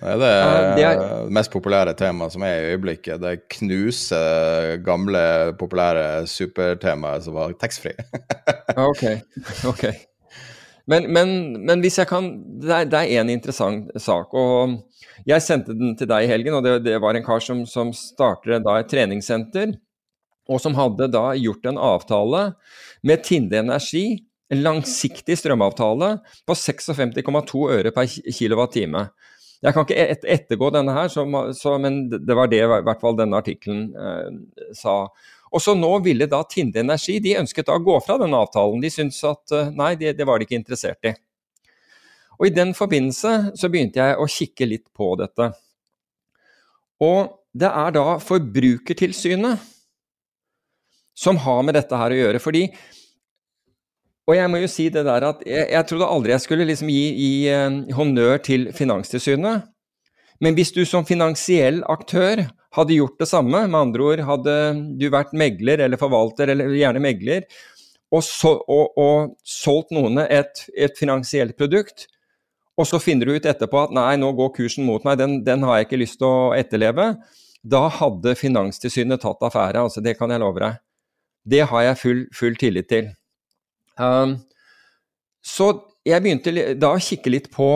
ja, 0.00 0.16
det 0.18 0.30
er 0.30 0.48
uh, 0.50 0.70
det 0.76 0.86
er, 0.88 1.28
mest 1.36 1.52
populære 1.54 1.94
temaet 1.98 2.34
som 2.34 2.42
er 2.46 2.56
i 2.56 2.72
øyeblikket. 2.72 3.22
Det 3.22 3.44
knuser 3.58 4.80
gamle, 4.84 5.54
populære 5.60 6.26
supertemaet 6.26 7.28
som 7.28 7.36
var 7.36 7.54
taxfree. 7.60 8.08
ok, 8.74 9.04
ok. 9.72 9.86
Men, 10.90 11.06
men, 11.12 11.30
men, 11.64 11.80
hvis 11.80 11.96
jeg 11.96 12.10
kan 12.10 12.26
Det 12.60 12.92
er 12.92 13.12
én 13.16 13.30
interessant 13.32 13.88
sak. 13.96 14.34
og 14.34 14.82
Jeg 15.24 15.42
sendte 15.42 15.76
den 15.76 15.96
til 15.96 16.10
deg 16.10 16.26
i 16.26 16.30
helgen, 16.30 16.58
og 16.58 16.64
det, 16.66 16.82
det 16.84 17.00
var 17.00 17.16
en 17.16 17.24
kar 17.24 17.40
som, 17.40 17.64
som 17.66 17.92
starter 17.96 18.58
et 18.58 18.90
treningssenter. 18.90 19.78
Og 20.48 20.60
som 20.60 20.76
hadde 20.76 21.08
da 21.08 21.30
gjort 21.40 21.64
en 21.66 21.80
avtale 21.80 22.50
med 23.02 23.24
Tinde 23.24 23.62
Energi, 23.62 24.20
en 24.52 24.60
langsiktig 24.60 25.38
strømavtale 25.40 26.18
på 26.44 26.56
56,2 26.56 27.62
øre 27.78 27.92
per 27.96 28.08
kilowattime. 28.08 29.06
Jeg 29.64 29.72
kan 29.72 29.86
ikke 29.86 30.04
et 30.12 30.26
ettergå 30.28 30.68
denne 30.74 30.92
her, 30.92 31.08
så, 31.08 31.24
så, 31.56 31.78
men 31.80 32.02
det 32.12 32.36
var 32.36 32.50
det 32.52 32.60
i 32.60 32.68
hvert 32.68 33.00
fall 33.00 33.16
denne 33.16 33.38
artikkelen 33.40 33.86
eh, 33.96 34.74
sa. 34.76 35.06
Og 35.54 35.62
så 35.62 35.76
nå 35.78 35.92
ville 36.02 36.26
da 36.30 36.40
Tinde 36.50 36.82
Energi 36.82 37.20
de 37.22 37.36
ønsket 37.38 37.68
da 37.68 37.76
å 37.78 37.84
gå 37.84 37.94
fra 38.02 38.16
denne 38.18 38.40
avtalen. 38.42 38.82
De 38.82 38.90
syntes 38.90 39.20
at 39.28 39.54
eh, 39.54 39.70
nei, 39.74 39.92
det, 40.00 40.16
det 40.18 40.26
var 40.26 40.40
de 40.40 40.48
ikke 40.48 40.58
interessert 40.58 41.06
i. 41.06 41.14
Og 42.34 42.48
I 42.48 42.54
den 42.54 42.72
forbindelse 42.74 43.54
så 43.54 43.70
begynte 43.70 44.02
jeg 44.02 44.18
å 44.18 44.26
kikke 44.26 44.66
litt 44.66 44.88
på 44.96 45.12
dette. 45.20 45.52
Og 47.04 47.30
det 47.54 47.70
er 47.70 47.94
da 47.94 48.18
Forbrukertilsynet 48.18 49.70
som 51.14 51.38
har 51.38 51.62
med 51.62 51.78
dette 51.78 51.98
her 51.98 52.10
å 52.10 52.18
gjøre. 52.18 52.42
fordi 52.42 52.66
og 54.24 54.32
jeg 54.38 54.48
må 54.48 54.62
jo 54.62 54.68
si 54.72 54.88
det 54.88 55.02
der 55.04 55.26
at 55.28 55.42
jeg, 55.44 55.66
jeg 55.68 55.86
trodde 55.88 56.08
aldri 56.08 56.32
jeg 56.32 56.42
skulle 56.46 56.64
liksom 56.64 56.88
gi, 56.88 57.04
gi 57.12 57.32
eh, 57.52 57.80
honnør 57.92 58.38
til 58.40 58.70
Finanstilsynet. 58.72 59.68
Men 60.44 60.56
hvis 60.58 60.74
du 60.76 60.82
som 60.88 61.06
finansiell 61.08 61.80
aktør 61.88 62.44
hadde 62.74 62.96
gjort 62.96 63.20
det 63.22 63.28
samme, 63.30 63.62
med 63.70 63.78
andre 63.78 64.08
ord 64.08 64.22
hadde 64.28 64.56
du 65.00 65.06
vært 65.12 65.32
megler 65.36 65.84
eller 65.86 66.00
forvalter, 66.00 66.50
eller 66.52 66.74
gjerne 66.74 67.02
megler, 67.02 67.46
og, 68.14 68.20
så, 68.26 68.52
og, 68.70 68.98
og 69.00 69.32
solgt 69.48 69.94
noen 69.94 70.20
et, 70.26 70.66
et, 70.76 70.94
finansielt 70.98 71.56
produkt, 71.58 72.06
og 72.78 72.86
så 72.90 72.98
finner 73.02 73.30
du 73.30 73.38
ut 73.38 73.46
etterpå 73.46 73.86
at 73.86 73.94
nei, 73.94 74.14
nå 74.20 74.32
går 74.36 74.52
kursen 74.56 74.86
mot 74.86 75.06
meg, 75.06 75.18
den, 75.22 75.38
den 75.46 75.64
har 75.66 75.78
jeg 75.78 75.88
ikke 75.88 76.02
lyst 76.02 76.20
til 76.20 76.28
å 76.28 76.52
etterleve, 76.58 77.12
da 77.64 77.86
hadde 78.00 78.34
Finanstilsynet 78.36 79.22
tatt 79.22 79.44
affære, 79.46 79.86
altså 79.86 80.02
det 80.04 80.18
kan 80.18 80.34
jeg 80.34 80.42
love 80.42 80.60
deg. 80.60 80.82
Det 81.48 81.62
har 81.70 81.86
jeg 81.86 82.00
full, 82.00 82.24
full 82.36 82.58
tillit 82.60 82.90
til. 82.90 83.08
Um, 83.96 84.36
så 85.44 85.70
jeg 86.04 86.20
begynte 86.24 86.74
da 86.76 86.92
å 86.92 87.00
kikke 87.00 87.32
litt 87.32 87.48
på 87.54 87.68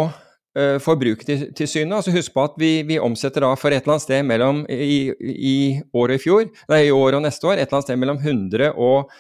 Forbrukertilsynet. 0.83 1.95
altså 1.97 2.13
Husk 2.15 2.35
på 2.35 2.45
at 2.49 2.57
vi, 2.59 2.71
vi, 2.89 2.99
omsetter 2.99 3.45
da 3.45 3.53
for 3.59 3.75
et 3.75 3.83
eller 3.83 3.97
annet 3.97 4.07
sted 4.07 4.27
mellom 4.27 4.65
i, 4.71 5.13
i 5.23 5.59
år 5.93 6.13
og 6.13 6.17
i 6.17 6.23
fjor, 6.23 6.49
nei, 6.71 6.81
i 6.89 6.95
år 6.95 7.19
og 7.19 7.25
neste 7.25 7.47
år, 7.47 7.57
et 7.59 7.67
eller 7.67 7.79
annet 7.79 7.89
sted 7.89 8.01
mellom 8.01 8.21
100 8.23 8.73
og 8.75 9.13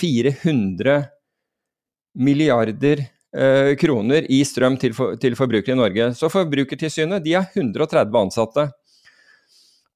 400 0.00 0.96
milliarder 2.20 3.04
eh, 3.04 3.72
kroner 3.80 4.26
i 4.30 4.40
strøm 4.46 4.78
til, 4.80 4.94
for, 4.96 5.18
til, 5.20 5.36
forbrukere 5.38 5.76
i 5.76 5.80
Norge. 5.80 6.10
Så 6.18 6.30
Forbrukertilsynet 6.32 7.24
de 7.24 7.36
har 7.38 7.50
130 7.54 8.20
ansatte. 8.24 8.66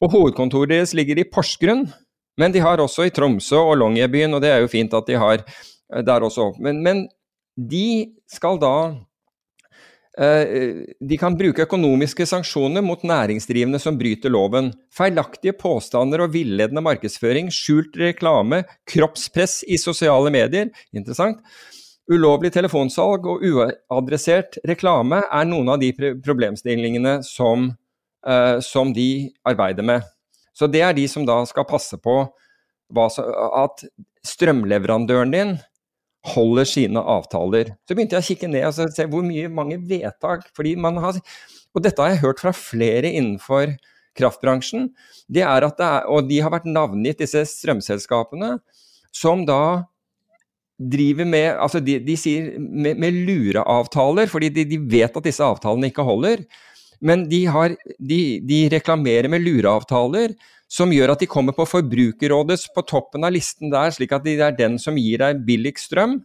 Og 0.03 0.13
Hovedkontoret 0.13 0.75
deres 0.75 0.95
ligger 0.95 1.19
i 1.19 1.27
Porsgrunn, 1.31 1.87
men 2.39 2.55
de 2.55 2.63
har 2.63 2.83
også 2.83 3.07
i 3.07 3.15
Tromsø 3.15 3.61
og 3.63 3.79
Longyearbyen, 3.81 4.35
og 4.35 4.43
det 4.43 4.51
er 4.51 4.63
jo 4.63 4.71
fint 4.71 4.95
at 4.95 5.07
de 5.09 5.19
har 5.19 5.43
uh, 5.47 6.03
der 6.03 6.27
også. 6.27 6.51
Men, 6.63 6.83
men 6.83 7.07
de 7.55 8.11
skal 8.31 8.59
da 8.63 8.75
Eh, 8.91 9.14
de 10.15 11.17
kan 11.19 11.35
bruke 11.35 11.65
økonomiske 11.65 12.23
sanksjoner 12.31 12.85
mot 12.87 13.03
næringsdrivende 13.03 13.81
som 13.83 13.97
bryter 13.99 14.31
loven. 14.31 14.69
Feilaktige 14.95 15.57
påstander 15.59 16.23
og 16.23 16.35
villedende 16.37 16.85
markedsføring, 16.87 17.51
skjult 17.51 17.99
reklame, 17.99 18.63
kroppspress 18.87 19.65
i 19.67 19.79
sosiale 19.81 20.31
medier 20.31 20.71
interessant, 20.95 21.41
ulovlig 22.11 22.53
telefonsalg 22.55 23.27
og 23.27 23.45
uadressert 23.49 24.59
reklame 24.69 25.23
er 25.25 25.49
noen 25.49 25.75
av 25.75 25.83
de 25.83 25.91
problemstillingene 25.97 27.19
som, 27.27 27.71
uh, 28.29 28.57
som 28.63 28.93
de 28.95 29.33
arbeider 29.47 29.87
med. 29.87 30.05
Så 30.55 30.69
det 30.71 30.85
er 30.87 30.95
de 30.95 31.07
som 31.11 31.27
da 31.27 31.41
skal 31.49 31.67
passe 31.67 31.99
på 31.99 32.21
at 32.95 33.87
strømleverandøren 34.25 35.33
din 35.33 35.57
holder 36.25 36.69
sine 36.69 37.01
avtaler. 37.01 37.75
Så 37.85 37.97
begynte 37.97 38.17
jeg 38.17 38.25
å 38.25 38.29
kikke 38.31 38.51
ned 38.51 38.67
og 38.69 38.95
se 38.97 39.09
hvor 39.11 39.25
mye, 39.27 39.51
mange 39.53 39.79
vedtak 39.89 40.49
fordi 40.57 40.77
man 40.81 41.01
har, 41.03 41.21
Og 41.75 41.83
dette 41.83 42.01
har 42.01 42.13
jeg 42.13 42.23
hørt 42.23 42.41
fra 42.41 42.53
flere 42.55 43.11
innenfor 43.11 43.75
kraftbransjen. 44.15 44.93
det 45.29 45.43
er 45.43 45.67
at 45.67 45.77
det 45.77 45.87
er, 45.87 46.07
Og 46.07 46.29
de 46.29 46.39
har 46.41 46.51
vært 46.51 46.71
navngitt, 46.71 47.19
disse 47.19 47.45
strømselskapene, 47.45 48.59
som 49.13 49.45
da 49.45 49.85
driver 50.79 51.25
med 51.25 51.55
altså 51.55 51.81
De, 51.81 51.99
de 52.03 52.17
sier 52.17 52.59
med, 52.59 52.99
med 52.99 53.13
lureavtaler, 53.27 54.27
fordi 54.27 54.51
de, 54.51 54.65
de, 54.65 54.79
vet 54.79 55.17
at 55.17 55.25
disse 55.25 55.45
avtalene 55.45 55.91
ikke 55.91 56.07
holder. 56.07 56.45
Men 57.05 57.27
de, 57.29 57.45
har, 57.53 57.75
de, 57.99 58.21
de 58.49 58.61
reklamerer 58.73 59.29
med 59.33 59.45
lureavtaler 59.45 60.35
som 60.71 60.93
gjør 60.93 61.13
at 61.15 61.23
de 61.23 61.31
kommer 61.31 61.55
på 61.57 61.67
Forbrukerrådets 61.69 62.71
på 62.75 62.85
toppen 62.89 63.27
av 63.27 63.35
listen 63.35 63.73
der, 63.73 63.93
slik 63.95 64.15
at 64.17 64.25
det 64.25 64.39
er 64.41 64.57
den 64.57 64.79
som 64.81 64.97
gir 64.99 65.21
deg 65.23 65.43
billigst 65.47 65.91
strøm. 65.91 66.23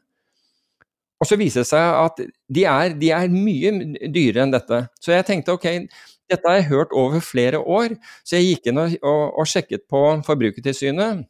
Og 1.20 1.28
så 1.28 1.36
viser 1.40 1.66
det 1.66 1.70
seg 1.70 1.98
at 2.00 2.22
de 2.24 2.64
er, 2.64 2.94
de 2.96 3.10
er, 3.12 3.28
mye 3.34 3.74
dyrere 4.08 4.46
enn 4.46 4.56
dette. 4.56 4.86
Så 5.04 5.12
jeg 5.12 5.28
tenkte 5.28 5.58
ok, 5.58 5.68
dette 6.32 6.48
har 6.48 6.62
jeg 6.62 6.70
hørt 6.70 6.96
over 6.96 7.20
flere 7.24 7.60
år, 7.60 7.98
så 8.24 8.38
jeg 8.38 8.54
gikk 8.54 8.72
inn 8.72 8.80
og, 8.80 8.96
og, 9.04 9.26
og 9.42 9.50
sjekket 9.52 9.84
på 9.92 10.06
Forbrukertilsynet 10.28 11.28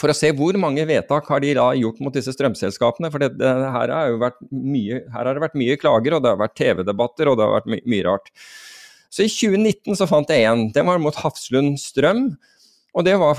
for 0.00 0.12
å 0.12 0.16
se 0.16 0.30
hvor 0.32 0.56
mange 0.56 0.86
vedtak 0.88 1.28
har 1.28 1.42
de 1.44 1.52
da 1.58 1.66
gjort 1.76 2.00
mot 2.00 2.14
disse 2.14 2.32
strømselskapene. 2.32 3.10
For 3.12 3.20
det, 3.20 3.34
det, 3.36 3.50
her, 3.74 3.92
har 3.92 4.36
mye, 4.48 5.02
her, 5.04 5.26
har 5.26 5.34
det 5.36 5.44
vært 5.44 5.58
mye 5.60 5.76
klager, 5.80 6.16
og 6.16 6.24
det 6.24 6.32
har 6.32 6.40
vært 6.40 6.56
TV-debatter, 6.56 7.28
og 7.28 7.36
det 7.36 7.46
har 7.46 7.56
vært 7.58 7.68
my 7.74 7.80
mye 7.92 8.06
rart. 8.06 8.32
Så 9.10 9.26
i 9.26 9.30
2019 9.30 9.98
så 9.98 10.06
fant 10.06 10.30
jeg 10.30 10.46
én. 10.46 10.68
Den 10.74 10.86
var 10.86 11.00
mot 11.02 11.16
Hafslund 11.18 11.78
Strøm. 11.82 12.30
Og 12.90 13.06
det 13.06 13.14
var 13.20 13.38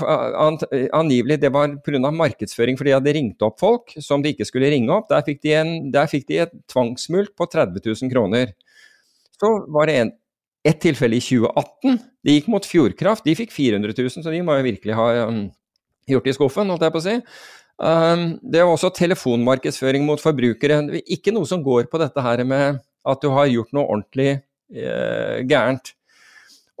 angivelig 0.96 1.36
det 1.42 1.50
var 1.52 1.74
pga. 1.84 2.10
markedsføring, 2.10 2.78
fordi 2.78 2.90
de 2.90 2.96
hadde 2.96 3.12
ringt 3.12 3.44
opp 3.44 3.58
folk 3.60 3.92
som 4.00 4.22
de 4.24 4.32
ikke 4.32 4.46
skulle 4.48 4.70
ringe 4.72 4.92
opp. 4.92 5.10
Der 5.10 5.24
fikk 5.26 5.42
de, 5.44 5.52
en, 5.58 5.72
der 5.92 6.08
fikk 6.08 6.28
de 6.28 6.40
et 6.46 6.54
tvangsmulkt 6.72 7.34
på 7.36 7.48
30 7.52 7.80
000 7.84 8.12
kroner. 8.12 8.54
Så 9.36 9.50
var 9.68 9.90
det 9.90 9.96
en, 10.00 10.12
et 10.64 10.80
tilfelle 10.80 11.18
i 11.18 11.24
2018. 11.24 11.98
De 12.24 12.36
gikk 12.38 12.48
mot 12.52 12.64
Fjordkraft. 12.64 13.26
De 13.26 13.36
fikk 13.36 13.52
400 13.52 13.92
000, 13.98 14.24
så 14.24 14.32
de 14.32 14.40
må 14.46 14.56
jo 14.56 14.68
virkelig 14.70 14.96
ha 14.96 15.08
um, 15.28 15.42
gjort 16.08 16.30
i 16.30 16.36
skuffen, 16.36 16.72
holdt 16.72 16.86
jeg 16.86 16.94
på 16.94 17.02
å 17.02 17.06
si. 17.08 17.18
Um, 17.82 18.24
det 18.40 18.62
var 18.62 18.72
også 18.72 18.92
telefonmarkedsføring 18.96 20.06
mot 20.08 20.22
forbrukere. 20.22 20.80
Ikke 21.12 21.34
noe 21.34 21.48
som 21.50 21.64
går 21.64 21.90
på 21.92 22.00
dette 22.00 22.24
her 22.24 22.44
med 22.48 22.80
at 22.80 23.20
du 23.20 23.28
har 23.34 23.50
gjort 23.50 23.74
noe 23.76 23.84
ordentlig 23.84 24.38
eh, 24.74 25.42
gærent. 25.48 25.94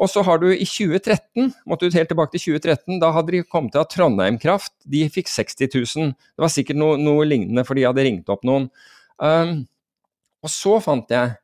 Og 0.02 0.08
så 0.10 0.22
har 0.26 0.40
du 0.42 0.48
i 0.50 0.64
2013, 0.66 1.52
måtte 1.68 1.86
du 1.86 1.94
helt 1.94 2.10
tilbake 2.10 2.34
til 2.34 2.56
2013, 2.56 2.98
da 3.02 3.12
hadde 3.14 3.36
de 3.36 3.42
kommet 3.46 3.74
til 3.74 3.82
at 3.84 3.92
Trondheim 3.92 4.38
Kraft 4.42 4.72
de 4.88 5.04
fikk 5.12 5.30
60 5.30 5.68
000. 5.68 6.14
Det 6.16 6.42
var 6.42 6.50
sikkert 6.50 6.80
noe, 6.80 6.96
noe 6.98 7.26
lignende, 7.28 7.62
for 7.68 7.78
de 7.78 7.86
hadde 7.86 8.02
ringt 8.02 8.32
opp 8.32 8.42
noen. 8.48 8.66
Um, 9.22 9.60
og 10.42 10.50
så 10.50 10.78
fant 10.82 11.12
jeg 11.12 11.36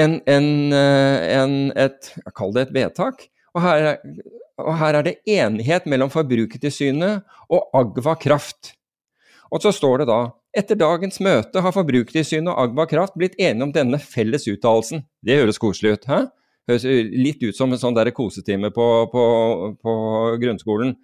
en, 0.00 0.16
en, 0.24 0.46
eh, 0.72 1.26
en 1.36 1.56
et, 1.76 2.12
Kall 2.32 2.54
det 2.56 2.68
et 2.68 2.76
vedtak. 2.78 3.26
Og 3.52 3.60
her, 3.66 3.98
og 4.62 4.72
her 4.80 4.96
er 4.96 5.04
det 5.04 5.18
enighet 5.28 5.88
mellom 5.90 6.12
Forbrukertilsynet 6.12 7.26
og 7.52 7.68
Agva 7.76 8.16
Kraft. 8.16 8.72
Og 9.52 9.60
så 9.60 9.74
står 9.76 10.02
det 10.02 10.08
da 10.08 10.22
etter 10.56 10.78
dagens 10.78 11.18
møte 11.24 11.62
har 11.64 11.74
Forbrukertilsynet 11.74 12.50
og 12.52 12.60
Agva 12.66 12.86
Kraft 12.90 13.16
blitt 13.18 13.38
enige 13.40 13.66
om 13.66 13.72
denne 13.74 14.00
felles 14.02 14.46
uttalelsen. 14.50 15.04
Det 15.24 15.38
høres 15.40 15.60
koselig 15.62 15.96
ut, 15.96 16.08
hæ? 16.10 16.20
Høres 16.70 16.84
litt 16.86 17.42
ut 17.42 17.56
som 17.56 17.72
en 17.72 17.80
sånn 17.80 17.96
der 17.96 18.12
kosetime 18.14 18.70
på, 18.74 18.86
på, 19.12 19.24
på 19.82 19.94
grunnskolen. 20.42 20.94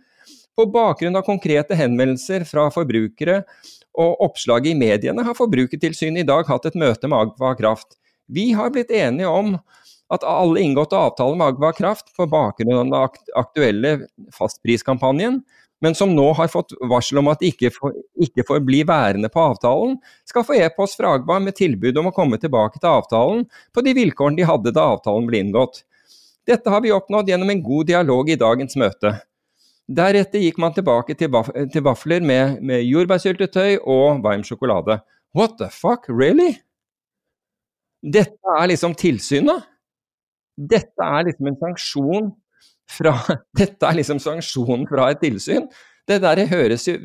På 0.59 0.67
bakgrunn 0.71 1.17
av 1.19 1.27
konkrete 1.27 1.77
henvendelser 1.79 2.45
fra 2.49 2.69
forbrukere 2.75 3.43
og 3.99 4.23
oppslag 4.29 4.69
i 4.71 4.77
mediene 4.79 5.25
har 5.27 5.37
Forbrukertilsynet 5.39 6.23
i 6.23 6.29
dag 6.29 6.47
hatt 6.51 6.69
et 6.69 6.79
møte 6.79 7.11
med 7.11 7.19
Agva 7.19 7.55
Kraft. 7.59 7.97
Vi 8.29 8.51
har 8.59 8.73
blitt 8.75 8.93
enige 8.95 9.31
om 9.31 9.57
at 10.13 10.25
alle 10.25 10.63
inngåtte 10.65 10.97
avtaler 10.97 11.39
med 11.39 11.55
Agva 11.55 11.73
Kraft 11.77 12.13
på 12.17 12.29
bakgrunn 12.31 12.75
av 12.75 12.85
den 12.85 13.33
aktuelle 13.39 13.95
fastpriskampanjen 14.37 15.43
men 15.81 15.95
som 15.95 16.11
nå 16.15 16.27
har 16.35 16.51
fått 16.51 16.75
varsel 16.91 17.21
om 17.21 17.29
at 17.31 17.43
de 17.43 17.53
ikke 17.53 17.71
får, 17.75 17.95
ikke 18.27 18.45
får 18.49 18.63
bli 18.67 18.83
værende 18.87 19.31
på 19.31 19.43
avtalen, 19.53 19.97
skal 20.27 20.47
få 20.47 20.57
e-post 20.59 20.99
fra 20.99 21.15
Agba 21.15 21.39
med 21.43 21.57
tilbud 21.59 21.99
om 22.01 22.11
å 22.11 22.15
komme 22.15 22.41
tilbake 22.43 22.81
til 22.81 22.91
avtalen 22.91 23.45
på 23.75 23.85
de 23.87 23.95
vilkårene 23.99 24.41
de 24.41 24.49
hadde 24.49 24.75
da 24.75 24.89
avtalen 24.97 25.29
ble 25.29 25.45
inngått. 25.45 25.85
Dette 26.49 26.73
har 26.73 26.83
vi 26.83 26.95
oppnådd 26.95 27.31
gjennom 27.31 27.51
en 27.53 27.63
god 27.63 27.91
dialog 27.93 28.31
i 28.31 28.39
dagens 28.41 28.79
møte. 28.81 29.15
Deretter 29.89 30.43
gikk 30.43 30.59
man 30.61 30.75
tilbake 30.77 31.15
til, 31.17 31.31
vaf 31.33 31.49
til 31.73 31.85
vafler 31.85 32.25
med, 32.25 32.59
med 32.61 32.83
jordbærsyltetøy 32.85 33.79
og 33.79 34.23
varm 34.25 34.43
sjokolade. 34.45 34.99
What 35.37 35.57
the 35.61 35.71
fuck, 35.73 36.09
really? 36.09 36.59
Dette 38.03 38.59
er 38.59 38.69
liksom 38.71 38.97
tilsynet? 38.99 39.65
Dette 40.59 41.05
er 41.05 41.29
liksom 41.29 41.49
en 41.49 41.59
sanksjon 41.63 42.31
fra 42.91 43.15
Dette 43.59 43.89
er 43.89 43.99
liksom 43.99 44.21
sanksjonen 44.23 44.89
fra 44.91 45.11
et 45.13 45.23
tilsyn. 45.25 45.69
Det 46.09 46.21
der 46.25 46.47
høres 46.49 46.89
jo 46.89 46.97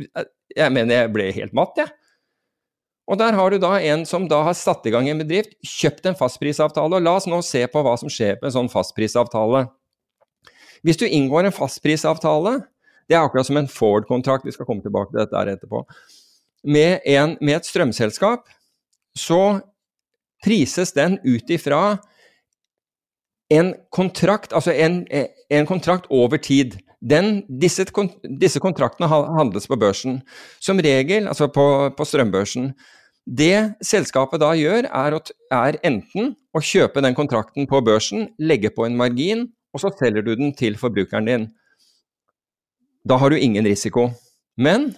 Jeg 0.54 0.72
mener, 0.72 1.04
jeg 1.04 1.14
ble 1.14 1.32
helt 1.36 1.54
matt, 1.58 1.78
jeg. 1.80 1.90
Og 3.10 3.20
der 3.20 3.36
har 3.36 3.52
du 3.52 3.60
da 3.60 3.76
en 3.84 4.06
som 4.08 4.30
da 4.32 4.40
har 4.46 4.56
satt 4.56 4.86
i 4.88 4.92
gang 4.94 5.10
en 5.12 5.20
bedrift, 5.20 5.58
kjøpt 5.66 6.06
en 6.08 6.16
fastprisavtale, 6.16 7.00
og 7.00 7.04
la 7.04 7.18
oss 7.18 7.28
nå 7.28 7.42
se 7.44 7.66
på 7.68 7.82
hva 7.84 7.98
som 8.00 8.12
skjer 8.12 8.38
på 8.40 8.48
en 8.48 8.56
sånn 8.56 8.72
fastprisavtale. 8.72 9.66
Hvis 10.88 11.02
du 11.02 11.08
inngår 11.08 11.50
en 11.50 11.56
fastprisavtale, 11.56 12.62
det 13.10 13.18
er 13.18 13.26
akkurat 13.26 13.50
som 13.50 13.60
en 13.60 13.68
Ford-kontrakt, 13.68 14.48
vi 14.48 14.54
skal 14.56 14.70
komme 14.70 14.86
tilbake 14.86 15.12
til 15.12 15.20
dette 15.20 15.36
her 15.36 15.52
etterpå, 15.52 15.84
med, 16.64 17.04
en, 17.04 17.36
med 17.44 17.58
et 17.58 17.68
strømselskap, 17.68 18.48
så 19.20 19.60
prises 20.44 20.96
den 20.96 21.18
ut 21.28 21.52
ifra 21.52 21.98
en 23.54 23.74
kontrakt, 23.94 24.54
altså 24.56 24.74
en, 24.74 25.04
en 25.50 25.70
kontrakt 25.70 26.10
over 26.10 26.42
tid. 26.42 26.78
Den, 27.04 27.44
disse, 27.62 27.86
disse, 28.40 28.62
kontraktene 28.64 29.10
handles 29.12 29.68
på 29.68 29.78
børsen. 29.80 30.22
Som 30.64 30.82
regel, 30.84 31.28
altså 31.28 31.50
på, 31.52 31.66
på 31.98 32.08
strømbørsen. 32.08 32.72
Det 33.24 33.76
selskapet 33.84 34.42
da 34.44 34.52
gjør, 34.58 34.88
er, 34.90 35.18
er, 35.52 35.80
enten 35.88 36.34
å 36.54 36.62
kjøpe 36.64 37.04
den 37.04 37.16
kontrakten 37.16 37.68
på 37.70 37.80
børsen, 37.86 38.28
legge 38.40 38.72
på 38.74 38.88
en 38.88 38.98
margin, 39.00 39.48
og 39.74 39.84
så 39.84 39.94
selger 39.96 40.26
du 40.26 40.34
den 40.40 40.52
til 40.56 40.76
forbrukeren 40.80 41.30
din. 41.30 41.48
Da 43.08 43.18
har 43.20 43.32
du 43.32 43.40
ingen 43.40 43.66
risiko. 43.68 44.10
Men 44.60 44.92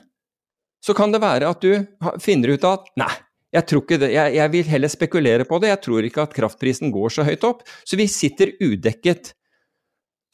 så 0.83 0.93
kan 0.93 1.13
det 1.13 1.21
være 1.23 1.49
at 1.49 1.61
du 1.63 1.85
finner 2.21 2.53
ut 2.53 2.65
at 2.67 2.89
nei, 2.99 3.13
jeg, 3.55 3.65
tror 3.69 3.83
ikke 3.83 4.01
det. 4.01 4.11
Jeg, 4.13 4.35
jeg, 4.35 4.51
vil 4.53 4.69
heller 4.73 4.91
spekulere 4.91 5.47
på 5.47 5.59
det. 5.63 5.71
Jeg 5.71 5.81
tror 5.87 6.07
ikke 6.07 6.25
at 6.27 6.35
kraftprisen 6.35 6.91
går 6.93 7.15
så 7.15 7.25
høyt 7.27 7.47
opp. 7.47 7.63
Så 7.87 7.99
vi 7.99 8.07
sitter 8.11 8.53
udekket. 8.59 9.31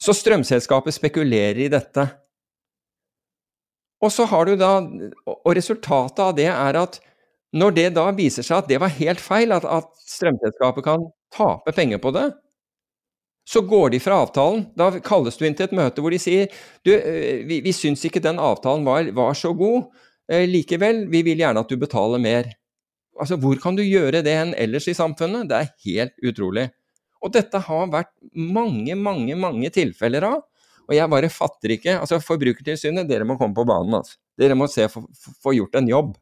Så 0.02 0.14
strømselskapet 0.18 0.96
spekulerer 0.96 1.62
i 1.62 1.70
dette. 1.72 2.08
Og 4.02 4.10
så 4.10 4.26
har 4.26 4.48
du 4.48 4.56
da, 4.58 4.74
og 5.30 5.52
resultatet 5.54 6.22
av 6.24 6.34
det 6.34 6.48
er 6.50 6.78
at 6.80 6.98
når 7.54 7.74
det 7.76 7.88
da 7.94 8.08
viser 8.16 8.42
seg 8.46 8.62
at 8.62 8.70
det 8.70 8.80
var 8.82 8.94
helt 8.96 9.20
feil, 9.22 9.52
at, 9.54 9.66
at 9.68 9.90
strømselskapet 10.08 10.86
kan 10.86 11.04
tape 11.34 11.74
penger 11.76 12.00
på 12.02 12.10
det, 12.16 12.30
så 13.48 13.62
går 13.66 13.92
de 13.94 14.00
fra 14.02 14.22
avtalen. 14.22 14.64
Da 14.78 14.90
kalles 15.04 15.38
du 15.38 15.46
inn 15.46 15.56
til 15.58 15.68
et 15.68 15.76
møte 15.76 16.02
hvor 16.02 16.14
de 16.14 16.20
sier 16.22 16.50
du, 16.86 16.92
eh, 16.94 17.42
vi, 17.46 17.60
vi 17.64 17.74
syns 17.74 18.04
ikke 18.06 18.22
den 18.22 18.40
avtalen 18.42 18.86
var, 18.86 19.06
var 19.14 19.38
så 19.38 19.52
god. 19.54 19.90
Eh, 20.30 20.46
likevel, 20.48 21.04
vi 21.12 21.24
vil 21.26 21.42
gjerne 21.42 21.62
at 21.62 21.70
du 21.70 21.78
betaler 21.78 22.22
mer. 22.22 22.50
Altså, 23.20 23.36
hvor 23.40 23.58
kan 23.60 23.76
du 23.76 23.82
gjøre 23.84 24.22
det 24.24 24.32
enn 24.32 24.54
ellers 24.58 24.88
i 24.88 24.96
samfunnet? 24.96 25.48
Det 25.50 25.58
er 25.58 25.74
helt 25.86 26.14
utrolig. 26.30 26.70
Og 27.22 27.32
dette 27.34 27.60
har 27.66 27.90
vært 27.92 28.12
mange, 28.32 28.96
mange, 28.98 29.36
mange 29.38 29.70
tilfeller 29.74 30.26
av. 30.26 30.40
Og 30.88 30.96
jeg 30.96 31.10
bare 31.12 31.30
fatter 31.30 31.76
ikke 31.76 31.94
altså 32.00 32.18
Forbrukertilsynet, 32.24 33.06
dere 33.08 33.26
må 33.28 33.38
komme 33.40 33.54
på 33.56 33.66
banen. 33.68 34.00
Altså. 34.00 34.18
Dere 34.40 34.56
må 34.58 34.66
se 34.70 34.88
få 34.90 35.54
gjort 35.54 35.78
en 35.78 35.90
jobb. 35.90 36.16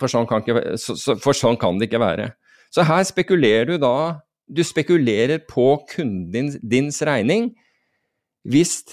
For 0.00 0.12
sånn, 0.12 0.28
ikke, 0.28 0.76
for 1.24 1.36
sånn, 1.36 1.58
kan 1.60 1.78
det 1.80 1.90
ikke 1.90 2.02
være. 2.02 2.30
Så 2.72 2.84
her 2.84 3.04
spekulerer 3.08 3.68
du 3.70 3.76
da 3.80 4.22
Du 4.46 4.60
spekulerer 4.62 5.40
på 5.42 5.64
kunden 5.90 6.28
din, 6.30 6.50
dins 6.62 7.00
regning 7.02 7.48
hvis 8.46 8.84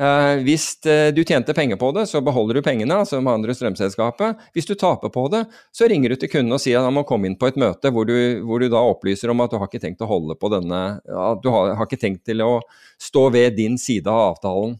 Eh, 0.00 0.38
hvis 0.40 0.86
eh, 0.88 1.10
du 1.12 1.20
tjente 1.24 1.52
penger 1.54 1.76
på 1.76 1.90
det, 1.92 2.06
så 2.08 2.22
beholder 2.24 2.56
du 2.56 2.62
pengene, 2.64 2.96
altså 3.02 3.18
med 3.20 3.34
andre 3.34 3.54
strømselskapet. 3.56 4.40
Hvis 4.56 4.68
du 4.68 4.72
taper 4.78 5.12
på 5.12 5.26
det, 5.32 5.42
så 5.72 5.88
ringer 5.90 6.14
du 6.14 6.16
til 6.16 6.30
kunden 6.32 6.56
og 6.56 6.62
sier 6.64 6.80
at 6.80 6.88
han 6.88 6.96
må 6.96 7.04
komme 7.08 7.28
inn 7.28 7.36
på 7.36 7.50
et 7.50 7.58
møte 7.60 7.92
hvor 7.92 8.08
du, 8.08 8.14
hvor 8.46 8.62
du, 8.62 8.70
da 8.72 8.80
opplyser 8.88 9.32
om 9.32 9.44
at 9.44 9.52
du 9.52 9.58
har 9.60 9.68
ikke 9.68 9.82
tenkt 9.82 10.00
å 10.04 10.08
holde 10.08 10.38
på 10.40 10.48
denne 10.54 10.80
At 11.04 11.42
du 11.44 11.50
har, 11.52 11.74
har 11.76 11.90
ikke 11.90 12.00
tenkt 12.00 12.24
til 12.28 12.40
å 12.44 12.54
stå 13.00 13.26
ved 13.36 13.58
din 13.60 13.76
side 13.80 14.08
av 14.08 14.32
avtalen. 14.32 14.78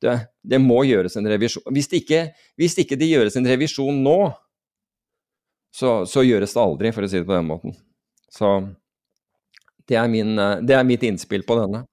Det, 0.00 0.14
det 0.46 0.62
må 0.62 0.84
gjøres 0.86 1.18
en 1.18 1.28
revisjon. 1.28 1.66
Hvis 1.74 1.90
det, 1.90 2.04
ikke, 2.04 2.22
hvis 2.56 2.78
ikke 2.80 2.96
det 3.00 3.10
gjøres 3.10 3.36
en 3.36 3.50
revisjon 3.50 3.98
nå, 4.04 4.18
så, 5.74 6.04
så, 6.08 6.22
gjøres 6.26 6.54
det 6.54 6.62
aldri, 6.62 6.94
for 6.94 7.06
å 7.06 7.10
si 7.10 7.18
det 7.18 7.26
på 7.26 7.34
den 7.34 7.50
måten. 7.50 7.74
Så 8.30 8.48
det 9.90 9.98
er, 9.98 10.08
min, 10.10 10.38
eh, 10.38 10.62
det 10.66 10.78
er 10.78 10.86
mitt 10.86 11.04
innspill 11.06 11.44
på 11.46 11.58
denne. 11.58 11.84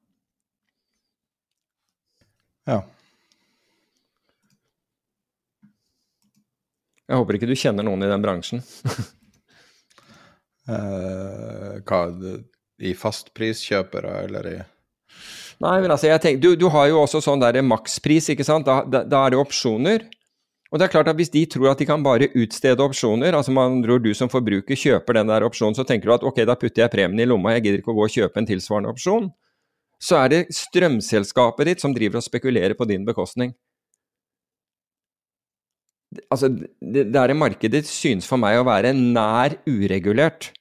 Ja. 2.67 2.81
Jeg 7.07 7.21
håper 7.21 7.37
ikke 7.37 7.47
du 7.47 7.55
kjenner 7.55 7.87
noen 7.87 8.03
i 8.03 8.11
den 8.11 8.25
bransjen. 8.25 8.65
Eh, 10.67 11.75
hva, 11.87 11.99
I 12.83 12.89
fastpriskjøpere, 12.91 14.09
eller 14.25 14.49
i 14.51 14.55
Nei, 15.63 15.77
men 15.79 15.93
altså, 15.93 16.09
jeg 16.09 16.19
tenker, 16.19 16.41
du, 16.43 16.57
du 16.59 16.65
har 16.73 16.89
jo 16.91 16.97
også 17.05 17.21
sånn 17.23 17.39
der 17.39 17.61
makspris, 17.63 18.27
ikke 18.33 18.43
sant. 18.43 18.67
Da, 18.67 18.81
da, 18.83 19.05
da, 19.07 19.21
er 19.23 19.31
det 19.31 19.39
opsjoner. 19.39 20.03
Og 20.67 20.77
det 20.77 20.89
er 20.89 20.91
klart 20.91 21.07
at 21.07 21.15
hvis 21.15 21.31
de 21.31 21.45
tror 21.47 21.71
at 21.71 21.79
de 21.79 21.87
kan 21.87 22.03
bare 22.03 22.27
utstede 22.35 22.83
opsjoner, 22.83 23.31
altså 23.39 23.55
man 23.55 23.79
tror 23.85 24.03
du 24.03 24.11
som 24.11 24.27
forbruker 24.27 24.75
kjøper 24.75 25.21
den 25.21 25.31
der 25.31 25.47
opsjonen, 25.47 25.79
så 25.79 25.87
tenker 25.87 26.11
du 26.11 26.17
at 26.17 26.27
ok, 26.27 26.43
da 26.43 26.57
putter 26.59 26.83
jeg 26.83 26.93
premien 26.93 27.23
i 27.23 27.29
lomma, 27.31 27.55
jeg 27.55 27.69
gidder 27.69 27.81
ikke 27.81 27.95
å 27.95 27.99
gå 28.01 28.09
og 28.09 28.15
kjøpe 28.19 28.43
en 28.43 28.51
tilsvarende 28.51 28.91
opsjon. 28.91 29.31
Så 29.97 30.17
er 30.19 30.29
det 30.33 30.41
strømselskapet 30.53 31.71
ditt 31.71 31.83
som 31.83 31.93
driver 31.95 32.19
og 32.19 32.25
spekulerer 32.25 32.77
på 32.77 32.85
din 32.89 33.05
bekostning. 33.07 33.55
Altså, 36.31 36.49
det, 36.49 37.09
det 37.11 37.19
er 37.19 37.33
ditt 37.73 37.89
synes 37.89 38.27
for 38.29 38.39
meg 38.39 38.59
å 38.59 38.67
være 38.67 38.93
nær 38.95 39.57
uregulert, 39.67 40.51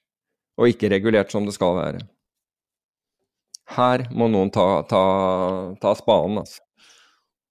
og 0.57 0.73
ikke 0.73 0.89
regulert 0.91 1.31
som 1.31 1.45
det 1.45 1.55
skal 1.55 1.77
være. 1.77 2.01
Her 3.77 4.07
må 4.15 4.29
noen 4.31 4.51
ta, 4.51 4.81
ta, 4.87 5.03
ta 5.81 5.93
spaden, 5.99 6.39
altså. 6.41 6.63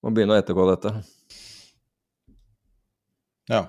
Og 0.04 0.14
begynne 0.14 0.36
å 0.36 0.40
ettergå 0.40 0.66
dette. 0.70 0.92
Ja. 3.50 3.64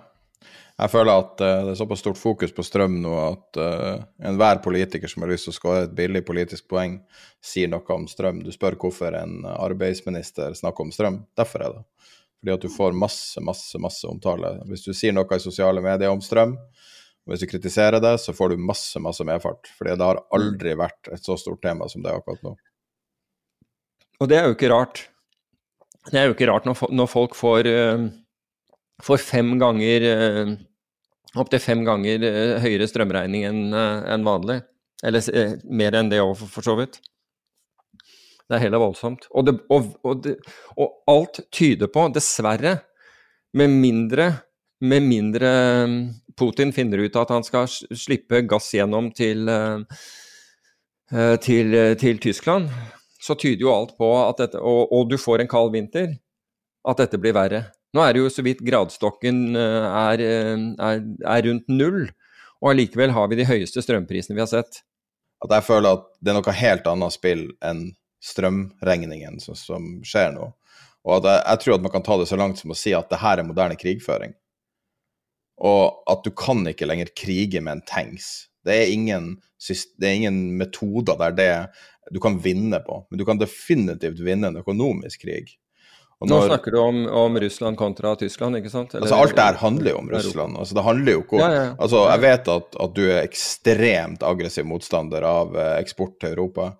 Jeg 0.78 0.94
føler 0.94 1.24
at 1.24 1.41
uh, 1.41 1.64
det 1.66 1.74
er 1.74 1.80
såpass 1.80 2.04
stort 2.04 2.20
fokus 2.22 2.52
på 2.54 2.66
strøm 2.66 2.99
nå 3.02 3.14
at 3.18 3.60
uh, 3.62 4.04
enhver 4.30 4.62
politiker 4.62 5.10
som 5.10 5.26
har 5.26 5.32
lyst 5.34 5.48
til 5.48 5.56
å 5.56 5.58
skåre 5.58 5.86
et 5.88 5.95
billig 5.98 6.22
politisk 6.28 6.68
poeng, 6.70 6.99
sier 7.41 7.72
noe 7.72 7.95
om 7.95 8.06
strøm. 8.10 8.44
Du 8.45 8.52
spør 8.54 8.78
hvorfor 8.78 9.18
en 9.18 9.41
arbeidsminister 9.56 10.54
snakker 10.58 10.86
om 10.86 10.94
strøm. 10.94 11.24
Derfor 11.38 11.66
er 11.66 11.80
det. 11.80 12.14
Fordi 12.38 12.54
at 12.54 12.68
du 12.68 12.70
får 12.70 12.94
masse, 12.94 13.41
masse, 13.41 13.82
masse 13.82 14.06
omtale. 14.08 14.54
Hvis 14.70 14.86
du 14.86 14.94
sier 14.94 15.16
noe 15.18 15.26
i 15.34 15.41
sosiale 15.41 15.82
medier 15.82 16.14
om 16.14 16.22
strøm, 16.22 16.54
og 17.28 17.34
hvis 17.34 17.41
du 17.44 17.49
kritiserer 17.52 17.99
det, 17.99 18.14
så 18.24 18.32
får 18.32 18.54
du 18.54 18.62
masse, 18.64 19.02
masse 19.04 19.26
medfart. 19.28 19.68
Fordi 19.76 19.98
det 19.98 20.06
har 20.06 20.22
aldri 20.38 20.78
vært 20.80 21.10
et 21.12 21.26
så 21.26 21.36
stort 21.41 21.60
tema 21.66 21.90
som 21.91 22.06
det 22.06 22.14
er 22.14 22.22
akkurat 22.22 22.45
nå. 22.45 22.54
Og 24.22 24.30
det 24.30 24.38
er 24.38 24.48
jo 24.48 24.56
ikke 24.56 24.70
rart. 24.72 25.02
Det 26.08 26.22
er 26.22 26.30
jo 26.30 26.38
ikke 26.38 26.48
rart 26.48 26.70
når, 26.70 26.86
når 26.95 27.10
folk 27.12 27.36
får, 27.36 27.68
uh, 27.68 28.06
får, 29.03 29.22
fem 29.22 29.53
ganger 29.61 30.07
uh, 30.07 30.56
Opptil 31.38 31.61
fem 31.61 31.84
ganger 31.86 32.24
uh, 32.24 32.56
høyere 32.64 32.88
strømregning 32.90 33.44
enn 33.45 33.76
en 33.76 34.26
vanlig. 34.26 34.61
Eller 35.06 35.28
mer 35.69 35.94
enn 35.99 36.10
det 36.10 36.24
òg, 36.24 36.34
for, 36.40 36.65
så 36.65 36.74
vidt. 36.80 36.98
Det 38.48 38.56
er 38.57 38.64
heller 38.64 38.82
voldsomt. 38.82 39.28
Og, 39.30 39.45
det, 39.45 39.53
og, 39.69 39.91
og, 40.07 40.24
det, 40.24 40.38
og 40.80 41.11
alt 41.11 41.44
tyder 41.53 41.91
på, 41.94 42.07
dessverre, 42.15 42.80
med 43.57 43.76
mindre 43.76 44.32
med 44.80 45.02
mindre 45.02 45.49
Putin 46.38 46.74
finner 46.74 47.02
ut 47.02 47.15
at 47.18 47.32
han 47.34 47.45
skal 47.45 47.68
slippe 47.69 48.44
gass 48.49 48.69
gjennom 48.76 49.10
til, 49.15 49.48
eh, 49.49 50.03
eh, 51.11 51.36
til, 51.41 51.74
til 51.98 52.19
Tyskland, 52.22 52.69
så 53.19 53.36
tyder 53.36 53.65
jo 53.65 53.74
alt 53.74 53.95
på 53.98 54.11
at 54.22 54.44
dette 54.44 54.61
og, 54.61 54.91
og, 54.94 55.10
du 55.10 55.18
får 55.18 55.41
en 55.41 55.49
kald 55.49 55.74
vinter, 55.74 56.14
at 56.88 57.02
dette 57.02 57.18
blir 57.18 57.34
verre. 57.34 57.65
Nå 57.98 58.03
er 58.06 58.14
det 58.14 58.22
jo 58.22 58.30
så 58.30 58.44
vidt 58.45 58.61
gradestokken 58.61 59.57
eh, 59.57 59.86
er, 59.90 60.22
er, 60.78 60.99
er 61.02 61.48
rundt 61.48 61.72
null, 61.72 62.03
og 62.61 62.69
allikevel 62.72 63.15
har 63.15 63.32
vi 63.32 63.40
de 63.40 63.48
høyeste 63.49 63.82
strømprisene 63.82 64.38
vi 64.38 64.44
har 64.44 64.52
sett. 64.52 64.84
At 65.41 65.53
jeg 65.53 65.65
føler 65.65 65.98
at 65.98 66.06
det 66.22 66.30
er 66.30 66.38
noe 66.38 66.57
helt 66.60 66.90
annet 66.90 67.15
spill 67.15 67.48
enn 67.65 67.88
strømregningen 68.28 69.41
som, 69.41 69.57
som 69.57 69.90
skjer 70.06 70.32
nå. 70.36 70.52
Og 71.07 71.19
at 71.19 71.30
jeg, 71.30 71.41
jeg, 71.41 71.64
tror 71.64 71.78
at 71.78 71.86
man 71.86 71.94
kan 71.94 72.06
ta 72.06 72.18
det 72.19 72.30
så 72.30 72.38
langt 72.38 72.61
som 72.61 72.74
å 72.74 72.78
si 72.78 72.94
at 72.98 73.10
det 73.10 73.22
her 73.22 73.41
er 73.41 73.48
moderne 73.48 73.78
krigføring. 73.80 74.34
Og 75.65 76.02
at 76.11 76.26
du 76.26 76.32
kan 76.38 76.65
ikke 76.69 76.90
lenger 76.90 77.14
krige 77.18 77.61
med 77.64 77.80
en 77.80 77.86
tanks. 77.90 78.49
Det 78.65 78.76
er 78.76 78.94
ingen, 78.94 79.38
det 79.98 80.10
er 80.10 80.18
ingen 80.19 80.41
metoder 80.60 81.18
der 81.22 81.38
det 81.38 81.52
du 82.14 82.19
kan 82.24 82.38
vinne 82.40 82.80
på, 82.86 83.02
men 83.10 83.19
du 83.19 83.26
kan 83.28 83.40
definitivt 83.40 84.22
vinne 84.24 84.52
en 84.52 84.61
økonomisk 84.61 85.26
krig. 85.26 85.57
Når, 86.18 86.30
Nå 86.31 86.38
snakker 86.48 86.73
du 86.73 86.77
om, 86.81 87.03
om, 87.14 87.35
Russland 87.39 87.77
kontra 87.77 88.15
Tyskland, 88.18 88.57
ikke 88.57 88.72
sant? 88.73 88.95
Eller, 88.95 89.06
altså 89.06 89.19
Alt 89.22 89.35
det 89.38 89.44
her 89.44 89.60
handler 89.61 89.91
jo 89.91 89.98
om 89.99 90.07
Russland. 90.10 90.57
Altså 90.57 90.77
det 90.77 90.85
handler 90.88 91.14
jo 91.14 91.19
ikke 91.22 91.38
om, 91.38 91.44
ja, 91.44 91.49
ja. 91.53 91.68
Altså 91.77 91.99
Jeg 92.10 92.23
vet 92.23 92.48
at, 92.53 92.77
at, 92.85 92.95
du 92.95 93.03
er 93.06 93.19
ekstremt 93.22 94.26
aggressiv 94.26 94.65
motstander 94.65 95.27
av 95.30 95.53
eh, 95.53 95.76
eksport 95.77 96.15
til 96.23 96.34
Europa. 96.34 96.72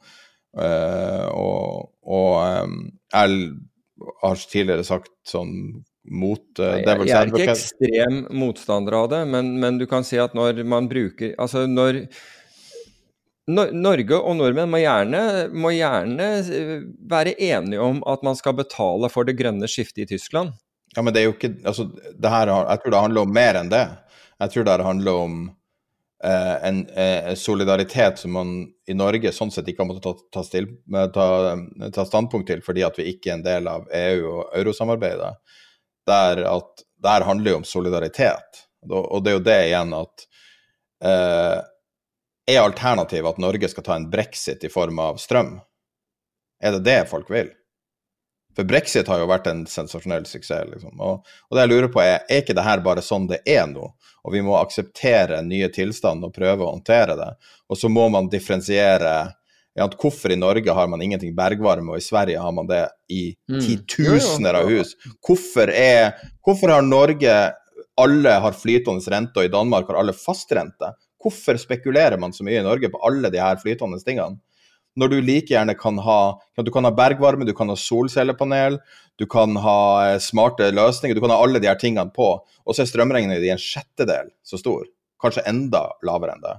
Uh, 0.58 1.28
og, 1.38 1.92
og 2.02 2.32
um, 2.66 2.80
jeg 3.14 3.52
har 4.24 4.42
tidligere 4.50 4.86
sagt 4.88 5.12
sånn 5.28 5.52
mot 6.08 6.62
uh, 6.64 6.80
Jeg, 6.80 7.06
jeg 7.06 7.14
er 7.20 7.30
ikke 7.30 7.54
ekstrem 7.54 8.20
motstander 8.34 8.96
av 9.04 9.12
det, 9.12 9.22
men, 9.30 9.52
men, 9.62 9.78
du 9.78 9.86
kan 9.92 10.08
si 10.08 10.18
at 10.18 10.34
når 10.38 10.64
man 10.66 10.88
bruker 10.90 11.36
Altså 11.38 11.68
når 11.70 12.08
Norge 13.48 14.18
og 14.18 14.36
nordmenn 14.36 14.72
må 14.72 14.82
gjerne, 14.82 15.22
må 15.56 15.72
gjerne, 15.72 16.26
eh, 16.52 16.82
være 17.08 17.36
enige 17.40 17.80
om 17.80 18.02
at 18.06 18.24
man 18.24 18.36
skal 18.36 18.58
betale 18.58 19.10
for 19.10 19.24
det 19.24 19.38
grønne 19.40 19.70
skiftet 19.72 20.04
i 20.04 20.08
Tyskland. 20.16 20.52
Ja, 20.96 21.02
men 21.02 21.14
det 21.14 21.22
er 21.22 21.30
jo 21.30 21.36
ikke 21.36 21.54
altså, 21.64 21.88
her, 22.24 22.48
Jeg 22.48 22.82
tror 22.82 22.92
det 22.92 23.06
handler 23.06 23.22
om 23.22 23.34
mer 23.34 23.56
enn 23.56 23.70
det. 23.72 23.86
Jeg 24.40 24.52
tror 24.52 24.64
det 24.64 24.84
handler 24.84 25.14
om 25.14 25.38
eh, 26.24 26.56
en 26.68 26.90
eh, 26.90 27.34
solidaritet 27.36 28.20
som 28.20 28.36
man 28.36 28.52
i 28.88 28.94
Norge 28.94 29.32
sånn 29.32 29.52
sett 29.52 29.68
ikke 29.68 29.84
har 29.84 29.90
måttet 29.92 30.04
ta, 30.04 30.14
ta, 30.34 30.44
still, 30.44 30.68
ta, 31.14 31.56
ta 31.94 32.06
standpunkt 32.06 32.50
til 32.52 32.62
fordi 32.66 32.84
at 32.84 33.00
vi 33.00 33.08
ikke 33.14 33.32
er 33.32 33.40
en 33.40 33.48
del 33.48 33.72
av 33.72 33.88
EU- 33.94 34.34
og 34.34 34.58
eurosamarbeidet 34.60 35.36
der 36.08 36.44
at 36.48 36.84
det 37.04 37.14
her 37.14 37.28
handler 37.28 37.52
jo 37.52 37.62
om 37.62 37.68
solidaritet. 37.68 38.64
Og 38.88 39.24
det 39.24 39.32
er 39.32 39.36
jo 39.38 39.46
det 39.46 39.58
igjen 39.68 39.94
at 39.98 40.28
eh, 41.04 41.58
Er 42.48 42.64
alternativet 42.64 43.36
at 43.36 43.40
Norge 43.44 43.70
skal 43.70 43.84
ta 43.84 43.96
en 43.98 44.10
brexit 44.10 44.64
i 44.64 44.72
form 44.72 45.00
av 45.04 45.18
strøm? 45.20 45.58
Er 46.64 46.78
det 46.78 46.86
det 46.88 47.00
folk 47.12 47.30
vil? 47.32 47.50
For 48.58 48.66
brexit 48.66 49.10
har 49.12 49.20
jo 49.22 49.28
vært 49.30 49.50
en 49.52 49.66
sensasjonell 49.70 50.26
suksess. 50.26 50.66
Liksom. 50.72 50.96
Og, 50.98 51.20
og, 51.22 51.52
det 51.54 51.66
jeg 51.66 51.72
lurer 51.74 51.92
på 51.94 52.02
er, 52.02 52.24
er 52.26 52.42
ikke 52.42 52.56
det 52.58 52.66
her 52.66 52.82
bare 52.86 53.04
sånn 53.06 53.28
det 53.30 53.44
er 53.46 53.68
nå? 53.70 53.92
Og 54.26 54.34
vi 54.34 54.42
må 54.42 54.56
akseptere 54.58 55.44
nye 55.46 55.70
tilstander 55.74 56.32
og 56.32 56.36
prøve 56.36 56.66
å 56.66 56.72
håndtere 56.72 57.18
det. 57.20 57.30
Og 57.70 57.78
så 57.78 57.92
må 57.92 58.08
man 58.10 58.32
differensiere 58.32 59.14
at 59.78 59.94
hvorfor 60.02 60.34
i 60.34 60.40
Norge 60.40 60.74
har 60.74 60.88
man 60.90 61.04
ingenting 61.06 61.36
bergvarme, 61.38 61.94
og 61.94 62.02
i 62.02 62.06
Sverige 62.08 62.42
har 62.42 62.54
man 62.56 62.66
det 62.66 62.82
i 63.14 63.36
mm. 63.46 63.60
titusener 63.62 64.58
av 64.58 64.72
hus? 64.72 64.96
Hvorfor, 65.22 65.70
er, 65.70 66.16
hvorfor 66.42 66.74
har 66.74 66.82
Norge 66.82 67.36
alle 67.98 68.34
har 68.42 68.58
flytende 68.58 69.14
rente, 69.14 69.38
og 69.38 69.46
i 69.46 69.54
Danmark 69.54 69.92
har 69.92 70.02
alle 70.02 70.18
fastrente? 70.18 70.90
Hvorfor 71.24 71.58
spekulerer 71.60 72.20
man 72.22 72.34
så 72.36 72.46
mye 72.46 72.62
i 72.62 72.66
Norge 72.66 72.92
på 72.94 73.02
alle 73.06 73.32
de 73.34 73.42
her 73.42 73.58
flytende 73.62 74.00
tingene? 74.06 74.40
Når 74.98 75.12
du 75.12 75.18
like 75.22 75.54
gjerne 75.54 75.76
kan 75.78 76.00
ha, 76.02 76.20
du 76.58 76.72
kan 76.74 76.88
ha 76.88 76.92
bergvarme, 76.94 77.46
du 77.46 77.54
kan 77.58 77.70
ha 77.70 77.76
solcellepanel, 77.78 78.80
du 79.22 79.28
kan 79.30 79.54
ha 79.62 79.80
eh, 80.08 80.20
smarte 80.22 80.72
løsninger, 80.74 81.14
du 81.14 81.22
kan 81.22 81.34
ha 81.34 81.38
alle 81.44 81.62
de 81.62 81.70
her 81.70 81.78
tingene 81.78 82.10
på, 82.14 82.32
og 82.42 82.74
så 82.74 82.82
er 82.82 82.90
strømregningen 82.90 83.38
din 83.44 83.54
en 83.54 83.62
sjettedel 83.62 84.32
så 84.46 84.58
stor, 84.58 84.88
kanskje 85.22 85.46
enda 85.50 85.84
lavere 86.06 86.34
enn 86.34 86.42
det. 86.46 86.56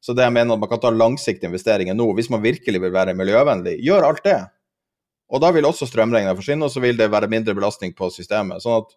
Så 0.00 0.14
det 0.16 0.24
jeg 0.24 0.34
mener 0.36 0.54
at 0.54 0.62
man 0.62 0.70
kan 0.70 0.80
ta 0.82 0.94
langsiktige 0.94 1.50
investeringer 1.50 1.98
nå, 1.98 2.06
hvis 2.16 2.30
man 2.32 2.44
virkelig 2.44 2.80
vil 2.82 2.94
være 2.94 3.16
miljøvennlig, 3.18 3.76
gjør 3.84 4.06
alt 4.06 4.22
det. 4.24 4.38
Og 5.30 5.42
da 5.42 5.50
vil 5.54 5.66
også 5.68 5.86
strømregninga 5.86 6.34
forsvinne, 6.38 6.66
og 6.66 6.72
så 6.72 6.82
vil 6.82 6.98
det 6.98 7.10
være 7.12 7.30
mindre 7.30 7.54
belastning 7.54 7.92
på 7.94 8.08
systemet. 8.14 8.62
sånn 8.62 8.80
at 8.80 8.94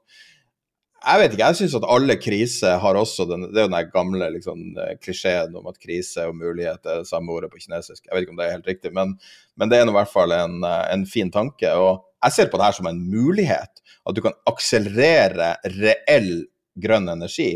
jeg 1.04 1.20
vet 1.20 1.34
ikke, 1.36 1.48
jeg 1.50 1.58
syns 1.60 1.76
at 1.78 1.86
alle 1.92 2.16
kriser 2.22 2.78
har 2.80 2.98
også 3.00 3.26
den 3.28 3.48
Det 3.50 3.60
er 3.60 3.66
jo 3.68 3.72
den 3.72 3.90
gamle 3.92 4.30
liksom, 4.38 4.62
klisjeen 5.04 5.56
om 5.60 5.68
at 5.68 5.82
krise 5.82 6.28
og 6.30 6.38
mulighet 6.40 6.80
er 6.86 7.02
det 7.02 7.10
samme 7.10 7.34
ordet 7.36 7.52
på 7.52 7.60
kinesisk. 7.60 8.06
Jeg 8.06 8.16
vet 8.16 8.24
ikke 8.24 8.36
om 8.36 8.40
det 8.40 8.48
er 8.48 8.56
helt 8.56 8.72
riktig, 8.72 8.94
men, 8.96 9.18
men 9.60 9.72
det 9.72 9.80
er 9.80 9.92
i 9.92 9.98
hvert 9.98 10.12
fall 10.14 10.32
en, 10.36 10.64
en, 10.64 11.06
fin 11.10 11.32
tanke. 11.34 11.74
Og 11.76 12.06
jeg 12.24 12.38
ser 12.38 12.52
på 12.52 12.60
det 12.60 12.70
her 12.70 12.78
som 12.80 12.88
en 12.88 13.04
mulighet. 13.12 13.84
At 14.08 14.16
du 14.16 14.24
kan 14.24 14.36
akselerere 14.50 15.54
reell 15.76 16.46
grønn 16.80 17.12
energi. 17.12 17.52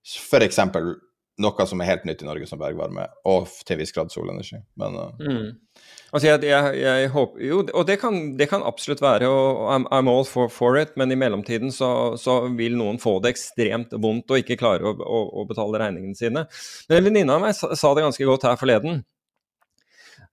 F.eks 0.00 0.60
noe 1.40 1.66
som 1.68 1.80
er 1.80 1.90
helt 1.90 2.06
nytt 2.08 2.22
i 2.24 2.28
Norge 2.28 2.46
som 2.48 2.60
bergvarme, 2.60 3.06
og 3.28 3.48
til 3.66 3.80
viss 3.80 3.94
grad 3.96 4.12
solenergi. 4.12 4.60
Men 4.80 4.96
uh... 5.00 5.10
mm. 5.20 5.50
Altså 6.10 6.26
jeg, 6.26 6.42
jeg, 6.50 6.78
jeg, 6.82 7.10
håper 7.14 7.42
Jo, 7.46 7.60
og 7.78 7.84
det 7.86 7.94
kan, 8.02 8.16
det 8.36 8.48
kan 8.50 8.64
absolutt 8.66 9.00
være, 9.02 9.28
og 9.30 9.60
I'm, 9.70 9.86
I'm 9.94 10.10
all 10.10 10.26
for, 10.26 10.50
for, 10.50 10.76
it, 10.80 10.96
men 10.98 11.14
i 11.14 11.18
mellomtiden 11.18 11.70
så, 11.72 12.18
så, 12.18 12.40
vil 12.58 12.74
noen 12.78 12.98
få 13.00 13.18
det 13.22 13.36
ekstremt 13.36 13.94
vondt 13.94 14.34
og 14.34 14.42
ikke 14.42 14.58
klare 14.60 14.90
å, 14.90 14.96
å, 14.98 15.22
å 15.40 15.46
betale 15.48 15.80
regningene 15.80 16.18
sine. 16.18 16.44
Men 16.90 16.98
en 16.98 17.06
venninne 17.06 17.36
av 17.36 17.44
meg 17.44 17.54
sa, 17.56 17.70
sa 17.78 17.94
det 17.94 18.04
ganske 18.08 18.26
godt 18.26 18.48
her 18.48 18.58
forleden. 18.60 19.04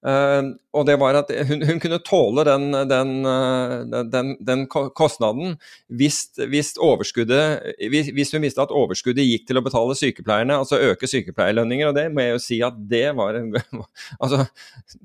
Uh, 0.06 0.54
og 0.78 0.86
det 0.86 0.94
var 1.02 1.18
at 1.18 1.32
hun, 1.50 1.64
hun 1.66 1.80
kunne 1.82 1.98
tåle 2.06 2.44
den, 2.46 2.70
den, 2.86 3.14
uh, 3.26 4.04
den, 4.06 4.36
den 4.46 4.68
kostnaden 4.70 5.56
hvis, 5.90 6.20
hvis, 6.38 6.76
hvis, 6.78 8.12
hvis, 8.14 8.32
hun 8.32 8.46
visste 8.46 8.62
at 8.62 8.76
overskuddet 8.78 9.26
gikk 9.26 9.48
til 9.50 9.58
å 9.58 9.66
betale 9.66 9.98
sykepleierne, 9.98 10.60
altså 10.62 10.78
øke 10.92 11.10
sykepleierlønninger. 11.10 11.90
Og 11.90 11.98
det 11.98 12.06
må 12.14 12.24
jeg 12.24 12.36
jo 12.36 12.44
si 12.46 12.62
at 12.66 12.78
det 12.78 13.10
var 13.18 13.42
altså, 14.22 14.46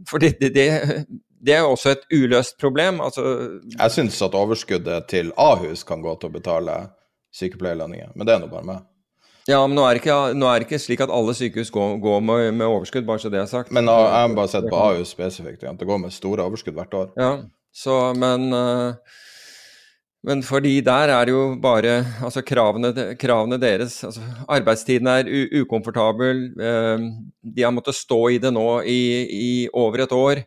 For 0.08 0.20
det, 0.20 0.36
det, 0.42 0.52
det, 0.52 1.56
er 1.56 1.64
jo 1.64 1.72
også 1.72 1.96
et 1.96 2.06
uløst 2.12 2.60
problem. 2.60 3.00
Altså, 3.00 3.24
jeg 3.72 3.96
syns 3.96 4.20
at 4.22 4.36
overskuddet 4.36 5.08
til 5.08 5.32
Ahus 5.40 5.88
kan 5.88 6.04
gå 6.04 6.14
til 6.20 6.28
å 6.28 6.36
betale 6.36 6.78
sykepleierlønninger. 7.32 8.12
Men 8.12 8.28
det 8.28 8.36
er 8.36 8.44
nå 8.44 8.52
bare 8.52 8.68
meg. 8.68 8.88
Ja, 9.50 9.58
men 9.66 9.74
nå 9.74 9.82
er, 9.82 9.96
det 9.96 10.04
ikke, 10.04 10.16
er 10.30 10.62
det 10.62 10.68
ikke 10.68 10.78
slik 10.78 11.00
at 11.02 11.10
alle 11.10 11.34
sykehus 11.34 11.72
går, 11.74 11.96
går 12.02 12.20
med, 12.22 12.44
med, 12.54 12.66
overskudd, 12.68 13.06
bare 13.08 13.22
så 13.24 13.30
det 13.32 13.40
er 13.40 13.50
sagt. 13.50 13.72
Men 13.74 13.90
jeg 13.90 14.12
har 14.14 14.36
bare 14.36 14.52
sett 14.52 14.68
på 14.70 14.78
AU 14.78 15.02
spesifikt, 15.08 15.64
at 15.66 15.80
det 15.80 15.88
går 15.88 15.98
med 15.98 16.14
store 16.14 16.46
overskudd 16.46 16.78
hvert 16.78 16.94
år. 16.94 17.10
Ja, 17.18 17.32
så, 17.74 17.96
men, 18.14 18.52
eh, 18.54 19.18
men 20.28 20.44
fordi 20.46 20.76
der 20.86 21.10
er 21.10 21.26
det 21.26 21.34
jo 21.34 21.42
bare 21.62 21.96
altså 22.22 22.44
kravene, 22.46 22.92
kravene 23.18 23.58
deres 23.58 23.96
altså 24.06 24.22
Arbeidstiden 24.46 25.10
er 25.10 25.30
ukomfortabel. 25.64 26.44
Eh, 26.62 27.08
de 27.42 27.66
har 27.66 27.74
måttet 27.74 27.98
stå 27.98 28.22
i 28.36 28.38
det 28.42 28.54
nå 28.54 28.68
i, 28.86 29.02
i 29.26 29.52
over 29.74 30.06
et 30.06 30.14
år 30.14 30.44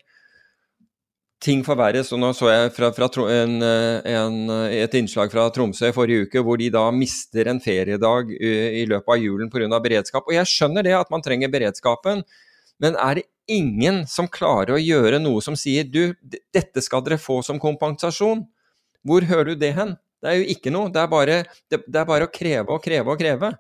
ting 1.43 1.63
forverres. 1.65 2.11
og 2.15 2.21
Nå 2.21 2.31
så 2.37 2.49
jeg 2.51 2.71
fra, 2.75 2.91
fra 2.95 3.09
en, 3.33 3.59
en, 3.61 4.37
et 4.71 4.97
innslag 4.97 5.31
fra 5.33 5.47
Tromsø 5.53 5.89
i 5.91 5.95
forrige 5.95 6.27
uke 6.27 6.43
hvor 6.45 6.59
de 6.61 6.71
da 6.73 6.87
mister 6.95 7.51
en 7.51 7.61
feriedag 7.63 8.31
i 8.31 8.85
løpet 8.89 9.13
av 9.15 9.21
julen 9.21 9.51
pga. 9.53 9.79
beredskap. 9.79 10.25
Og 10.27 10.33
Jeg 10.33 10.49
skjønner 10.51 10.85
det 10.85 10.95
at 10.97 11.11
man 11.13 11.23
trenger 11.25 11.53
beredskapen, 11.53 12.23
men 12.81 12.97
er 12.99 13.21
det 13.21 13.27
ingen 13.47 14.03
som 14.09 14.27
klarer 14.31 14.75
å 14.75 14.81
gjøre 14.81 15.21
noe 15.21 15.43
som 15.43 15.55
sier 15.59 15.85
du, 15.85 16.15
dette 16.53 16.81
skal 16.81 17.03
dere 17.05 17.21
få 17.21 17.41
som 17.45 17.61
kompensasjon? 17.61 18.43
Hvor 19.05 19.27
hører 19.29 19.53
du 19.53 19.61
det 19.61 19.75
hen? 19.77 19.93
Det 20.23 20.31
er 20.31 20.39
jo 20.39 20.49
ikke 20.55 20.73
noe. 20.73 20.89
Det 20.89 21.03
er 21.03 21.11
bare, 21.11 21.37
det, 21.69 21.83
det 21.85 22.01
er 22.01 22.09
bare 22.09 22.25
å 22.25 22.33
kreve 22.33 22.73
og 22.73 22.81
kreve 22.83 23.13
og 23.13 23.21
kreve. 23.21 23.51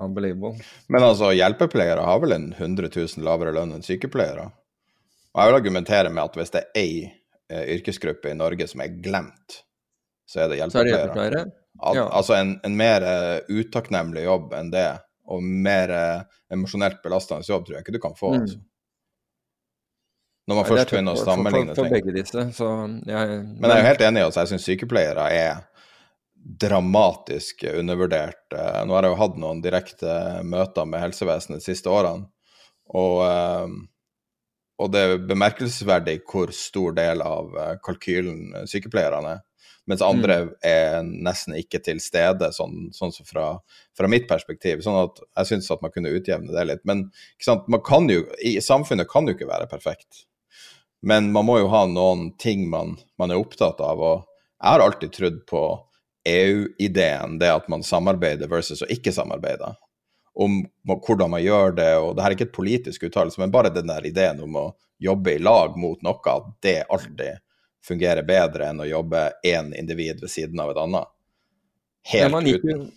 Unbelievable. 0.00 0.60
Men 0.92 1.04
altså, 1.04 1.32
hjelpepleiere 1.34 2.04
har 2.04 2.20
vel 2.22 2.36
en 2.36 2.50
100 2.52 2.92
000 2.92 3.24
lavere 3.26 3.54
lønn 3.56 3.72
enn 3.76 3.84
sykepleiere? 3.84 4.50
Og 5.30 5.40
jeg 5.40 5.50
vil 5.50 5.58
argumentere 5.60 6.10
med 6.10 6.24
at 6.24 6.38
hvis 6.38 6.54
det 6.54 6.62
er 6.64 6.80
ei 6.80 6.94
eh, 7.06 7.66
yrkesgruppe 7.76 8.32
i 8.32 8.38
Norge 8.38 8.66
som 8.70 8.82
er 8.82 8.96
glemt, 9.02 9.60
så 10.30 10.44
er 10.44 10.50
det 10.50 10.60
hjelpepleiere. 10.60 11.44
Ja. 11.94 12.08
Altså 12.08 12.34
en, 12.36 12.56
en 12.66 12.74
mer 12.76 13.04
uh, 13.06 13.38
utakknemlig 13.48 14.24
jobb 14.26 14.52
enn 14.58 14.72
det, 14.74 14.88
og 15.30 15.42
mer 15.42 15.92
uh, 15.94 16.40
emosjonelt 16.52 16.98
belastende 17.02 17.46
jobb, 17.46 17.64
tror 17.66 17.78
jeg 17.78 17.86
ikke 17.86 17.94
du 17.94 18.02
kan 18.02 18.16
få. 18.18 18.34
Mm. 18.34 18.44
Altså. 18.44 18.58
Når 20.50 20.58
man 20.58 20.64
Nei, 20.64 20.70
først 20.72 20.92
begynner 20.92 21.14
å 21.14 21.24
sammenligne 21.24 21.74
ting. 21.74 21.78
for, 21.78 21.94
begge 21.94 22.14
disse, 22.16 22.44
så 22.56 22.68
jeg, 23.06 23.40
Men 23.54 23.70
jeg 23.70 23.76
er 23.76 23.82
jo 23.84 23.88
helt 23.88 24.04
enig 24.08 24.22
i 24.22 24.26
at 24.26 24.38
jeg 24.40 24.50
syns 24.50 24.66
sykepleiere 24.66 25.26
er 25.30 25.60
dramatisk 26.60 27.62
undervurdert. 27.70 28.46
Nå 28.50 28.96
har 28.96 29.06
jeg 29.06 29.12
jo 29.12 29.20
hatt 29.20 29.38
noen 29.38 29.60
direkte 29.62 30.14
møter 30.42 30.88
med 30.88 31.04
helsevesenet 31.04 31.60
de 31.60 31.66
siste 31.68 31.92
årene, 31.92 32.26
og 32.98 33.20
og 34.80 34.90
det 34.94 35.00
er 35.04 35.22
bemerkelsesverdig 35.28 36.20
hvor 36.30 36.52
stor 36.56 36.96
del 36.96 37.22
av 37.24 37.54
eh, 37.58 37.76
kalkylen 37.84 38.66
sykepleierne 38.70 39.36
er. 39.36 39.42
Mens 39.90 40.02
andre 40.04 40.36
mm. 40.44 40.50
er 40.66 41.06
nesten 41.26 41.56
ikke 41.58 41.80
til 41.82 41.98
stede, 42.02 42.52
sånn, 42.54 42.90
sånn 42.94 43.12
som 43.14 43.26
fra, 43.26 43.46
fra, 43.96 44.10
mitt 44.12 44.28
perspektiv. 44.30 44.84
Sånn 44.84 44.98
at 45.00 45.18
jeg 45.24 45.50
syns 45.50 45.70
at 45.74 45.82
man 45.82 45.92
kunne 45.94 46.12
utjevne 46.14 46.52
det 46.54 46.66
litt. 46.68 46.82
Men 46.86 47.08
man 47.66 47.82
kan 47.84 48.06
jo, 48.12 48.22
i 48.38 48.58
samfunnet 48.62 49.10
kan 49.10 49.26
jo 49.26 49.34
ikke 49.34 49.50
være 49.50 49.66
perfekt. 49.70 50.26
Men 51.02 51.32
man 51.34 51.48
må 51.48 51.58
jo 51.62 51.70
ha 51.72 51.86
noen 51.88 52.28
ting 52.38 52.68
man, 52.70 52.98
man 53.18 53.32
er 53.32 53.40
opptatt 53.40 53.80
av. 53.82 53.98
Og 54.04 54.22
jeg 54.60 54.76
har 54.76 54.84
alltid 54.84 55.16
trodd 55.16 55.44
på 55.50 55.64
EU-ideen, 56.28 57.38
det 57.40 57.50
at 57.50 57.70
man 57.72 57.82
samarbeider 57.82 58.50
versus 58.52 58.84
å 58.84 58.90
ikke 58.92 59.14
samarbeide 59.16 59.72
om 60.40 60.60
hvordan 60.88 61.30
man 61.34 61.42
gjør 61.44 61.74
det. 61.76 61.90
og 62.00 62.14
det 62.16 62.24
her 62.24 62.32
er 62.32 62.38
ikke 62.38 62.48
et 62.48 62.56
politisk 62.56 63.04
uttalelse, 63.08 63.40
men 63.42 63.52
bare 63.52 63.72
den 63.74 63.90
der 63.90 64.06
ideen 64.08 64.40
om 64.44 64.56
å 64.56 64.66
jobbe 65.00 65.34
i 65.36 65.42
lag 65.42 65.76
mot 65.80 66.00
noe, 66.04 66.20
at 66.32 66.52
det 66.64 66.78
alltid 66.88 67.40
fungerer 67.84 68.26
bedre 68.28 68.70
enn 68.70 68.80
å 68.80 68.88
jobbe 68.88 69.30
én 69.46 69.72
individ 69.76 70.20
ved 70.20 70.32
siden 70.32 70.60
av 70.60 70.72
et 70.72 70.80
annet. 70.80 71.12
Helt 72.10 72.32
ja, 72.32 72.56
uten 72.56 72.88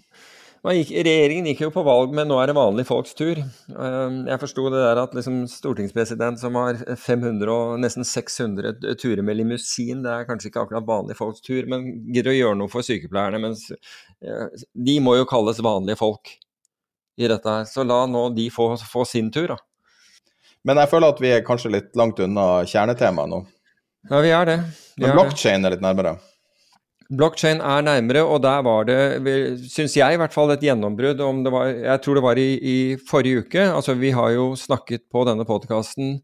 Gikk, 0.64 0.94
regjeringen 1.04 1.50
gikk 1.50 1.66
jo 1.66 1.74
på 1.76 1.82
valg, 1.84 2.14
men 2.16 2.30
nå 2.32 2.38
er 2.40 2.48
det 2.48 2.54
vanlige 2.56 2.88
folks 2.88 3.12
tur. 3.20 3.36
Ehm, 3.36 4.22
jeg 4.30 4.40
forsto 4.40 4.70
det 4.72 4.80
der 4.80 5.02
at 5.02 5.16
liksom 5.18 5.42
stortingspresident 5.52 6.40
som 6.40 6.56
har 6.56 6.80
500 6.80 7.52
og 7.52 7.82
nesten 7.84 8.08
600 8.08 8.96
turer 8.96 9.20
med 9.28 9.42
limousin, 9.42 10.06
det 10.06 10.14
er 10.14 10.30
kanskje 10.30 10.54
ikke 10.54 10.64
akkurat 10.64 10.88
vanlige 10.88 11.20
folks 11.20 11.44
tur, 11.44 11.68
men 11.68 11.90
gidder 12.16 12.32
å 12.32 12.38
gjøre 12.38 12.60
noe 12.62 12.72
for 12.72 12.88
sykepleierne. 12.88 13.44
Mens 13.44 13.66
eh, 13.76 14.64
de 14.72 14.96
må 15.04 15.18
jo 15.20 15.28
kalles 15.28 15.60
vanlige 15.68 16.00
folk 16.00 16.32
i 17.18 17.30
dette 17.30 17.50
her. 17.50 17.70
Så 17.70 17.86
la 17.88 18.04
nå 18.10 18.28
de 18.36 18.50
få, 18.54 18.74
få 18.78 19.06
sin 19.08 19.32
tur, 19.34 19.54
da. 19.54 19.60
Men 20.64 20.80
jeg 20.80 20.94
føler 20.94 21.12
at 21.12 21.20
vi 21.20 21.34
er 21.36 21.44
kanskje 21.46 21.74
litt 21.74 21.92
langt 22.00 22.22
unna 22.24 22.64
kjernetemaet 22.70 23.32
nå. 23.32 23.42
Ja, 24.10 24.20
vi 24.24 24.32
er 24.36 24.48
det. 24.48 24.60
Vi 24.96 25.08
Men 25.08 25.18
blokkjede 25.18 25.68
er 25.68 25.76
litt 25.76 25.84
nærmere? 25.84 26.18
Blockchain 27.14 27.60
er 27.62 27.84
nærmere, 27.86 28.24
og 28.24 28.42
der 28.44 28.64
var 28.66 28.88
det, 28.88 28.98
syns 29.70 29.96
jeg 29.98 30.16
i 30.16 30.20
hvert 30.20 30.34
fall, 30.34 30.54
et 30.54 30.64
gjennombrudd. 30.64 31.20
om 31.22 31.44
det 31.44 31.52
var, 31.52 31.68
Jeg 31.68 32.02
tror 32.02 32.16
det 32.16 32.24
var 32.24 32.38
i, 32.38 32.50
i 32.58 32.98
forrige 33.10 33.44
uke. 33.44 33.62
Altså, 33.62 33.94
vi 33.94 34.12
har 34.12 34.32
jo 34.32 34.54
snakket 34.56 35.10
på 35.12 35.26
denne 35.28 35.46
podkasten 35.46 36.22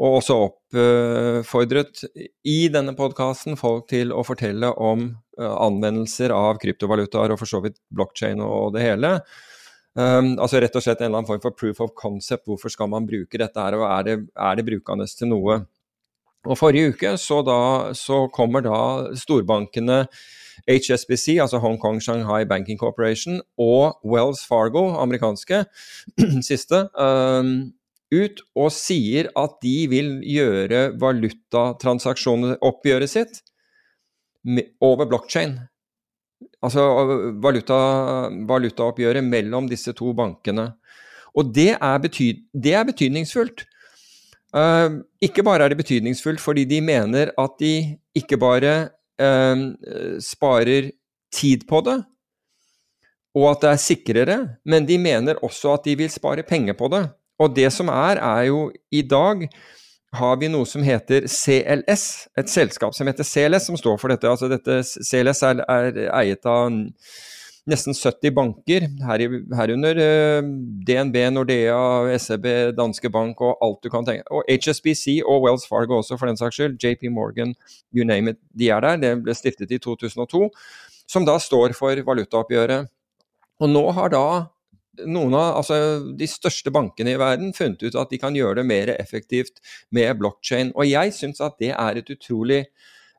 og 0.00 0.20
også 0.20 0.36
oppfordret 0.46 2.04
i 2.48 2.68
denne 2.72 2.94
podkasten 2.96 3.58
folk 3.60 3.88
til 3.90 4.14
å 4.16 4.22
fortelle 4.24 4.70
om 4.80 5.10
uh, 5.40 5.56
anvendelser 5.66 6.32
av 6.32 6.56
kryptovalutaer 6.62 7.34
og 7.34 7.40
for 7.42 7.50
så 7.50 7.60
vidt 7.60 7.76
blockchain 7.92 8.40
og 8.40 8.72
det 8.76 8.86
hele. 8.86 9.18
Um, 9.98 10.36
altså 10.38 10.60
rett 10.62 10.76
og 10.78 10.84
slett 10.84 11.00
en 11.00 11.08
eller 11.08 11.18
annen 11.18 11.28
form 11.28 11.42
for 11.42 11.56
proof 11.56 11.80
of 11.82 11.94
concept. 11.98 12.46
Hvorfor 12.46 12.70
skal 12.72 12.90
man 12.92 13.08
bruke 13.08 13.40
dette 13.40 13.58
her, 13.58 13.76
og 13.78 13.86
er 13.88 14.06
det, 14.06 14.16
er 14.38 14.58
det 14.58 14.66
brukende 14.68 15.06
til 15.10 15.32
noe? 15.32 15.62
Og 16.48 16.56
Forrige 16.56 16.94
uke 16.94 17.16
så, 17.20 17.40
da, 17.44 17.58
så 17.96 18.24
kommer 18.32 18.64
da 18.64 18.78
storbankene 19.18 20.04
HSBC, 20.68 21.36
altså 21.42 21.58
Hong 21.60 21.76
Kong 21.80 22.00
Shanghai 22.00 22.46
Banking 22.48 22.78
Corporation, 22.80 23.40
og 23.60 23.98
Wells 24.06 24.44
Fargo, 24.48 24.86
amerikanske, 25.02 25.64
siste, 26.48 26.86
um, 26.96 27.72
ut 28.10 28.40
og 28.58 28.70
sier 28.74 29.28
at 29.38 29.58
de 29.62 29.76
vil 29.90 30.16
gjøre 30.26 30.90
valutatransaksjoner, 31.00 32.56
oppgjøret 32.66 33.12
sitt, 33.12 33.42
over 34.80 35.04
blockchain 35.04 35.58
altså 36.62 36.84
valuta, 37.42 37.78
valutaoppgjøret 38.48 39.24
mellom 39.24 39.68
disse 39.70 39.94
to 39.96 40.12
bankene. 40.16 40.70
Og 41.36 41.52
det 41.54 41.74
er, 41.76 41.98
betyd, 42.02 42.42
det 42.52 42.74
er 42.74 42.86
betydningsfullt. 42.88 43.66
Uh, 44.50 45.02
ikke 45.22 45.44
bare 45.46 45.64
er 45.64 45.70
det 45.70 45.78
betydningsfullt 45.78 46.40
fordi 46.42 46.64
de 46.66 46.80
mener 46.82 47.30
at 47.38 47.52
de 47.62 47.74
ikke 48.18 48.34
bare 48.40 48.72
uh, 49.22 49.60
sparer 50.18 50.90
tid 51.30 51.68
på 51.70 51.78
det, 51.86 52.00
og 53.38 53.44
at 53.52 53.60
det 53.62 53.70
er 53.70 53.78
sikrere, 53.78 54.38
men 54.66 54.88
de 54.88 54.98
mener 54.98 55.38
også 55.46 55.76
at 55.76 55.84
de 55.86 55.94
vil 56.00 56.10
spare 56.10 56.42
penger 56.42 56.74
på 56.74 56.90
det. 56.90 57.04
Og 57.38 57.54
det 57.56 57.70
som 57.72 57.88
er, 57.88 58.18
er 58.18 58.48
jo 58.50 58.72
i 58.90 59.02
dag 59.06 59.46
har 60.16 60.38
vi 60.40 60.48
noe 60.50 60.66
som 60.66 60.82
heter 60.82 61.26
CLS, 61.30 62.04
et 62.38 62.50
selskap 62.50 62.94
som 62.96 63.06
heter 63.06 63.26
CLS, 63.26 63.68
som 63.68 63.78
står 63.78 63.98
for 64.00 64.10
dette. 64.10 64.26
Altså 64.28 64.48
dette 64.50 64.80
CLS 64.82 65.44
er, 65.46 65.62
er 65.70 66.00
eiet 66.18 66.48
av 66.50 66.72
nesten 67.70 67.94
70 67.94 68.34
banker, 68.34 68.86
her, 69.06 69.24
herunder 69.54 70.00
uh, 70.00 70.48
DNB, 70.88 71.18
Nordea, 71.34 71.78
SEB, 72.18 72.46
Danske 72.78 73.10
Bank 73.12 73.42
og 73.44 73.60
alt 73.62 73.84
du 73.84 73.90
kan 73.92 74.06
tenke 74.08 74.24
Og 74.34 74.48
HSBC 74.50 75.20
og 75.20 75.44
Wells 75.44 75.68
Fargo 75.70 76.00
også, 76.00 76.18
for 76.18 76.30
den 76.30 76.40
saks 76.40 76.58
skyld. 76.58 76.78
JP 76.82 77.12
Morgan, 77.14 77.54
you 77.94 78.06
name 78.06 78.34
it. 78.34 78.40
De 78.50 78.70
er 78.72 78.82
der. 78.82 78.98
Det 78.98 79.12
ble 79.22 79.36
stiftet 79.36 79.70
i 79.70 79.78
2002. 79.78 80.48
Som 81.10 81.26
da 81.26 81.38
står 81.42 81.76
for 81.78 82.02
valutaoppgjøret. 82.06 82.90
Og 83.60 83.70
nå 83.70 83.84
har 83.94 84.10
da 84.10 84.26
noen 85.08 85.34
av 85.38 85.60
altså, 85.60 85.76
de 86.16 86.28
største 86.28 86.72
bankene 86.74 87.14
i 87.14 87.20
verden 87.20 87.54
funnet 87.56 87.82
ut 87.84 87.98
at 87.98 88.12
de 88.12 88.20
kan 88.20 88.36
gjøre 88.36 88.60
det 88.60 88.68
mer 88.68 88.92
effektivt 88.96 89.60
med 89.94 90.12
blokkjede. 90.20 90.74
Og 90.74 90.88
jeg 90.88 91.14
syns 91.16 91.42
at 91.44 91.58
det 91.62 91.72
er 91.74 92.00
et 92.00 92.12
utrolig 92.12 92.64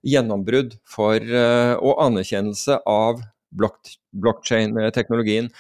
gjennombrudd 0.08 0.78
for, 0.90 1.22
uh, 1.22 1.76
og 1.78 2.02
anerkjennelse 2.08 2.80
av 2.90 3.22
blokkjede-teknologien. 3.52 5.52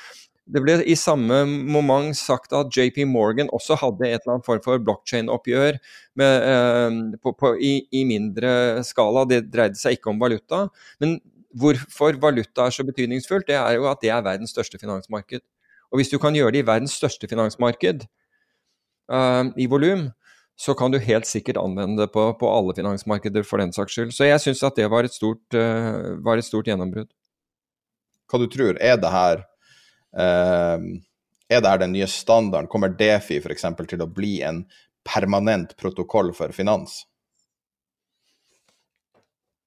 Det 0.51 0.61
ble 0.63 0.79
i 0.89 0.95
samme 0.99 1.43
moment 1.47 2.17
sagt 2.17 2.53
at 2.57 2.71
JP 2.75 3.03
Morgan 3.07 3.51
også 3.55 3.77
hadde 3.79 4.07
et 4.07 4.23
eller 4.23 4.37
annet 4.37 4.47
form 4.47 4.63
for 4.65 4.81
blokkjede-oppgjør 4.87 5.77
uh, 6.23 7.51
i, 7.61 7.73
i, 7.85 8.01
mindre 8.09 8.81
skala. 8.87 9.27
Det 9.29 9.45
dreide 9.53 9.79
seg 9.79 9.99
ikke 9.99 10.11
om 10.11 10.21
valuta. 10.21 10.65
Men 11.03 11.19
hvorfor 11.57 12.19
valuta 12.21 12.65
er 12.65 12.75
så 12.75 12.85
betydningsfullt, 12.87 13.47
det 13.47 13.57
er 13.59 13.77
jo 13.77 13.87
at 13.91 14.01
det 14.03 14.11
er 14.11 14.25
verdens 14.25 14.53
største 14.55 14.79
finansmarked. 14.81 15.43
Og 15.91 15.99
hvis 15.99 16.11
du 16.11 16.17
kan 16.23 16.35
gjøre 16.35 16.55
det 16.55 16.63
i 16.63 16.67
verdens 16.67 16.95
største 16.95 17.27
finansmarked 17.27 18.05
uh, 19.11 19.51
i 19.59 19.67
volum, 19.71 20.09
så 20.59 20.75
kan 20.77 20.93
du 20.93 20.99
helt 21.01 21.27
sikkert 21.27 21.59
anvende 21.59 22.03
det 22.03 22.11
på, 22.13 22.25
på, 22.39 22.49
alle 22.49 22.75
finansmarkeder 22.77 23.45
for 23.47 23.61
den 23.61 23.73
saks 23.75 23.97
skyld. 23.97 24.15
Så 24.15 24.27
jeg 24.27 24.43
syns 24.43 24.63
at 24.67 24.77
det 24.77 24.89
var 24.91 25.07
et 25.07 25.15
stort, 25.15 25.43
uh, 25.57 26.17
var 26.23 26.39
et 26.39 26.47
stort 26.47 26.69
gjennombrudd. 26.69 27.09
Hva 28.31 28.39
du 28.39 28.47
tror, 28.51 28.77
er 28.79 28.99
det 29.01 29.11
her 29.11 29.43
uh, 30.15 30.91
er 31.51 31.59
det 31.59 31.67
her 31.67 31.81
den 31.81 31.91
nye 31.91 32.07
standarden? 32.07 32.69
Kommer 32.71 32.93
Defi 32.95 33.41
f.eks. 33.41 33.65
til 33.89 34.03
å 34.03 34.07
bli 34.07 34.37
en 34.47 34.63
permanent 35.07 35.75
protokoll 35.75 36.31
for 36.37 36.53
finans? 36.55 37.01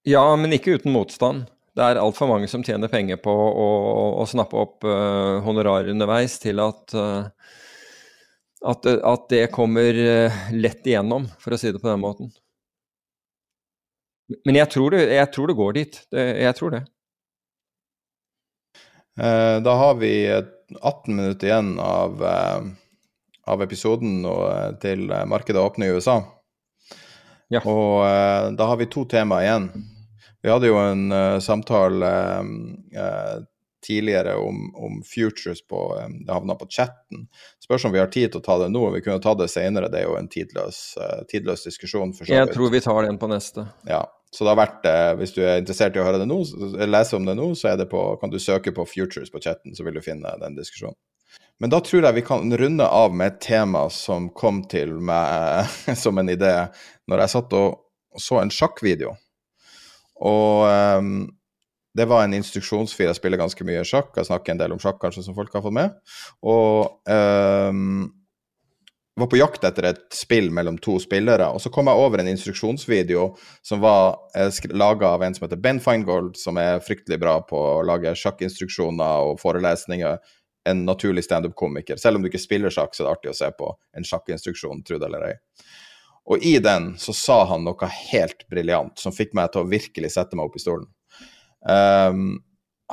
Ja, 0.08 0.24
men 0.36 0.52
ikke 0.56 0.78
uten 0.78 0.94
motstand. 0.94 1.50
Det 1.74 1.82
er 1.82 1.98
altfor 1.98 2.30
mange 2.30 2.46
som 2.50 2.62
tjener 2.62 2.90
penger 2.90 3.18
på 3.22 3.32
å, 3.34 3.68
å 4.22 4.24
snappe 4.30 4.58
opp 4.60 4.86
uh, 4.86 5.42
honorar 5.42 5.88
underveis 5.90 6.36
til 6.38 6.62
at, 6.62 6.94
uh, 6.94 7.26
at, 8.62 8.86
at, 8.86 9.24
det 9.32 9.48
kommer 9.54 9.98
uh, 9.98 10.36
lett 10.54 10.86
igjennom, 10.86 11.26
for 11.42 11.56
å 11.56 11.58
si 11.58 11.72
det 11.74 11.82
på 11.82 11.90
den 11.90 12.02
måten. 12.04 12.30
Men 14.46 14.60
jeg 14.60 14.70
tror 14.70 14.94
det, 14.94 15.08
jeg 15.16 15.32
tror 15.34 15.50
det 15.50 15.56
går 15.58 15.74
dit. 15.80 15.98
Det, 16.14 16.22
jeg 16.46 16.58
tror 16.60 16.76
det. 16.76 16.84
Da 19.14 19.74
har 19.78 19.98
vi 20.00 20.14
18 20.26 21.12
minutter 21.14 21.46
igjen 21.46 21.74
av, 21.78 22.22
av 23.46 23.62
episoden 23.62 24.24
til 24.82 25.04
markedet 25.30 25.60
åpner 25.60 25.86
i 25.92 26.00
USA. 26.00 26.16
Ja. 27.52 27.60
Og 27.60 28.56
da 28.58 28.70
har 28.72 28.80
vi 28.80 28.88
to 28.90 29.04
temaer 29.12 29.44
igjen. 29.44 29.68
Vi 30.44 30.50
hadde 30.50 30.68
jo 30.68 30.76
en 30.76 31.12
uh, 31.12 31.38
samtale 31.40 32.08
uh, 32.96 33.36
tidligere 33.86 34.34
om, 34.36 34.74
om, 34.76 35.02
futures 35.14 35.66
på 35.66 35.96
um, 36.04 36.18
Det 36.26 36.32
havna 36.32 36.54
på 36.54 36.66
chatten. 36.68 37.22
Spørs 37.64 37.84
om 37.84 37.94
vi 37.94 37.98
har 38.02 38.10
tid 38.12 38.34
til 38.34 38.42
å 38.42 38.44
ta 38.44 38.58
det 38.60 38.66
nå. 38.74 38.82
Vi 38.92 39.00
kunne 39.06 39.22
ta 39.24 39.32
det 39.40 39.48
senere. 39.48 39.88
Det 39.88 40.02
er 40.02 40.04
jo 40.04 40.18
en 40.18 40.28
tidløs, 40.28 40.82
uh, 41.00 41.22
tidløs 41.32 41.64
diskusjon. 41.64 42.12
for 42.12 42.26
så 42.26 42.28
vidt. 42.28 42.42
Jeg 42.42 42.52
tror 42.58 42.74
vi 42.76 42.82
tar 42.84 43.00
den 43.08 43.22
på 43.22 43.32
neste. 43.32 43.64
Ja. 43.88 44.02
Så 44.34 44.44
det 44.44 44.52
har 44.52 44.60
vært, 44.60 44.86
hvis 45.16 45.32
du 45.32 45.40
er 45.46 45.60
interessert 45.62 45.96
i 45.96 46.02
å 46.02 46.04
høre 46.04 46.18
det 46.18 46.26
nå, 46.26 46.40
lese 46.90 47.14
om 47.16 47.24
det 47.24 47.36
nå, 47.38 47.52
så 47.54 47.76
det 47.78 47.86
på, 47.86 48.00
kan 48.20 48.32
du 48.32 48.40
søke 48.42 48.74
på 48.74 48.84
futures 48.90 49.30
på 49.30 49.40
chatten, 49.40 49.76
så 49.78 49.86
vil 49.86 49.94
du 49.94 50.02
finne 50.02 50.32
den 50.42 50.58
diskusjonen. 50.58 50.98
Men 51.62 51.70
da 51.70 51.78
tror 51.80 52.02
jeg 52.02 52.18
vi 52.18 52.26
kan 52.26 52.52
runde 52.58 52.84
av 52.84 53.14
med 53.14 53.30
et 53.30 53.40
tema 53.46 53.86
som 53.94 54.26
kom 54.34 54.64
til 54.68 54.98
meg 54.98 55.70
som 56.04 56.18
en 56.18 56.34
idé 56.34 56.56
når 57.08 57.24
jeg 57.24 57.38
satt 57.38 57.60
og 57.62 58.18
så 58.20 58.42
en 58.42 58.52
sjakkvideo 58.52 59.14
og 60.24 60.98
um, 60.98 61.14
det 61.94 62.08
var 62.10 62.24
en 62.24 62.34
instruksjonsfyr. 62.34 63.06
Jeg 63.06 63.20
spiller 63.20 63.38
ganske 63.38 63.64
mye 63.66 63.84
sjakk. 63.86 64.16
Jeg 64.18 64.26
snakker 64.26 64.54
en 64.54 64.60
del 64.60 64.74
om 64.74 64.82
sjakk, 64.82 64.98
kanskje, 65.02 65.22
som 65.26 65.36
folk 65.36 65.52
har 65.54 65.62
fått 65.62 65.76
med. 65.76 65.94
Og 66.42 66.90
um, 67.06 68.08
var 69.14 69.30
på 69.30 69.38
jakt 69.38 69.64
etter 69.66 69.86
et 69.92 70.06
spill 70.14 70.48
mellom 70.54 70.78
to 70.82 70.96
spillere. 71.02 71.46
Og 71.54 71.62
så 71.62 71.70
kom 71.74 71.86
jeg 71.90 72.02
over 72.02 72.20
en 72.20 72.30
instruksjonsvideo 72.32 73.28
som 73.62 73.82
var 73.84 74.16
eh, 74.34 74.50
laga 74.74 75.12
av 75.14 75.22
en 75.22 75.36
som 75.36 75.46
heter 75.46 75.60
Ben 75.62 75.78
Feingold, 75.82 76.34
som 76.40 76.58
er 76.58 76.82
fryktelig 76.82 77.20
bra 77.22 77.36
på 77.46 77.58
å 77.58 77.84
lage 77.86 78.16
sjakkinstruksjoner 78.18 79.30
og 79.30 79.38
forelesninger. 79.42 80.18
En 80.66 80.82
naturlig 80.88 81.26
standup-komiker. 81.28 82.00
Selv 82.00 82.18
om 82.18 82.24
du 82.24 82.30
ikke 82.32 82.42
spiller 82.42 82.74
sjakk, 82.74 82.96
så 82.96 83.04
er 83.04 83.06
det 83.06 83.14
artig 83.14 83.34
å 83.34 83.38
se 83.38 83.52
på 83.54 83.70
en 83.94 84.08
sjakkinstruksjon, 84.08 84.82
tro 84.88 84.98
det 84.98 85.10
eller 85.10 85.28
ei. 85.28 85.34
Og 86.24 86.44
i 86.44 86.58
den 86.58 86.94
så 86.98 87.12
sa 87.12 87.44
han 87.50 87.66
noe 87.66 87.88
helt 88.10 88.46
briljant 88.48 88.98
som 89.00 89.12
fikk 89.12 89.34
meg 89.36 89.52
til 89.52 89.64
å 89.64 89.68
virkelig 89.68 90.14
sette 90.14 90.36
meg 90.38 90.48
opp 90.48 90.56
i 90.56 90.62
stolen. 90.62 90.88
Um, 91.68 92.38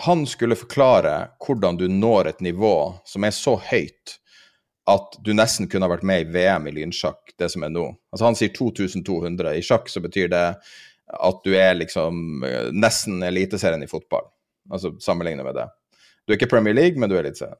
han 0.01 0.23
skulle 0.27 0.55
forklare 0.55 1.13
hvordan 1.43 1.77
du 1.79 1.87
når 1.91 2.31
et 2.31 2.43
nivå 2.43 2.75
som 3.07 3.23
er 3.27 3.35
så 3.35 3.57
høyt 3.59 4.17
at 4.89 5.17
du 5.23 5.33
nesten 5.35 5.69
kunne 5.71 5.89
vært 5.91 6.05
med 6.07 6.23
i 6.23 6.29
VM 6.33 6.67
i 6.67 6.73
lynsjakk, 6.75 7.35
det 7.39 7.51
som 7.53 7.63
er 7.63 7.71
nå. 7.71 7.85
Altså 8.11 8.25
Han 8.27 8.37
sier 8.39 8.51
2200. 8.55 9.53
I 9.55 9.63
sjakk 9.63 9.91
så 9.91 10.01
betyr 10.03 10.31
det 10.31 10.45
at 11.11 11.43
du 11.43 11.51
er 11.55 11.75
liksom 11.77 12.43
eh, 12.47 12.71
nesten 12.73 13.21
eliteserien 13.23 13.83
i 13.83 13.91
fotball. 13.91 14.25
Altså 14.71 14.95
sammenlignet 14.99 15.45
med 15.45 15.59
det. 15.59 15.67
Du 16.25 16.33
er 16.33 16.39
ikke 16.39 16.49
Premier 16.51 16.75
League, 16.75 16.99
men 16.99 17.11
du 17.11 17.15
er 17.15 17.23
eliteserien. 17.23 17.59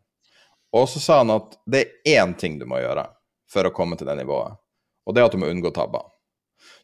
Og 0.75 0.87
så 0.89 1.03
sa 1.03 1.19
han 1.21 1.33
at 1.35 1.55
det 1.67 1.83
er 1.83 2.23
én 2.23 2.33
ting 2.39 2.57
du 2.59 2.65
må 2.67 2.79
gjøre 2.79 3.05
for 3.51 3.67
å 3.67 3.73
komme 3.75 3.99
til 3.99 4.07
det 4.07 4.17
nivået 4.21 4.55
og 5.05 5.15
det 5.15 5.21
er 5.21 5.29
at 5.29 5.35
du 5.35 5.41
må 5.41 5.49
unngå 5.51 5.73
tabber. 5.75 6.09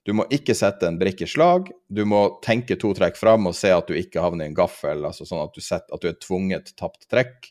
Du 0.07 0.13
må 0.15 0.23
ikke 0.33 0.55
sette 0.55 0.87
en 0.87 0.97
brikke 0.99 1.25
i 1.25 1.29
slag, 1.29 1.67
du 1.91 2.03
må 2.07 2.21
tenke 2.45 2.77
to 2.79 2.93
trekk 2.95 3.17
fram 3.19 3.49
og 3.49 3.55
se 3.57 3.73
at 3.73 3.89
du 3.89 3.97
ikke 3.97 4.23
havner 4.23 4.47
i 4.47 4.51
en 4.51 4.57
gaffel, 4.57 5.03
altså 5.05 5.27
sånn 5.27 5.43
at 5.43 5.53
du, 5.53 5.61
setter, 5.63 5.91
at 5.93 6.03
du 6.03 6.09
er 6.09 6.17
tvunget 6.23 6.71
tapt 6.79 7.09
trekk. 7.11 7.49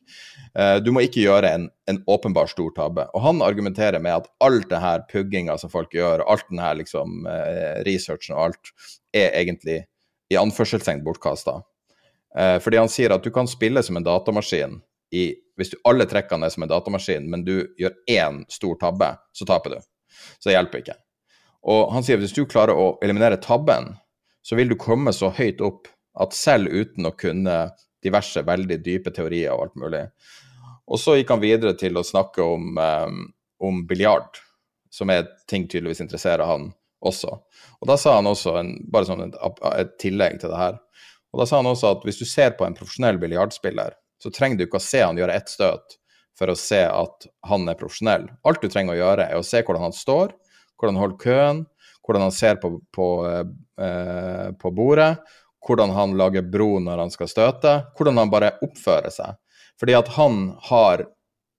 Uh, 0.57 0.79
du 0.83 0.91
må 0.95 1.05
ikke 1.05 1.23
gjøre 1.27 1.53
en, 1.53 1.69
en, 1.91 2.01
åpenbar 2.11 2.51
stor 2.51 2.73
tabbe. 2.77 3.07
Og 3.13 3.25
han 3.27 3.45
argumenterer 3.45 4.03
med 4.03 4.23
at 4.23 4.31
alt 4.45 4.71
det 4.73 4.81
her 4.83 5.05
pugginga 5.11 5.59
som 5.61 5.73
folk 5.73 5.95
gjør, 5.95 6.25
alt 6.25 6.49
den 6.51 6.63
her 6.65 6.79
liksom 6.81 7.29
uh, 7.29 7.83
researchen 7.87 8.39
og 8.39 8.49
alt, 8.49 8.73
er 9.17 9.37
egentlig 9.37 9.83
i 10.33 10.39
anførselstegn 10.41 11.05
bortkasta. 11.07 11.61
Uh, 12.37 12.57
fordi 12.65 12.81
han 12.81 12.93
sier 12.93 13.15
at 13.15 13.25
du 13.25 13.31
kan 13.35 13.49
spille 13.51 13.85
som 13.85 14.01
en 14.01 14.07
datamaskin 14.07 14.81
i, 15.15 15.29
hvis 15.61 15.75
du 15.75 15.77
alle 15.89 16.09
trekkene 16.09 16.49
er 16.49 16.57
som 16.57 16.65
en 16.67 16.73
datamaskin, 16.73 17.29
men 17.31 17.45
du 17.47 17.59
gjør 17.79 17.95
én 18.11 18.43
stor 18.53 18.81
tabbe, 18.81 19.13
så 19.37 19.47
taper 19.49 19.77
du. 19.77 19.85
Så 20.39 20.51
det 20.51 20.57
hjelper 20.57 20.83
ikke. 20.83 20.97
Og 21.67 21.93
han 21.95 22.07
sier 22.07 22.19
at 22.19 22.25
hvis 22.25 22.37
du 22.37 22.45
klarer 22.49 22.79
å 22.79 22.95
eliminere 23.03 23.41
tabben, 23.43 23.95
så 24.47 24.59
vil 24.59 24.71
du 24.71 24.77
komme 24.79 25.15
så 25.15 25.33
høyt 25.35 25.63
opp 25.65 25.91
at 26.23 26.37
selv 26.37 26.71
uten 26.71 27.09
å 27.09 27.15
kunne 27.19 27.57
diverse 28.05 28.43
veldig 28.47 28.79
dype 28.85 29.11
teorier 29.15 29.53
og 29.53 29.67
alt 29.67 29.81
mulig. 29.83 30.05
Og 30.87 31.01
så 31.03 31.17
gikk 31.19 31.33
han 31.35 31.43
videre 31.43 31.75
til 31.79 31.99
å 31.99 32.07
snakke 32.07 32.45
om, 32.45 32.79
um, 32.79 33.23
om 33.59 33.83
biljard, 33.89 34.39
som 34.93 35.11
er 35.11 35.27
ting 35.51 35.67
tydeligvis 35.67 36.05
interesserer 36.05 36.47
han 36.47 36.71
også. 37.03 37.35
Og 37.81 37.91
da 37.91 37.99
sa 38.01 38.17
han 38.21 38.31
også, 38.31 38.55
en, 38.61 38.73
bare 38.93 39.09
sånn 39.09 39.27
et, 39.27 39.39
et, 39.75 39.97
tillegg 40.03 40.39
til 40.41 40.55
det 40.55 40.61
her, 40.61 40.79
og 41.35 41.43
da 41.43 41.49
sa 41.49 41.61
han 41.61 41.69
også 41.69 41.97
at 41.97 42.07
hvis 42.07 42.23
du 42.23 42.27
ser 42.29 42.55
på 42.57 42.65
en 42.65 42.77
profesjonell 42.79 43.19
biljardspiller, 43.21 43.99
så 44.23 44.31
trenger 44.33 44.61
du 44.61 44.69
ikke 44.69 44.79
å 44.79 44.87
se 44.87 45.03
han 45.03 45.19
gjøre 45.19 45.35
ett 45.37 45.51
støt 45.53 45.99
for 46.37 46.53
å 46.53 46.59
se 46.59 46.83
at 46.85 47.27
han 47.49 47.65
er 47.71 47.79
profesjonell. 47.79 48.29
Alt 48.47 48.63
du 48.63 48.69
trenger 48.73 48.95
å 48.95 49.01
gjøre, 49.01 49.31
er 49.31 49.41
å 49.41 49.47
se 49.47 49.63
hvordan 49.63 49.89
han 49.89 49.97
står, 49.97 50.35
hvordan 50.77 50.97
han 50.97 51.05
holder 51.05 51.23
køen, 51.23 51.65
hvordan 52.07 52.27
han 52.27 52.35
ser 52.35 52.61
på, 52.63 52.77
på, 52.95 53.09
eh, 53.27 54.53
på 54.61 54.73
bordet, 54.77 55.17
hvordan 55.67 55.95
han 55.97 56.15
lager 56.19 56.47
bro 56.47 56.77
når 56.83 57.03
han 57.07 57.13
skal 57.15 57.31
støte, 57.31 57.75
hvordan 57.99 58.21
han 58.23 58.33
bare 58.33 58.55
oppfører 58.65 59.13
seg. 59.15 59.41
Fordi 59.81 59.97
at 59.99 60.13
han 60.17 60.55
har 60.69 61.07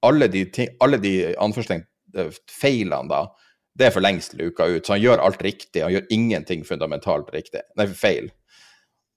alle 0.05 0.29
de, 0.31 0.45
alle 0.83 1.01
de 1.01 1.13
eh, 1.33 2.39
feilene 2.61 3.11
da, 3.11 3.25
det 3.77 3.89
er 3.89 3.93
for 3.93 4.05
lengst 4.05 4.33
luka 4.37 4.65
ut. 4.65 4.85
Så 4.85 4.95
han 4.95 5.03
gjør 5.03 5.21
alt 5.25 5.43
riktig, 5.45 5.83
han 5.83 5.93
gjør 5.93 6.07
ingenting 6.13 6.63
fundamentalt 6.65 7.29
riktig. 7.33 7.61
Nei, 7.77 7.89
feil. 7.93 8.31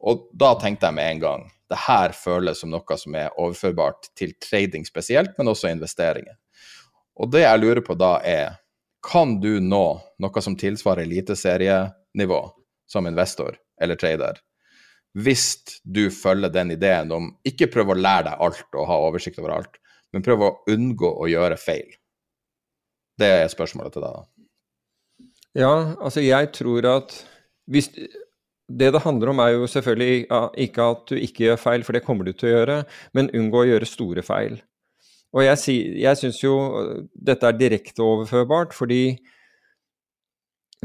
Og 0.01 0.29
da 0.37 0.55
tenkte 0.61 0.89
jeg 0.89 0.97
med 0.97 1.15
en 1.15 1.25
gang 1.25 1.49
det 1.71 1.79
her 1.87 2.15
føles 2.17 2.61
som 2.61 2.73
noe 2.73 2.97
som 2.99 3.15
er 3.15 3.35
overførbart 3.39 4.11
til 4.19 4.35
trading 4.43 4.87
spesielt, 4.87 5.37
men 5.39 5.53
også 5.53 5.71
investeringer. 5.71 6.35
Og 7.21 7.31
det 7.31 7.45
jeg 7.45 7.63
lurer 7.63 7.83
på 7.87 7.95
da 7.99 8.17
er, 8.27 8.57
kan 9.07 9.39
du 9.41 9.61
nå 9.63 9.85
noe 10.21 10.43
som 10.43 10.57
tilsvarer 10.59 11.07
eliteserienivå 11.07 12.41
som 12.91 13.07
investor 13.07 13.57
eller 13.81 13.97
trader, 13.97 14.41
hvis 15.15 15.81
du 15.83 16.09
følger 16.15 16.53
den 16.55 16.75
ideen 16.75 17.11
om 17.15 17.31
ikke 17.47 17.71
prøve 17.73 17.95
å 17.95 17.99
lære 17.99 18.29
deg 18.29 18.43
alt 18.47 18.77
og 18.79 18.87
ha 18.91 18.99
oversikt 19.07 19.41
over 19.43 19.57
alt, 19.57 19.81
men 20.15 20.27
prøve 20.27 20.47
å 20.51 20.75
unngå 20.75 21.11
å 21.23 21.31
gjøre 21.31 21.59
feil? 21.59 21.89
Det 23.19 23.31
er 23.41 23.51
spørsmålet 23.53 23.95
til 23.95 24.07
deg, 24.07 24.19
da. 24.19 24.27
Ja, 25.59 25.73
altså 25.99 26.23
jeg 26.23 26.53
tror 26.55 26.87
at 26.87 27.15
hvis 27.71 27.91
det 28.79 28.93
det 28.95 29.03
handler 29.03 29.33
om, 29.33 29.43
er 29.43 29.55
jo 29.57 29.69
selvfølgelig 29.71 30.27
ikke 30.65 30.89
at 30.95 31.05
du 31.11 31.17
ikke 31.19 31.47
gjør 31.49 31.61
feil, 31.61 31.85
for 31.87 31.97
det 31.97 32.05
kommer 32.07 32.29
du 32.29 32.33
til 32.33 32.51
å 32.51 32.55
gjøre, 32.55 32.77
men 33.17 33.33
unngå 33.37 33.65
å 33.65 33.69
gjøre 33.73 33.89
store 33.89 34.25
feil. 34.27 34.61
Og 35.35 35.45
jeg, 35.47 35.77
jeg 36.03 36.19
syns 36.19 36.41
jo 36.43 36.55
dette 37.15 37.47
er 37.47 37.59
direkte 37.59 38.03
overførbart, 38.03 38.75
fordi 38.75 39.19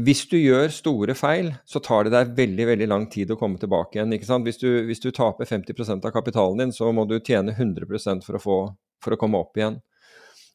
hvis 0.04 0.26
du 0.28 0.36
gjør 0.36 0.68
store 0.74 1.14
feil, 1.16 1.54
så 1.64 1.80
tar 1.80 2.04
det 2.04 2.12
deg 2.12 2.34
veldig 2.36 2.66
veldig 2.68 2.88
lang 2.90 3.06
tid 3.12 3.30
å 3.32 3.38
komme 3.40 3.56
tilbake 3.58 3.96
igjen. 3.96 4.12
ikke 4.12 4.28
sant? 4.28 4.44
Hvis 4.44 4.60
du, 4.60 4.68
hvis 4.84 5.00
du 5.00 5.08
taper 5.10 5.48
50% 5.48 6.04
av 6.04 6.12
kapitalen 6.12 6.60
din, 6.60 6.74
så 6.76 6.90
må 6.92 7.06
du 7.08 7.16
tjene 7.16 7.54
100% 7.56 8.26
for 8.26 8.36
å, 8.36 8.42
få, 8.42 8.58
for 9.02 9.16
å 9.16 9.20
komme 9.20 9.40
opp 9.40 9.56
igjen. 9.56 9.80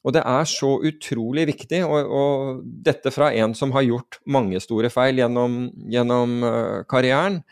Og 0.02 0.14
det 0.16 0.22
er 0.26 0.46
så 0.50 0.76
utrolig 0.82 1.46
viktig, 1.52 1.82
og, 1.86 2.08
og, 2.10 2.62
dette 2.86 3.12
fra 3.14 3.30
en 3.38 3.54
som 3.54 3.70
har 3.76 3.86
gjort 3.86 4.18
mange 4.26 4.58
store 4.62 4.90
feil 4.90 5.20
gjennom, 5.22 5.68
gjennom 5.90 6.40
uh, 6.42 6.80
karrieren. 6.90 7.42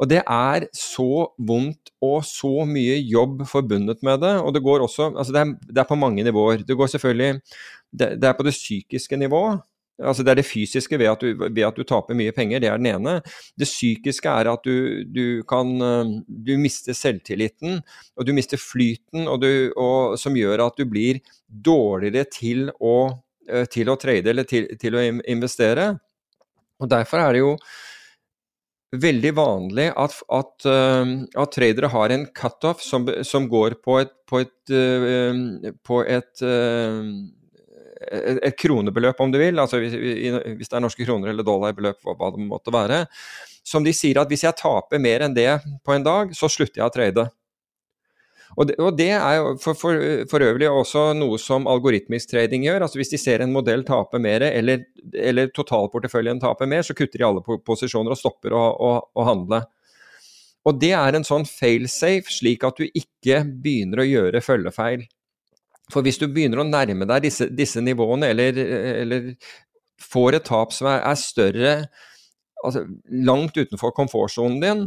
Og 0.00 0.08
det 0.08 0.22
er 0.24 0.66
så 0.74 1.28
vondt 1.36 1.92
og 2.02 2.22
så 2.24 2.64
mye 2.66 2.96
jobb 3.04 3.44
forbundet 3.48 4.00
med 4.06 4.22
det. 4.24 4.32
Og 4.40 4.54
det 4.56 4.62
går 4.64 4.86
også 4.86 5.10
Altså, 5.12 5.32
det 5.36 5.42
er, 5.42 5.52
det 5.68 5.82
er 5.82 5.88
på 5.88 5.98
mange 6.00 6.24
nivåer. 6.24 6.64
Det 6.64 6.76
går 6.76 6.88
selvfølgelig 6.94 7.40
det, 7.92 8.14
det 8.22 8.28
er 8.28 8.32
på 8.38 8.46
det 8.46 8.56
psykiske 8.56 9.16
nivået. 9.20 9.60
Altså 10.00 10.24
Det 10.24 10.32
er 10.32 10.40
det 10.40 10.48
fysiske 10.48 10.98
ved 10.98 11.10
at, 11.10 11.22
du, 11.22 11.34
ved 11.36 11.64
at, 11.66 11.76
du, 11.76 11.84
taper 11.84 12.16
mye 12.16 12.32
penger, 12.36 12.62
det 12.62 12.70
er 12.70 12.80
den 12.80 12.90
ene. 12.92 13.18
Det 13.58 13.68
psykiske 13.68 14.32
er 14.32 14.50
at 14.52 14.64
du, 14.64 15.04
du 15.04 15.42
kan 15.48 15.74
eh, 15.84 16.14
Du 16.26 16.54
mister 16.60 16.96
selvtilliten, 16.96 17.80
og 18.16 18.26
du 18.26 18.32
mister 18.36 18.60
flyten, 18.60 19.28
og 19.28 19.42
du, 19.44 19.50
og, 19.76 20.16
som 20.20 20.36
gjør 20.36 20.66
at 20.66 20.80
du 20.80 20.86
blir 20.88 21.20
dårligere 21.48 22.28
til 22.32 22.70
å, 22.80 22.96
eh, 23.48 23.66
til 23.70 23.92
å 23.92 23.98
trade 24.00 24.32
eller 24.32 24.48
til, 24.48 24.70
til, 24.80 24.96
å 24.96 25.06
investere. 25.20 25.92
Og 26.80 26.90
Derfor 26.90 27.24
er 27.24 27.36
det 27.36 27.42
jo 27.44 27.54
veldig 29.00 29.34
vanlig 29.36 29.90
at, 30.00 30.16
at, 30.34 30.54
eh, 30.66 31.12
at 31.44 31.52
tradere 31.54 31.92
har 31.92 32.14
en 32.14 32.24
cutoff 32.34 32.80
som, 32.82 33.04
som 33.26 33.50
går 33.52 33.76
på 33.84 34.00
et, 34.00 34.16
på 34.30 34.40
et, 34.42 35.76
på 35.86 36.00
et 36.06 36.32
et 36.40 37.39
kronebeløp, 38.58 39.20
om 39.22 39.32
du 39.32 39.38
vil, 39.38 39.58
altså 39.62 39.78
hvis, 39.78 39.94
hvis, 39.94 40.68
det 40.68 40.76
er 40.76 40.82
norske 40.82 41.06
kroner 41.06 41.30
eller 41.30 41.46
dollarbeløp, 41.46 42.00
hva 42.02 42.30
det 42.34 42.46
måtte 42.46 42.74
være. 42.74 43.04
som 43.64 43.84
de 43.84 43.92
sier 43.94 44.18
at 44.18 44.30
hvis 44.30 44.42
jeg 44.46 44.56
taper 44.58 44.98
mer 44.98 45.26
enn 45.26 45.36
det 45.36 45.60
på 45.84 45.94
en 45.94 46.02
dag, 46.06 46.32
så 46.34 46.48
slutter 46.50 46.80
jeg 46.80 46.88
å 46.88 46.94
trade. 46.94 47.26
Og 48.58 48.66
det, 48.66 48.76
og 48.82 48.96
det 48.98 49.12
er 49.14 49.36
jo 49.38 49.50
for, 49.62 49.78
for, 49.78 50.00
for, 50.30 50.42
øvrig 50.42 50.66
også 50.66 51.04
noe 51.14 51.38
som 51.38 51.68
algoritmisk 51.70 52.32
trading 52.32 52.64
gjør. 52.66 52.82
altså 52.82 52.98
Hvis 52.98 53.12
de 53.12 53.20
ser 53.22 53.44
en 53.44 53.52
modell 53.54 53.84
tape 53.86 54.18
mer, 54.18 54.42
eller, 54.48 54.82
eller 55.14 55.52
totalporteføljen 55.54 56.42
taper 56.42 56.70
mer, 56.70 56.82
så 56.82 56.96
kutter 56.98 57.22
de 57.22 57.28
alle 57.28 57.44
posisjoner 57.44 58.16
og 58.16 58.18
stopper 58.18 58.56
å, 58.56 58.64
å, 58.74 58.90
å 59.14 59.28
handle. 59.28 59.62
Og 60.66 60.80
det 60.82 60.92
er 60.98 61.16
en 61.16 61.24
sånn 61.24 61.46
failsafe, 61.48 62.32
slik 62.32 62.66
at 62.66 62.80
du 62.80 62.88
ikke 62.90 63.44
begynner 63.46 64.02
å 64.02 64.08
gjøre 64.08 64.42
følgefeil. 64.44 65.06
For 65.92 66.06
hvis 66.06 66.20
du 66.20 66.26
begynner 66.28 66.62
å 66.62 66.68
nærme 66.68 67.08
deg 67.08 67.26
disse, 67.26 67.48
disse 67.50 67.82
nivåene, 67.82 68.30
eller, 68.34 68.60
eller, 69.02 69.34
får 70.00 70.38
et 70.38 70.46
tap 70.48 70.72
som 70.72 70.88
er, 70.88 71.02
er 71.04 71.18
større 71.20 71.72
altså 72.64 72.86
langt 73.28 73.56
utenfor 73.56 73.92
komfortsonen 73.96 74.62
din, 74.62 74.86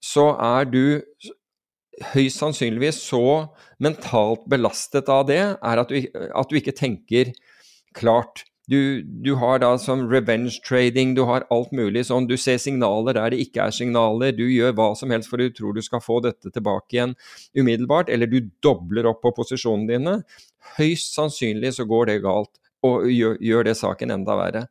så 0.00 0.30
er 0.40 0.68
du 0.68 0.82
høyst 2.14 2.40
sannsynligvis 2.40 3.02
så 3.04 3.22
mentalt 3.84 4.46
belastet 4.48 5.10
av 5.12 5.26
det, 5.28 5.42
er 5.60 5.82
at 5.82 5.92
du, 5.92 5.98
at 6.08 6.48
du 6.48 6.56
ikke 6.56 6.76
tenker 6.76 7.34
klart. 7.96 8.46
Du, 8.70 9.02
du, 9.02 9.32
har 9.34 9.58
da 9.58 9.72
som 9.82 10.04
revenge 10.06 10.60
trading, 10.62 11.16
du 11.16 11.24
har 11.26 11.42
alt 11.50 11.72
mulig 11.74 12.04
sånn. 12.06 12.28
Du 12.30 12.36
ser 12.38 12.60
signaler 12.62 13.16
der 13.18 13.32
det 13.34 13.40
ikke 13.42 13.64
er 13.64 13.74
signaler. 13.74 14.30
Du 14.36 14.44
gjør 14.46 14.76
hva 14.78 14.92
som 14.98 15.10
helst 15.10 15.30
for 15.32 15.42
du 15.42 15.50
tror 15.50 15.74
du 15.74 15.82
skal 15.82 16.02
få 16.04 16.20
dette 16.22 16.52
tilbake 16.54 16.94
igjen 16.94 17.16
umiddelbart. 17.58 18.12
Eller 18.14 18.30
du 18.30 18.38
dobler 18.62 19.08
opp 19.10 19.24
på 19.24 19.34
posisjonene 19.40 19.90
dine. 19.90 20.14
Høyst 20.76 21.16
sannsynlig 21.18 21.74
så 21.80 21.88
går 21.90 22.12
det 22.12 22.20
galt, 22.22 22.52
og 22.86 23.10
gjør, 23.10 23.40
gjør 23.42 23.66
det 23.66 23.74
saken 23.80 24.14
enda 24.14 24.38
verre. 24.38 24.64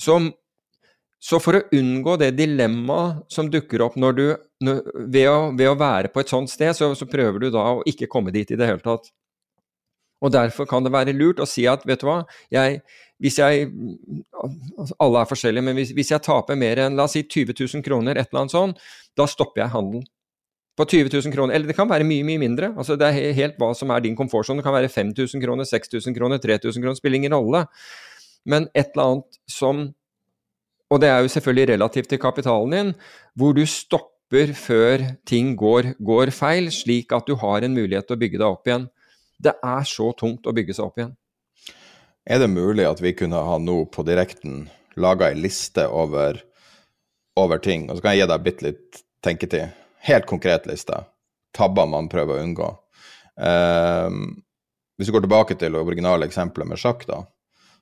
Så, 0.00 0.16
så, 1.20 1.40
for 1.40 1.58
å 1.58 1.64
unngå 1.76 2.16
det 2.20 2.32
dilemmaet 2.38 3.26
som 3.32 3.52
dukker 3.52 3.84
opp 3.84 4.00
når 4.00 4.16
du, 4.16 4.24
når, 4.64 4.82
ved, 5.04 5.28
å, 5.28 5.38
ved, 5.52 5.68
å, 5.68 5.76
være 5.80 6.12
på 6.12 6.24
et 6.24 6.32
sånt 6.32 6.52
sted, 6.52 6.72
så, 6.76 6.94
så 6.96 7.08
prøver 7.08 7.44
du 7.44 7.50
da 7.52 7.68
å 7.76 7.84
ikke 7.88 8.08
komme 8.12 8.32
dit 8.32 8.56
i 8.56 8.56
det 8.56 8.72
hele 8.72 8.84
tatt. 8.84 9.12
Og 10.26 10.32
Derfor 10.34 10.66
kan 10.66 10.82
det 10.82 10.94
være 10.94 11.14
lurt 11.14 11.40
å 11.42 11.46
si 11.48 11.66
at 11.70 11.84
vet 11.86 12.02
du 12.02 12.08
hva, 12.08 12.20
jeg, 12.52 12.80
hvis 13.22 13.38
jeg 13.38 13.70
Alle 15.00 15.22
er 15.22 15.30
forskjellige, 15.30 15.64
men 15.64 15.78
hvis, 15.78 15.92
hvis, 15.96 16.10
jeg 16.12 16.24
taper 16.26 16.58
mer 16.58 16.82
enn 16.82 16.98
la 16.98 17.06
oss 17.06 17.14
si 17.16 17.22
20 17.22 17.54
000 17.54 17.84
kroner, 17.86 18.18
et 18.18 18.28
eller 18.28 18.44
annet 18.44 18.54
sånt, 18.54 18.82
da 19.16 19.26
stopper 19.30 19.64
jeg 19.64 19.74
handelen. 19.74 20.04
På 20.76 20.84
20 20.84 21.08
000 21.08 21.32
kroner, 21.32 21.56
eller 21.56 21.70
det 21.70 21.76
kan 21.78 21.88
være 21.88 22.04
mye 22.04 22.24
mye 22.26 22.42
mindre. 22.42 22.74
altså 22.76 22.98
Det 23.00 23.06
er 23.08 23.36
helt 23.38 23.56
hva 23.60 23.70
som 23.74 23.92
er 23.94 24.02
din 24.04 24.16
komfortsone. 24.18 24.60
Det 24.60 24.66
kan 24.66 24.76
være 24.76 24.92
5000 24.92 25.40
kroner, 25.40 25.64
6000 25.64 26.16
kroner, 26.18 26.42
3000 26.42 26.82
kroner, 26.82 26.98
spiller 26.98 27.16
ingen 27.22 27.36
rolle. 27.36 27.62
Men 28.44 28.68
et 28.74 28.92
eller 28.92 29.14
annet 29.14 29.40
som 29.48 29.88
Og 30.86 31.00
det 31.02 31.08
er 31.10 31.18
jo 31.18 31.30
selvfølgelig 31.32 31.72
relativt 31.72 32.08
til 32.08 32.18
kapitalen 32.22 32.70
din, 32.70 32.90
hvor 33.34 33.56
du 33.56 33.64
stopper 33.66 34.52
før 34.54 35.02
ting 35.26 35.56
går, 35.58 35.96
går 35.98 36.30
feil, 36.30 36.70
slik 36.70 37.10
at 37.10 37.26
du 37.26 37.34
har 37.34 37.66
en 37.66 37.74
mulighet 37.74 38.06
til 38.06 38.14
å 38.14 38.20
bygge 38.20 38.38
deg 38.38 38.46
opp 38.46 38.70
igjen. 38.70 38.84
Det 39.38 39.54
er 39.62 39.86
så 39.88 40.10
tungt 40.16 40.46
å 40.46 40.54
bygge 40.56 40.76
seg 40.76 40.88
opp 40.88 41.00
igjen. 41.00 41.14
Er 42.26 42.40
det 42.42 42.50
mulig 42.50 42.86
at 42.88 43.00
vi 43.02 43.14
kunne 43.14 43.38
ha 43.46 43.58
nå 43.62 43.84
på 43.92 44.02
direkten 44.06 44.64
laga 44.98 45.28
ei 45.30 45.36
liste 45.38 45.84
over, 45.92 46.40
over, 47.38 47.60
ting, 47.62 47.86
og 47.90 47.98
så 47.98 48.02
kan 48.02 48.16
jeg 48.16 48.24
gi 48.24 48.30
deg 48.32 48.46
bitte 48.46 48.66
litt 48.66 49.04
tenketid. 49.22 49.76
Helt 50.08 50.26
konkret 50.26 50.66
liste. 50.66 50.98
Tabber 51.56 51.86
man 51.90 52.08
prøver 52.10 52.36
å 52.36 52.42
unngå. 52.42 52.72
Um, 53.36 54.26
hvis 54.96 55.10
du 55.10 55.14
går 55.14 55.26
tilbake 55.26 55.56
til 55.60 55.76
det 55.76 55.82
originale 55.82 56.26
eksempelet 56.26 56.70
med 56.70 56.80
sjakk, 56.80 57.04
da, 57.08 57.20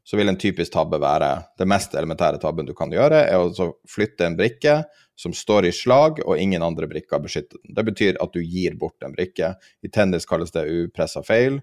så 0.04 0.18
vil 0.18 0.28
en 0.28 0.40
typisk 0.40 0.74
tabbe 0.74 0.98
være 1.00 1.30
Det 1.56 1.66
mest 1.70 1.94
elementære 1.96 2.40
tabben 2.42 2.66
du 2.66 2.74
kan 2.76 2.92
gjøre, 2.92 3.22
er 3.30 3.40
å 3.40 3.70
flytte 3.88 4.26
en 4.26 4.36
brikke 4.36 4.82
som 5.16 5.34
står 5.36 5.68
i 5.68 5.72
slag, 5.72 6.20
og 6.26 6.38
ingen 6.40 6.62
andre 6.62 6.88
brikker 6.90 7.22
beskytter 7.22 7.60
den. 7.62 7.74
Det 7.76 7.84
betyr 7.86 8.20
at 8.22 8.32
du 8.34 8.40
gir 8.42 8.76
bort 8.78 9.02
en 9.06 9.14
brikke. 9.14 9.54
I 9.84 9.90
tennis 9.92 10.26
kalles 10.26 10.54
det 10.54 10.66
upressa 10.66 11.22
feil. 11.26 11.60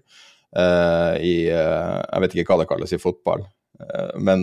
Uh, 0.56 1.16
I 1.16 1.48
uh, 1.48 2.00
Jeg 2.04 2.22
vet 2.24 2.34
ikke 2.36 2.52
hva 2.52 2.62
det 2.62 2.68
kalles 2.68 2.92
i 2.92 3.00
fotball, 3.00 3.46
uh, 3.80 4.12
men 4.20 4.42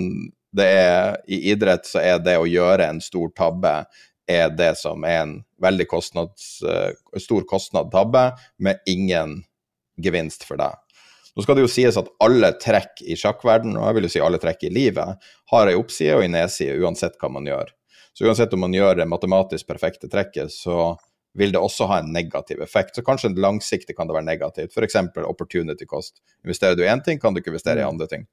er, 0.58 1.20
i 1.30 1.52
idrett 1.52 1.86
så 1.86 2.02
er 2.02 2.18
det 2.26 2.40
å 2.40 2.48
gjøre 2.50 2.88
en 2.90 3.02
stor 3.06 3.30
tabbe 3.38 3.84
er 4.30 4.50
det 4.54 4.72
som 4.78 5.06
er 5.06 5.20
en 5.24 5.36
veldig 5.62 5.86
kostnads, 5.90 6.48
stor 7.22 7.46
kostnad 7.50 7.90
tabbe, 7.94 8.28
med 8.62 8.78
ingen 8.90 9.40
gevinst 10.02 10.46
for 10.46 10.62
deg. 10.62 10.78
Nå 11.34 11.46
skal 11.46 11.58
det 11.58 11.64
jo 11.64 11.72
sies 11.72 11.98
at 11.98 12.10
alle 12.26 12.52
trekk 12.62 13.02
i 13.06 13.18
sjakkverden, 13.18 13.78
og 13.78 13.88
jeg 13.88 13.98
vil 13.98 14.06
jo 14.06 14.12
si 14.14 14.22
alle 14.22 14.42
trekk 14.42 14.66
i 14.68 14.74
livet, 14.74 15.30
har 15.54 15.70
ei 15.70 15.78
oppside 15.78 16.18
og 16.18 16.26
ei 16.26 16.34
nedside 16.34 16.78
uansett 16.82 17.18
hva 17.22 17.30
man 17.34 17.50
gjør. 17.50 17.74
Så 18.14 18.26
uansett 18.28 18.54
om 18.54 18.66
man 18.66 18.74
gjør 18.76 19.00
det 19.00 19.08
matematisk 19.10 19.68
perfekte 19.68 20.10
trekket, 20.12 20.52
så 20.52 20.98
vil 21.38 21.54
det 21.54 21.62
også 21.62 21.88
ha 21.90 22.00
en 22.02 22.12
negativ 22.14 22.62
effekt. 22.62 22.96
Så 22.96 23.06
kanskje 23.06 23.32
langsiktig 23.38 23.96
kan 23.98 24.10
det 24.10 24.18
være 24.18 24.28
negativt. 24.28 24.74
F.eks. 24.76 24.98
opportunity 25.24 25.86
cost. 25.86 26.20
Investerer 26.44 26.76
du 26.76 26.84
i 26.84 26.90
én 26.90 27.04
ting, 27.06 27.20
kan 27.20 27.34
du 27.34 27.42
ikke 27.42 27.54
investere 27.54 27.84
i 27.84 27.86
mm. 27.86 27.90
andre 27.94 28.08
ting. 28.12 28.28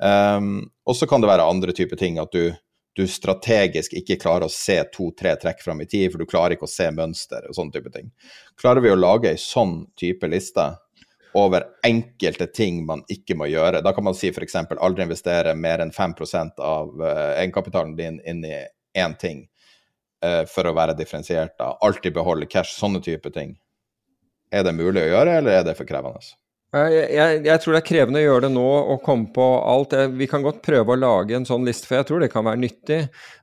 Um, 0.00 0.70
og 0.86 0.96
så 0.96 1.06
kan 1.06 1.20
det 1.20 1.28
være 1.28 1.48
andre 1.50 1.74
typer 1.76 1.98
ting, 2.00 2.18
at 2.22 2.32
du, 2.32 2.54
du 2.96 3.04
strategisk 3.10 3.98
ikke 3.98 4.16
klarer 4.22 4.46
å 4.46 4.52
se 4.52 4.78
to-tre 4.94 5.34
trekk 5.42 5.60
fram 5.64 5.82
i 5.82 5.88
tid, 5.90 6.08
for 6.12 6.22
du 6.22 6.30
klarer 6.30 6.56
ikke 6.56 6.68
å 6.68 6.72
se 6.72 6.88
mønster 6.94 7.50
og 7.50 7.58
sånne 7.58 7.76
type 7.76 7.92
ting. 7.92 8.08
Klarer 8.60 8.84
vi 8.84 8.94
å 8.94 8.98
lage 8.98 9.34
ei 9.34 9.40
sånn 9.40 9.82
type 10.00 10.30
liste 10.30 10.70
over 11.36 11.66
enkelte 11.86 12.48
ting 12.50 12.80
man 12.86 13.04
ikke 13.12 13.36
må 13.38 13.46
gjøre, 13.50 13.84
da 13.84 13.92
kan 13.94 14.06
man 14.06 14.16
si 14.18 14.32
f.eks. 14.32 14.56
aldri 14.80 15.04
investere 15.06 15.54
mer 15.54 15.82
enn 15.84 15.92
5% 15.94 16.62
av 16.64 16.94
uh, 16.98 17.34
egenkapitalen 17.36 17.94
din 17.98 18.18
inn 18.26 18.42
i 18.46 18.56
én 18.96 19.16
ting 19.20 19.44
uh, 20.24 20.44
for 20.50 20.66
å 20.68 20.74
være 20.76 20.96
differensiert. 20.98 21.56
da, 21.58 21.72
Alltid 21.84 22.14
beholde 22.16 22.48
cash, 22.50 22.74
sånne 22.76 23.02
type 23.04 23.32
ting. 23.34 23.56
Er 24.50 24.66
det 24.66 24.74
mulig 24.74 25.04
å 25.04 25.10
gjøre, 25.12 25.40
eller 25.40 25.60
er 25.60 25.66
det 25.66 25.76
for 25.78 25.88
krevende? 25.88 26.22
Jeg, 26.70 27.06
jeg, 27.10 27.38
jeg, 27.48 27.58
tror 27.58 27.74
det 27.74 27.78
er 27.80 27.86
krevende 27.86 28.20
å 28.20 28.22
gjøre 28.22 28.42
det 28.44 28.52
nå 28.54 28.66
og 28.94 29.00
komme 29.02 29.32
på 29.34 29.46
alt. 29.72 29.94
Vi 30.14 30.28
kan 30.30 30.42
godt 30.44 30.60
prøve 30.62 30.94
å 30.94 30.98
lage 30.98 31.34
en 31.34 31.46
sånn 31.46 31.66
liste, 31.66 31.88
for 31.88 31.98
jeg 31.98 32.06
tror 32.06 32.22
det 32.22 32.30
kan 32.30 32.46
være 32.46 32.62
nyttig. 32.62 33.00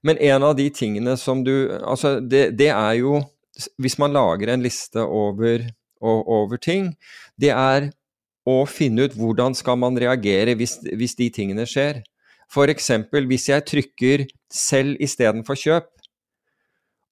Men 0.07 0.19
en 0.29 0.45
av 0.47 0.55
de 0.55 0.69
tingene 0.71 1.17
som 1.19 1.43
du 1.43 1.53
Altså, 1.81 2.17
det, 2.23 2.53
det 2.59 2.69
er 2.71 2.93
jo 3.01 3.19
Hvis 3.81 3.97
man 3.99 4.13
lager 4.15 4.53
en 4.53 4.63
liste 4.63 5.01
over, 5.01 5.65
over, 5.99 6.59
ting, 6.61 6.91
det 7.41 7.49
er 7.51 7.89
å 8.47 8.61
finne 8.69 9.07
ut 9.07 9.15
hvordan 9.17 9.57
skal 9.57 9.79
man 9.81 9.97
reagere 9.97 10.53
hvis, 10.55 10.77
hvis 10.85 11.17
de 11.17 11.27
tingene 11.33 11.65
skjer. 11.67 12.03
F.eks. 12.47 12.89
hvis 13.27 13.49
jeg 13.49 13.65
trykker 13.65 14.25
'selv' 14.53 14.97
istedenfor 15.03 15.55
'kjøp', 15.55 15.93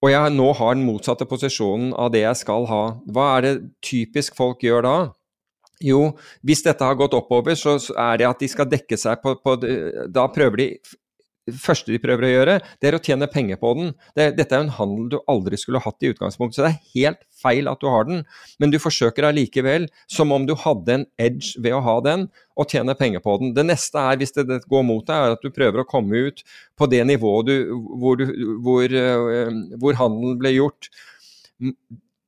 og 0.03 0.11
jeg 0.11 0.33
nå 0.35 0.53
har 0.53 0.75
den 0.75 0.85
motsatte 0.85 1.25
posisjonen 1.25 1.93
av 1.93 2.11
det 2.13 2.21
jeg 2.21 2.41
skal 2.43 2.67
ha, 2.69 2.83
hva 3.09 3.37
er 3.37 3.41
det 3.41 3.53
typisk 3.81 4.35
folk 4.37 4.61
gjør 4.61 4.85
da? 4.85 4.97
Jo, 5.83 6.15
hvis 6.45 6.63
dette 6.63 6.85
har 6.85 6.95
gått 6.95 7.15
oppover, 7.17 7.55
så 7.59 7.75
er 7.97 8.17
det 8.21 8.27
at 8.29 8.39
de 8.39 8.47
skal 8.47 8.69
dekke 8.69 8.97
seg 8.97 9.19
på, 9.23 9.35
på 9.43 9.55
Da 10.07 10.27
prøver 10.31 10.61
de 10.61 10.67
det 11.45 11.59
første 11.61 11.93
de 11.93 12.01
prøver 12.01 12.25
å 12.25 12.31
gjøre, 12.31 12.53
det 12.81 12.89
er 12.89 12.95
å 12.97 13.01
tjene 13.05 13.27
penger 13.29 13.59
på 13.61 13.71
den. 13.77 13.91
Det, 14.17 14.31
dette 14.39 14.55
er 14.55 14.63
jo 14.63 14.65
en 14.65 14.77
handel 14.79 15.09
du 15.13 15.17
aldri 15.29 15.59
skulle 15.61 15.81
hatt 15.83 16.01
i 16.01 16.09
utgangspunktet, 16.09 16.57
så 16.57 16.65
det 16.65 16.71
er 16.71 16.93
helt 16.95 17.21
feil 17.37 17.69
at 17.69 17.81
du 17.83 17.89
har 17.91 18.07
den. 18.09 18.23
Men 18.61 18.73
du 18.73 18.79
forsøker 18.81 19.27
allikevel, 19.29 19.85
som 20.11 20.33
om 20.33 20.47
du 20.49 20.55
hadde 20.57 20.95
en 20.95 21.05
edge 21.21 21.61
ved 21.61 21.77
å 21.77 21.83
ha 21.85 21.99
den, 22.05 22.27
og 22.57 22.71
tjene 22.71 22.95
penger 22.97 23.21
på 23.21 23.35
den. 23.41 23.53
Det 23.57 23.65
neste 23.67 24.01
er, 24.01 24.17
hvis 24.21 24.33
det, 24.37 24.47
det 24.49 24.63
går 24.71 24.87
mot 24.87 25.05
deg, 25.05 25.13
er 25.27 25.35
at 25.35 25.45
du 25.45 25.53
prøver 25.53 25.83
å 25.83 25.89
komme 25.89 26.23
ut 26.29 26.41
på 26.79 26.89
det 26.89 27.03
nivået 27.05 27.51
du, 27.51 27.55
hvor, 28.01 28.17
du, 28.17 28.25
hvor, 28.65 28.89
uh, 28.89 29.61
hvor 29.81 30.01
handelen 30.01 30.41
ble 30.41 30.55
gjort. 30.55 30.89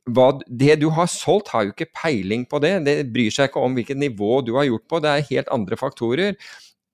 Hva, 0.07 0.29
det 0.45 0.77
du 0.83 0.87
har 0.93 1.09
solgt, 1.11 1.49
har 1.55 1.65
jo 1.65 1.73
ikke 1.73 1.89
peiling 2.03 2.45
på 2.47 2.61
det. 2.63 2.75
Det 2.85 2.95
bryr 3.11 3.33
seg 3.33 3.49
ikke 3.49 3.65
om 3.65 3.73
hvilket 3.75 3.99
nivå 3.99 4.43
du 4.45 4.53
har 4.59 4.69
gjort 4.69 4.85
på, 4.87 5.01
det 5.03 5.11
er 5.15 5.29
helt 5.33 5.51
andre 5.57 5.79
faktorer. 5.79 6.37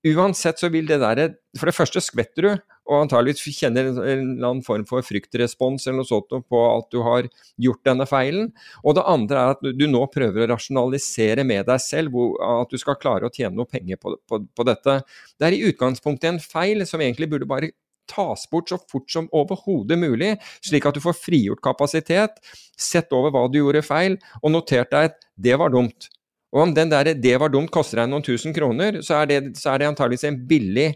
Uansett 0.04 0.60
så 0.60 0.68
vil 0.68 0.88
det 0.88 0.98
der 1.00 1.32
For 1.56 1.70
det 1.70 1.76
første 1.76 2.00
skvetter 2.04 2.44
du, 2.44 2.50
og 2.84 2.98
antageligvis 3.06 3.56
kjenner 3.56 3.86
en 3.88 4.00
eller 4.04 4.48
annen 4.50 4.64
form 4.66 4.82
for 4.88 5.04
fryktrespons 5.06 5.86
eller 5.86 6.02
noe 6.02 6.08
sånt 6.08 6.34
på 6.50 6.60
at 6.68 6.90
du 6.92 6.98
har 7.06 7.28
gjort 7.64 7.80
denne 7.88 8.04
feilen. 8.08 8.50
Og 8.84 8.98
det 8.98 9.06
andre 9.08 9.40
er 9.40 9.54
at 9.54 9.64
du 9.64 9.86
nå 9.88 10.02
prøver 10.12 10.44
å 10.44 10.50
rasjonalisere 10.52 11.46
med 11.48 11.64
deg 11.70 11.80
selv 11.80 12.18
at 12.44 12.74
du 12.74 12.76
skal 12.80 12.98
klare 13.00 13.30
å 13.30 13.32
tjene 13.32 13.56
noe 13.56 13.70
penger 13.70 13.96
på, 14.02 14.12
på, 14.28 14.42
på 14.44 14.68
dette. 14.68 14.98
Det 15.40 15.48
er 15.48 15.56
i 15.56 15.64
utgangspunktet 15.70 16.34
en 16.34 16.42
feil 16.42 16.84
som 16.88 17.00
egentlig 17.00 17.30
burde 17.32 17.48
bare 17.48 17.72
tas 18.10 18.44
bort 18.50 18.68
så 18.68 18.76
fort 18.90 19.08
som 19.08 19.30
overhodet 19.32 19.96
mulig, 19.96 20.34
slik 20.60 20.84
at 20.84 20.98
du 20.98 21.00
får 21.00 21.16
frigjort 21.16 21.62
kapasitet, 21.64 22.36
sett 22.76 23.12
over 23.16 23.32
hva 23.32 23.46
du 23.48 23.62
gjorde 23.62 23.80
feil, 23.86 24.18
og 24.42 24.52
notert 24.52 24.92
deg 24.92 25.08
at 25.08 25.24
det 25.40 25.56
var 25.60 25.72
dumt. 25.72 26.10
Og 26.54 26.68
om 26.68 26.74
den 26.74 26.90
der 26.90 27.14
'det 27.14 27.38
var 27.40 27.50
dumt' 27.50 27.70
koster 27.70 27.98
deg 28.00 28.10
noen 28.10 28.22
tusen 28.22 28.54
kroner, 28.54 29.02
så 29.02 29.22
er 29.22 29.26
det, 29.26 29.40
det 29.54 29.88
antageligvis 29.88 30.24
en 30.24 30.46
billig 30.46 30.94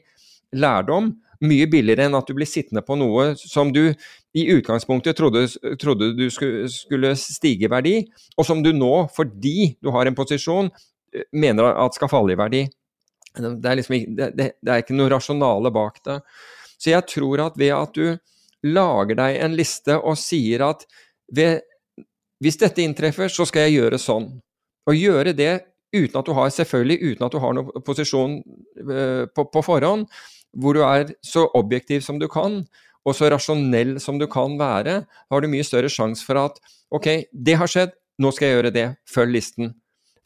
lærdom. 0.55 1.17
Mye 1.41 1.67
billigere 1.71 2.07
enn 2.07 2.15
at 2.15 2.27
du 2.27 2.35
blir 2.35 2.47
sittende 2.47 2.83
på 2.83 2.97
noe 2.99 3.35
som 3.37 3.73
du 3.73 3.95
i 4.35 4.47
utgangspunktet 4.55 5.17
trodde, 5.17 5.47
trodde 5.79 6.17
du 6.17 6.31
skulle, 6.31 6.69
skulle 6.69 7.15
stige 7.17 7.67
i 7.67 7.71
verdi, 7.71 8.07
og 8.37 8.47
som 8.47 8.63
du 8.63 8.73
nå, 8.73 9.09
fordi 9.15 9.77
du 9.83 9.91
har 9.91 10.07
en 10.07 10.15
posisjon, 10.15 10.71
eh, 11.15 11.23
mener 11.33 11.75
at 11.75 11.95
skal 11.95 12.11
falle 12.11 12.33
i 12.33 12.39
verdi. 12.39 12.65
Det 13.39 13.71
er, 13.71 13.77
liksom, 13.77 14.17
det, 14.17 14.33
det, 14.37 14.51
det 14.63 14.73
er 14.73 14.83
ikke 14.83 14.97
noe 14.99 15.11
rasjonale 15.11 15.71
bak 15.71 16.03
det. 16.05 16.21
Så 16.79 16.91
jeg 16.91 17.07
tror 17.07 17.47
at 17.47 17.59
ved 17.59 17.75
at 17.75 17.95
du 17.95 18.19
lager 18.67 19.19
deg 19.19 19.39
en 19.43 19.55
liste 19.59 19.95
og 19.99 20.19
sier 20.19 20.65
at 20.67 20.87
ved, 21.35 21.63
hvis 22.43 22.59
dette 22.59 22.83
inntreffer, 22.83 23.31
så 23.31 23.47
skal 23.47 23.69
jeg 23.69 23.79
gjøre 23.79 23.99
sånn. 24.03 24.31
Og 24.89 24.97
gjøre 24.97 25.35
det 25.37 25.53
uten 25.95 26.19
at 26.21 26.27
du 26.27 26.35
har 26.37 26.51
selvfølgelig 26.53 27.13
uten 27.13 27.27
at 27.27 27.33
du 27.33 27.41
har 27.43 27.57
noen 27.57 27.85
posisjon 27.85 28.39
uh, 28.41 29.25
på, 29.33 29.47
på, 29.53 29.65
forhånd, 29.65 30.07
hvor 30.57 30.77
du 30.77 30.83
er 30.85 31.13
så 31.25 31.47
objektiv 31.57 32.05
som 32.05 32.21
du 32.21 32.29
kan, 32.33 32.63
og 33.09 33.17
så 33.17 33.31
rasjonell 33.33 33.97
som 34.03 34.19
du 34.21 34.27
kan 34.31 34.59
være, 34.61 35.03
har 35.07 35.41
du 35.41 35.49
mye 35.49 35.65
større 35.65 35.91
sjanse 35.93 36.25
for 36.25 36.41
at 36.41 36.59
ok, 36.93 37.29
det 37.33 37.57
har 37.61 37.71
skjedd, 37.71 37.95
nå 38.21 38.33
skal 38.35 38.49
jeg 38.49 38.59
gjøre 38.59 38.75
det, 38.75 38.89
følg 39.09 39.37
listen. 39.37 39.77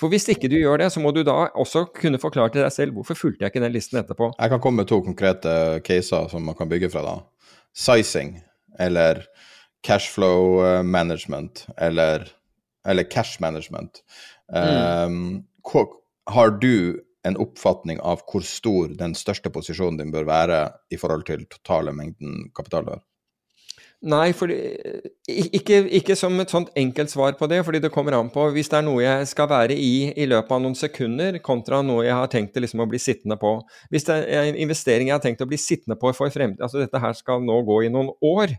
For 0.03 0.11
hvis 0.11 0.27
ikke 0.33 0.49
du 0.51 0.57
gjør 0.59 0.81
det, 0.83 0.89
så 0.91 0.99
må 0.99 1.13
du 1.15 1.21
da 1.23 1.45
også 1.63 1.85
kunne 1.95 2.19
forklare 2.19 2.51
til 2.51 2.65
deg 2.65 2.73
selv 2.75 2.97
hvorfor 2.97 3.15
fulgte 3.15 3.45
jeg 3.45 3.53
ikke 3.53 3.63
den 3.63 3.75
listen 3.75 4.01
etterpå. 4.01 4.33
Jeg 4.35 4.51
kan 4.51 4.63
komme 4.63 4.83
med 4.83 4.91
to 4.91 4.99
konkrete 5.05 5.53
caser 5.87 6.27
som 6.33 6.43
man 6.49 6.59
kan 6.59 6.71
bygge 6.71 6.91
fra 6.91 7.05
da. 7.07 7.15
Sizing, 7.71 8.41
eller 8.83 9.23
cashflow 9.87 10.65
eh, 10.67 10.83
management, 10.83 11.69
eller, 11.79 12.27
eller 12.83 13.07
cash 13.07 13.39
management. 13.41 14.03
Mm. 14.51 15.45
Um, 15.63 15.87
har 16.33 16.51
du 16.63 17.01
en 17.27 17.39
oppfatning 17.39 18.01
av 18.03 18.25
hvor 18.27 18.43
stor 18.47 18.91
den 18.99 19.15
største 19.15 19.53
posisjonen 19.55 20.01
din 20.01 20.13
bør 20.15 20.27
være 20.27 20.61
i 20.91 20.99
forhold 20.99 21.27
til 21.29 21.47
totale 21.51 21.95
mengden 21.95 22.49
kapital 22.57 22.87
du 22.87 22.95
har? 22.97 23.03
Nei, 24.03 24.33
fordi, 24.35 24.57
ikke, 25.31 25.77
ikke, 26.01 26.17
som 26.19 26.35
et 26.43 26.51
sånt 26.51 26.73
enkelt 26.75 27.13
svar 27.13 27.37
på 27.39 27.47
det, 27.47 27.61
fordi 27.63 27.79
det 27.85 27.93
kommer 27.95 28.17
an 28.17 28.33
på 28.35 28.49
hvis 28.51 28.67
det 28.73 28.81
er 28.81 28.87
noe 28.89 29.05
jeg 29.05 29.29
skal 29.31 29.47
være 29.53 29.77
i 29.79 30.11
i 30.19 30.27
løpet 30.27 30.57
av 30.57 30.65
noen 30.65 30.75
sekunder, 30.75 31.39
kontra 31.39 31.79
noe 31.87 32.03
jeg 32.09 32.17
har 32.19 32.33
tenkt 32.33 32.59
liksom 32.59 32.83
å 32.83 32.89
bli 32.91 32.99
sittende 32.99 33.39
på. 33.39 33.55
Hvis 33.95 34.09
det 34.09 34.17
er 34.27 34.49
en 34.49 34.59
investering 34.65 35.13
jeg 35.13 35.15
har 35.15 35.23
tenkt 35.23 35.45
å 35.47 35.47
bli 35.47 35.61
sittende 35.61 35.95
på 36.01 36.11
for 36.19 36.35
fremtiden, 36.35 36.65
altså 36.67 36.83
dette 36.83 36.99
her 36.99 37.15
skal 37.15 37.47
nå 37.47 37.61
gå 37.69 37.79
i 37.87 37.93
noen 37.95 38.11
år, 38.27 38.57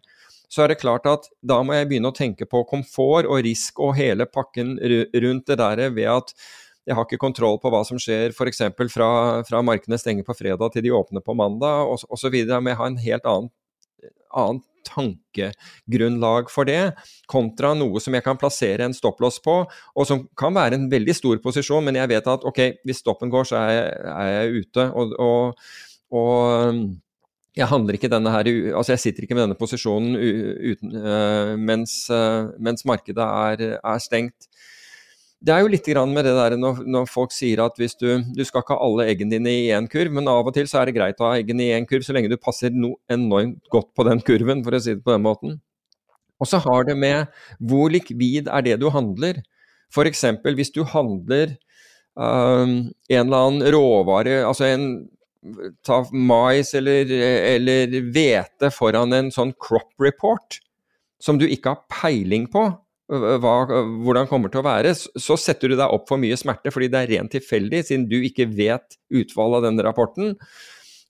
så 0.54 0.64
er 0.64 0.74
det 0.74 0.82
klart 0.84 1.08
at 1.10 1.26
da 1.42 1.62
må 1.66 1.74
jeg 1.74 1.88
begynne 1.90 2.12
å 2.12 2.16
tenke 2.16 2.46
på 2.50 2.62
komfort 2.70 3.26
og 3.26 3.42
risk 3.46 3.80
og 3.82 3.96
hele 3.98 4.28
pakken 4.30 4.76
rundt 4.78 5.50
det 5.50 5.58
der 5.58 5.88
ved 5.96 6.10
at 6.12 6.36
jeg 6.84 6.98
har 6.98 7.08
ikke 7.08 7.22
kontroll 7.22 7.58
på 7.64 7.72
hva 7.72 7.80
som 7.88 7.98
skjer 8.02 8.36
f.eks. 8.36 8.62
Fra, 8.92 9.10
fra 9.48 9.62
markedene 9.66 9.98
stenger 9.98 10.28
på 10.28 10.36
fredag 10.36 10.74
til 10.74 10.84
de 10.86 10.92
åpner 10.94 11.24
på 11.24 11.36
mandag 11.40 11.88
osv. 11.88 12.36
Men 12.36 12.74
jeg 12.74 12.80
har 12.82 12.92
en 12.92 13.02
helt 13.06 13.30
annen, 13.32 13.50
annen 14.36 14.62
tankegrunnlag 14.84 16.52
for 16.52 16.68
det, 16.68 16.92
kontra 17.32 17.72
noe 17.78 18.02
som 18.04 18.18
jeg 18.18 18.26
kan 18.26 18.40
plassere 18.40 18.84
en 18.84 18.96
stopplås 18.96 19.40
på, 19.44 19.62
og 19.64 20.10
som 20.10 20.26
kan 20.40 20.52
være 20.58 20.76
en 20.76 20.90
veldig 20.92 21.16
stor 21.16 21.40
posisjon, 21.46 21.88
men 21.88 22.02
jeg 22.02 22.12
vet 22.12 22.28
at 22.28 22.44
ok, 22.50 22.60
hvis 22.84 23.00
stoppen 23.00 23.32
går, 23.32 23.48
så 23.48 23.62
er 23.62 23.72
jeg, 23.72 23.96
er 24.12 24.34
jeg 24.34 24.66
ute. 24.68 24.88
og, 24.92 25.16
og, 25.24 25.72
og 26.20 26.84
jeg 27.54 27.70
her, 27.70 28.48
altså 28.74 28.94
jeg 28.96 29.00
sitter 29.00 29.26
ikke 29.26 29.36
med 29.38 29.44
denne 29.46 29.58
posisjonen 29.60 30.16
uten, 30.18 30.96
uh, 30.98 31.54
mens, 31.58 32.10
uh, 32.10 32.50
mens, 32.58 32.86
markedet 32.86 33.22
er, 33.22 33.78
er, 33.78 34.00
stengt 34.02 34.50
det 35.44 35.52
er 35.52 35.60
jo 35.60 35.72
litt 35.72 35.88
med 36.08 36.24
det 36.24 36.34
der 36.38 36.56
når, 36.56 36.86
når, 36.88 37.08
folk 37.12 37.34
sier 37.36 37.60
at 37.66 37.76
du, 37.76 38.10
du 38.32 38.44
skal 38.48 38.64
ikke 38.64 38.78
ha 38.78 38.86
alle 38.86 39.08
eggene 39.12 39.36
dine 39.36 39.52
i 39.52 39.72
én 39.76 39.90
kurv, 39.92 40.14
men 40.16 40.30
av 40.32 40.48
og 40.48 40.56
til 40.56 40.70
så 40.72 40.80
er 40.80 40.88
det 40.88 40.96
greit 40.96 41.20
å 41.20 41.28
ha 41.28 41.36
eggene 41.36 41.66
i 41.66 41.74
én 41.76 41.88
kurv 41.90 42.06
så 42.06 42.16
lenge 42.16 42.32
du 42.32 42.40
passer 42.40 42.72
no 42.72 42.94
enormt 43.12 43.60
godt 43.74 43.92
på 43.92 44.06
den 44.08 44.24
kurven, 44.24 44.64
for 44.64 44.78
å 44.78 44.80
si 44.80 44.96
det 44.96 45.04
på 45.04 45.12
den 45.12 45.26
måten. 45.26 45.58
Og 46.40 46.48
så 46.48 46.62
har 46.64 46.88
det 46.88 46.96
med 47.00 47.28
hvor 47.60 47.92
likvid 47.92 48.48
er 48.48 48.64
det 48.64 48.80
du 48.80 48.88
handler. 48.94 49.42
F.eks. 49.92 50.24
hvis 50.44 50.72
du 50.76 50.82
handler 50.88 51.58
um, 52.16 52.90
en 53.12 53.20
eller 53.26 53.38
annen 53.38 53.68
råvare, 53.76 54.40
altså 54.48 54.70
en 54.72 54.88
ta 55.86 56.02
mais 56.11 56.74
eller, 56.78 57.10
eller 57.10 57.98
hvete 58.15 58.70
foran 58.74 59.15
en 59.15 59.32
sånn 59.34 59.53
crop 59.60 59.91
report 60.02 60.60
som 61.24 61.40
du 61.40 61.45
ikke 61.48 61.74
har 61.74 61.84
peiling 61.91 62.48
på, 62.52 62.65
hva, 63.14 63.56
hvordan 64.03 64.28
kommer 64.30 64.52
til 64.52 64.61
å 64.61 64.65
være, 64.65 64.94
så 64.95 65.38
setter 65.40 65.72
du 65.72 65.78
deg 65.78 65.91
opp 65.91 66.07
for 66.10 66.22
mye 66.22 66.38
smerte 66.40 66.72
fordi 66.74 66.90
det 66.91 67.02
er 67.02 67.11
rent 67.18 67.34
tilfeldig, 67.36 67.84
siden 67.88 68.07
du 68.11 68.18
ikke 68.24 68.48
vet 68.52 68.98
utfallet 69.14 69.60
av 69.60 69.68
denne 69.68 69.86
rapporten. 69.86 70.34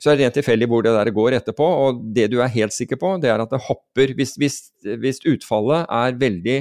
Så 0.01 0.11
er 0.11 0.17
det 0.17 0.25
rent 0.25 0.37
tilfeldig 0.39 0.67
hvor 0.69 0.83
det 0.83 0.95
der 0.97 1.13
går 1.15 1.37
etterpå, 1.39 1.63
og 1.85 2.01
det 2.15 2.27
du 2.33 2.39
er 2.43 2.51
helt 2.51 2.75
sikker 2.75 2.99
på, 2.99 3.15
det 3.23 3.31
er 3.31 3.41
at 3.41 3.53
det 3.53 3.61
hopper. 3.69 4.11
Hvis, 4.17 4.35
hvis, 4.41 4.57
hvis 4.83 5.21
utfallet 5.29 5.87
er 5.87 6.19
veldig 6.19 6.57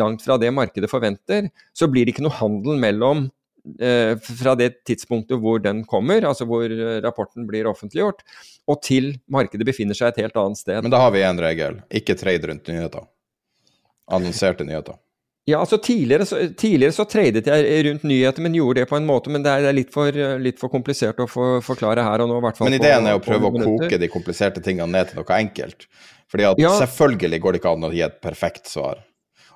langt 0.00 0.24
fra 0.24 0.36
det 0.40 0.50
markedet 0.56 0.90
forventer, 0.90 1.52
så 1.76 1.88
blir 1.90 2.04
det 2.04 2.16
ikke 2.16 2.26
noe 2.26 2.40
handel 2.40 2.80
mellom 2.80 3.28
fra 3.64 4.52
det 4.60 4.84
tidspunktet 4.84 5.40
hvor 5.40 5.62
den 5.64 5.78
kommer, 5.88 6.26
altså 6.28 6.44
hvor 6.44 6.68
rapporten 7.00 7.46
blir 7.48 7.64
offentliggjort, 7.70 8.20
og 8.68 8.82
til 8.84 9.14
markedet 9.32 9.64
befinner 9.64 9.96
seg 9.96 10.12
et 10.12 10.26
helt 10.26 10.36
annet 10.36 10.60
sted. 10.60 10.82
Men 10.84 10.92
da 10.92 11.00
har 11.00 11.14
vi 11.16 11.24
en 11.24 11.40
regel, 11.40 11.80
ikke 11.88 12.18
trade 12.20 12.52
rundt 12.52 12.68
nyheter 12.68 13.06
annonserte 14.06 14.64
nyheter? 14.64 14.94
Ja, 15.46 15.58
altså 15.58 15.76
Tidligere 15.78 16.26
så, 16.26 16.38
tidligere 16.56 16.92
så 16.92 17.04
tradet 17.04 17.46
jeg 17.46 17.84
rundt 17.84 18.04
nyheter, 18.08 18.42
men 18.42 18.54
gjorde 18.56 18.80
det 18.80 18.88
på 18.88 18.96
en 18.96 19.06
måte. 19.06 19.32
Men 19.32 19.44
det 19.44 19.52
er, 19.52 19.72
litt, 19.76 19.90
for, 19.92 20.20
litt 20.40 20.60
for, 20.60 20.72
komplisert 20.72 21.20
å 21.20 21.26
for, 21.28 21.60
forklare 21.64 22.04
her 22.04 22.24
og 22.24 22.30
nå. 22.30 22.38
Hvert 22.46 22.60
fall 22.60 22.70
men 22.70 22.78
ideen 22.78 23.10
er 23.10 23.18
å 23.18 23.24
prøve 23.24 23.50
å 23.50 23.58
koke 23.58 23.98
de 24.00 24.08
kompliserte 24.12 24.62
tingene 24.64 24.88
ned 24.94 25.10
til 25.10 25.20
noe 25.20 25.36
enkelt. 25.36 25.84
Fordi 26.32 26.48
at 26.48 26.62
ja. 26.62 26.72
selvfølgelig 26.80 27.42
går 27.44 27.52
det 27.52 27.60
ikke 27.60 27.74
an 27.76 27.88
å 27.90 27.92
gi 27.92 28.00
et 28.06 28.16
perfekt 28.24 28.72
svar. 28.72 29.04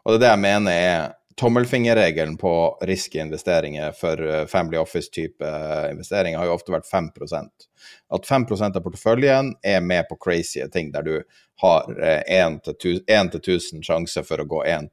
Og 0.05 0.13
det 0.13 0.19
er 0.19 0.25
det 0.27 0.35
jeg 0.35 0.45
mener 0.45 0.77
er 0.77 1.09
tommelfingerregelen 1.39 2.36
på 2.36 2.78
risky 2.82 3.19
investeringer 3.19 3.93
for 3.93 4.23
eh, 4.28 4.44
Family 4.47 4.78
Office-type 4.78 5.44
eh, 5.47 5.90
investeringer 5.90 6.39
har 6.39 6.51
jo 6.51 6.56
ofte 6.59 6.74
vært 6.74 6.89
5% 6.90 7.69
At 8.15 8.27
5% 8.27 8.77
av 8.77 8.85
porteføljen 8.85 9.52
er 9.62 9.81
med 9.81 10.09
på 10.09 10.19
crazy 10.20 10.65
ting, 10.73 10.93
der 10.93 11.06
du 11.06 11.15
har 11.62 11.90
1 12.27 12.69
eh, 12.69 12.74
til 12.82 13.01
1000 13.06 13.86
sjanse 13.86 14.24
for 14.27 14.43
å 14.43 14.48
gå 14.51 14.65
1 14.66 14.90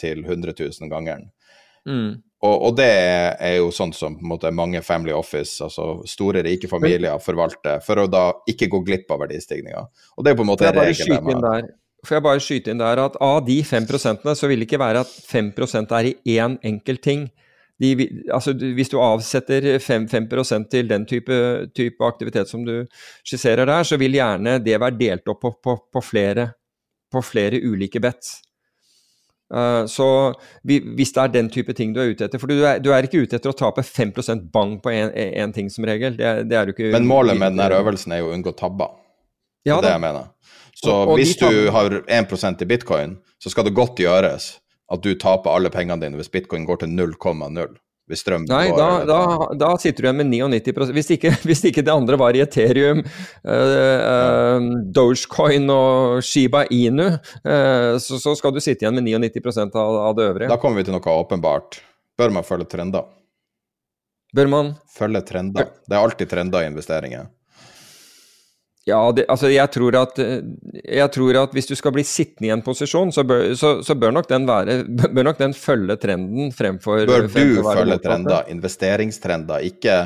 til 0.00 0.24
100 0.24 0.54
000 0.58 0.92
ganger. 0.92 1.28
Mm. 1.88 2.22
Og, 2.42 2.56
og, 2.56 2.72
det 2.76 2.90
er 3.38 3.58
jo 3.60 3.68
sånn 3.70 3.92
som 3.94 4.16
måte, 4.26 4.50
mange 4.50 4.80
Family 4.82 5.12
Office, 5.14 5.60
altså 5.62 6.00
store, 6.10 6.42
rike 6.42 6.66
familier, 6.70 7.20
forvalter, 7.22 7.78
for 7.86 8.02
å 8.02 8.08
da 8.10 8.24
ikke 8.50 8.66
gå 8.72 8.80
glipp 8.88 9.12
av 9.14 9.22
verdistigninga. 9.22 9.84
Og 10.16 10.24
det 10.24 10.32
er 10.32 10.40
på 10.40 10.42
en 10.42 10.50
måte 10.50 10.72
regelen 10.74 11.70
får 12.06 12.16
jeg 12.16 12.24
bare 12.24 12.42
skyte 12.42 12.72
inn 12.72 12.82
der 12.82 13.00
at 13.02 13.16
av 13.22 13.44
de 13.46 13.60
5% 13.62 14.26
så 14.38 14.50
vil 14.50 14.62
det 14.62 14.68
ikke 14.68 14.82
være 14.82 15.04
at 15.04 15.12
5% 15.28 15.96
er 15.98 16.10
i 16.10 16.36
én 16.38 16.58
enkelt 16.66 17.02
ting. 17.04 17.28
De, 17.82 17.94
altså, 18.30 18.52
hvis 18.54 18.90
du 18.92 18.98
avsetter 19.02 19.78
5, 19.82 20.06
5% 20.10 20.68
til 20.70 20.88
den 20.90 21.06
type, 21.08 21.34
type, 21.74 22.04
aktivitet 22.06 22.50
som 22.50 22.62
du 22.66 22.84
skisserer 23.26 23.66
der, 23.66 23.82
så 23.86 23.98
vil 23.98 24.14
gjerne 24.14 24.58
det 24.62 24.78
være 24.78 24.98
delt 24.98 25.30
opp 25.32 25.40
på, 25.42 25.52
på, 25.62 25.76
på, 25.92 26.02
flere, 26.04 26.52
på 27.10 27.22
flere, 27.26 27.58
ulike 27.62 28.02
bets. 28.02 28.36
Uh, 29.52 29.84
så 29.90 30.06
hvis 30.64 31.10
det 31.12 31.20
er 31.20 31.32
den 31.34 31.50
type 31.52 31.74
ting 31.76 31.90
du 31.92 31.98
er 32.00 32.14
ute 32.14 32.24
etter 32.24 32.40
For 32.40 32.48
du 32.48 32.62
er, 32.64 32.78
du 32.80 32.86
er 32.88 33.04
ikke 33.04 33.20
ute 33.20 33.36
etter 33.36 33.50
å 33.50 33.56
tape 33.58 33.82
5 33.84 34.14
bang 34.48 34.78
på 34.80 34.94
én 34.94 35.52
ting 35.52 35.68
som 35.70 35.84
regel. 35.84 36.16
Det, 36.16 36.30
det 36.48 36.56
er 36.56 36.66
du 36.66 36.72
ikke 36.72 36.92
Men 36.94 37.08
målet 37.08 37.36
med 37.36 37.58
denne 37.58 37.82
øvelsen 37.82 38.14
er 38.14 38.22
jo 38.22 38.30
å 38.30 38.36
unngå 38.36 38.54
tabber. 38.56 38.94
Ja, 39.66 39.76
det 39.76 39.82
er 39.82 39.82
det 39.90 39.96
jeg 39.98 40.04
mener. 40.06 40.30
Så 40.82 40.90
og, 40.90 41.12
og 41.12 41.20
hvis 41.20 41.36
du 41.38 41.70
har 41.74 42.00
1% 42.02 42.64
i 42.64 42.68
bitcoin, 42.68 43.16
så 43.42 43.52
skal 43.52 43.68
det 43.68 43.76
godt 43.76 44.02
gjøres 44.02 44.56
at 44.92 45.04
du 45.04 45.14
taper 45.14 45.54
alle 45.54 45.70
pengene 45.72 46.02
dine 46.02 46.18
hvis 46.18 46.30
bitcoin 46.32 46.66
går 46.68 46.82
til 46.82 46.92
0,0. 46.92 47.78
Hvis 48.10 48.24
strøm 48.24 48.42
Nei, 48.50 48.66
da, 48.74 48.88
da, 49.06 49.20
da, 49.54 49.68
sitter 49.78 50.02
du 50.02 50.08
igjen 50.08 50.18
med 50.18 50.32
99% 50.34 50.96
hvis 50.96 51.12
ikke, 51.14 51.30
hvis 51.48 51.62
ikke 51.70 51.84
det 51.86 51.94
andre 51.94 52.18
var 52.20 52.34
i 52.34 52.42
Ethereum, 52.42 53.04
uh, 53.46 53.52
uh, 53.54 54.66
Dogecoin 54.92 55.70
og 55.72 56.18
Shiba 56.26 56.64
Inu, 56.74 57.12
uh, 57.14 57.94
så, 58.02 58.18
så, 58.18 58.34
skal 58.38 58.52
du 58.52 58.58
sitte 58.60 58.84
igjen 58.84 58.98
med 58.98 59.06
99 59.06 59.54
av, 59.70 59.78
av 59.78 60.18
det 60.18 60.26
øvrige. 60.32 60.50
Da 60.50 60.58
kommer 60.60 60.82
vi 60.82 60.88
til 60.88 60.96
noe 60.98 61.18
åpenbart. 61.22 61.78
Bør 62.18 62.34
man 62.34 62.46
følge 62.46 62.66
trender? 62.74 63.06
Bør 64.34 64.50
man? 64.50 64.74
Følge 64.92 65.22
trender. 65.28 65.70
Det 65.86 65.94
er 65.94 66.02
alltid 66.02 66.34
trender 66.34 66.66
i 66.66 66.72
investeringer. 66.72 67.30
Ja, 68.88 68.98
det, 69.14 69.28
altså 69.30 69.46
jeg 69.46 69.70
tror, 69.70 69.94
at, 69.94 70.16
jeg 70.18 71.10
tror, 71.14 71.36
at, 71.44 71.52
hvis 71.54 71.68
du 71.70 71.76
skal 71.78 71.92
bli 71.94 72.02
sittende 72.06 72.48
i 72.48 72.52
en 72.54 72.64
posisjon, 72.66 73.12
så 73.14 73.22
bør, 73.22 73.52
så, 73.58 73.76
så 73.86 73.94
bør, 73.94 74.10
nok, 74.16 74.26
den 74.30 74.48
være, 74.48 74.80
bør 75.14 75.28
nok 75.28 75.38
den 75.38 75.54
følge 75.54 75.96
trenden 76.02 76.50
fremfor 76.54 77.04
Bør 77.06 77.28
du 77.28 77.30
følge 77.30 77.98
trender, 78.02 78.48
investeringstrender, 78.50 79.62
ikke, 79.70 80.00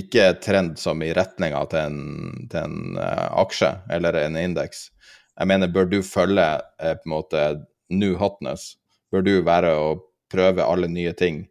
ikke 0.00 0.30
trend 0.40 0.80
som 0.80 1.04
i 1.04 1.12
retninga 1.16 1.60
til 1.68 1.84
en, 1.84 2.48
til 2.48 2.64
en 2.64 2.96
uh, 2.96 3.28
aksje 3.44 3.74
eller 3.92 4.16
en 4.24 4.40
indeks. 4.40 4.88
Jeg 5.36 5.50
mener, 5.50 5.68
bør 5.68 5.92
du 5.92 6.00
følge 6.00 6.48
uh, 6.80 6.94
på 6.96 7.04
en 7.04 7.16
måte 7.18 7.46
new 7.92 8.16
hotness? 8.16 8.78
Bør 9.12 9.26
du 9.26 9.34
være 9.44 9.76
å 9.76 9.98
prøve 10.32 10.64
alle 10.64 10.88
nye 10.88 11.12
ting? 11.12 11.44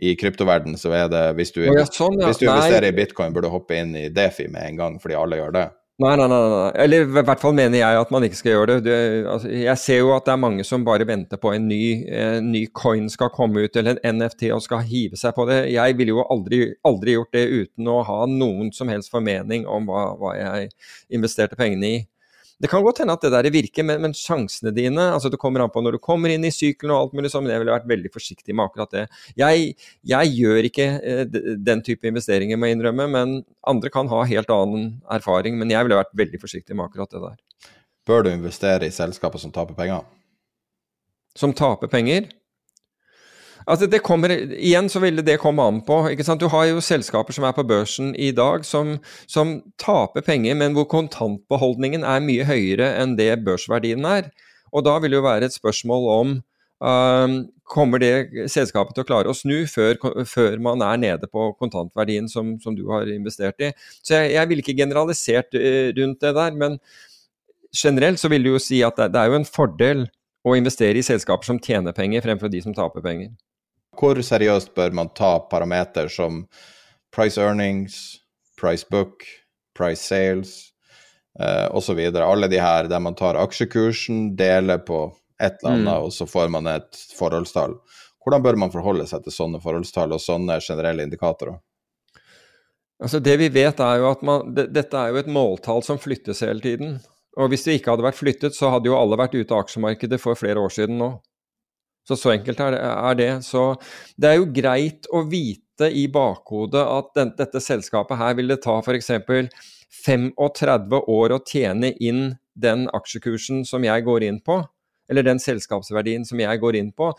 I 0.00 0.16
kryptoverden 0.16 0.76
så 0.80 0.90
er 0.92 1.06
det 1.08 1.22
Hvis 1.38 1.54
du, 1.54 1.62
ja, 1.64 1.84
sånn, 1.88 2.18
ja. 2.20 2.28
hvis 2.28 2.40
du 2.40 2.48
investerer 2.48 2.88
Nei. 2.88 2.92
i 2.92 2.96
bitcoin, 2.96 3.36
bør 3.36 3.46
du 3.46 3.52
hoppe 3.52 3.76
inn 3.80 3.94
i 3.96 4.08
Defi 4.12 4.48
med 4.48 4.64
en 4.64 4.80
gang, 4.80 4.98
fordi 5.00 5.16
alle 5.16 5.38
gjør 5.40 5.54
det. 5.56 5.68
Nei, 5.96 6.10
nei, 6.20 6.26
nei, 6.28 6.38
nei. 6.52 6.72
Eller 6.84 7.06
i 7.06 7.22
hvert 7.24 7.40
fall 7.40 7.54
mener 7.56 7.78
jeg 7.78 7.96
at 7.96 8.10
man 8.12 8.24
ikke 8.26 8.36
skal 8.36 8.50
gjøre 8.52 8.66
det. 8.74 8.82
det 8.84 8.96
altså, 9.32 9.48
jeg 9.48 9.80
ser 9.80 10.02
jo 10.02 10.10
at 10.12 10.26
det 10.26 10.34
er 10.34 10.42
mange 10.42 10.64
som 10.68 10.82
bare 10.84 11.06
venter 11.08 11.40
på 11.40 11.54
en 11.56 11.64
ny, 11.70 11.78
en 12.12 12.50
ny, 12.52 12.66
coin 12.76 13.06
skal 13.08 13.30
komme 13.32 13.64
ut, 13.64 13.78
eller 13.80 13.96
en 13.96 14.20
NFT 14.20 14.50
og 14.52 14.60
skal 14.60 14.84
hive 14.84 15.16
seg 15.16 15.32
på 15.32 15.46
det. 15.48 15.56
Jeg 15.72 15.96
ville 15.96 16.12
jo 16.12 16.26
aldri, 16.34 16.58
aldri 16.84 17.14
gjort 17.16 17.32
det 17.32 17.46
uten 17.48 17.88
å 17.88 18.02
ha 18.04 18.18
noen 18.28 18.68
som 18.76 18.92
helst 18.92 19.08
formening 19.14 19.64
om 19.64 19.88
hva, 19.88 20.04
hva 20.20 20.34
jeg 20.36 20.68
investerte 21.16 21.56
pengene 21.56 21.88
i. 21.94 22.04
det 22.62 22.70
kan 22.72 22.84
godt 22.84 23.02
hende 23.02 23.12
at 23.12 23.24
det 23.24 23.32
der 23.34 23.48
virker, 23.52 23.84
men, 23.84 24.00
men, 24.00 24.14
sjansene 24.16 24.72
dine 24.72 25.10
altså 25.12 25.28
Det 25.28 25.40
kommer 25.40 25.60
an 25.60 25.72
på 25.72 25.82
når 25.84 25.98
du 25.98 26.00
kommer 26.02 26.32
inn 26.32 26.46
i 26.48 26.52
sykelen 26.54 26.94
og 26.94 27.00
alt 27.02 27.16
mulig 27.18 27.30
sånn, 27.32 27.44
men 27.44 27.52
jeg 27.52 27.62
ville 27.62 27.74
vært 27.74 27.90
veldig 27.90 28.12
forsiktig 28.14 28.56
med 28.56 28.64
akkurat 28.64 28.94
det. 28.94 29.02
Jeg, 29.36 29.74
jeg 30.08 30.32
gjør 30.38 30.68
ikke 30.70 30.86
eh, 30.96 31.22
den 31.68 31.84
type 31.84 32.08
investeringer, 32.08 32.56
må 32.56 32.70
jeg 32.70 32.78
innrømme, 32.78 33.08
men 33.12 33.36
andre 33.68 33.92
kan 33.92 34.08
ha 34.08 34.22
helt 34.30 34.52
annen 34.52 34.88
erfaring. 35.12 35.58
Men 35.60 35.74
jeg 35.74 35.84
ville 35.84 36.00
vært 36.00 36.16
veldig 36.16 36.40
forsiktig 36.40 36.78
med 36.78 36.88
akkurat 36.88 37.12
det 37.12 37.22
der. 37.26 37.70
Bør 38.08 38.24
du 38.24 38.32
investere 38.32 38.88
i 38.88 38.94
selskaper 38.94 39.42
som 39.42 39.52
taper 39.52 39.76
penger? 39.76 40.06
Som 41.36 41.52
taper 41.56 41.92
penger? 41.92 42.30
Altså 43.66 43.88
det 43.90 43.98
kommer, 44.06 44.30
igjen 44.30 44.86
så 44.90 45.00
ville 45.02 45.24
det 45.26 45.40
komme 45.42 45.64
an 45.66 45.80
på. 45.86 45.98
ikke 46.12 46.24
sant? 46.26 46.42
Du 46.42 46.50
har 46.52 46.68
jo 46.68 46.82
selskaper 46.84 47.34
som 47.34 47.48
er 47.48 47.54
på 47.56 47.66
børsen 47.66 48.12
i 48.14 48.30
dag 48.34 48.64
som, 48.64 48.96
som 49.26 49.56
taper 49.82 50.22
penger, 50.22 50.54
men 50.54 50.76
hvor 50.76 50.86
kontantbeholdningen 50.90 52.06
er 52.06 52.22
mye 52.22 52.46
høyere 52.46 52.92
enn 53.00 53.16
det 53.18 53.32
børsverdien 53.46 54.06
er. 54.06 54.30
Og 54.70 54.86
da 54.86 54.94
vil 55.02 55.10
det 55.14 55.18
jo 55.18 55.26
være 55.26 55.48
et 55.48 55.56
spørsmål 55.56 56.06
om 56.14 56.36
um, 56.78 57.34
kommer 57.66 58.02
det 58.02 58.12
selskapet 58.52 58.94
til 58.94 59.02
å 59.02 59.08
klare 59.08 59.32
å 59.32 59.34
snu 59.34 59.64
før, 59.70 59.98
før 60.30 60.62
man 60.62 60.84
er 60.86 61.00
nede 61.02 61.30
på 61.30 61.48
kontantverdien 61.58 62.30
som, 62.30 62.54
som, 62.62 62.76
du 62.78 62.84
har 62.92 63.10
investert 63.10 63.58
i. 63.66 63.72
Så 63.98 64.14
jeg, 64.20 64.36
jeg 64.36 64.50
ville 64.50 64.62
ikke 64.62 64.78
generalisert 64.78 65.58
uh, 65.58 65.90
rundt 65.96 66.22
det 66.22 66.34
der, 66.38 66.54
men 66.54 66.78
generelt 67.74 68.22
så 68.22 68.30
vil 68.30 68.46
du 68.46 68.52
jo 68.54 68.62
si 68.62 68.78
at 68.86 68.94
det, 69.00 69.10
det 69.16 69.24
er 69.24 69.32
jo 69.32 69.40
en 69.40 69.48
fordel 69.48 70.06
å 70.46 70.54
investere 70.54 71.00
i 71.00 71.06
selskaper 71.06 71.48
som 71.48 71.58
tjener 71.58 71.96
penger, 71.96 72.22
fremfor 72.22 72.52
de 72.52 72.62
som 72.62 72.74
taper 72.74 73.02
penger. 73.02 73.34
Hvor 73.96 74.20
seriøst 74.22 74.74
bør 74.76 74.94
man 74.96 75.10
ta 75.16 75.38
parameter 75.50 76.08
som 76.12 76.44
price 77.14 77.40
earnings, 77.40 78.18
price 78.60 78.86
book, 78.90 79.24
price 79.76 80.02
sales 80.02 80.72
eh, 81.40 81.66
osv. 81.70 82.00
Alle 82.16 82.48
de 82.48 82.60
her 82.60 82.90
der 82.90 83.00
man 83.00 83.16
tar 83.16 83.38
aksjekursen, 83.40 84.34
deler 84.36 84.78
på 84.84 85.06
et 85.42 85.58
eller 85.60 85.72
annet, 85.72 85.92
mm. 85.92 86.04
og 86.08 86.12
så 86.12 86.26
får 86.28 86.48
man 86.52 86.68
et 86.70 87.00
forholdstall. 87.16 87.76
Hvordan 88.24 88.42
bør 88.42 88.58
man 88.58 88.72
forholde 88.72 89.06
seg 89.06 89.22
til 89.24 89.34
sånne 89.34 89.60
forholdstall 89.62 90.16
og 90.16 90.22
sånne 90.22 90.58
generelle 90.64 91.04
indikatorer? 91.06 91.58
Altså 93.02 93.20
Det 93.20 93.36
vi 93.36 93.50
vet 93.52 93.80
er 93.84 94.00
jo 94.00 94.08
at 94.08 94.22
man, 94.24 94.54
dette 94.56 94.96
er 94.96 95.12
jo 95.12 95.20
et 95.20 95.28
måltall 95.28 95.84
som 95.84 96.00
flyttes 96.00 96.40
hele 96.44 96.64
tiden. 96.64 96.96
Og 97.36 97.52
hvis 97.52 97.66
det 97.66 97.76
ikke 97.76 97.92
hadde 97.92 98.06
vært 98.06 98.18
flyttet, 98.18 98.56
så 98.56 98.70
hadde 98.72 98.88
jo 98.88 98.96
alle 98.96 99.18
vært 99.20 99.36
ute 99.36 99.52
av 99.52 99.66
aksjemarkedet 99.66 100.18
for 100.22 100.38
flere 100.38 100.62
år 100.62 100.72
siden 100.72 100.96
nå. 101.02 101.10
Så 102.06 102.16
så 102.18 102.32
enkelt 102.36 102.60
er 102.62 103.16
det. 103.18 103.30
Så 103.42 103.74
det 104.16 104.30
er 104.30 104.38
jo 104.38 104.50
greit 104.54 105.08
å 105.10 105.24
vite 105.26 105.90
i 105.90 106.06
bakhodet 106.08 106.82
at 106.82 107.10
den, 107.18 107.32
dette 107.36 107.60
selskapet 107.60 108.20
her 108.20 108.36
vil 108.38 108.52
det 108.52 108.62
ta 108.64 108.78
f.eks. 108.78 109.10
35 110.06 111.00
år 111.00 111.34
å 111.34 111.42
tjene 111.46 111.90
inn 111.98 112.36
den 112.54 112.86
aksjekursen 112.94 113.64
som 113.68 113.84
jeg 113.84 114.04
går 114.06 114.26
inn 114.26 114.40
på, 114.44 114.60
eller 115.10 115.26
den 115.26 115.40
selskapsverdien 115.42 116.24
som 116.26 116.40
jeg 116.40 116.62
går 116.62 116.78
inn 116.78 116.92
på, 116.96 117.10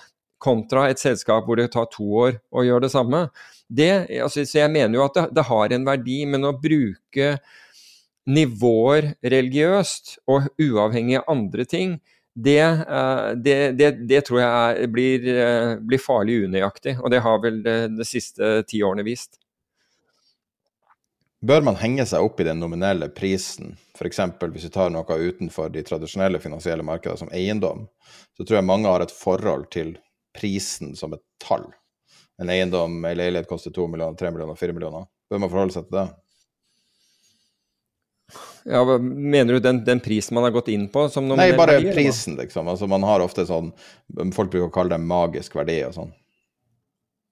kontra 0.42 0.88
et 0.92 1.02
selskap 1.02 1.46
hvor 1.48 1.60
det 1.60 1.72
tar 1.74 1.88
to 1.92 2.06
år 2.22 2.40
å 2.54 2.64
gjøre 2.66 2.86
det 2.86 2.94
samme. 2.94 3.28
Det, 3.68 3.92
altså, 4.22 4.46
så 4.46 4.62
jeg 4.64 4.74
mener 4.74 5.00
jo 5.00 5.06
at 5.08 5.18
det, 5.18 5.26
det 5.36 5.48
har 5.50 5.74
en 5.74 5.88
verdi, 5.88 6.20
men 6.30 6.46
å 6.48 6.56
bruke 6.62 7.38
nivåer 8.28 9.14
religiøst 9.24 10.18
og 10.30 10.50
uavhengig 10.62 11.22
av 11.22 11.32
andre 11.32 11.66
ting, 11.68 11.98
det, 12.38 12.60
eh, 12.60 13.30
det, 13.36 13.72
det, 13.72 13.92
det, 13.92 14.22
tror 14.28 14.40
jeg 14.44 14.50
er, 14.84 14.88
blir, 14.94 15.24
eh, 15.34 15.72
blir, 15.82 16.02
farlig 16.02 16.44
unøyaktig, 16.46 17.00
og 17.02 17.10
det 17.10 17.24
har 17.26 17.40
vel 17.42 17.64
det, 17.66 17.78
de 17.98 18.06
siste 18.06 18.60
ti 18.70 18.84
årene 18.86 19.06
vist. 19.08 19.40
Bør 21.48 21.66
man 21.66 21.80
henge 21.82 22.06
seg 22.10 22.26
opp 22.26 22.38
i 22.42 22.46
den 22.46 22.62
nominelle 22.62 23.10
prisen, 23.14 23.74
f.eks. 23.98 24.22
hvis 24.54 24.68
vi 24.68 24.74
tar 24.74 24.94
noe 24.94 25.18
utenfor 25.18 25.74
de 25.74 25.82
tradisjonelle 25.86 26.42
finansielle 26.42 26.86
markedene, 26.86 27.24
som 27.24 27.34
eiendom, 27.34 27.88
så 28.38 28.46
tror 28.46 28.60
jeg 28.60 28.70
mange 28.70 28.94
har 28.94 29.06
et 29.06 29.14
forhold 29.14 29.68
til 29.74 29.96
prisen 30.38 30.94
som 30.98 31.18
et 31.18 31.24
tall. 31.42 31.66
En 32.38 32.54
eiendom, 32.54 33.00
ei 33.10 33.18
leilighet 33.18 33.50
koster 33.50 33.74
to 33.74 33.88
millioner, 33.90 34.18
tre 34.18 34.30
millioner, 34.30 34.58
fire 34.58 34.78
millioner. 34.78 35.10
Bør 35.30 35.42
man 35.42 35.50
forholde 35.50 35.74
seg 35.74 35.90
til 35.90 36.04
det? 36.04 36.08
Ja, 38.68 38.84
Mener 39.00 39.54
du 39.54 39.60
den, 39.64 39.84
den, 39.88 40.00
prisen 40.04 40.36
man 40.36 40.44
har 40.44 40.52
gått 40.52 40.68
inn 40.74 40.88
på? 40.92 41.06
Nei, 41.24 41.52
bare 41.56 41.78
verdier, 41.78 41.96
prisen, 41.96 42.36
liksom. 42.40 42.68
Altså, 42.68 42.88
man 42.92 43.06
har 43.08 43.24
ofte 43.24 43.46
sånn 43.48 43.70
Folk 44.36 44.52
bruker 44.52 44.68
å 44.68 44.74
kalle 44.74 44.98
det 44.98 45.08
magisk 45.08 45.56
verdi 45.56 45.80
og 45.88 45.96
sånn. 45.96 46.12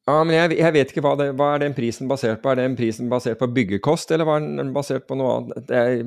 Ja, 0.06 0.20
men 0.22 0.36
jeg, 0.36 0.60
jeg 0.60 0.74
vet 0.76 0.92
ikke 0.94 1.02
hva, 1.02 1.16
det, 1.18 1.32
hva 1.36 1.56
er 1.56 1.64
den 1.64 1.76
prisen 1.76 2.10
basert 2.10 2.44
på? 2.44 2.52
Er 2.52 2.62
den 2.62 2.78
prisen 2.78 3.10
basert 3.10 3.40
på 3.42 3.50
byggekost, 3.52 4.12
eller 4.14 4.28
var 4.30 4.44
den 4.44 4.72
basert 4.76 5.08
på 5.10 5.18
noe 5.18 5.40
annet? 5.40 5.72
Er, 5.74 6.04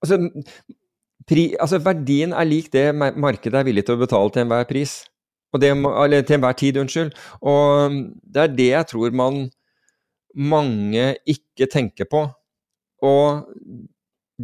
altså, 0.00 0.18
pri, 1.28 1.50
altså, 1.60 1.82
verdien 1.84 2.32
er 2.32 2.48
lik 2.48 2.70
det 2.72 2.86
markedet 2.96 3.60
er 3.60 3.68
villig 3.68 3.84
til 3.86 3.98
å 3.98 4.02
betale 4.02 4.32
til 4.32 4.46
enhver 4.46 4.64
pris. 4.70 5.02
Det, 5.60 5.68
eller 5.68 6.24
til 6.24 6.38
enhver 6.38 6.56
tid, 6.56 6.80
unnskyld. 6.80 7.12
Og 7.44 7.98
det 8.24 8.46
er 8.46 8.54
det 8.56 8.70
jeg 8.70 8.88
tror 8.94 9.18
man 9.20 9.42
mange 10.32 11.10
ikke 11.28 11.68
tenker 11.68 12.08
på. 12.08 12.24
Og 13.04 13.44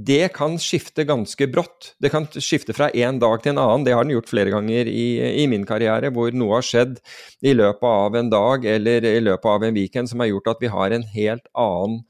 det 0.04 0.32
kan 0.36 0.58
skifte 0.60 1.04
ganske 1.08 1.46
brått. 1.50 1.92
Det 1.98 2.10
kan 2.12 2.26
skifte 2.28 2.74
fra 2.76 2.90
en 2.90 3.18
dag 3.22 3.42
til 3.42 3.54
en 3.54 3.60
annen. 3.62 3.84
Det 3.86 3.94
har 3.96 4.04
den 4.06 4.14
gjort 4.14 4.30
flere 4.30 4.52
ganger 4.52 4.90
i, 4.90 5.06
i, 5.42 5.46
min 5.50 5.66
karriere, 5.66 6.12
hvor 6.14 6.34
noe 6.36 6.58
har 6.58 6.66
skjedd 6.66 6.98
i 7.40 7.54
løpet 7.56 7.88
av 7.88 8.18
en 8.18 8.30
dag 8.32 8.66
eller 8.68 9.06
i 9.08 9.20
løpet 9.24 9.50
av 9.50 9.66
en 9.66 9.76
weekend 9.76 10.10
som 10.10 10.22
har 10.22 10.30
gjort 10.30 10.52
at 10.54 10.64
vi 10.64 10.72
har 10.72 10.94
en 10.94 11.06
helt 11.14 11.46
annen 11.56 12.02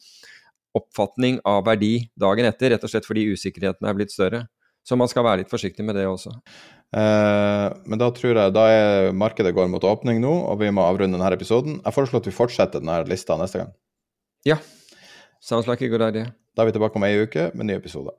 oppfatning 0.78 1.40
av 1.48 1.64
verdi 1.66 2.08
dagen 2.18 2.46
etter, 2.48 2.74
rett 2.74 2.84
og 2.84 2.92
slett 2.92 3.06
fordi 3.08 3.28
usikkerheten 3.32 3.88
er 3.88 3.96
blitt 3.96 4.14
større. 4.14 4.44
Så 4.86 4.96
man 4.96 5.10
skal 5.10 5.26
være 5.26 5.42
litt 5.42 5.52
forsiktig 5.52 5.84
med 5.84 5.98
det 5.98 6.06
også. 6.08 6.32
Eh, 6.96 7.66
men 7.84 8.00
da 8.00 8.08
tror 8.16 8.38
jeg 8.40 8.54
da 8.56 8.64
er 8.72 9.12
markedet 9.16 9.52
går 9.56 9.68
mot 9.72 9.84
åpning 9.84 10.22
nå, 10.22 10.32
og 10.48 10.62
vi 10.62 10.70
må 10.72 10.86
avrunde 10.86 11.18
denne 11.18 11.32
episoden. 11.34 11.80
Jeg 11.84 11.96
foreslår 11.96 12.22
at 12.22 12.30
vi 12.30 12.36
fortsetter 12.36 12.84
denne 12.84 13.02
lista 13.10 13.36
neste 13.40 13.64
gang. 13.64 13.72
Ja. 14.48 14.56
Sounds 15.40 15.68
like 15.68 15.84
a 15.84 15.88
good 15.88 16.02
idea. 16.02 16.32
Da 16.58 16.64
er 16.64 16.66
vi 16.66 16.72
tilbake 16.74 16.98
om 16.98 17.04
ei 17.06 17.20
uke 17.22 17.50
med 17.54 17.62
en 17.62 17.68
ny 17.70 17.74
episode. 17.78 18.10